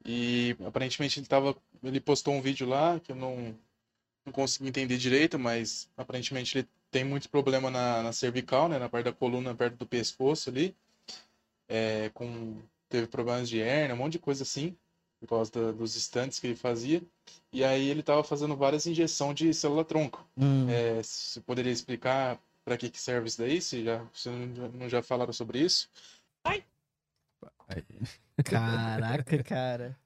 [0.04, 1.56] E aparentemente ele tava.
[1.82, 3.56] Ele postou um vídeo lá que eu não,
[4.26, 8.78] não consegui entender direito, mas aparentemente ele tem muito problema na, na cervical, né?
[8.78, 10.76] Na parte da coluna, perto do pescoço ali.
[11.66, 12.60] É, com,
[12.90, 14.76] teve problemas de hérnia, um monte de coisa assim,
[15.24, 17.02] por causa da- dos estantes que ele fazia.
[17.52, 20.26] E aí ele tava fazendo várias injeções de célula-tronco.
[20.36, 20.68] Hum.
[20.68, 23.60] É, você poderia explicar para que que serve isso daí?
[23.60, 25.88] Se já, se não, não já falaram sobre isso?
[26.44, 26.62] Aí.
[28.44, 29.98] Caraca, cara.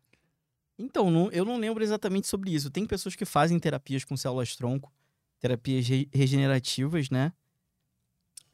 [0.79, 2.71] Então, não- eu não lembro exatamente sobre isso.
[2.71, 4.93] Tem pessoas que fazem terapias com células-tronco,
[5.41, 7.33] terapias re- regenerativas, né?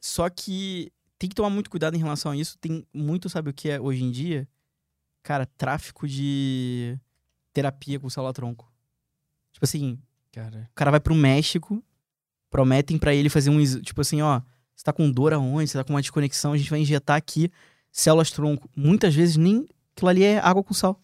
[0.01, 2.57] Só que tem que tomar muito cuidado em relação a isso.
[2.57, 4.47] Tem muito, sabe o que é hoje em dia?
[5.25, 6.99] Cara, tráfico de
[7.51, 8.71] terapia com célula-tronco.
[9.51, 9.97] Tipo assim,
[10.31, 11.83] Cara, o cara vai pro México,
[12.47, 13.81] prometem pra ele fazer um.
[13.81, 14.39] Tipo assim, ó,
[14.75, 15.67] você tá com dor aonde?
[15.67, 17.49] Você tá com uma desconexão, a gente vai injetar aqui
[17.91, 18.69] células tronco.
[18.75, 21.01] Muitas vezes nem aquilo ali é água com sal.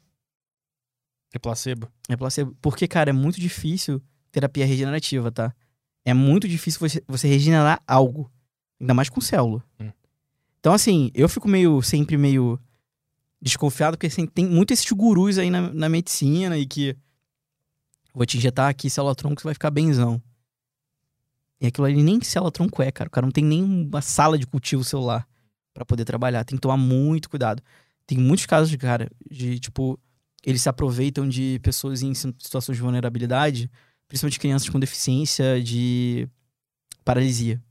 [1.34, 1.92] é placebo.
[2.08, 2.56] É placebo.
[2.62, 4.00] Porque, cara, é muito difícil
[4.32, 5.52] terapia regenerativa, tá?
[6.06, 8.32] É muito difícil você, você regenerar algo.
[8.80, 9.64] Ainda mais com célula.
[9.80, 9.92] Hum.
[10.60, 12.60] Então, assim, eu fico meio, sempre meio
[13.42, 16.96] desconfiado, porque assim, tem muitos esses gurus aí na, na medicina e que
[18.14, 20.22] vou te injetar aqui célula tronco, você vai ficar benzão.
[21.60, 23.08] E aquilo ali nem célula tronco é, cara.
[23.08, 25.28] O cara não tem nem uma sala de cultivo celular
[25.74, 26.44] pra poder trabalhar.
[26.44, 27.62] Tem que tomar muito cuidado.
[28.06, 30.00] Tem muitos casos, cara, de tipo,
[30.44, 33.70] eles se aproveitam de pessoas em si- situações de vulnerabilidade,
[34.08, 36.28] principalmente crianças com deficiência de
[37.06, 37.62] paralisia.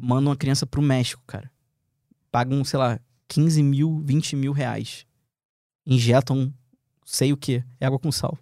[0.00, 1.50] Mandam uma criança pro México, cara.
[2.32, 2.98] Pagam, sei lá,
[3.28, 5.06] 15 mil, 20 mil reais.
[5.84, 6.52] Injetam,
[7.04, 8.38] sei o que, é água com sal.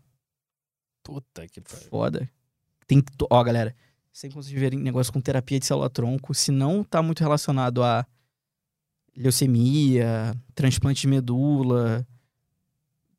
[1.02, 1.88] Puta que pariu.
[1.88, 2.30] Foda.
[2.86, 3.12] Tem que.
[3.30, 3.74] Ó, galera,
[4.12, 8.06] sem verem negócio com terapia de célula-tronco, se não tá muito relacionado a
[9.16, 12.06] leucemia, transplante de medula,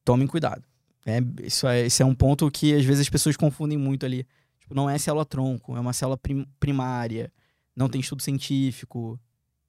[0.03, 0.63] tomem cuidado.
[1.05, 4.25] É, isso é, esse é um ponto que às vezes as pessoas confundem muito ali.
[4.59, 7.31] Tipo, não é célula-tronco, é uma célula prim- primária,
[7.75, 9.19] não tem estudo científico.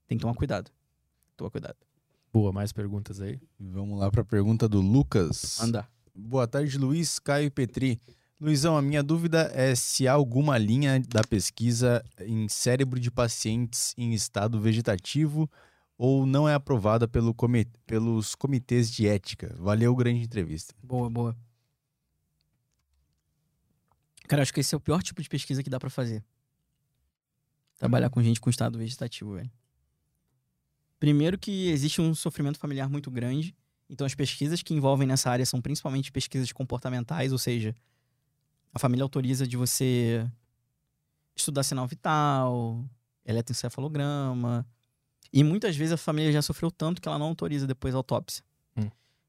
[0.06, 0.70] Tem que tomar cuidado.
[1.36, 1.76] Toma cuidado.
[2.36, 3.40] Boa, mais perguntas aí.
[3.58, 5.58] Vamos lá para a pergunta do Lucas.
[5.58, 5.88] Anda.
[6.14, 7.98] Boa tarde, Luiz, Caio e Petri.
[8.38, 13.94] Luizão, a minha dúvida é se há alguma linha da pesquisa em cérebro de pacientes
[13.96, 15.50] em estado vegetativo
[15.96, 17.34] ou não é aprovada pelo
[17.86, 19.56] pelos comitês de ética.
[19.58, 20.74] Valeu, grande entrevista.
[20.82, 21.34] Boa, boa.
[24.28, 26.22] Cara, acho que esse é o pior tipo de pesquisa que dá pra fazer.
[27.78, 29.50] Trabalhar com gente com estado vegetativo, velho.
[30.98, 33.54] Primeiro que existe um sofrimento familiar muito grande,
[33.88, 37.74] então as pesquisas que envolvem nessa área são principalmente pesquisas comportamentais, ou seja,
[38.72, 40.28] a família autoriza de você
[41.36, 42.84] estudar sinal vital,
[43.24, 44.66] eletroencefalograma,
[45.32, 48.42] e muitas vezes a família já sofreu tanto que ela não autoriza depois a autópsia.
[48.76, 48.88] Hum.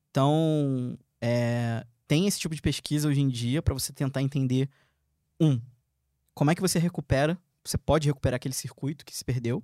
[0.09, 4.69] Então, é, tem esse tipo de pesquisa hoje em dia para você tentar entender
[5.39, 5.59] um,
[6.33, 9.63] como é que você recupera, você pode recuperar aquele circuito que se perdeu,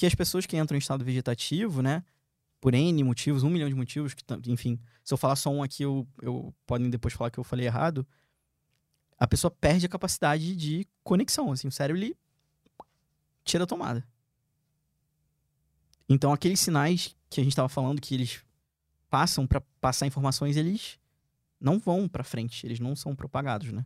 [0.00, 2.02] que as pessoas que entram em estado vegetativo, né,
[2.58, 5.82] por N motivos, um milhão de motivos, que, enfim, se eu falar só um aqui,
[5.82, 8.06] eu, eu podem depois falar que eu falei errado,
[9.18, 12.16] a pessoa perde a capacidade de conexão, assim, o cérebro, ele
[13.44, 14.02] tira a tomada.
[16.08, 18.42] Então, aqueles sinais que a gente estava falando, que eles
[19.10, 20.98] passam para passar informações, eles
[21.60, 23.84] não vão para frente, eles não são propagados, né?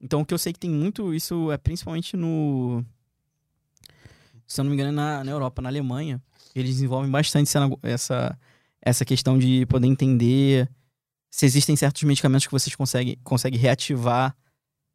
[0.00, 2.82] Então, o que eu sei que tem muito, isso é principalmente no.
[4.46, 6.20] Se eu não me engano, é na, na Europa, na Alemanha,
[6.54, 8.38] eles desenvolvem bastante essa, essa,
[8.80, 10.68] essa questão de poder entender
[11.30, 14.36] se existem certos medicamentos que vocês conseguem, conseguem reativar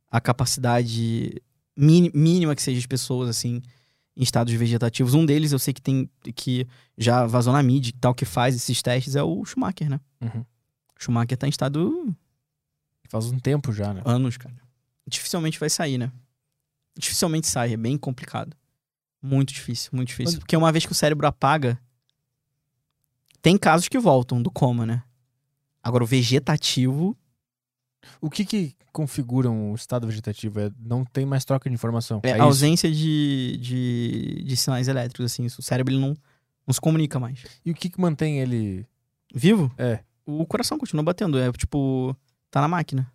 [0.10, 1.42] a capacidade
[1.76, 3.62] mínima que seja de pessoas, assim,
[4.16, 5.14] em estados vegetativos.
[5.14, 6.66] Um deles eu sei que tem que
[6.98, 10.00] já vazou na mídia e tal, que faz esses testes, é o Schumacher, né?
[10.22, 10.42] Uhum.
[10.98, 12.16] O Schumacher tá em estado
[13.10, 14.02] Faz um tempo já, né?
[14.06, 14.56] anos, cara.
[15.08, 16.12] Dificilmente vai sair, né?
[16.98, 18.56] Dificilmente sai, é bem complicado.
[19.22, 20.34] Muito difícil, muito difícil.
[20.34, 21.80] Mas- Porque uma vez que o cérebro apaga,
[23.42, 25.04] tem casos que voltam do coma, né?
[25.84, 27.16] Agora, o vegetativo,
[28.22, 30.60] O que que configura um estado vegetativo?
[30.60, 32.22] É não tem mais troca de informação.
[32.24, 35.46] é, É, ausência de, de, de sinais elétricos, assim.
[35.46, 36.16] O cérebro ele não,
[36.66, 37.44] não se comunica mais.
[37.66, 38.86] E o que que mantém ele...
[39.36, 39.72] Vivo?
[39.78, 40.00] É.
[40.26, 41.38] O coração continua batendo.
[41.38, 42.16] É tipo,
[42.50, 43.12] tá na máquina.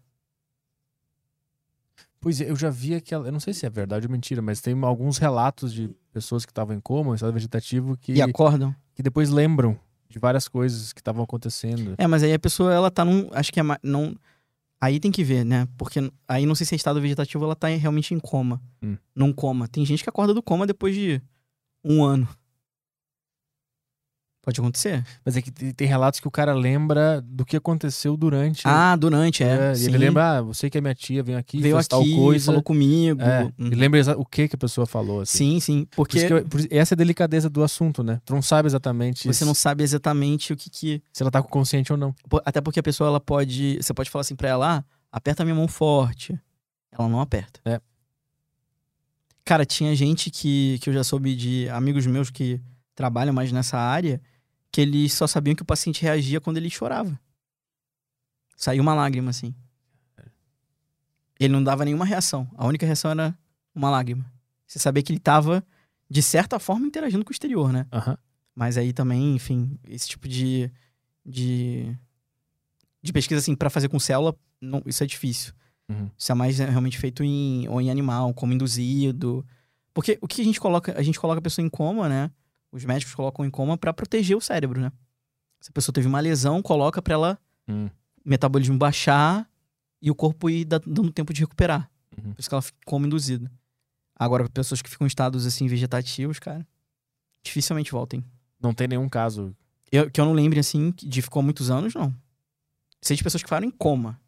[2.25, 3.29] Pois é, eu já vi aquela...
[3.29, 6.51] Eu não sei se é verdade ou mentira, mas tem alguns relatos de pessoas que
[6.51, 8.75] estavam em coma, em estado vegetativo, que, E acordam.
[8.95, 9.79] que depois lembram
[10.09, 11.95] de várias coisas que estavam acontecendo.
[11.99, 13.29] É, mas aí a pessoa, ela tá num.
[13.33, 13.63] Acho que é.
[13.83, 14.15] Não,
[14.81, 15.69] aí tem que ver, né?
[15.77, 18.61] Porque aí não sei se é estado vegetativo ela tá realmente em coma.
[18.83, 18.97] Hum.
[19.15, 19.69] Num coma.
[19.69, 21.21] Tem gente que acorda do coma depois de
[21.85, 22.29] um ano.
[24.45, 25.03] Pode acontecer.
[25.25, 28.61] Mas é que tem relatos que o cara lembra do que aconteceu durante...
[28.67, 29.73] Ah, durante, é.
[29.73, 32.05] É, ele lembra, ah, você que é minha tia, veio aqui, Veio fez aqui, tal
[32.23, 32.47] coisa.
[32.47, 33.23] falou comigo.
[33.23, 33.69] É, Uhum.
[33.73, 35.39] e lembra o que que a pessoa falou, assim.
[35.55, 35.85] Sim, sim.
[35.87, 38.21] Por Porque isso que eu- por isso- essa é a delicadeza do assunto, né?
[38.25, 41.03] Tu não sabe exatamente você não sabe exatamente o que que.
[41.11, 42.15] se ela tá com consciente ou não.
[42.45, 43.79] Até porque a pessoa, ela pode.
[43.81, 46.39] Você pode falar assim pra ela, ah, aperta a minha mão forte.
[46.93, 47.61] Ela não aperta.
[47.65, 47.81] É.
[49.45, 52.61] Cara, tinha gente que, que eu já soube de amigos meus que
[52.95, 54.21] trabalham mais nessa área,
[54.75, 57.17] que eles só sabiam que o paciente reagia quando ele chorava.
[58.57, 59.55] Saiu uma lágrima, assim.
[61.39, 62.51] Ele não dava nenhuma reação.
[62.57, 63.39] A única reação era
[63.73, 64.29] uma lágrima.
[64.67, 65.65] Você sabia que ele tava,
[66.11, 67.87] de certa forma, interagindo com o exterior, né?
[67.93, 68.19] Aham.
[68.53, 70.69] Mas aí também, enfim, esse tipo de.
[71.25, 71.97] de,
[73.01, 75.55] de pesquisa, assim, pra fazer com célula, não, isso é difícil.
[75.89, 76.11] Uhum.
[76.19, 79.47] Isso é mais é, realmente feito em, ou em animal, como induzido.
[79.93, 80.99] Porque o que a gente coloca?
[80.99, 82.29] A gente coloca a pessoa em coma, né?
[82.75, 84.91] Os médicos colocam em coma pra proteger o cérebro, né?
[85.61, 87.39] Se a pessoa teve uma lesão, coloca pra ela
[87.69, 87.89] Hum.
[88.25, 89.49] metabolismo baixar
[90.03, 91.89] e o corpo ir da- dando tempo de recuperar.
[92.19, 92.33] Uhum.
[92.33, 93.51] Por isso que ela fica como induzida.
[94.17, 96.67] Agora, pessoas que ficam em estados assim vegetativos, cara,
[97.45, 98.25] dificilmente voltem.
[98.61, 99.55] Não tem nenhum caso.
[99.93, 102.13] Eu, que eu não lembre, assim, de ficou muitos anos, não.
[103.01, 104.21] Sei de pessoas que ficaram em coma.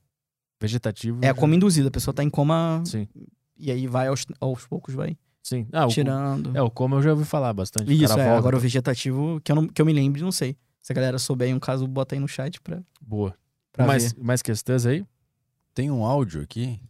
[0.60, 1.18] Vegetativo.
[1.22, 1.88] É já- coma induzida.
[1.88, 3.08] A pessoa tá em coma Sim.
[3.56, 5.16] e aí vai aos, aos poucos, vai
[5.46, 5.64] Sim.
[5.72, 6.56] Ah, o, tirando.
[6.56, 7.88] é, o coma eu já ouvi falar bastante.
[7.88, 8.24] O Isso, cara é.
[8.24, 8.38] volta.
[8.38, 10.56] Agora o vegetativo, que eu, não, que eu me lembre, não sei.
[10.82, 13.32] Se a galera souber aí um caso, bota aí no chat pra, Boa.
[13.72, 14.24] pra mais, ver.
[14.24, 15.06] mais questões aí?
[15.72, 16.80] Tem um áudio aqui.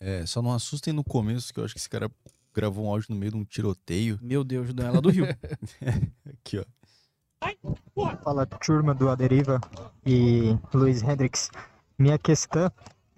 [0.00, 2.10] É, só não assustem no começo, que eu acho que esse cara
[2.54, 4.18] gravou um áudio no meio de um tiroteio.
[4.22, 5.26] Meu Deus, do ela do Rio.
[6.40, 8.14] Aqui, ó.
[8.24, 9.60] Fala turma do Aderiva
[10.06, 11.50] e Luiz Hendrix.
[11.98, 12.72] Minha questão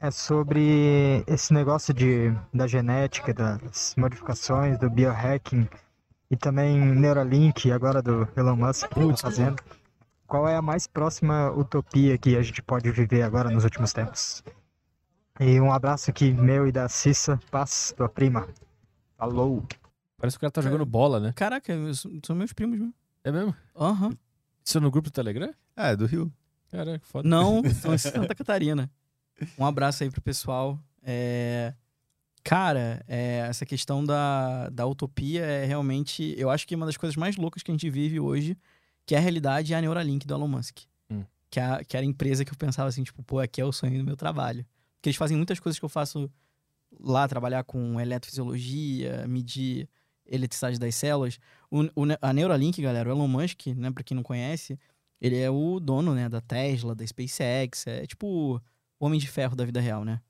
[0.04, 5.66] é sobre esse negócio de, da genética, das modificações, do biohacking
[6.30, 9.62] e também Neuralink, agora do Elon Musk que está fazendo.
[10.26, 14.44] Qual é a mais próxima utopia que a gente pode viver agora nos últimos tempos?
[15.40, 18.46] E um abraço aqui meu e da Cissa Paz, tua prima.
[19.16, 19.64] Falou!
[20.18, 21.32] Parece que o cara tá jogando bola, né?
[21.34, 21.72] Caraca,
[22.22, 22.94] são meus primos mesmo.
[23.24, 23.54] É mesmo?
[23.74, 24.12] Aham.
[24.62, 25.50] Isso no grupo do Telegram?
[25.74, 26.30] Ah, é do Rio.
[26.70, 27.26] Caraca, foda.
[27.26, 28.90] Não, são em Santa Catarina.
[29.58, 30.78] Um abraço aí pro pessoal.
[31.02, 31.74] É,
[32.42, 36.34] Cara, é, essa questão da, da utopia é realmente.
[36.36, 38.54] Eu acho que uma das coisas mais loucas que a gente vive hoje,
[39.06, 40.80] que é a realidade, é a Neuralink do Elon Musk.
[41.10, 41.24] Hum.
[41.50, 43.64] Que, é a- que era a empresa que eu pensava assim, tipo, pô, aqui é
[43.64, 44.64] o sonho do meu trabalho.
[44.96, 46.30] Porque eles fazem muitas coisas que eu faço
[47.00, 49.88] lá, trabalhar com eletrofisiologia, medir
[50.26, 51.38] eletricidade das células.
[51.70, 54.78] O, o a Neuralink, galera, o Elon Musk, né, pra quem não conhece,
[55.20, 58.60] ele é o dono, né, da Tesla, da SpaceX, é tipo
[58.98, 60.20] homem de ferro da vida real, né?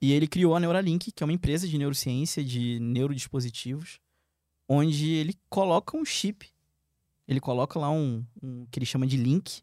[0.00, 4.00] e ele criou a Neuralink, que é uma empresa de neurociência, de neurodispositivos,
[4.68, 6.48] onde ele coloca um chip,
[7.26, 9.62] ele coloca lá um, um que ele chama de link,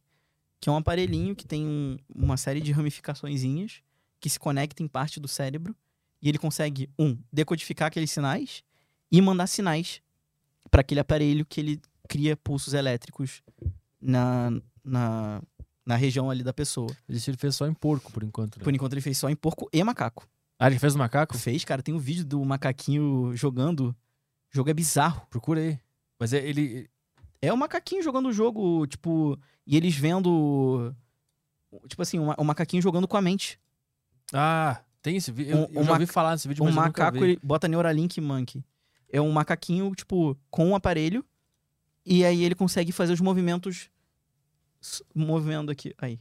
[0.62, 3.82] que é um aparelhinho que tem um- uma série de ramificaçõezinhas
[4.20, 5.76] que se conectam em parte do cérebro,
[6.22, 8.64] e ele consegue, um, decodificar aqueles sinais
[9.12, 10.02] e mandar sinais
[10.70, 13.42] para aquele aparelho que ele cria pulsos elétricos
[14.02, 14.52] na,
[14.84, 15.42] na,
[15.90, 16.96] na região ali da pessoa.
[17.10, 18.58] Ele fez só em porco, por enquanto.
[18.60, 18.64] Né?
[18.64, 20.28] Por enquanto ele fez só em porco e macaco.
[20.60, 21.36] Ah, ele fez o macaco?
[21.36, 23.88] Fez, cara, tem um vídeo do macaquinho jogando.
[23.90, 25.26] O jogo é bizarro.
[25.32, 25.80] Procura aí.
[26.20, 26.88] Mas é- ele.
[27.42, 29.36] É o macaquinho jogando o jogo, tipo,
[29.66, 30.94] e eles vendo.
[31.88, 33.60] Tipo assim, um, um macaquinho jogando com a mente.
[34.32, 35.52] Ah, tem esse vídeo.
[35.56, 37.32] Eu, Um- eu um já ouvi falar desse vídeo, Um mas eu nunca macaco, vi.
[37.32, 38.64] ele bota Neuralink Monkey.
[39.12, 41.26] É um macaquinho, tipo, com um aparelho.
[42.06, 43.90] E aí ele consegue fazer os movimentos.
[45.14, 45.94] Movendo aqui.
[45.98, 46.20] Aí.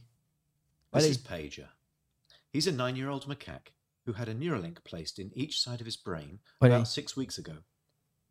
[0.91, 1.11] This aí.
[1.11, 1.69] is Pager.
[2.53, 3.71] He's a nine year old macaque
[4.05, 6.75] who had a Neuralink placed in each side of his brain Olha aí.
[6.77, 7.63] about six weeks ago.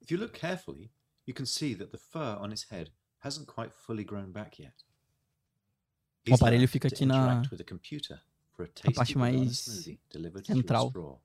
[0.00, 0.90] If you look carefully,
[1.24, 2.90] you can see that the fur on his head
[3.20, 4.74] hasn't quite fully grown back yet.
[6.31, 8.20] O aparelho fica aqui na- a computer
[8.52, 9.97] for a tasty parte mais central.
[10.42, 11.18] through a straw.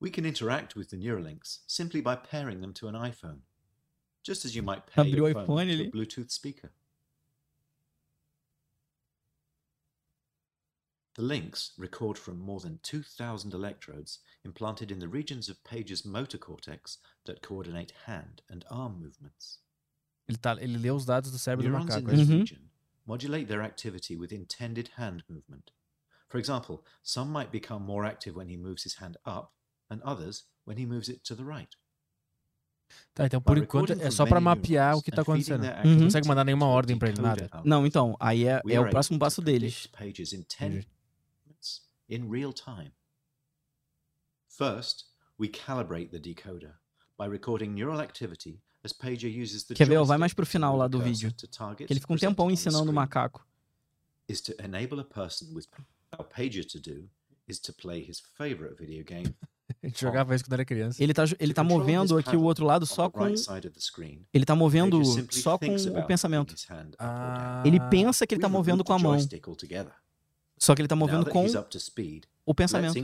[0.00, 3.40] We can interact with the Neuralinks simply by pairing them to an iPhone,
[4.22, 6.72] just as you might pair your phone to a Bluetooth speaker.
[11.14, 16.38] The links record from more than 2,000 electrodes implanted in the regions of Page's motor
[16.38, 19.60] cortex that coordinate hand and arm movements.
[20.28, 22.16] Ele, tá, ele lê os dados do cérebro do Neurons in macaco.
[22.16, 22.38] this Mhm.
[22.40, 22.70] region
[23.06, 25.70] modulate their activity with intended hand movement.
[26.28, 29.52] For example, some might become more active when he moves his hand up,
[29.88, 31.76] and others when he moves it to the right.
[33.14, 35.84] Tá, então por enquanto é só many mapear neurons o que tá feeding acontecendo.
[35.84, 35.94] Uhum.
[35.96, 37.48] Não consegue mandar nenhuma ordem pra ele, nada.
[37.64, 39.88] Não, então, aí é, é o próximo passo deles.
[42.08, 42.92] In real time.
[44.48, 45.04] First,
[45.38, 46.74] we calibrate the decoder
[47.18, 50.04] by recording neural activity as Pager uses the Quer ver?
[50.04, 51.32] Vai mais pro final lá do vídeo.
[51.76, 53.44] Que ele fica um tempão ensinando o macaco.
[54.28, 55.66] is to enable a person with
[56.18, 57.08] a pager to do
[57.46, 59.34] is to play his favorite video game.
[59.82, 61.02] Gente jogava isso quando era criança.
[61.02, 63.26] Ele tá, ele To tá movendo aqui o outro lado só com.
[64.32, 66.54] Ele tá movendo só com o pensamento.
[66.98, 67.62] Ah.
[67.64, 69.16] Ele pensa que ele tá movendo com a mão.
[70.64, 71.44] Só que ele tá Now movendo com
[72.46, 72.94] o pensamento.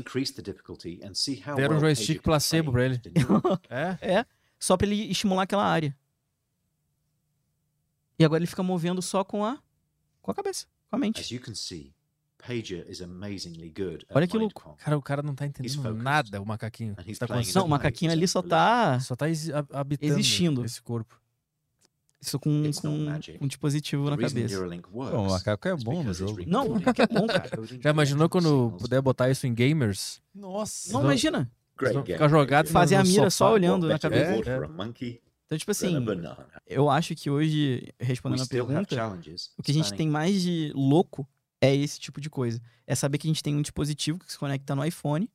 [1.57, 3.15] Deram um joystick placebo play pra ele.
[3.15, 3.61] neural
[4.01, 4.25] É?
[4.59, 5.95] Só pra ele estimular aquela área.
[8.19, 9.59] E agora ele fica movendo só com a.
[10.23, 11.21] com a cabeça, com a mente.
[14.15, 14.75] Olha que louco.
[14.79, 15.69] Cara, o cara não tá entendendo
[16.03, 16.95] nada, o macaquinho.
[16.95, 17.03] Tá.
[17.61, 18.99] Não, o macaquinho ali só tá.
[19.01, 19.27] Só tá
[19.75, 20.65] habitando Existindo.
[20.65, 21.20] esse corpo.
[22.21, 22.89] Isso com, com
[23.41, 24.59] um dispositivo na cabeça.
[24.93, 26.43] Pô, o macaco é bom no jogo.
[26.47, 27.51] Não, o macaco é bom, cara.
[27.81, 30.21] Já imaginou quando puder botar isso em gamers?
[30.35, 30.93] Nossa.
[30.93, 31.51] Não, imagina.
[32.05, 32.73] Ficar jogados Pager.
[32.73, 34.51] Fazer a mira só olhando na cabeça.
[34.51, 34.67] É.
[34.69, 35.97] monkey Então, tipo assim,
[36.67, 39.19] eu acho que hoje, respondendo a pergunta,
[39.57, 41.27] o que a gente tem mais de louco
[41.59, 42.61] é esse tipo de coisa.
[42.87, 45.31] É saber que a gente tem um dispositivo que se conecta no iPhone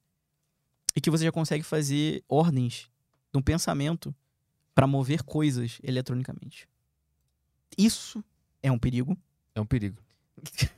[0.95, 2.89] e que você já consegue fazer ordens
[3.31, 4.13] de um pensamento
[4.75, 6.67] para mover coisas eletronicamente.
[7.77, 8.23] Isso
[8.61, 9.17] é um perigo.
[9.53, 9.97] É um perigo.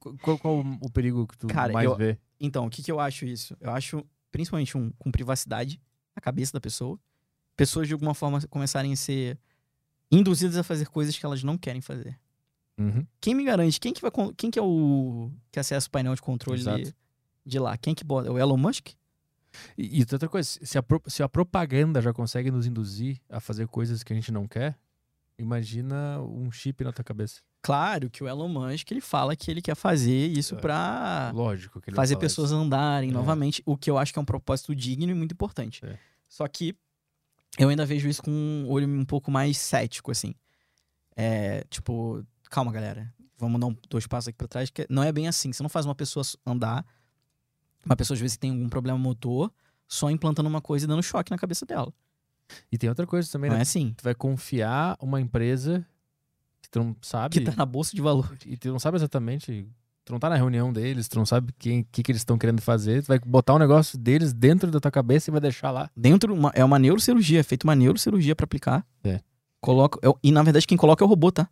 [0.00, 2.18] Qu- Qual, qual o perigo que tu Cara, mais eu- vê?
[2.38, 3.54] Então, o que, que eu acho isso?
[3.60, 4.02] Eu acho,
[4.32, 5.78] principalmente, um, com privacidade
[6.16, 6.98] na cabeça da pessoa.
[7.54, 9.38] Pessoas, de alguma forma, começarem a ser
[10.10, 12.18] induzidas a fazer coisas que elas não querem fazer.
[12.78, 13.06] Uhum.
[13.20, 13.78] Quem me garante?
[13.78, 16.94] Quem que, vai, quem que é o que acessa o painel de controle Exato.
[17.44, 17.76] de lá?
[17.76, 18.32] Quem que bota?
[18.32, 18.88] O Elon Musk?
[19.76, 23.68] E, e outra coisa, se a, se a propaganda já consegue nos induzir a fazer
[23.68, 24.78] coisas que a gente não quer,
[25.42, 27.40] imagina um chip na tua cabeça.
[27.62, 30.58] Claro que o Elon Musk ele fala que ele quer fazer isso É.
[30.58, 32.58] pra Lógico que ele vai fazer pessoas isso.
[32.58, 33.12] andarem É.
[33.12, 35.84] novamente, o que eu acho que é um propósito digno e muito importante.
[35.84, 35.98] É.
[36.28, 36.74] Só que
[37.58, 40.34] eu ainda vejo isso com um olho um pouco mais cético, assim.
[41.16, 43.12] É, tipo, calma, galera.
[43.36, 45.52] Vamos dar um, dois passos aqui pra trás, que não é bem assim.
[45.52, 46.84] Você não faz uma pessoa andar,
[47.84, 49.52] uma pessoa às vezes tem algum problema motor,
[49.88, 51.92] só implantando uma coisa e dando choque na cabeça dela.
[52.70, 53.60] E tem outra coisa também, Não né?
[53.60, 53.94] é assim.
[53.96, 55.84] Tu vai confiar uma empresa
[56.62, 57.32] que tu não sabe.
[57.38, 58.36] Que tá na bolsa de valor.
[58.46, 59.66] E tu não sabe exatamente.
[60.04, 62.60] Tu não tá na reunião deles, tu não sabe o que, que, eles estão querendo
[62.60, 63.02] fazer.
[63.02, 65.90] Tu vai botar um negócio deles dentro da tua cabeça e vai deixar lá.
[65.96, 68.84] Dentro, uma- é uma neurocirurgia, é feita uma neurocirurgia pra aplicar.
[69.04, 69.20] É.
[69.60, 71.48] Coloca, é e na verdade quem coloca é o robô, tá?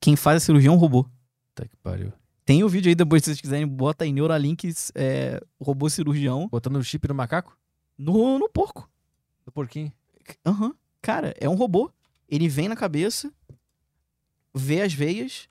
[0.00, 1.06] Quem faz a cirurgia é um robô.
[1.54, 2.12] Tá que pariu.
[2.44, 6.76] Tem o vídeo aí depois, se vocês quiserem, bota aí Neuralinks, é, robô cirurgião, Botando
[6.76, 7.56] o chip no macaco?
[7.98, 8.88] no, no porco.
[9.46, 9.90] Do porquinho.
[10.44, 10.74] Aham.
[11.00, 11.90] Cara, é um robô.
[12.28, 13.32] Ele vem na cabeça,
[14.52, 15.48] vê as veias,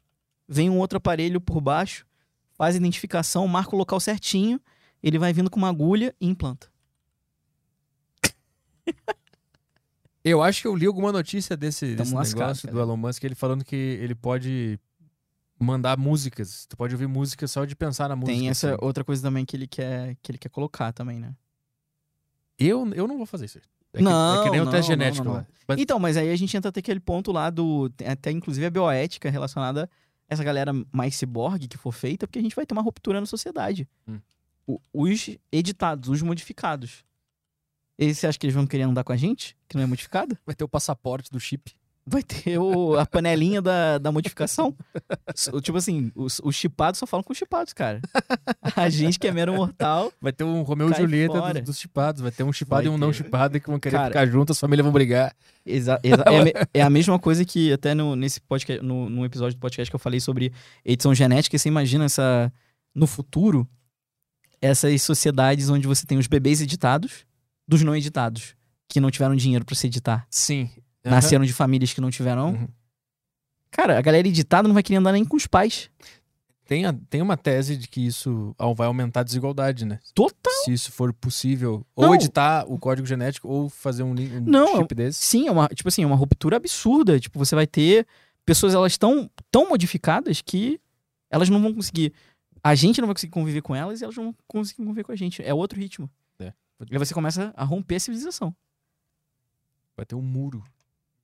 [0.48, 2.06] vem um outro aparelho por baixo,
[2.53, 4.59] faz a identificação, marca o local certinho,
[5.01, 6.69] ele vai vindo com uma agulha e implanta.
[10.24, 13.64] Eu acho que eu li alguma notícia desse, desse negócio do Elon Musk, ele falando
[13.64, 14.80] que ele pode
[15.59, 16.65] mandar músicas.
[16.65, 18.35] Tu pode ouvir música só de pensar na música.
[18.35, 18.77] Tem essa assim.
[18.82, 21.35] outra coisa também que ele quer, que ele quer colocar também, né?
[22.57, 23.59] Eu, eu não vou fazer isso.
[23.95, 25.40] É que, Não, é que nem o não, teste não, genético não, não.
[25.40, 25.48] lá.
[25.67, 27.91] Mas- Então, mas aí a gente entra até aquele ponto lá do.
[28.06, 29.90] Até inclusive a bioética relacionada
[30.30, 33.19] a essa galera mais ciborgue que for feita, porque a gente vai ter uma ruptura
[33.19, 33.88] na sociedade.
[34.07, 34.19] Hum.
[34.67, 37.03] O- os editados, os modificados.
[37.98, 39.56] Eles, você acha que eles vão querer andar com a gente?
[39.69, 40.38] Que não é modificado?
[40.45, 41.74] Vai ter o passaporte do chip.
[42.08, 44.75] Vai ter o- a panelinha da, da modificação.
[45.64, 48.00] Tipo assim, os, os chipados só falam com os chipados, cara.
[48.75, 50.14] A gente que é mero mortal.
[50.22, 52.22] Vai ter um Romeu e Julieta dos, dos chipados.
[52.22, 53.17] Vai ter um chipado Vai e um não ter.
[53.24, 55.35] chipado que vão querer Cara, ficar juntos, as famílias vão brigar.
[55.66, 59.58] Exa- exa- é, é a mesma coisa que até no, nesse podcast, no, no episódio
[59.58, 60.53] do podcast que eu falei sobre
[60.85, 62.53] edição genética, você imagina essa
[62.93, 63.67] no futuro
[64.61, 67.25] essas sociedades onde você tem os bebês editados
[67.67, 68.56] dos não editados,
[68.88, 70.69] que não tiveram dinheiro pra se editar, Sim.
[71.09, 72.50] Nasceram de famílias que não tiveram.
[72.53, 72.67] Uhum.
[73.72, 75.90] Cara, a galera editada não vai querer andar nem com os pais.
[76.66, 80.00] Tem, a- tem uma tese de que isso vai aumentar a desigualdade, né?
[80.16, 80.51] Total.
[80.64, 81.85] Se isso for possível.
[81.95, 82.09] Não.
[82.09, 85.22] Ou editar o código genético, ou fazer um, um Não, chip desse.
[85.22, 87.19] Sim, é uma, tipo assim, é uma ruptura absurda.
[87.19, 88.08] Tipo, você vai ter
[88.45, 90.80] pessoas, elas tão, tão modificadas que
[91.30, 92.14] elas não vão conseguir.
[92.64, 95.11] A gente não vai conseguir conviver com elas e elas não vão conseguir conviver com
[95.11, 95.43] a gente.
[95.43, 96.09] É outro ritmo.
[96.40, 96.48] É.
[96.90, 98.56] E aí você começa a romper a civilização.
[99.95, 100.64] Vai ter um muro.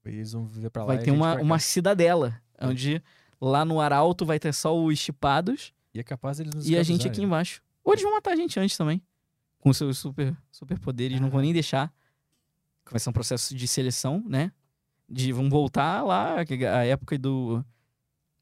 [0.06, 0.96] Eles vão viver pra lá.
[0.96, 3.02] vai ter uma, uma cidadela, onde
[3.40, 6.84] lá no Arauto vai ter só os chipados E é capaz deles nos e a
[6.84, 7.62] gente aqui embaixo.
[7.84, 9.02] Ou eles vão matar a gente antes também.
[9.60, 11.94] Com seus super, super poderes, não vão nem deixar.
[12.90, 14.52] Vai ser um processo de seleção, né?
[15.08, 17.64] De, vão voltar lá, a época do,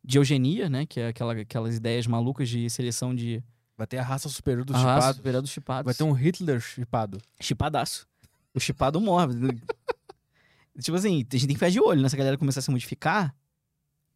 [0.03, 0.85] de eugenia, né?
[0.85, 3.43] Que é aquela, aquelas ideias malucas de seleção de
[3.79, 5.15] Vai ter a raça superior dos a raça chipados.
[5.15, 5.85] superior dos chipados.
[5.85, 7.17] Vai ter um Hitler chipado.
[7.39, 8.05] chipadaço.
[8.53, 9.33] O chipado morre.
[10.79, 13.33] tipo assim, a gente tem que ficar de olho nessa galera começar a se modificar.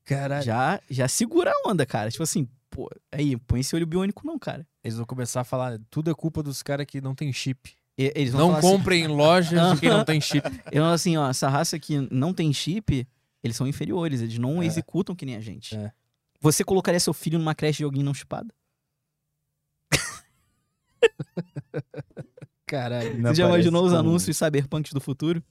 [0.06, 0.44] Caralho.
[0.44, 2.12] Já, já segura a onda, cara.
[2.12, 4.68] Tipo assim, pô, aí, põe esse olho biônico não, cara.
[4.84, 7.74] Eles vão começar a falar, tudo é culpa dos caras que não tem chip.
[7.98, 10.44] E- Eles vão Não falar assim- comprem em lojas de quem não tem chip.
[10.72, 13.08] Eles vão assim, ó, essa raça que não tem chip,
[13.44, 14.66] eles são inferiores, eles não É.
[14.66, 15.76] executam que nem a gente.
[15.76, 15.92] É.
[16.42, 18.54] Você colocaria seu filho numa creche de alguém não chipado?
[22.66, 23.22] Caralho.
[23.22, 25.44] Você já imaginou os anúncios cyberpunks do futuro?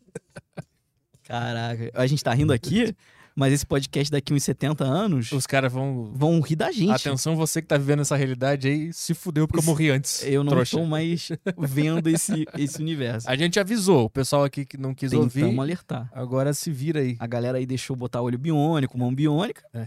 [1.32, 2.94] Caraca, a gente tá rindo aqui,
[3.34, 6.12] mas esse podcast daqui uns 70 anos Os caras vão.
[6.14, 6.90] vão rir da gente.
[6.90, 10.22] Atenção, você que tá vivendo essa realidade aí, se fudeu porque eu morri antes.
[10.24, 10.76] Eu não trouxa.
[10.76, 13.30] estou mais vendo esse, esse universo.
[13.30, 16.10] A gente avisou, o pessoal aqui que não quis ouvir, Tentamos alertar.
[16.12, 17.16] agora se vira aí.
[17.18, 19.62] A galera aí deixou botar olho biônico, mão biônica.
[19.72, 19.86] É.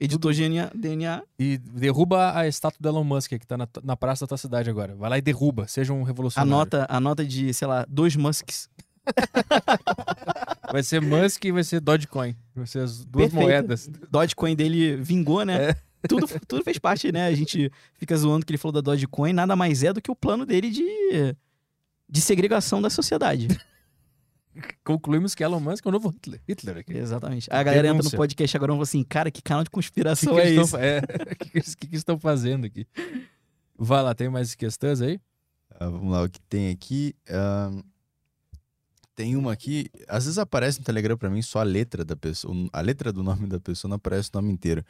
[0.00, 1.22] Editor DNA, DNA.
[1.38, 4.68] E derruba a estátua do Elon Musk que tá na, na praça da tua cidade
[4.68, 4.96] agora.
[4.96, 6.52] Vai lá e derruba, seja um revolucionário.
[6.52, 8.68] Anota, anota de, sei lá, dois Musks.
[10.72, 12.34] Vai ser Musk e vai ser Dogecoin.
[12.54, 13.42] Vai ser as duas Perfeito.
[13.42, 13.90] moedas.
[14.10, 15.70] Dogecoin dele vingou, né?
[15.70, 15.76] É.
[16.08, 17.26] Tudo, tudo fez parte, né?
[17.26, 20.16] A gente fica zoando que ele falou da Dogecoin, nada mais é do que o
[20.16, 20.82] plano dele de,
[22.08, 23.46] de segregação da sociedade.
[24.84, 26.40] Concluímos que Elon Musk é o novo Hitler.
[26.46, 26.92] Hitler aqui.
[26.94, 27.48] Exatamente.
[27.50, 28.16] A galera entra no Denúncia.
[28.18, 30.60] podcast agora e fala assim, cara, que canal de O que, conspiração que é esse?
[30.64, 32.86] estão, é, o que, que eles- o que estão fazendo aqui?
[33.78, 35.18] Vai lá, tem mais questões aí?
[35.80, 37.14] Ah, vamos lá, o que tem aqui.
[37.30, 37.80] ahn,
[39.14, 42.54] Tem uma aqui, às vezes aparece no Telegram pra mim só a letra da pessoa,
[42.72, 44.82] a letra do nome da pessoa não aparece o nome inteiro.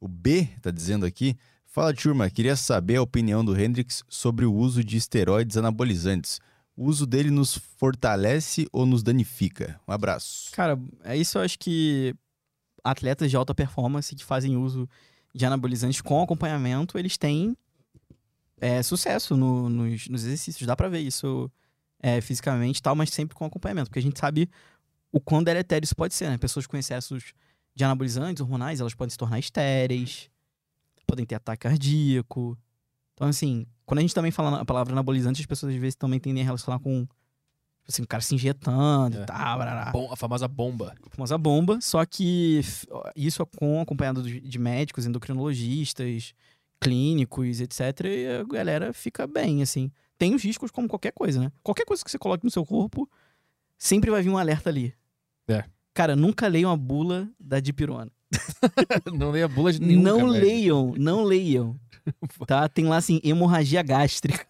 [0.00, 4.54] O B tá dizendo aqui, fala turma, queria saber a opinião do Hendrix sobre o
[4.54, 6.40] uso de esteroides anabolizantes.
[6.76, 9.78] O uso dele nos fortalece ou nos danifica?
[9.86, 10.50] Um abraço.
[10.52, 12.14] Cara, é isso eu acho que
[12.84, 14.88] atletas de alta performance que fazem uso
[15.34, 17.54] de anabolizantes com acompanhamento, eles têm
[18.60, 20.66] é, sucesso no- nos, nos exercícios.
[20.66, 21.50] Dá pra ver isso
[22.02, 23.88] é, fisicamente e tal, mas sempre com acompanhamento.
[23.90, 24.48] Porque a gente sabe
[25.12, 26.38] o quão deletério isso pode ser, né?
[26.38, 27.32] Pessoas com excessos
[27.74, 30.28] de anabolizantes hormonais, elas podem se tornar estéreis,
[31.06, 32.58] podem ter ataque cardíaco.
[33.14, 36.20] Então, assim, quando a gente também fala a palavra anabolizante, as pessoas às vezes também
[36.20, 39.22] tendem a relacionar com, tipo assim, o cara se injetando É.
[39.22, 39.60] e tal,
[40.12, 40.94] a famosa bomba.
[41.10, 42.60] famosa bomba, só que
[43.16, 46.34] isso é com acompanhado de de médicos, endocrinologistas,
[46.80, 47.80] clínicos, etc.
[48.04, 49.90] E a galera fica bem, assim.
[50.18, 51.52] Tem os riscos como qualquer coisa, né?
[51.62, 53.08] Qualquer coisa que você coloque no seu corpo,
[53.78, 54.92] sempre vai vir um alerta ali.
[55.46, 55.64] É.
[55.94, 58.10] Cara, nunca leiam a bula da dipirona.
[59.14, 61.78] não leia bula de nenhum não leiam, não leiam.
[62.46, 62.66] Tá?
[62.70, 64.46] Tem lá assim, hemorragia gástrica.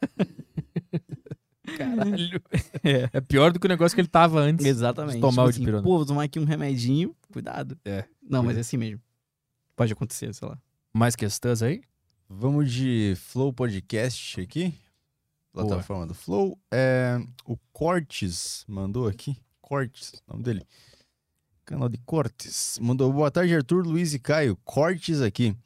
[1.76, 2.40] Caralho.
[2.84, 3.10] É.
[3.12, 4.64] É pior do que o negócio que ele tava antes.
[4.64, 5.16] Exatamente.
[5.16, 5.82] de tomar o assim, dipirona.
[5.82, 7.76] Pô, vou tomar aqui um remedinho, cuidado.
[7.84, 8.04] É.
[8.22, 9.00] Não, mas é assim mesmo.
[9.74, 10.56] Pode acontecer, sei lá.
[10.92, 11.82] Mais questões aí?
[12.28, 14.72] Vamos de Flow Podcast aqui.
[15.66, 16.58] Plataforma do Flow.
[16.70, 19.36] É, o Cortes mandou aqui.
[19.60, 20.66] Cortes, nome dele.
[21.64, 22.78] Canal de Cortes.
[22.80, 24.56] Mandou boa tarde, Arthur, Luiz e Caio.
[24.64, 25.56] Cortes aqui.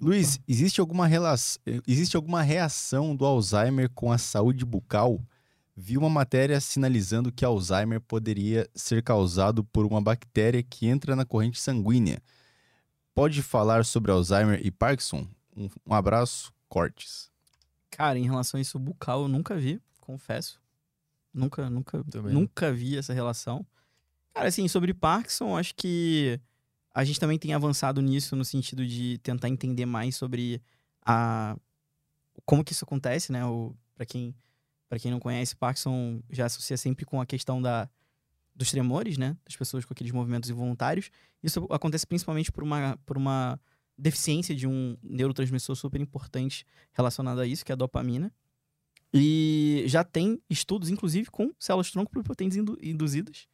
[0.00, 5.20] Luiz, existe alguma, relação, existe alguma reação do Alzheimer com a saúde bucal?
[5.76, 11.24] Vi uma matéria sinalizando que Alzheimer poderia ser causado por uma bactéria que entra na
[11.24, 12.20] corrente sanguínea.
[13.14, 15.26] Pode falar sobre Alzheimer e Parkinson?
[15.56, 17.30] Um, um abraço, Cortes.
[17.90, 20.60] Cara, em relação a isso bucal, eu nunca vi, confesso.
[21.32, 23.66] Nunca, nunca, Também nunca vi essa relação.
[24.34, 26.40] Cara, assim, sobre Parkinson, acho que
[26.94, 30.62] a gente também tem avançado nisso no sentido de tentar entender mais sobre
[31.04, 31.56] a
[32.44, 33.40] como que isso acontece, né?
[33.94, 34.34] Para quem
[34.88, 37.88] para quem não conhece, Parkinson já associa sempre com a questão da
[38.54, 39.36] dos tremores, né?
[39.44, 41.10] Das pessoas com aqueles movimentos involuntários.
[41.42, 43.60] Isso acontece principalmente por uma por uma
[43.98, 48.32] deficiência de um neurotransmissor super importante relacionado a isso, que é a dopamina.
[49.12, 53.48] E já tem estudos, inclusive, com células tronco pluripotentes indu- induzidas,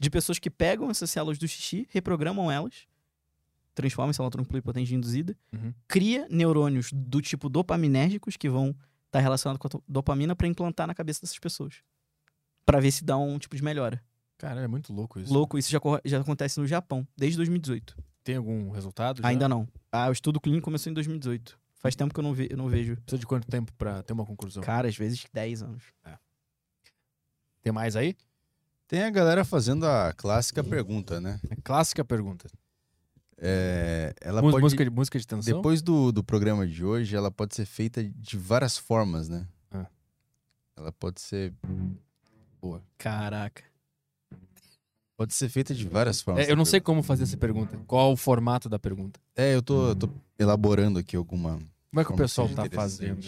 [0.00, 2.86] de pessoas que pegam essas células do xixi, reprogramam elas,
[3.74, 5.74] transformam em célula tronco pluripotente induzida, Uhum.
[5.86, 8.74] cria neurônios do tipo dopaminérgicos que vão
[9.06, 11.82] estar relacionados com a dopamina para implantar na cabeça dessas pessoas.
[12.64, 14.02] Para ver se dá um tipo de melhora.
[14.38, 15.32] Caralho, é muito louco isso.
[15.32, 17.94] Louco, isso já, já acontece no Japão, desde 2018.
[18.24, 19.20] Tem algum resultado?
[19.22, 19.28] já?
[19.28, 19.68] Ainda não.
[19.92, 21.58] Ah, o estudo clínico começou em 2018.
[21.74, 22.96] Faz tempo que eu não, ve- eu não vejo.
[22.96, 24.62] Precisa de quanto tempo pra ter uma conclusão?
[24.62, 25.84] Cara, às vezes 10 anos.
[27.62, 28.16] Tem mais aí?
[28.88, 31.38] Tem a galera fazendo a clássica pergunta, né?
[31.50, 32.48] É clássica pergunta.
[33.36, 35.56] É, ela pode, música, de, música de tensão?
[35.56, 39.46] depois do, do programa de hoje, ela pode ser feita de várias formas, né?
[39.70, 39.86] Ah.
[40.76, 41.52] Ela pode ser,
[42.96, 43.62] Caraca.
[45.16, 46.46] Pode ser feita de várias formas.
[46.46, 47.76] É, eu não sei como fazer essa pergunta.
[47.86, 49.20] Qual o formato da pergunta?
[49.36, 51.58] É, eu tô, eu tô elaborando aqui alguma.
[51.90, 53.24] Como é que o pessoal tá fazendo?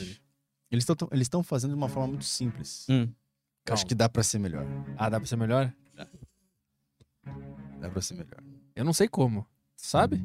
[0.71, 2.87] Eles estão eles fazendo de uma forma muito simples.
[2.89, 3.09] Hum.
[3.69, 4.65] Acho que dá pra ser melhor.
[4.97, 5.73] Ah, dá pra ser melhor?
[7.81, 8.43] Dá pra ser melhor.
[8.75, 9.47] Eu não sei como.
[9.77, 10.23] Sabe?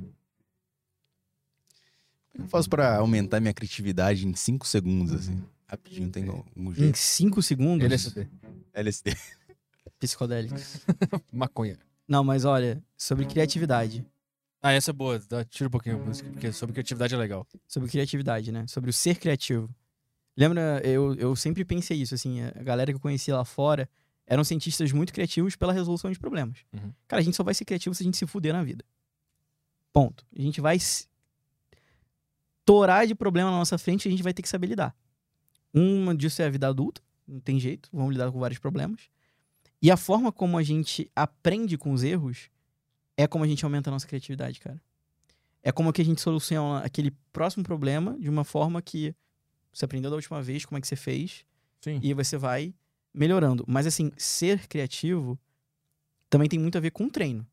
[2.34, 5.44] Eu faço pra aumentar minha criatividade em 5 segundos, assim.
[5.68, 6.98] Rapidinho, tem algum Em jeito.
[6.98, 8.28] 5 segundos, LSD.
[8.74, 9.18] LSD.
[10.02, 10.78] Psicodélicos.
[11.32, 11.78] Maconha.
[12.08, 14.06] Não, mas olha, sobre criatividade.
[14.62, 15.20] Ah, essa é boa.
[15.20, 17.48] Dá- Tira um pouquinho a música, porque sobre criatividade é legal.
[17.68, 18.66] Sobre criatividade, né?
[18.68, 19.70] Sobre o ser criativo.
[20.36, 23.88] Lembra, eu, eu sempre pensei isso, assim, a galera que eu conhecia lá fora
[24.26, 26.60] eram cientistas muito criativos pela resolução de problemas.
[26.74, 26.92] Uhum.
[27.08, 28.84] Cara, a gente só vai ser criativo se a gente se fuder na vida.
[29.94, 30.26] Ponto.
[30.38, 31.08] A gente vai se
[32.66, 34.96] torar de problema na nossa frente e a gente vai ter que saber lidar.
[35.74, 39.10] Uma disso é a vida adulta, não tem jeito, vamos lidar com vários problemas.
[39.82, 42.50] E a forma como a gente aprende com os erros
[43.18, 44.82] é como a gente aumenta a nossa criatividade, cara.
[45.64, 49.16] É como que a gente soluciona aquele próximo problema de uma forma que
[49.72, 51.46] você aprendeu da última vez, como é que você fez,
[51.82, 52.00] Sim.
[52.02, 52.74] e você vai
[53.14, 53.64] melhorando.
[53.68, 55.40] Mas assim, ser criativo
[56.30, 57.46] também tem muito a ver com treino.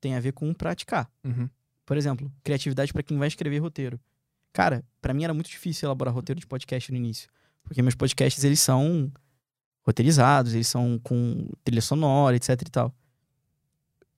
[0.00, 1.10] Tem a ver com praticar.
[1.22, 1.48] Uhum.
[1.84, 4.00] Por exemplo, criatividade para quem vai escrever roteiro.
[4.52, 7.28] Cara, pra mim era muito difícil elaborar roteiro de podcast no início,
[7.62, 9.10] porque meus podcasts eles são
[9.82, 12.94] roteirizados, eles são com trilha sonora, etc e tal.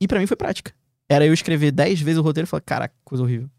[0.01, 0.73] E pra mim foi prática.
[1.09, 3.51] Era eu escrever 10 vezes o roteiro e falar, caraca, coisa horrível.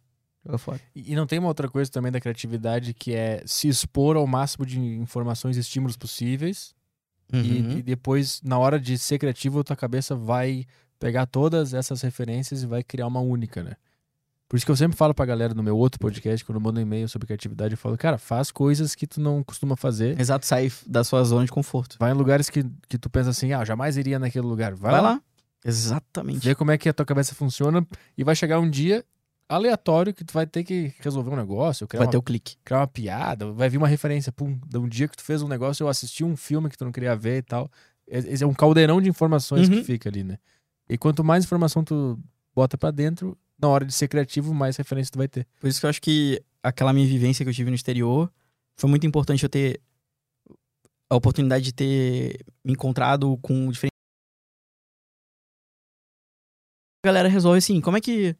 [0.45, 0.82] Joga fora.
[0.95, 4.66] E não tem uma outra coisa também da criatividade que é se expor ao máximo
[4.66, 6.75] de informações e estímulos possíveis
[7.34, 7.42] Uhum.
[7.42, 10.66] E, e depois, na hora de ser criativo, a tua cabeça vai
[11.00, 13.75] pegar todas essas referências e vai criar uma única, né?
[14.48, 16.80] Por isso que eu sempre falo pra galera no meu outro podcast, quando eu mando
[16.80, 20.20] um e-mail sobre criatividade, eu falo, cara, faz coisas que tu não costuma fazer.
[20.20, 21.98] Exato, sai da sua zona de conforto.
[22.00, 24.76] Vai em lugares que, que tu pensa assim, ah, jamais iria naquele lugar.
[24.76, 25.22] Vai, Vai lá, lá.
[25.66, 26.46] Exatamente.
[26.46, 27.86] vê como é que a tua cabeça funciona
[28.18, 29.04] e vai chegar um dia
[29.50, 32.56] aleatório que tu vai ter que resolver um negócio, Vai uma, ter o clique.
[32.64, 35.48] criar uma piada, vai vir uma referência, pum, de um dia que tu fez um
[35.48, 37.70] negócio, eu assisti um filme que tu não queria ver e tal.
[38.08, 39.84] Esse é um caldeirão de informações que Uhum.
[39.84, 40.38] fica ali, né?
[40.88, 42.20] E quanto mais informação tu
[42.56, 45.48] bota pra dentro, na hora de ser criativo, mais referência tu vai ter.
[45.60, 48.32] Por isso que eu acho que aquela minha vivência que eu tive no exterior
[48.77, 49.82] foi muito importante eu ter
[51.10, 53.95] a oportunidade de ter me encontrado com diferentes.
[57.03, 58.35] A galera resolve assim, como é que.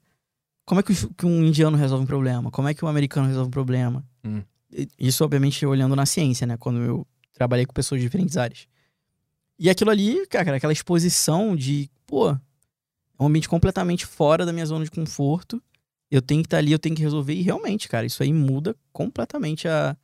[0.66, 2.50] Como é que um indiano resolve um problema?
[2.50, 4.04] Como é que um americano resolve um problema?
[4.24, 4.42] Hum.
[4.98, 6.58] Isso, obviamente, olhando na ciência, né?
[6.58, 8.68] Quando eu trabalhei com pessoas de diferentes áreas.
[9.60, 12.36] E aquilo ali, cara, aquela exposição de, pô,
[13.18, 15.62] é um ambiente completamente fora da minha zona de conforto.
[16.10, 17.34] Eu tenho que estar ali, eu tenho que resolver.
[17.34, 19.98] E realmente, cara, isso aí muda completamente a,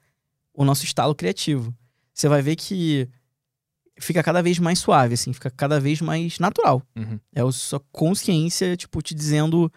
[0.53, 1.73] o nosso estalo criativo.
[2.13, 3.07] Você vai ver que
[3.99, 6.81] fica cada vez mais suave, assim, fica cada vez mais natural.
[6.95, 7.19] Uhum.
[7.33, 9.71] É a sua consciência, tipo, te dizendo: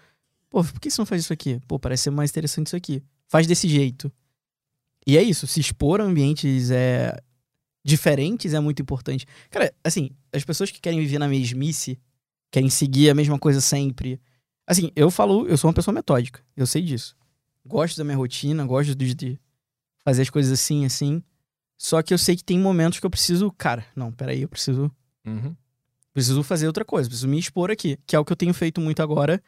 [0.48, 1.60] pô, por que você não faz isso aqui?
[1.68, 3.02] Pô, parece ser mais interessante isso aqui.
[3.28, 4.10] Faz desse jeito.
[5.06, 7.14] E é isso, se expor a ambientes é,
[7.84, 9.26] diferentes é muito importante.
[9.50, 11.98] Cara, assim, as pessoas que querem viver na mesmice,
[12.54, 14.20] querem seguir a mesma coisa sempre.
[14.64, 17.16] Assim, eu falo, eu sou uma pessoa metódica, eu sei disso.
[17.66, 19.40] Gosto da minha rotina, gosto de, de
[20.04, 21.20] fazer as coisas assim, assim.
[21.76, 24.88] Só que eu sei que tem momentos que eu preciso, cara, não, peraí, eu preciso
[25.26, 25.56] Uhum.
[26.12, 28.80] preciso fazer outra coisa, preciso me expor aqui, que é o que eu tenho feito
[28.80, 29.42] muito agora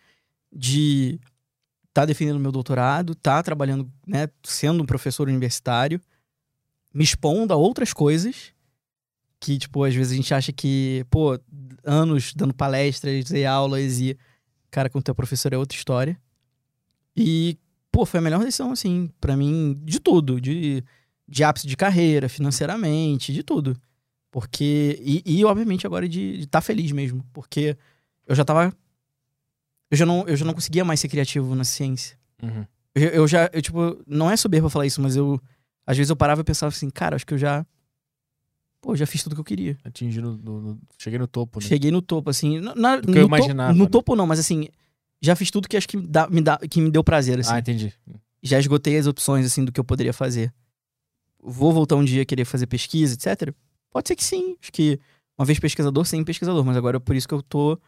[0.52, 1.20] de
[1.93, 6.01] tá defendendo meu doutorado, tá trabalhando, né, sendo um professor universitário,
[6.93, 8.52] me expondo a outras coisas
[9.40, 11.39] que, tipo, às vezes a gente acha que, pô,
[11.84, 14.16] anos dando palestras e aulas e,
[14.70, 16.18] cara, quando tu é professor é outra história.
[17.16, 17.58] E,
[17.90, 20.84] pô, foi a melhor decisão, assim, pra mim, de tudo, de,
[21.26, 23.76] de ápice de carreira, financeiramente, de tudo.
[24.36, 24.98] Porque.
[25.00, 27.24] E, e, obviamente, agora de estar feliz mesmo.
[27.32, 27.74] Porque
[28.26, 28.70] eu já tava.
[29.90, 32.18] Eu já, não, eu já não conseguia mais ser criativo na ciência.
[32.42, 32.66] Uhum.
[32.94, 33.48] Eu, eu já.
[33.50, 35.40] Eu, tipo, não é soberba falar isso, mas eu.
[35.86, 37.65] Às vezes eu parava e pensava assim, cara, acho que eu já.
[38.81, 39.77] Pô, já fiz tudo que eu queria.
[39.85, 41.67] Atingi no, no- no- Cheguei no topo, né?
[41.67, 42.61] Cheguei no topo, assim.
[42.61, 43.91] na- que eu imaginava, no né?
[43.91, 44.69] topo não, mas assim.
[45.21, 47.59] Já fiz tudo que acho que, dá, me, dá, que me deu prazer, assim Ah,
[47.59, 47.93] entendi.
[48.43, 50.53] já esgotei as opções assim do que eu poderia fazer.
[51.43, 53.53] Vou voltar um dia a querer fazer pesquisa, etc.
[53.91, 54.57] Pode ser que sim.
[54.61, 55.01] Acho que
[55.39, 57.79] uma vez pesquisador, sempre pesquisador, mas agora é por isso que eu tô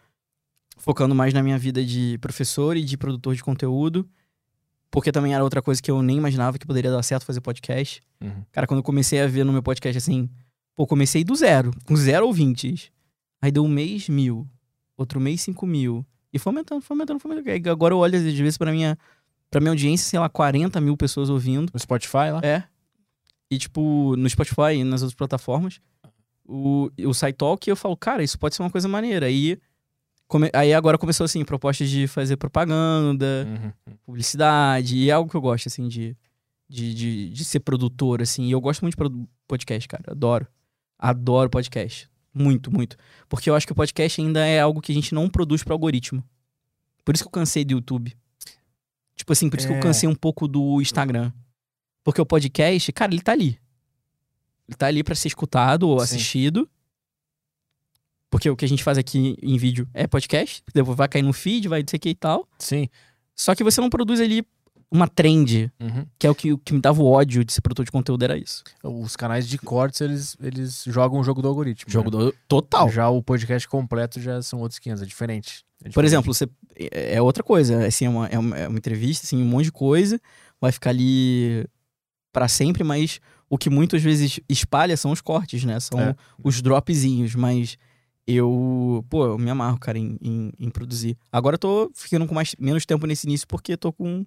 [0.79, 4.09] focando mais na minha vida de professor e de produtor de conteúdo.
[4.91, 8.01] Porque também era outra coisa que eu nem imaginava que poderia dar certo fazer podcast.
[8.23, 8.43] Uhum.
[8.51, 10.31] Cara, quando eu comecei a ver no meu podcast assim,
[10.79, 12.93] pô, comecei do zero, com zero ouvintes.
[13.43, 14.47] Aí deu um mês mil,
[14.97, 16.07] outro mês cinco mil.
[16.33, 17.51] E foi aumentando, foi aumentando, foi aumentando.
[17.53, 18.97] Aí Agora eu olho às vezes pra minha,
[19.51, 21.69] pra minha audiência, sei lá, 40 mil pessoas ouvindo.
[21.75, 22.41] No Spotify lá?
[22.45, 22.63] É.
[23.51, 25.81] E tipo, no Spotify e nas outras plataformas.
[26.47, 29.27] O, o SciTalk, eu falo, cara, isso pode ser uma coisa maneira.
[29.27, 29.59] Aí,
[30.29, 33.47] come- aí agora começou assim, propostas de fazer propaganda
[33.89, 33.95] Uhum.
[34.07, 36.17] publicidade, e é algo que eu gosto, assim, de,
[36.69, 38.45] de, de, de ser produtor, assim.
[38.45, 40.05] E eu gosto muito de podcast, cara.
[40.13, 40.47] Adoro.
[40.99, 42.09] Adoro podcast.
[42.35, 42.97] Muito, muito.
[43.29, 45.75] Porque eu acho que o podcast ainda é algo que a gente não produz para
[45.75, 46.23] algoritmo.
[47.05, 48.17] Por isso que eu cansei do YouTube.
[49.17, 49.77] Tipo assim, por isso que É.
[49.77, 51.33] eu cansei um pouco do Instagram.
[52.05, 53.59] Porque o podcast, cara, ele tá ali.
[54.69, 56.05] Ele tá ali pra ser escutado ou Sim.
[56.05, 56.69] assistido.
[58.31, 60.63] Porque o que a gente faz aqui em vídeo é podcast.
[60.75, 62.47] Depois vai cair no feed, vai não sei o que e tal.
[62.59, 62.89] Sim.
[63.35, 64.45] Só que você não produz ali
[64.91, 66.07] uma trend, Uhum.
[66.19, 68.23] que é o que, o que me dava o ódio de ser produtor de conteúdo,
[68.23, 68.65] era isso.
[68.83, 71.91] Os canais de cortes, eles, eles jogam o jogo do algoritmo.
[71.91, 72.25] Jogo né?
[72.25, 72.35] do...
[72.49, 72.89] total.
[72.91, 75.65] Já o podcast completo já são outros 500, é diferente.
[75.81, 76.07] É Por diferente.
[76.09, 79.41] exemplo, você, é é outra coisa, assim, é uma, é uma, é uma entrevista, assim,
[79.43, 80.19] um monte de coisa,
[80.61, 81.67] vai ficar ali
[82.33, 85.79] pra sempre, mas o que muitas vezes espalha são os cortes, né?
[85.81, 86.17] São É.
[86.43, 87.77] os dropzinhos, mas
[88.27, 91.17] eu, pô, eu me amarro, cara, em, em, em produzir.
[91.33, 94.25] Agora eu tô ficando com mais, menos tempo nesse início porque tô com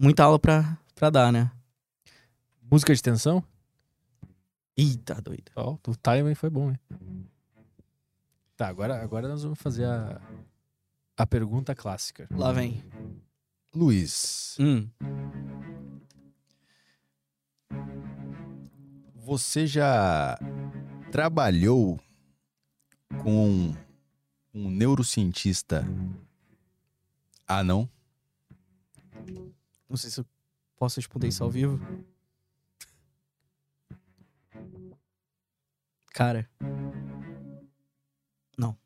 [0.00, 1.50] muita aula pra, pra dar, né?
[2.70, 3.42] Música de tensão?
[4.76, 5.50] Eita, doido.
[5.56, 6.78] Ó, o timing foi bom, hein?
[8.56, 10.20] Tá, agora, agora nós vamos fazer a,
[11.16, 12.26] a pergunta clássica.
[12.30, 12.82] Lá vem.
[13.74, 14.88] Luiz, Hum.
[19.14, 20.38] você já
[21.12, 21.98] trabalhou
[23.22, 23.74] com
[24.52, 25.84] um neurocientista
[27.46, 27.62] Ah,
[29.90, 29.94] não?
[29.94, 30.26] Não sei se eu
[30.76, 31.80] posso responder isso ao vivo.
[36.14, 36.48] Cara,
[38.56, 38.78] Não?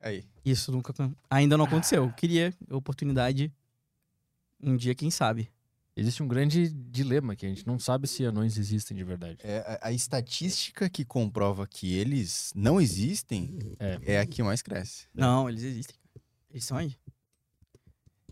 [0.00, 0.24] Aí.
[0.44, 0.92] isso nunca
[1.30, 2.12] ainda não aconteceu.
[2.12, 3.52] Queria oportunidade
[4.62, 5.50] um dia, quem sabe.
[5.96, 9.38] Existe um grande dilema que a gente não sabe se anões existem de verdade.
[9.42, 14.14] É, a, a estatística que comprova que eles não existem É.
[14.14, 15.06] é, a que mais cresce.
[15.14, 15.96] Não, eles existem.
[16.54, 16.96] Eles estão aí.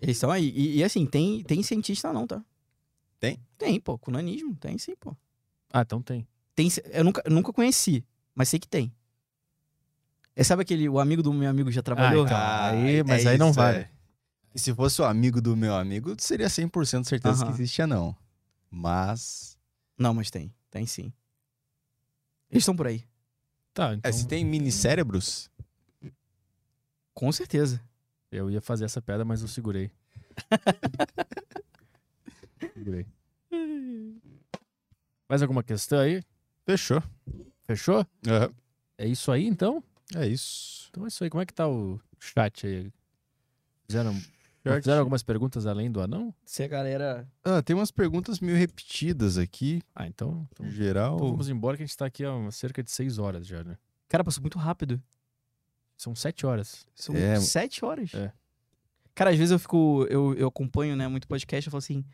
[0.01, 0.49] Eles estão aí.
[0.51, 2.41] E, e, assim, tem, tem cientista não, tá?
[3.19, 3.45] Tem?
[3.59, 3.99] Tem, pô.
[3.99, 5.17] Com nanismo, tem sim, pô.
[5.73, 6.27] Ah, então tem.
[6.55, 8.95] Tem, eu nunca, eu nunca conheci, mas sei que tem.
[10.37, 12.25] É, sabe aquele, o amigo do meu amigo já trabalhou?
[12.25, 12.39] então.
[12.39, 13.79] aí- mas aí não vale.
[13.79, 13.91] é.
[14.55, 17.47] E se fosse o amigo do meu amigo, seria 100% certeza Aham.
[17.47, 18.15] que existia não.
[18.71, 19.59] Mas...
[19.99, 20.55] Não, mas tem.
[20.71, 21.13] Tem sim.
[22.51, 23.05] Eles estão por aí.
[23.75, 25.51] Tá, então É, se tem mini cérebros,
[27.15, 27.81] Com certeza.
[28.33, 29.91] Eu ia fazer essa pedra, mas eu segurei.
[32.75, 33.07] segurei.
[35.29, 36.23] Mais alguma questão aí?
[36.67, 37.03] fechou.
[37.65, 38.07] Fechou?
[38.27, 38.51] Aham.
[38.99, 39.83] É isso aí, então?
[40.15, 40.89] É isso.
[40.91, 41.31] Então é isso aí.
[41.31, 42.93] Como é que tá o chat aí?
[43.87, 44.15] Fizeram,
[44.63, 44.83] Chat.
[44.83, 46.35] fizeram algumas perguntas além do anão?
[46.45, 47.29] Se a galera.
[47.45, 51.17] Ah, tem umas perguntas meio repetidas aqui, Ah, então, então, geral.
[51.17, 53.77] então vamos embora que a gente tá aqui há cerca de seis horas já, né?
[54.09, 55.03] Cara, passou muito rápido.
[56.03, 56.85] São sete horas.
[56.97, 57.39] São É.
[57.41, 58.13] sete horas.
[58.13, 58.33] É.
[59.15, 60.05] Cara, às vezes eu fico.
[60.11, 62.05] Eu, eu acompanho, né, muito podcast, eu falo assim.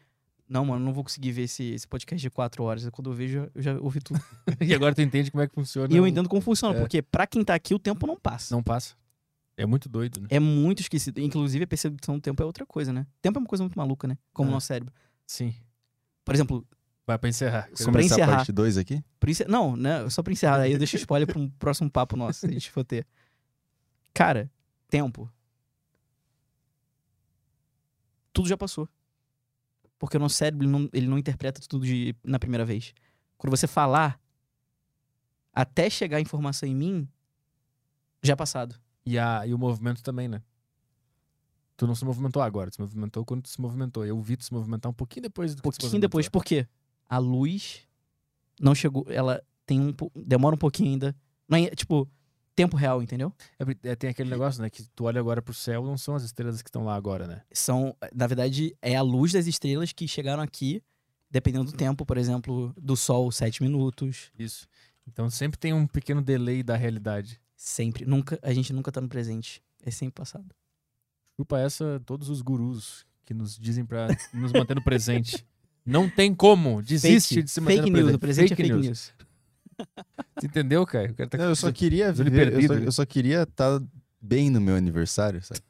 [0.46, 2.86] Não, mano, não vou conseguir ver esse, esse podcast de quatro horas.
[2.90, 4.20] Quando eu vejo, eu já ouvi tudo.
[4.60, 5.92] e agora tu entende como é que funciona.
[5.92, 6.80] e eu o- entendo como funciona, É.
[6.80, 8.54] porque pra quem tá aqui, o tempo não passa.
[8.54, 8.94] Não passa.
[9.56, 10.28] É muito doido, né?
[10.30, 11.18] É muito esquecido.
[11.20, 13.06] Inclusive, a percepção do tempo é outra coisa, né?
[13.22, 14.16] Tempo é uma coisa muito maluca, né?
[14.34, 14.54] Como o É.
[14.54, 14.92] nosso cérebro.
[15.26, 15.54] Sim.
[16.24, 16.66] Por exemplo,
[17.06, 17.70] Vai pra encerrar.
[17.74, 18.32] Pra Começar encerrar.
[18.32, 19.02] a parte 2 aqui?
[19.48, 20.08] Não, né?
[20.10, 22.70] Só pra encerrar, aí eu deixo spoiler pra um próximo papo nosso, se a gente
[22.70, 23.06] for ter.
[24.18, 24.50] Cara,
[24.88, 25.32] tempo.
[28.32, 28.88] Tudo já passou.
[29.96, 32.92] Porque o nosso cérebro ele não, ele não interpreta tudo de, na primeira vez.
[33.36, 34.20] Quando você falar,
[35.52, 37.08] até chegar a informação em mim,
[38.20, 38.74] já é passado.
[39.06, 40.42] E, a, e o movimento também, né?
[41.76, 44.04] Tu não se movimentou agora, tu se movimentou quando tu se movimentou.
[44.04, 46.28] Eu vi tu se movimentar um pouquinho depois do Um que tu se pouquinho depois.
[46.28, 46.66] Por quê?
[47.08, 47.86] A luz
[48.60, 49.06] não chegou.
[49.08, 49.94] Ela tem um.
[50.16, 51.14] Demora um pouquinho ainda.
[51.48, 52.10] Não é, tipo,
[52.58, 53.32] tempo real, entendeu?
[53.56, 54.68] É, é, tem aquele negócio, né?
[54.68, 57.42] Que tu olha agora pro céu, não são as estrelas que estão lá agora, né?
[57.52, 60.82] são, na verdade, é a luz das estrelas que chegaram aqui,
[61.30, 64.32] dependendo do tempo, por exemplo, do Sol, sete minutos.
[64.36, 64.66] Isso.
[65.06, 67.40] Então sempre tem um pequeno delay da realidade.
[67.56, 68.04] Sempre.
[68.04, 69.62] Nunca, a gente nunca tá no presente.
[69.84, 70.46] É sempre passado.
[71.36, 75.46] Chupa essa todos os gurus que nos dizem pra nos manter no presente.
[75.86, 76.82] Não tem como.
[76.82, 78.16] Desiste fake, de se manter fake no news.
[78.16, 78.16] presente.
[78.16, 79.12] O presente é fake news.
[80.40, 81.10] Tu entendeu, cara?
[81.10, 83.80] O cara tá Não, eu só queria viver, eu perdido, só, eu só queria estar
[84.20, 85.60] bem no meu aniversário, sabe?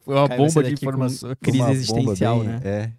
[0.00, 1.34] Foi uma essa bomba de com informações.
[1.40, 2.60] Crise Uma bomba existencial, bem- né?
[2.64, 2.92] É.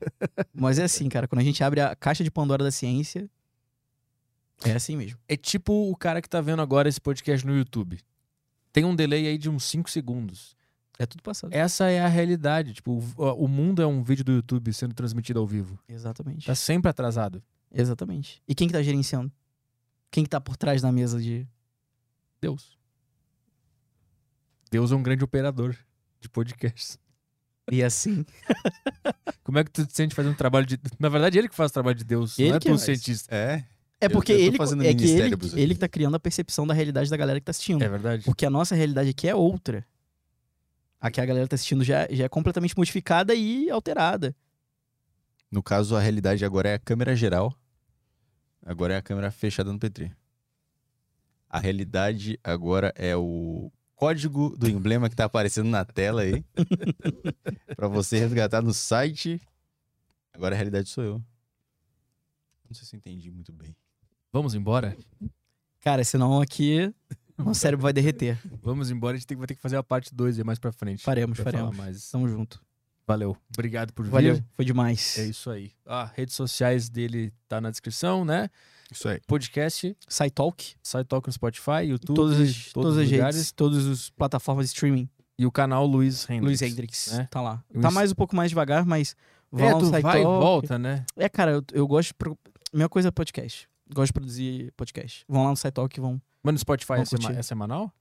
[0.53, 1.27] Mas é assim, cara.
[1.27, 3.30] Quando a gente abre a caixa de Pandora da ciência,
[4.64, 5.19] é assim mesmo.
[5.27, 8.00] É tipo o cara que tá vendo agora esse podcast no YouTube.
[8.72, 10.56] Tem um delay aí de uns 5 segundos.
[10.98, 11.53] É tudo passado.
[11.53, 12.74] Essa é a realidade.
[12.74, 15.77] Tipo, o, o mundo é um vídeo do YouTube sendo transmitido ao vivo.
[15.88, 16.45] Exatamente.
[16.45, 17.43] Tá sempre atrasado.
[17.74, 18.42] Exatamente.
[18.48, 19.32] E quem que tá gerenciando?
[20.16, 21.45] Quem que tá por trás da mesa de...
[22.40, 22.77] Deus.
[24.72, 25.76] Deus é um grande operador
[26.22, 26.98] de podcasts.
[27.69, 28.26] E assim...
[29.44, 30.80] Como é que tu te sente fazendo um trabalho de.
[30.98, 32.40] Na verdade, ele que faz o trabalho de Deus.
[32.40, 32.82] Ele não é que faz.
[32.84, 33.35] cientista.
[33.35, 33.66] É.
[34.00, 36.19] É Eu- porque eu tô ele, fazendo é que ele, ele que tá criando a
[36.19, 37.84] percepção da realidade da galera que tá assistindo.
[37.84, 38.24] É verdade.
[38.24, 39.85] Porque a nossa realidade aqui é outra.
[41.02, 44.34] A que a galera tá assistindo já, já é completamente modificada e alterada.
[45.52, 47.53] No caso, a realidade agora é a câmera geral.
[48.66, 50.11] Agora é a câmera fechada no P3.
[51.48, 56.44] A realidade agora é o código do emblema que tá aparecendo na tela aí.
[57.77, 59.40] pra você resgatar no site.
[60.34, 61.14] Agora a realidade sou eu.
[62.68, 63.76] Não sei se eu entendi muito bem.
[64.34, 64.98] Vamos embora?
[65.80, 66.92] Cara, senão aqui
[67.38, 68.38] o cérebro vai derreter.
[68.61, 69.14] Vamos embora.
[69.16, 71.03] A gente tem- vai ter que fazer a parte 2 aí mais pra frente.
[71.03, 71.77] Faremos, Pra faremos.
[71.77, 72.10] mais.
[72.10, 72.61] Tamo junto.
[73.08, 73.38] Valeu.
[73.53, 74.45] Obrigado por Valeu, vir.
[74.53, 75.17] foi demais.
[75.19, 75.72] É isso aí.
[75.85, 78.50] Ah, redes sociais dele tá na descrição, né?
[78.92, 79.19] Isso aí.
[79.27, 83.35] Podcast, SciTalk, site talk no Spotify, YouTube, todas as, todas os as lugares.
[83.35, 85.09] redes, todas as plataformas de streaming.
[85.38, 86.45] E o canal Luiz Hendrix.
[86.45, 87.27] Luiz Hendrix, né?
[87.30, 87.64] tá lá.
[87.82, 89.16] Tá ins- mais um pouco mais devagar, mas
[89.51, 90.24] vão É, lá no tu vai e SciTalk.
[90.24, 91.06] volta, né?
[91.17, 92.14] É, cara, eu, eu gosto.
[92.16, 92.38] Pro...
[92.74, 93.67] Minha coisa é podcast.
[93.93, 95.25] Gosto de produzir podcast.
[95.27, 96.22] Vão lá no SciTalk e vão...
[96.42, 97.92] Mas no Spotify é, sema- é semanal?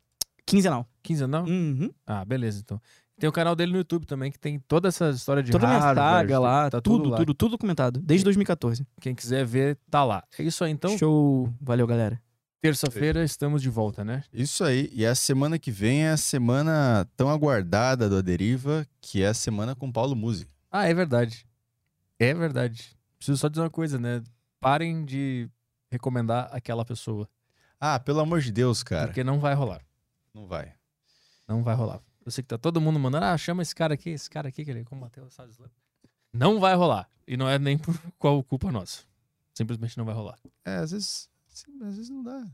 [0.47, 0.87] Quinzenal.
[1.03, 1.45] Quinzenal?
[1.45, 1.91] Uhum.
[2.07, 2.81] Ah, beleza, então.
[3.19, 5.71] Tem o canal dele no YouTube também, que tem toda essa história de Toda a
[5.71, 7.17] minha saga lá, tá tudo, lá.
[7.17, 8.01] tudo, tudo documentado.
[8.01, 8.87] Desde 2014.
[9.01, 10.25] Quem quiser ver, tá lá.
[10.39, 10.99] É isso aí, então.
[10.99, 11.53] Show.
[11.61, 12.21] Valeu, galera.
[12.61, 14.25] Terça-feira estamos de volta, né?
[14.33, 14.91] Isso aí.
[14.93, 19.35] E a semana que vem é a semana tão aguardada do Aderiva, que é a
[19.35, 20.51] semana com Paulo Música.
[20.71, 21.47] Ah, é verdade.
[22.19, 22.97] É verdade.
[23.19, 24.23] Preciso só dizer uma coisa, né?
[24.65, 25.47] parem de
[25.91, 27.29] recomendar aquela pessoa.
[27.79, 29.09] Ah, pelo amor de Deus, cara.
[29.09, 29.83] Porque não vai rolar.
[30.33, 30.73] Não vai.
[31.47, 32.01] Não vai rolar.
[32.25, 34.65] Eu sei que tá todo mundo mandando, ah, chama esse cara aqui, esse cara aqui
[34.65, 35.79] que ele combateu o Estado Islâmico.
[36.33, 37.09] Não vai rolar.
[37.27, 39.05] E não é nem por qual culpa nossa.
[39.55, 40.39] Simplesmente não vai rolar.
[40.65, 41.29] É, às vezes.
[41.49, 42.45] sim, às vezes não dá.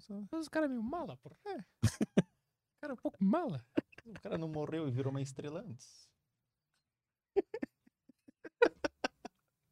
[0.00, 1.36] Só- Mas o cara é meio mala, porra.
[1.46, 1.56] É.
[1.84, 3.64] O cara é um pouco mala.
[4.04, 6.08] O cara não morreu e virou uma estrela antes.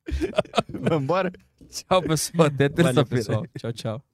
[0.69, 1.31] Vambora?
[1.69, 2.47] Tchau, pessoal.
[2.49, 3.07] Até terça-feira.
[3.07, 3.45] pessoal.
[3.59, 4.05] Tchau, tchau.